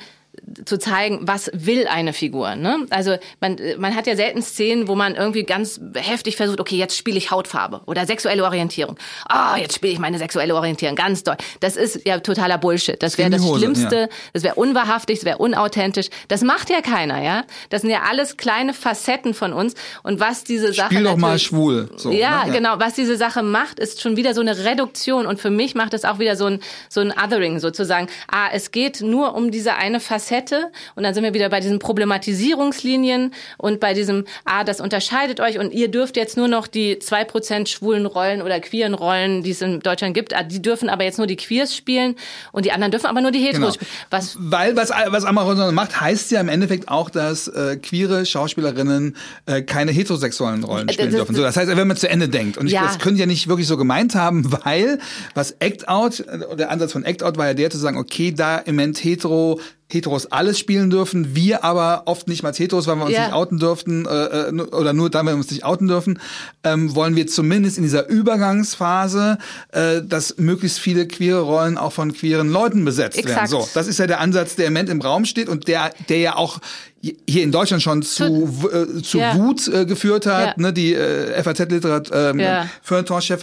zu 0.64 0.78
zeigen, 0.78 1.20
was 1.22 1.50
will 1.52 1.86
eine 1.86 2.12
Figur. 2.12 2.56
Ne? 2.56 2.86
Also 2.90 3.16
man, 3.40 3.56
man 3.78 3.94
hat 3.94 4.06
ja 4.06 4.16
selten 4.16 4.42
Szenen, 4.42 4.88
wo 4.88 4.94
man 4.94 5.14
irgendwie 5.14 5.44
ganz 5.44 5.80
heftig 5.94 6.36
versucht, 6.36 6.60
okay, 6.60 6.76
jetzt 6.76 6.96
spiele 6.96 7.18
ich 7.18 7.30
Hautfarbe 7.30 7.82
oder 7.86 8.06
sexuelle 8.06 8.44
Orientierung. 8.44 8.96
Ah, 9.28 9.54
oh, 9.54 9.56
jetzt 9.58 9.74
spiele 9.74 9.92
ich 9.92 9.98
meine 9.98 10.18
sexuelle 10.18 10.54
Orientierung, 10.54 10.96
ganz 10.96 11.22
toll. 11.22 11.36
Das 11.60 11.76
ist 11.76 12.06
ja 12.06 12.18
totaler 12.20 12.58
Bullshit. 12.58 13.02
Das 13.02 13.18
wäre 13.18 13.30
das 13.30 13.42
Hose, 13.42 13.60
Schlimmste, 13.60 13.96
ja. 13.96 14.08
das 14.32 14.42
wäre 14.42 14.54
unwahrhaftig, 14.54 15.20
das 15.20 15.24
wäre 15.24 15.38
unauthentisch. 15.38 16.08
Das 16.28 16.42
macht 16.42 16.70
ja 16.70 16.80
keiner, 16.80 17.22
ja. 17.22 17.44
Das 17.68 17.82
sind 17.82 17.90
ja 17.90 18.02
alles 18.08 18.36
kleine 18.36 18.74
Facetten 18.74 19.34
von 19.34 19.52
uns. 19.52 19.74
Und 20.02 20.20
was 20.20 20.44
diese 20.44 20.72
Sache. 20.72 20.94
Spiel 20.94 21.04
doch 21.04 21.16
mal 21.16 21.38
schwul. 21.38 21.90
So, 21.96 22.10
ja, 22.10 22.44
ne? 22.44 22.48
ja, 22.48 22.52
genau. 22.52 22.74
Was 22.78 22.94
diese 22.94 23.16
Sache 23.16 23.42
macht, 23.42 23.78
ist 23.78 24.00
schon 24.00 24.16
wieder 24.16 24.34
so 24.34 24.40
eine 24.40 24.64
Reduktion. 24.64 25.26
Und 25.26 25.40
für 25.40 25.50
mich 25.50 25.74
macht 25.74 25.94
es 25.94 26.04
auch 26.04 26.18
wieder 26.18 26.36
so 26.36 26.46
ein, 26.46 26.60
so 26.88 27.00
ein 27.00 27.12
Othering 27.12 27.60
sozusagen. 27.60 28.08
Ah, 28.30 28.48
es 28.52 28.70
geht 28.70 29.00
nur 29.00 29.34
um 29.34 29.50
diese 29.50 29.74
eine 29.74 30.00
Facette 30.00 30.29
Facette. 30.30 30.70
Und 30.94 31.02
dann 31.02 31.14
sind 31.14 31.24
wir 31.24 31.34
wieder 31.34 31.48
bei 31.48 31.60
diesen 31.60 31.78
Problematisierungslinien 31.78 33.32
und 33.58 33.80
bei 33.80 33.94
diesem, 33.94 34.24
ah, 34.44 34.64
das 34.64 34.80
unterscheidet 34.80 35.40
euch 35.40 35.58
und 35.58 35.72
ihr 35.72 35.88
dürft 35.88 36.16
jetzt 36.16 36.36
nur 36.36 36.48
noch 36.48 36.66
die 36.66 36.98
zwei 36.98 37.24
Prozent 37.24 37.68
schwulen 37.68 38.06
Rollen 38.06 38.42
oder 38.42 38.60
queeren 38.60 38.94
Rollen, 38.94 39.42
die 39.42 39.50
es 39.50 39.62
in 39.62 39.80
Deutschland 39.80 40.14
gibt, 40.14 40.34
ah, 40.34 40.42
die 40.42 40.62
dürfen 40.62 40.88
aber 40.88 41.04
jetzt 41.04 41.18
nur 41.18 41.26
die 41.26 41.36
Queers 41.36 41.74
spielen 41.74 42.16
und 42.52 42.64
die 42.64 42.72
anderen 42.72 42.90
dürfen 42.90 43.06
aber 43.06 43.20
nur 43.20 43.30
die 43.30 43.40
Heteros 43.40 43.78
genau. 43.78 43.86
spielen. 43.86 43.90
Was 44.10 44.36
Weil 44.38 44.76
was, 44.76 44.90
was 44.90 45.24
Amazon 45.24 45.74
macht, 45.74 46.00
heißt 46.00 46.30
ja 46.30 46.40
im 46.40 46.48
Endeffekt 46.48 46.88
auch, 46.88 47.10
dass 47.10 47.48
äh, 47.48 47.76
queere 47.76 48.24
Schauspielerinnen 48.26 49.16
äh, 49.46 49.62
keine 49.62 49.92
heterosexuellen 49.92 50.64
Rollen 50.64 50.88
äh, 50.88 50.92
spielen 50.92 51.10
das, 51.10 51.16
dürfen. 51.16 51.34
So, 51.34 51.42
das 51.42 51.56
heißt, 51.56 51.76
wenn 51.76 51.88
man 51.88 51.96
zu 51.96 52.08
Ende 52.08 52.28
denkt. 52.28 52.58
Und 52.58 52.66
ich, 52.66 52.72
ja. 52.72 52.84
das 52.84 52.98
können 52.98 53.16
ja 53.16 53.26
nicht 53.26 53.48
wirklich 53.48 53.66
so 53.66 53.76
gemeint 53.76 54.14
haben, 54.14 54.50
weil 54.64 54.98
was 55.34 55.52
Act 55.52 55.88
Out, 55.88 56.20
äh, 56.20 56.56
der 56.56 56.70
Ansatz 56.70 56.92
von 56.92 57.04
Act 57.04 57.22
Out 57.22 57.36
war 57.36 57.46
ja 57.46 57.54
der 57.54 57.70
zu 57.70 57.78
sagen, 57.78 57.98
okay, 57.98 58.32
da 58.32 58.58
im 58.58 58.76
Moment 58.76 59.02
hetero 59.02 59.60
Heteros 59.90 60.26
alles 60.26 60.58
spielen 60.58 60.90
dürfen, 60.90 61.34
wir 61.34 61.64
aber 61.64 62.02
oft 62.06 62.28
nicht 62.28 62.42
mal 62.42 62.52
Heteros, 62.52 62.86
weil 62.86 62.96
wir 62.96 63.06
uns 63.06 63.14
ja. 63.14 63.24
nicht 63.24 63.34
outen 63.34 63.58
dürften 63.58 64.06
äh, 64.06 64.48
äh 64.48 64.52
oder 64.52 64.92
nur 64.92 65.10
dann, 65.10 65.26
wenn 65.26 65.34
wir 65.34 65.38
uns 65.38 65.50
nicht 65.50 65.64
outen 65.64 65.88
dürfen, 65.88 66.20
ähm, 66.64 66.94
wollen 66.94 67.16
wir 67.16 67.26
zumindest 67.26 67.76
in 67.76 67.82
dieser 67.82 68.08
Übergangsphase, 68.08 69.38
äh, 69.72 70.02
dass 70.02 70.36
möglichst 70.38 70.78
viele 70.78 71.06
queere 71.06 71.40
Rollen 71.40 71.78
auch 71.78 71.92
von 71.92 72.12
queeren 72.12 72.50
Leuten 72.50 72.84
besetzt 72.84 73.18
Exakt. 73.18 73.36
werden. 73.36 73.50
So, 73.50 73.68
das 73.74 73.86
ist 73.86 73.98
ja 73.98 74.06
der 74.06 74.20
Ansatz, 74.20 74.56
der 74.56 74.66
im 74.66 74.72
Moment 74.74 74.90
im 74.90 75.00
Raum 75.00 75.24
steht 75.24 75.48
und 75.48 75.68
der, 75.68 75.92
der 76.08 76.18
ja 76.18 76.36
auch 76.36 76.60
hier 77.02 77.42
in 77.42 77.50
Deutschland 77.50 77.82
schon 77.82 78.02
zu, 78.02 78.68
äh, 78.70 79.02
zu 79.02 79.18
ja. 79.18 79.34
Wut 79.36 79.66
äh, 79.68 79.86
geführt 79.86 80.26
hat. 80.26 80.46
Ja. 80.46 80.54
Ne, 80.56 80.72
die 80.72 80.94
äh, 80.94 81.42
FAZ-Literat 81.42 82.10
ähm, 82.12 82.38
ja. 82.38 82.68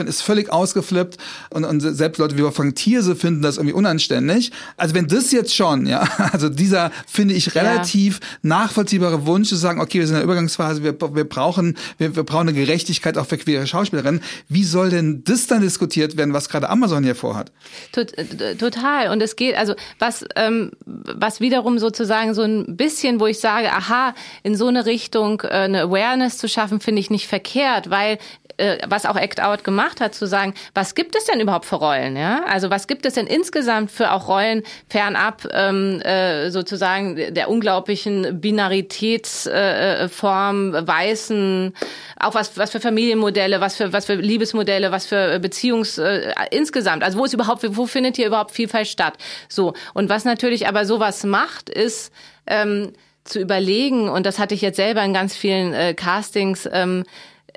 Ist 0.08 0.22
völlig 0.22 0.52
ausgeflippt 0.52 1.18
und, 1.50 1.66
und 1.66 1.80
selbst 1.80 2.20
Leute 2.20 2.38
wie 2.38 2.44
Wolfgang 2.44 2.76
Thierse 2.76 3.16
finden 3.16 3.42
das 3.42 3.58
irgendwie 3.58 3.74
unanständig. 3.74 4.52
Also 4.78 4.94
wenn 4.94 5.08
das 5.08 5.32
jetzt 5.32 5.56
schon, 5.56 5.88
ja, 5.88 6.08
also 6.32 6.50
dieser, 6.50 6.92
finde 7.08 7.34
ich, 7.34 7.56
relativ 7.56 8.20
nachvollziehbare 8.44 9.26
Wunsch 9.26 9.50
zu 9.50 9.56
sagen, 9.56 9.82
okay, 9.82 10.00
wir 10.00 10.08
sind 10.08 10.18
in 10.18 10.20
der 10.20 10.26
Übergangsphase, 10.26 10.84
wir, 10.84 10.96
wir 11.16 11.24
brauchen, 11.24 11.78
wir, 11.98 12.16
wir 12.16 12.24
brauchen 12.24 12.50
eine 12.50 12.58
Gerechtigkeit 12.58 13.18
auch 13.18 13.26
für 13.26 13.38
queere 13.38 13.66
Schauspielerinnen. 13.66 14.22
Wie 14.50 14.64
soll 14.66 14.92
denn 14.92 15.24
das 15.24 15.48
dann 15.48 15.62
diskutiert 15.62 16.16
werden, 16.16 16.34
was 16.34 16.50
gerade 16.50 16.70
Amazon 16.70 17.04
hier 17.04 17.16
vorhat? 17.16 17.52
Äh, 17.96 18.56
total. 18.56 19.10
Und 19.10 19.22
es 19.22 19.36
geht, 19.36 19.56
also 19.56 19.74
was, 19.98 20.26
ähm, 20.36 20.72
was 20.86 21.40
wiederum 21.40 21.80
sozusagen 21.80 22.36
so 22.36 22.44
ein 22.44 22.78
bisschen, 22.78 23.20
wo 23.20 23.26
ich 23.26 23.40
sage, 23.40 23.47
aha, 23.50 24.14
in 24.44 24.56
so 24.56 24.68
eine 24.68 24.86
Richtung 24.86 25.42
äh, 25.42 25.50
eine 25.50 25.82
Awareness 25.84 26.38
zu 26.38 26.48
schaffen, 26.48 26.80
finde 26.80 27.02
ich 27.02 27.10
nicht 27.10 27.28
verkehrt, 27.28 27.90
weil 27.90 28.18
äh, 28.58 28.80
was 28.88 29.06
auch 29.06 29.16
Act 29.16 29.42
Out 29.42 29.64
gemacht 29.64 30.02
hat, 30.02 30.16
zu 30.16 30.26
sagen, 30.26 30.56
was 30.74 30.96
gibt 30.96 31.16
es 31.16 31.26
denn 31.26 31.40
überhaupt 31.40 31.66
für 31.66 31.76
Rollen? 31.76 32.18
Ja? 32.18 32.44
Also 32.46 32.72
was 32.72 32.88
gibt 32.88 33.06
es 33.06 33.14
denn 33.14 33.28
insgesamt 33.28 33.92
für 33.92 34.12
auch 34.12 34.28
Rollen 34.28 34.64
fernab 34.90 35.48
ähm, 35.52 36.02
äh, 36.02 36.50
sozusagen 36.50 37.34
der 37.34 37.50
unglaublichen 37.50 38.42
Binaritätsform, 38.42 40.76
äh, 40.76 40.88
weißen, 40.88 41.74
auch 42.20 42.34
was, 42.34 42.58
was 42.58 42.72
für 42.72 42.80
Familienmodelle, 42.80 43.62
was 43.62 43.76
für, 43.76 43.94
was 43.94 44.06
für 44.06 44.16
Liebesmodelle, 44.16 44.92
was 44.92 45.06
für 45.06 45.38
Beziehungs 45.40 46.00
äh, 46.00 46.34
insgesamt. 46.52 47.04
Also 47.04 47.20
wo 47.20 47.26
ist 47.26 47.34
überhaupt, 47.34 47.64
wo 47.78 47.86
findet 47.86 48.16
hier 48.16 48.28
überhaupt 48.28 48.52
Vielfalt 48.52 48.88
statt? 48.88 49.14
So. 49.50 49.74
Und 49.94 50.10
was 50.10 50.26
natürlich 50.26 50.68
aber 50.68 50.86
sowas 50.86 51.24
macht, 51.24 51.70
ist, 51.70 52.12
ähm, 52.48 52.94
zu 53.28 53.40
überlegen, 53.40 54.10
und 54.10 54.26
das 54.26 54.40
hatte 54.40 54.56
ich 54.56 54.62
jetzt 54.62 54.78
selber 54.78 55.04
in 55.04 55.14
ganz 55.14 55.36
vielen 55.36 55.74
äh, 55.74 55.94
Castings, 55.94 56.68
ähm, 56.72 57.04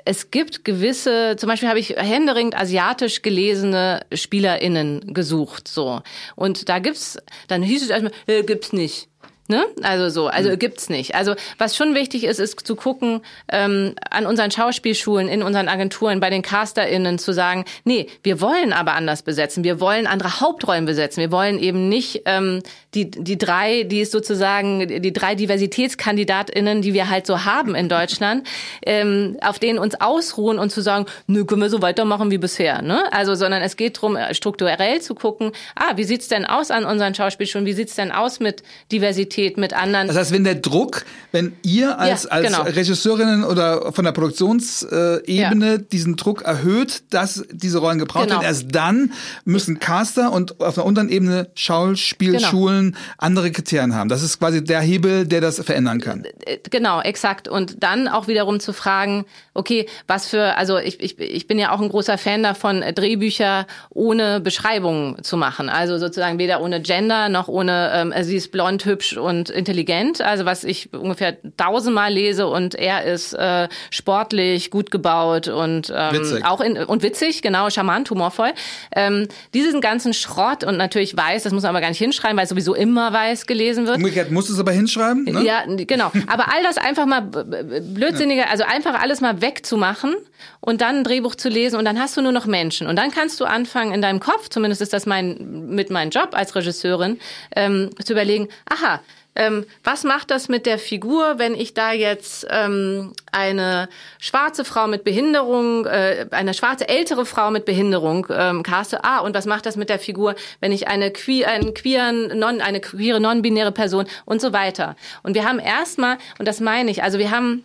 es 0.05 0.31
gibt 0.31 0.65
gewisse, 0.65 1.35
zum 1.37 1.47
Beispiel 1.47 1.69
habe 1.69 1.79
ich 1.79 1.89
händeringend 1.89 2.55
asiatisch 2.55 3.21
gelesene 3.21 4.01
SpielerInnen 4.13 5.13
gesucht, 5.13 5.67
so. 5.67 6.01
Und 6.35 6.69
da 6.69 6.79
gibt's, 6.79 7.17
dann 7.47 7.61
hieß 7.61 7.83
es 7.83 7.89
erstmal, 7.89 8.13
äh, 8.27 8.43
gibt's 8.43 8.73
nicht. 8.73 9.09
Ne? 9.51 9.65
Also 9.83 10.07
so, 10.07 10.27
also 10.27 10.49
mhm. 10.49 10.59
gibt's 10.59 10.87
nicht. 10.87 11.13
Also 11.13 11.35
was 11.57 11.75
schon 11.75 11.93
wichtig 11.93 12.23
ist, 12.23 12.39
ist 12.39 12.65
zu 12.65 12.77
gucken 12.77 13.19
ähm, 13.51 13.95
an 14.09 14.25
unseren 14.25 14.49
Schauspielschulen, 14.49 15.27
in 15.27 15.43
unseren 15.43 15.67
Agenturen, 15.67 16.21
bei 16.21 16.29
den 16.29 16.41
CasterInnen 16.41 17.19
zu 17.19 17.33
sagen, 17.33 17.65
nee, 17.83 18.07
wir 18.23 18.39
wollen 18.39 18.71
aber 18.71 18.93
anders 18.93 19.23
besetzen, 19.23 19.65
wir 19.65 19.81
wollen 19.81 20.07
andere 20.07 20.39
Hauptrollen 20.39 20.85
besetzen, 20.85 21.19
wir 21.19 21.33
wollen 21.33 21.59
eben 21.59 21.89
nicht 21.89 22.21
ähm, 22.23 22.61
die 22.93 23.11
die 23.11 23.37
drei, 23.37 23.83
die 23.83 23.99
ist 23.99 24.13
sozusagen 24.13 24.87
die 24.87 25.11
drei 25.11 25.35
DiversitätskandidatInnen, 25.35 26.81
die 26.81 26.93
wir 26.93 27.09
halt 27.09 27.27
so 27.27 27.43
haben 27.43 27.75
in 27.75 27.89
Deutschland, 27.89 28.47
ähm, 28.85 29.35
auf 29.41 29.59
denen 29.59 29.79
uns 29.79 29.99
ausruhen 29.99 30.59
und 30.59 30.71
zu 30.71 30.79
sagen, 30.79 31.07
nö, 31.27 31.43
können 31.43 31.61
wir 31.61 31.69
so 31.69 31.81
weitermachen 31.81 32.31
wie 32.31 32.37
bisher. 32.37 32.81
Ne? 32.81 33.03
Also, 33.11 33.35
sondern 33.35 33.61
es 33.61 33.75
geht 33.75 33.97
darum, 33.97 34.17
strukturell 34.31 35.01
zu 35.01 35.13
gucken, 35.13 35.51
ah, 35.75 35.97
wie 35.97 36.05
sieht's 36.05 36.29
denn 36.29 36.45
aus 36.45 36.71
an 36.71 36.85
unseren 36.85 37.13
Schauspielschulen, 37.13 37.65
wie 37.65 37.73
sieht's 37.73 37.95
denn 37.95 38.13
aus 38.13 38.39
mit 38.39 38.63
Diversität? 38.93 39.40
Qualität 39.41 39.57
mit 39.57 39.73
anderen. 39.73 40.07
Das 40.07 40.17
heißt, 40.17 40.31
wenn 40.31 40.43
der 40.43 40.55
Druck, 40.55 41.03
wenn 41.31 41.53
ihr 41.63 41.99
als, 41.99 42.27
ja, 42.29 42.39
genau. 42.41 42.61
als 42.61 42.75
Regisseurinnen 42.75 43.43
oder 43.43 43.91
von 43.91 44.05
der 44.05 44.11
Produktionsebene 44.11 45.71
ja. 45.71 45.77
diesen 45.77 46.15
Druck 46.15 46.43
erhöht, 46.43 47.03
dass 47.09 47.43
diese 47.51 47.79
Rollen 47.79 47.99
gebraucht 47.99 48.25
genau. 48.25 48.41
werden, 48.41 48.45
erst 48.45 48.65
dann 48.73 49.13
müssen 49.45 49.79
Caster 49.79 50.31
und 50.31 50.59
auf 50.61 50.77
einer 50.77 50.85
unteren 50.85 51.09
Ebene 51.09 51.49
Schauspielschulen 51.55 52.91
genau. 52.91 52.97
andere 53.17 53.51
Kriterien 53.51 53.95
haben. 53.95 54.09
Das 54.09 54.23
ist 54.23 54.39
quasi 54.39 54.63
der 54.63 54.81
Hebel, 54.81 55.27
der 55.27 55.41
das 55.41 55.59
verändern 55.59 55.99
kann. 55.99 56.25
Genau, 56.69 57.01
exakt. 57.01 57.47
Und 57.47 57.83
dann 57.83 58.07
auch 58.07 58.27
wiederum 58.27 58.59
zu 58.59 58.73
fragen, 58.73 59.25
okay, 59.53 59.87
was 60.07 60.27
für, 60.27 60.57
also 60.57 60.77
ich, 60.77 60.99
ich, 61.01 61.19
ich 61.19 61.47
bin 61.47 61.59
ja 61.59 61.71
auch 61.71 61.81
ein 61.81 61.89
großer 61.89 62.17
Fan 62.17 62.43
davon, 62.43 62.81
Drehbücher 62.81 63.67
ohne 63.89 64.39
Beschreibung 64.39 65.17
zu 65.23 65.37
machen. 65.37 65.69
Also 65.69 65.97
sozusagen 65.97 66.37
weder 66.37 66.61
ohne 66.61 66.81
Gender 66.81 67.29
noch 67.29 67.47
ohne, 67.47 67.91
ähm, 67.93 68.13
sie 68.21 68.35
ist 68.35 68.51
blond, 68.51 68.85
hübsch 68.85 69.17
und 69.17 69.30
intelligent, 69.31 70.21
also 70.21 70.45
was 70.45 70.63
ich 70.63 70.93
ungefähr 70.93 71.37
tausendmal 71.57 72.11
lese 72.11 72.47
und 72.47 72.75
er 72.75 73.05
ist 73.05 73.33
äh, 73.33 73.67
sportlich, 73.89 74.71
gut 74.71 74.91
gebaut 74.91 75.47
und 75.47 75.91
ähm, 75.95 76.13
witzig. 76.13 76.45
auch 76.45 76.61
in, 76.61 76.77
und 76.77 77.03
witzig, 77.03 77.41
genau, 77.41 77.69
charmant, 77.69 78.09
humorvoll. 78.09 78.51
Ähm, 78.95 79.27
diesen 79.53 79.81
ganzen 79.81 80.13
Schrott 80.13 80.63
und 80.63 80.77
natürlich 80.77 81.15
weiß, 81.15 81.43
das 81.43 81.53
muss 81.53 81.63
man 81.63 81.69
aber 81.71 81.81
gar 81.81 81.89
nicht 81.89 81.97
hinschreiben, 81.97 82.37
weil 82.37 82.47
sowieso 82.47 82.73
immer 82.73 83.13
weiß 83.13 83.47
gelesen 83.47 83.87
wird. 83.87 83.97
Umgekehrt 83.97 84.31
muss 84.31 84.49
es 84.49 84.59
aber 84.59 84.71
hinschreiben. 84.71 85.23
Ne? 85.25 85.43
Ja, 85.45 85.63
genau. 85.65 86.11
Aber 86.27 86.53
all 86.53 86.63
das 86.63 86.77
einfach 86.77 87.05
mal 87.05 87.21
blödsinniger, 87.21 88.49
also 88.49 88.63
einfach 88.63 89.01
alles 89.01 89.21
mal 89.21 89.41
wegzumachen 89.41 90.15
und 90.59 90.81
dann 90.81 90.97
ein 90.97 91.03
Drehbuch 91.03 91.35
zu 91.35 91.49
lesen 91.49 91.77
und 91.77 91.85
dann 91.85 91.99
hast 91.99 92.17
du 92.17 92.21
nur 92.21 92.31
noch 92.31 92.45
Menschen 92.45 92.87
und 92.87 92.95
dann 92.95 93.11
kannst 93.11 93.39
du 93.39 93.45
anfangen 93.45 93.93
in 93.93 94.01
deinem 94.01 94.19
Kopf, 94.19 94.49
zumindest 94.49 94.81
ist 94.81 94.93
das 94.93 95.05
mein 95.05 95.67
mit 95.69 95.89
meinem 95.89 96.09
Job 96.09 96.29
als 96.33 96.55
Regisseurin, 96.55 97.19
ähm, 97.55 97.89
zu 98.03 98.13
überlegen, 98.13 98.49
aha, 98.69 99.01
ähm, 99.35 99.65
was 99.83 100.03
macht 100.03 100.29
das 100.29 100.49
mit 100.49 100.65
der 100.65 100.77
Figur, 100.77 101.35
wenn 101.37 101.55
ich 101.55 101.73
da 101.73 101.93
jetzt 101.93 102.45
ähm, 102.49 103.13
eine 103.31 103.87
schwarze 104.19 104.65
Frau 104.65 104.87
mit 104.87 105.03
Behinderung, 105.03 105.85
äh, 105.85 106.27
eine 106.31 106.53
schwarze 106.53 106.89
ältere 106.89 107.25
Frau 107.25 107.49
mit 107.49 107.63
Behinderung 107.65 108.27
ähm, 108.29 108.61
caste? 108.61 109.03
Ah, 109.03 109.19
und 109.19 109.33
was 109.33 109.45
macht 109.45 109.65
das 109.65 109.77
mit 109.77 109.89
der 109.89 109.99
Figur, 109.99 110.35
wenn 110.59 110.73
ich 110.73 110.89
eine 110.89 111.11
queer, 111.11 111.47
einen 111.47 111.73
queeren, 111.73 112.37
non, 112.37 112.59
eine 112.59 112.81
queere 112.81 113.21
non-binäre 113.21 113.71
Person 113.71 114.05
und 114.25 114.41
so 114.41 114.51
weiter? 114.51 114.97
Und 115.23 115.33
wir 115.33 115.47
haben 115.47 115.59
erstmal, 115.59 116.17
und 116.37 116.47
das 116.47 116.59
meine 116.59 116.91
ich, 116.91 117.01
also 117.03 117.17
wir 117.17 117.31
haben 117.31 117.63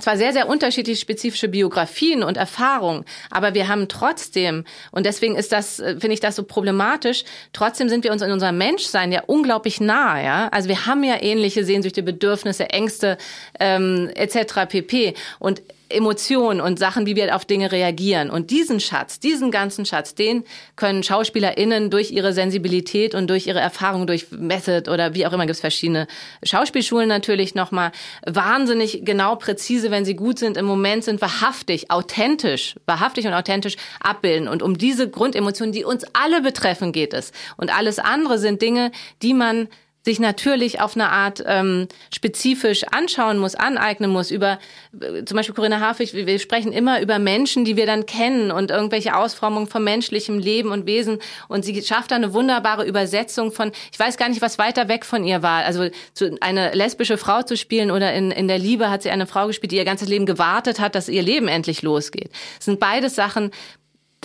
zwar 0.00 0.16
sehr, 0.16 0.32
sehr 0.32 0.48
unterschiedliche 0.48 1.00
spezifische 1.00 1.48
Biografien 1.48 2.22
und 2.22 2.36
Erfahrungen, 2.36 3.04
aber 3.30 3.54
wir 3.54 3.68
haben 3.68 3.88
trotzdem, 3.88 4.64
und 4.90 5.06
deswegen 5.06 5.36
ist 5.36 5.52
das, 5.52 5.80
äh, 5.80 5.98
finde 5.98 6.14
ich 6.14 6.20
das 6.20 6.36
so 6.36 6.44
problematisch, 6.44 7.24
trotzdem 7.52 7.88
sind 7.88 8.04
wir 8.04 8.12
uns 8.12 8.22
in 8.22 8.30
unserem 8.30 8.58
Menschsein 8.58 9.12
ja 9.12 9.22
unglaublich 9.26 9.80
nah, 9.80 10.20
ja. 10.20 10.48
Also 10.48 10.68
wir 10.68 10.86
haben 10.86 11.04
ja 11.04 11.22
ähnliche 11.22 11.64
Sehnsüchte, 11.64 12.02
Bedürfnisse, 12.02 12.70
Ängste 12.70 13.18
ähm, 13.58 14.10
etc. 14.14 14.66
pp. 14.68 15.14
Und 15.38 15.62
Emotionen 15.88 16.60
und 16.60 16.78
Sachen, 16.78 17.06
wie 17.06 17.16
wir 17.16 17.34
auf 17.34 17.44
Dinge 17.44 17.72
reagieren. 17.72 18.30
Und 18.30 18.50
diesen 18.50 18.80
Schatz, 18.80 19.20
diesen 19.20 19.50
ganzen 19.50 19.86
Schatz, 19.86 20.14
den 20.14 20.44
können 20.74 21.02
SchauspielerInnen 21.02 21.90
durch 21.90 22.10
ihre 22.10 22.32
Sensibilität 22.32 23.14
und 23.14 23.28
durch 23.28 23.46
ihre 23.46 23.60
Erfahrung, 23.60 24.06
durch 24.06 24.30
Method 24.30 24.90
oder 24.90 25.14
wie 25.14 25.26
auch 25.26 25.32
immer, 25.32 25.46
gibt 25.46 25.56
es 25.56 25.60
verschiedene 25.60 26.06
Schauspielschulen 26.42 27.08
natürlich 27.08 27.54
nochmal, 27.54 27.92
wahnsinnig 28.26 29.04
genau, 29.04 29.36
präzise, 29.36 29.90
wenn 29.90 30.04
sie 30.04 30.16
gut 30.16 30.38
sind, 30.38 30.56
im 30.56 30.64
Moment 30.64 31.04
sind, 31.04 31.20
wahrhaftig, 31.20 31.90
authentisch, 31.90 32.76
wahrhaftig 32.86 33.26
und 33.26 33.34
authentisch 33.34 33.76
abbilden. 34.00 34.48
Und 34.48 34.62
um 34.62 34.78
diese 34.78 35.08
Grundemotionen, 35.08 35.72
die 35.72 35.84
uns 35.84 36.04
alle 36.12 36.40
betreffen, 36.40 36.92
geht 36.92 37.14
es. 37.14 37.32
Und 37.56 37.76
alles 37.76 37.98
andere 37.98 38.38
sind 38.38 38.62
Dinge, 38.62 38.90
die 39.22 39.34
man 39.34 39.68
sich 40.06 40.20
natürlich 40.20 40.80
auf 40.80 40.94
eine 40.94 41.10
Art 41.10 41.42
ähm, 41.44 41.88
spezifisch 42.14 42.84
anschauen 42.84 43.38
muss, 43.38 43.56
aneignen 43.56 44.08
muss. 44.08 44.30
Über 44.30 44.60
äh, 45.00 45.24
zum 45.24 45.36
Beispiel 45.36 45.54
Corinna 45.54 45.80
Harfig, 45.80 46.14
wir, 46.14 46.26
wir 46.26 46.38
sprechen 46.38 46.72
immer 46.72 47.00
über 47.00 47.18
Menschen, 47.18 47.64
die 47.64 47.76
wir 47.76 47.86
dann 47.86 48.06
kennen 48.06 48.52
und 48.52 48.70
irgendwelche 48.70 49.16
Ausformungen 49.16 49.66
von 49.66 49.82
menschlichem 49.82 50.38
Leben 50.38 50.70
und 50.70 50.86
Wesen. 50.86 51.18
Und 51.48 51.64
sie 51.64 51.82
schafft 51.82 52.12
da 52.12 52.14
eine 52.14 52.32
wunderbare 52.32 52.86
Übersetzung 52.86 53.50
von, 53.50 53.72
ich 53.90 53.98
weiß 53.98 54.16
gar 54.16 54.28
nicht, 54.28 54.40
was 54.40 54.58
weiter 54.58 54.86
weg 54.86 55.04
von 55.04 55.24
ihr 55.24 55.42
war. 55.42 55.64
Also 55.64 55.88
zu, 56.14 56.38
eine 56.40 56.72
lesbische 56.72 57.18
Frau 57.18 57.42
zu 57.42 57.56
spielen 57.56 57.90
oder 57.90 58.14
in, 58.14 58.30
in 58.30 58.46
der 58.46 58.60
Liebe 58.60 58.90
hat 58.90 59.02
sie 59.02 59.10
eine 59.10 59.26
Frau 59.26 59.48
gespielt, 59.48 59.72
die 59.72 59.76
ihr 59.76 59.84
ganzes 59.84 60.08
Leben 60.08 60.24
gewartet 60.24 60.78
hat, 60.78 60.94
dass 60.94 61.08
ihr 61.08 61.22
Leben 61.22 61.48
endlich 61.48 61.82
losgeht. 61.82 62.30
Das 62.58 62.66
sind 62.66 62.78
beides 62.78 63.16
Sachen, 63.16 63.50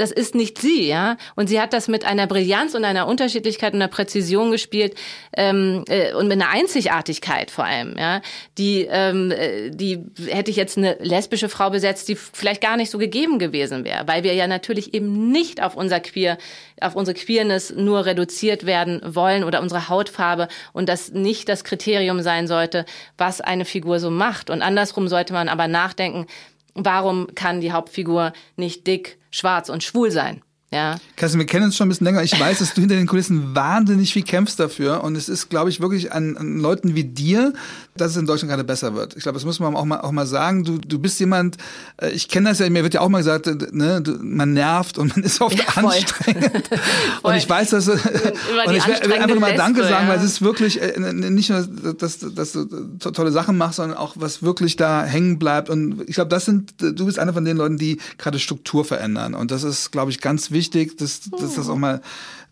das 0.01 0.11
ist 0.11 0.33
nicht 0.33 0.59
sie, 0.59 0.87
ja. 0.87 1.15
Und 1.35 1.47
sie 1.47 1.61
hat 1.61 1.73
das 1.73 1.87
mit 1.87 2.05
einer 2.05 2.25
Brillanz 2.25 2.73
und 2.73 2.83
einer 2.83 3.07
Unterschiedlichkeit 3.07 3.73
und 3.73 3.81
einer 3.81 3.91
Präzision 3.91 4.49
gespielt 4.49 4.95
ähm, 5.37 5.85
äh, 5.87 6.13
und 6.13 6.27
mit 6.27 6.41
einer 6.41 6.49
Einzigartigkeit 6.49 7.51
vor 7.51 7.65
allem, 7.65 7.95
ja. 7.97 8.21
Die, 8.57 8.87
ähm, 8.89 9.31
äh, 9.31 9.69
die 9.69 9.99
hätte 10.27 10.49
ich 10.49 10.57
jetzt 10.57 10.77
eine 10.77 10.97
lesbische 10.99 11.49
Frau 11.49 11.69
besetzt, 11.69 12.09
die 12.09 12.15
vielleicht 12.15 12.61
gar 12.61 12.77
nicht 12.77 12.89
so 12.89 12.97
gegeben 12.97 13.37
gewesen 13.37 13.85
wäre, 13.85 14.07
weil 14.07 14.23
wir 14.23 14.33
ja 14.33 14.47
natürlich 14.47 14.95
eben 14.95 15.31
nicht 15.31 15.61
auf 15.61 15.75
unser 15.75 15.99
Queer, 15.99 16.39
auf 16.81 16.95
unsere 16.95 17.15
Queerness 17.15 17.71
nur 17.75 18.05
reduziert 18.05 18.65
werden 18.65 19.01
wollen 19.05 19.43
oder 19.43 19.61
unsere 19.61 19.87
Hautfarbe 19.87 20.47
und 20.73 20.89
das 20.89 21.11
nicht 21.11 21.47
das 21.47 21.63
Kriterium 21.63 22.21
sein 22.21 22.47
sollte, 22.47 22.85
was 23.19 23.39
eine 23.39 23.65
Figur 23.65 23.99
so 23.99 24.09
macht. 24.09 24.49
Und 24.49 24.63
andersrum 24.63 25.07
sollte 25.07 25.33
man 25.33 25.47
aber 25.47 25.67
nachdenken, 25.67 26.25
warum 26.74 27.28
kann 27.36 27.61
die 27.61 27.72
Hauptfigur 27.72 28.34
nicht 28.55 28.88
dick, 28.88 29.19
schwarz 29.30 29.69
und 29.69 29.84
schwul 29.84 30.11
sein? 30.11 30.41
Ja. 30.74 30.95
Kerstin, 31.17 31.38
wir 31.38 31.45
kennen 31.45 31.65
uns 31.65 31.76
schon 31.76 31.88
ein 31.88 31.89
bisschen 31.89 32.05
länger. 32.05 32.24
Ich 32.24 32.39
weiß, 32.39 32.59
dass 32.59 32.74
du 32.74 32.80
hinter 32.80 32.95
den 32.95 33.05
Kulissen 33.05 33.53
wahnsinnig 33.53 34.13
viel 34.13 34.24
kämpfst 34.24 34.57
dafür. 34.57 35.03
Und 35.03 35.17
es 35.17 35.28
ist, 35.28 35.49
glaube 35.49 35.69
ich, 35.69 35.82
wirklich 35.82 36.13
an, 36.13 36.38
an 36.38 36.61
Leuten 36.61 36.95
wie 36.95 37.03
dir, 37.03 37.51
dass 37.97 38.11
es 38.11 38.17
in 38.17 38.26
Deutschland 38.26 38.51
gerade 38.51 38.63
besser 38.63 38.95
wird. 38.95 39.17
Ich 39.17 39.24
glaube, 39.24 39.34
das 39.34 39.43
muss 39.43 39.59
man 39.59 39.76
auch 39.76 39.84
mal, 39.84 39.99
auch 39.99 40.13
mal 40.13 40.26
sagen. 40.26 40.63
Du, 40.63 40.78
du 40.78 40.97
bist 40.97 41.19
jemand, 41.19 41.57
äh, 41.97 42.11
ich 42.11 42.30
kenne 42.30 42.47
das 42.47 42.59
ja, 42.59 42.69
mir 42.69 42.84
wird 42.84 42.93
ja 42.93 43.01
auch 43.01 43.09
mal 43.09 43.17
gesagt, 43.17 43.47
äh, 43.47 43.57
ne, 43.74 44.01
man 44.22 44.53
nervt 44.53 44.97
und 44.97 45.13
man 45.13 45.26
ist 45.26 45.41
oft 45.41 45.59
ja, 45.59 45.65
anstrengend. 45.76 46.69
und 47.22 47.36
ich 47.36 47.49
weiß, 47.49 47.72
dass, 47.72 47.88
und 47.89 47.99
ich 47.99 48.88
will 48.88 49.11
einfach 49.11 49.39
mal 49.39 49.55
Danke 49.55 49.84
sagen, 49.84 50.07
ja. 50.07 50.13
weil 50.13 50.19
es 50.19 50.24
ist 50.24 50.41
wirklich 50.41 50.82
äh, 50.82 50.97
nicht 51.11 51.49
nur, 51.49 51.67
dass, 51.67 52.19
dass 52.19 52.53
du 52.53 52.95
tolle 52.97 53.34
Sachen 53.34 53.57
machst, 53.57 53.76
sondern 53.76 53.97
auch 53.97 54.13
was 54.15 54.41
wirklich 54.41 54.78
da 54.78 55.03
hängen 55.03 55.38
bleibt. 55.38 55.69
Und 55.69 56.03
ich 56.07 56.15
glaube, 56.15 56.30
das 56.30 56.45
sind, 56.45 56.76
du 56.80 57.05
bist 57.05 57.19
einer 57.19 57.34
von 57.34 57.43
den 57.43 57.57
Leuten, 57.57 57.76
die 57.76 57.99
gerade 58.17 58.39
Struktur 58.39 58.86
verändern. 58.86 59.34
Und 59.34 59.51
das 59.51 59.63
ist, 59.63 59.91
glaube 59.91 60.11
ich, 60.11 60.22
ganz 60.22 60.49
wichtig 60.49 60.61
wichtig, 60.62 60.97
dass, 60.97 61.22
dass 61.30 61.55
das 61.55 61.70
auch 61.70 61.78
mal 61.78 62.01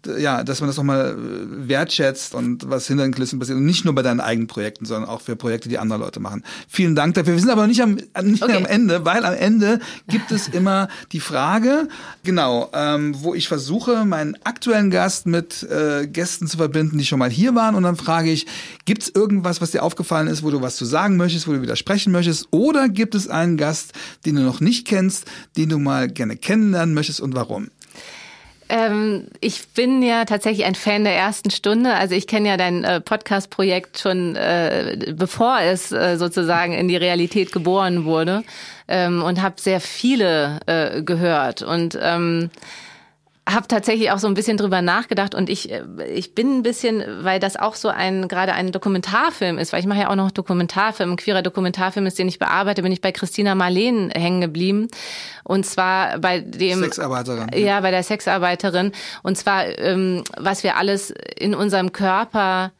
ja, 0.05 0.43
dass 0.43 0.61
man 0.61 0.69
das 0.69 0.79
auch 0.79 0.83
mal 0.83 1.17
äh, 1.17 1.67
wertschätzt 1.67 2.33
und 2.33 2.69
was 2.69 2.87
hinter 2.87 3.03
den 3.03 3.13
Kulissen 3.13 3.37
passiert. 3.39 3.57
Und 3.57 3.65
nicht 3.65 3.83
nur 3.83 3.93
bei 3.93 4.01
deinen 4.01 4.21
eigenen 4.21 4.47
Projekten, 4.47 4.85
sondern 4.85 5.09
auch 5.09 5.21
für 5.21 5.35
Projekte, 5.35 5.67
die 5.67 5.77
andere 5.77 5.99
Leute 5.99 6.19
machen. 6.19 6.43
Vielen 6.67 6.95
Dank 6.95 7.15
dafür. 7.15 7.33
Wir 7.33 7.39
sind 7.39 7.49
aber 7.49 7.67
nicht 7.67 7.81
am, 7.81 7.97
nicht 8.23 8.41
okay. 8.41 8.55
am 8.55 8.65
Ende, 8.65 9.03
weil 9.03 9.25
am 9.25 9.33
Ende 9.33 9.79
gibt 10.07 10.31
es 10.31 10.47
immer 10.47 10.87
die 11.11 11.19
Frage, 11.19 11.89
genau, 12.23 12.69
ähm, 12.73 13.15
wo 13.19 13.33
ich 13.33 13.47
versuche, 13.47 14.05
meinen 14.05 14.37
aktuellen 14.43 14.89
Gast 14.89 15.25
mit 15.25 15.63
äh, 15.63 16.07
Gästen 16.07 16.47
zu 16.47 16.57
verbinden, 16.57 16.97
die 16.97 17.05
schon 17.05 17.19
mal 17.19 17.29
hier 17.29 17.55
waren. 17.55 17.75
Und 17.75 17.83
dann 17.83 17.97
frage 17.97 18.31
ich, 18.31 18.47
gibt 18.85 19.03
es 19.03 19.09
irgendwas, 19.13 19.59
was 19.59 19.71
dir 19.71 19.83
aufgefallen 19.83 20.27
ist, 20.27 20.43
wo 20.43 20.49
du 20.49 20.61
was 20.61 20.77
zu 20.77 20.85
sagen 20.85 21.17
möchtest, 21.17 21.47
wo 21.47 21.51
du 21.51 21.61
widersprechen 21.61 22.13
möchtest? 22.13 22.47
Oder 22.51 22.87
gibt 22.87 23.15
es 23.15 23.27
einen 23.27 23.57
Gast, 23.57 23.91
den 24.25 24.35
du 24.35 24.43
noch 24.43 24.61
nicht 24.61 24.87
kennst, 24.87 25.25
den 25.57 25.69
du 25.69 25.77
mal 25.77 26.07
gerne 26.07 26.37
kennenlernen 26.37 26.95
möchtest 26.95 27.19
und 27.19 27.35
warum? 27.35 27.69
Ähm, 28.69 29.27
ich 29.41 29.69
bin 29.69 30.03
ja 30.03 30.25
tatsächlich 30.25 30.65
ein 30.65 30.75
Fan 30.75 31.03
der 31.03 31.15
ersten 31.15 31.49
Stunde. 31.49 31.95
Also 31.95 32.13
ich 32.13 32.27
kenne 32.27 32.49
ja 32.49 32.57
dein 32.57 32.83
äh, 32.83 33.01
Podcast-Projekt 33.01 33.99
schon, 33.99 34.35
äh, 34.35 35.13
bevor 35.15 35.59
es 35.61 35.91
äh, 35.91 36.17
sozusagen 36.17 36.73
in 36.73 36.87
die 36.87 36.95
Realität 36.95 37.51
geboren 37.51 38.05
wurde 38.05 38.43
ähm, 38.87 39.23
und 39.23 39.41
habe 39.41 39.59
sehr 39.59 39.81
viele 39.81 40.59
äh, 40.67 41.01
gehört 41.01 41.63
und 41.63 41.97
ähm, 41.99 42.51
habe 43.53 43.67
tatsächlich 43.67 44.11
auch 44.11 44.19
so 44.19 44.27
ein 44.27 44.33
bisschen 44.33 44.57
drüber 44.57 44.81
nachgedacht 44.81 45.35
und 45.35 45.49
ich 45.49 45.71
äh, 45.71 45.83
ich 46.13 46.35
bin 46.35 46.59
ein 46.59 46.63
bisschen, 46.63 47.03
weil 47.23 47.39
das 47.39 47.55
auch 47.55 47.75
so 47.75 47.89
ein 47.89 48.27
gerade 48.27 48.53
ein 48.53 48.71
Dokumentarfilm 48.71 49.57
ist, 49.57 49.73
weil 49.73 49.79
ich 49.79 49.85
mache 49.85 49.99
ja 49.99 50.09
auch 50.09 50.15
noch 50.15 50.31
Dokumentarfilm, 50.31 51.11
ein 51.11 51.17
queerer 51.17 51.41
Dokumentarfilm 51.41 52.05
ist, 52.05 52.19
den 52.19 52.27
ich 52.27 52.39
bearbeite, 52.39 52.81
bin 52.81 52.91
ich 52.91 53.01
bei 53.01 53.11
Christina 53.11 53.55
Marleen 53.55 54.11
hängen 54.11 54.41
geblieben 54.41 54.87
und 55.43 55.65
zwar 55.65 56.19
bei 56.19 56.39
dem 56.39 56.79
Sexarbeiterin. 56.79 57.49
Ja, 57.55 57.81
bei 57.81 57.91
der 57.91 58.03
Sexarbeiterin 58.03 58.91
und 59.23 59.37
zwar 59.37 59.65
ähm, 59.79 60.23
was 60.37 60.63
wir 60.63 60.77
alles 60.77 61.13
in 61.37 61.55
unserem 61.55 61.91
Körper 61.91 62.71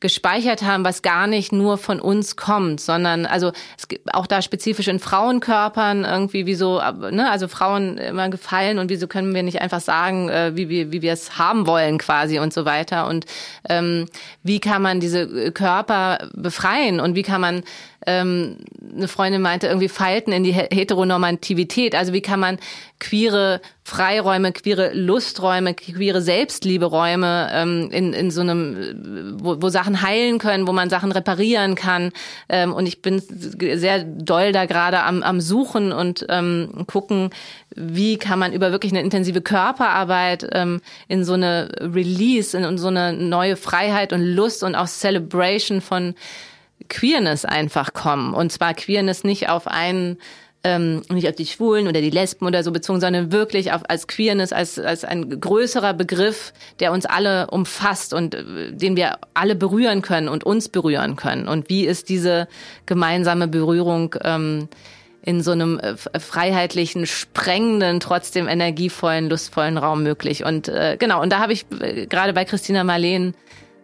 gespeichert 0.00 0.62
haben, 0.62 0.84
was 0.84 1.00
gar 1.02 1.26
nicht 1.26 1.52
nur 1.52 1.78
von 1.78 2.00
uns 2.00 2.36
kommt, 2.36 2.80
sondern 2.80 3.24
also 3.24 3.52
es 3.78 3.88
gibt 3.88 4.14
auch 4.14 4.26
da 4.26 4.42
spezifisch 4.42 4.88
in 4.88 4.98
Frauenkörpern 4.98 6.04
irgendwie 6.04 6.44
wieso, 6.44 6.78
ne, 6.78 7.30
also 7.30 7.48
Frauen 7.48 7.96
immer 7.96 8.28
gefallen 8.28 8.78
und 8.78 8.90
wieso 8.90 9.06
können 9.06 9.34
wir 9.34 9.42
nicht 9.42 9.62
einfach 9.62 9.80
sagen, 9.80 10.28
äh, 10.28 10.52
wie 10.54 10.68
wir 10.68 10.92
wie 10.92 11.00
wir 11.00 11.12
es 11.12 11.38
haben 11.38 11.66
wollen 11.66 11.96
quasi 11.96 12.38
und 12.38 12.52
so 12.52 12.66
weiter 12.66 13.06
und 13.06 13.24
ähm, 13.68 14.06
wie 14.42 14.60
kann 14.60 14.82
man 14.82 15.00
diese 15.00 15.50
Körper 15.52 16.28
befreien 16.34 17.00
und 17.00 17.14
wie 17.14 17.22
kann 17.22 17.40
man 17.40 17.62
ähm, 18.06 18.58
eine 18.94 19.08
Freundin 19.08 19.42
meinte, 19.42 19.66
irgendwie 19.66 19.88
Falten 19.88 20.32
in 20.32 20.44
die 20.44 20.52
Heteronormativität. 20.52 21.94
Also 21.94 22.12
wie 22.12 22.22
kann 22.22 22.40
man 22.40 22.58
queere 23.00 23.60
Freiräume, 23.86 24.50
queere 24.50 24.92
Lusträume, 24.94 25.72
queere 25.72 26.20
Selbstlieberäume 26.20 27.48
ähm, 27.52 27.88
in, 27.92 28.12
in 28.14 28.32
so 28.32 28.40
einem, 28.40 29.36
wo, 29.40 29.62
wo 29.62 29.68
Sachen 29.68 30.02
heilen 30.02 30.40
können, 30.40 30.66
wo 30.66 30.72
man 30.72 30.90
Sachen 30.90 31.12
reparieren 31.12 31.76
kann. 31.76 32.10
Ähm, 32.48 32.74
und 32.74 32.86
ich 32.86 33.00
bin 33.00 33.22
sehr 33.76 34.02
doll 34.02 34.50
da 34.50 34.64
gerade 34.64 35.04
am, 35.04 35.22
am 35.22 35.40
Suchen 35.40 35.92
und 35.92 36.26
ähm, 36.28 36.84
gucken, 36.88 37.30
wie 37.76 38.16
kann 38.16 38.40
man 38.40 38.52
über 38.52 38.72
wirklich 38.72 38.90
eine 38.90 39.02
intensive 39.02 39.40
Körperarbeit 39.40 40.48
ähm, 40.50 40.80
in 41.06 41.24
so 41.24 41.34
eine 41.34 41.68
Release, 41.78 42.58
in 42.58 42.78
so 42.78 42.88
eine 42.88 43.12
neue 43.12 43.54
Freiheit 43.54 44.12
und 44.12 44.24
Lust 44.24 44.64
und 44.64 44.74
auch 44.74 44.88
Celebration 44.88 45.80
von 45.80 46.16
Queerness 46.88 47.44
einfach 47.44 47.92
kommen. 47.92 48.34
Und 48.34 48.50
zwar 48.50 48.74
Queerness 48.74 49.22
nicht 49.22 49.48
auf 49.48 49.68
einen 49.68 50.18
ähm, 50.66 51.02
nicht 51.08 51.28
auf 51.28 51.36
die 51.36 51.46
Schwulen 51.46 51.86
oder 51.86 52.00
die 52.00 52.10
Lesben 52.10 52.44
oder 52.44 52.64
so 52.64 52.72
bezogen, 52.72 53.00
sondern 53.00 53.30
wirklich 53.30 53.72
auf, 53.72 53.82
als 53.88 54.08
Queerness, 54.08 54.52
als, 54.52 54.80
als 54.80 55.04
ein 55.04 55.40
größerer 55.40 55.94
Begriff, 55.94 56.52
der 56.80 56.90
uns 56.90 57.06
alle 57.06 57.46
umfasst 57.46 58.12
und 58.12 58.34
äh, 58.34 58.72
den 58.72 58.96
wir 58.96 59.18
alle 59.32 59.54
berühren 59.54 60.02
können 60.02 60.28
und 60.28 60.42
uns 60.42 60.68
berühren 60.68 61.14
können. 61.14 61.46
Und 61.46 61.68
wie 61.68 61.86
ist 61.86 62.08
diese 62.08 62.48
gemeinsame 62.84 63.46
Berührung 63.46 64.16
ähm, 64.24 64.68
in 65.22 65.40
so 65.40 65.52
einem 65.52 65.78
äh, 65.78 65.94
freiheitlichen, 66.18 67.06
sprengenden, 67.06 68.00
trotzdem 68.00 68.48
energievollen, 68.48 69.28
lustvollen 69.28 69.78
Raum 69.78 70.02
möglich? 70.02 70.44
Und 70.44 70.66
äh, 70.66 70.96
genau, 70.98 71.22
und 71.22 71.30
da 71.30 71.38
habe 71.38 71.52
ich 71.52 71.64
äh, 71.80 72.06
gerade 72.06 72.32
bei 72.32 72.44
Christina 72.44 72.82
Marleen 72.82 73.34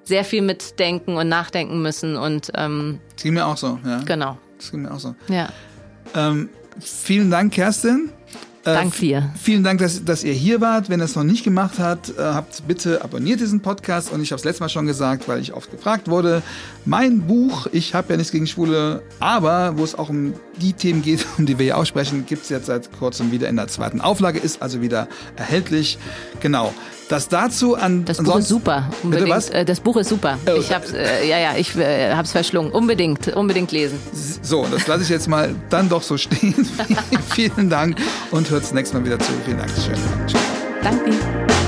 sehr 0.03 0.25
viel 0.25 0.43
mitdenken 0.43 1.17
und 1.17 1.29
nachdenken 1.29 1.81
müssen. 1.81 2.17
Und 2.17 2.51
ähm, 2.57 2.99
das 3.15 3.23
ging 3.23 3.35
mir 3.35 3.47
auch 3.47 3.57
so, 3.57 3.79
ja. 3.85 4.01
Genau. 4.05 4.37
Das 4.57 4.73
ging 4.73 4.83
mir 4.83 4.91
auch 4.91 4.99
so. 4.99 5.15
Ja. 5.29 5.49
Ähm, 6.17 6.49
vielen 6.81 7.31
Dank, 7.31 7.53
Kerstin. 7.53 8.11
Äh, 8.65 8.75
Dank 8.75 8.97
dir. 8.97 9.33
Vielen 9.43 9.65
Dank, 9.65 9.81
dass, 9.81 10.05
dass 10.05 10.23
ihr 10.23 10.33
hier 10.33 10.61
wart. 10.61 10.89
Wenn 10.89 11.01
ihr 11.01 11.05
es 11.05 11.17
noch 11.17 11.25
nicht 11.25 11.43
gemacht 11.43 11.81
habt, 11.81 12.11
äh, 12.11 12.23
habt 12.23 12.67
bitte 12.69 13.03
abonniert 13.03 13.41
diesen 13.41 13.61
Podcast. 13.61 14.13
Und 14.13 14.23
ich 14.23 14.31
habe 14.31 14.39
es 14.39 14.45
letztes 14.45 14.61
Mal 14.61 14.69
schon 14.69 14.87
gesagt, 14.87 15.27
weil 15.27 15.41
ich 15.41 15.53
oft 15.53 15.71
gefragt 15.71 16.09
wurde. 16.09 16.43
Mein 16.85 17.23
Buch, 17.23 17.67
ich 17.73 17.95
habe 17.95 18.13
ja 18.13 18.17
nichts 18.17 18.31
gegen 18.31 18.47
Schwule, 18.47 19.03
aber 19.19 19.79
wo 19.79 19.85
es 19.85 19.97
auch 19.97 20.09
um 20.09 20.35
die 20.61 20.75
Themen 20.75 21.03
geht, 21.03 21.27
um 21.39 21.47
die 21.47 21.59
wir 21.59 21.65
hier 21.65 21.77
aussprechen, 21.77 22.25
gibt 22.25 22.45
es 22.45 22.51
jetzt 22.51 22.67
seit 22.67 22.97
kurzem 22.97 23.33
wieder 23.33 23.49
in 23.49 23.57
der 23.57 23.67
zweiten 23.67 24.01
Auflage, 24.01 24.39
ist 24.39 24.63
also 24.63 24.81
wieder 24.81 25.09
erhältlich. 25.35 25.99
Genau. 26.39 26.73
Das 27.09 27.29
dazu 27.29 27.75
an. 27.75 28.05
Das 28.05 28.19
Buch 28.19 28.37
ist 28.39 28.49
super. 28.49 28.89
Unbedingt. 29.03 29.27
Bitte 29.27 29.37
was? 29.37 29.51
Äh, 29.51 29.65
das 29.65 29.81
Buch 29.81 29.97
ist 29.97 30.09
super. 30.09 30.39
Oh. 30.47 30.53
Ich 30.59 30.73
hab's, 30.73 30.93
äh, 30.93 31.29
ja, 31.29 31.39
ja, 31.39 31.57
ich 31.57 31.77
äh, 31.77 32.15
hab's 32.15 32.33
verschlungen. 32.33 32.73
Unbedingt, 32.73 33.29
unbedingt 33.37 33.73
lesen. 33.73 33.99
So, 34.43 34.67
das 34.71 34.87
lasse 34.87 35.03
ich 35.03 35.09
jetzt 35.09 35.29
mal 35.29 35.55
dann 35.69 35.89
doch 35.89 36.03
so 36.03 36.17
stehen. 36.17 36.55
Vielen 37.35 37.69
Dank 37.69 37.99
und 38.31 38.49
hört's 38.51 38.73
nächstes 38.73 38.99
Mal 38.99 39.05
wieder 39.05 39.19
zu. 39.19 39.33
Vielen 39.45 39.59
Dank. 39.59 39.71
Schön. 39.71 39.97
Tschüss. 40.27 40.41
Danke. 40.83 41.62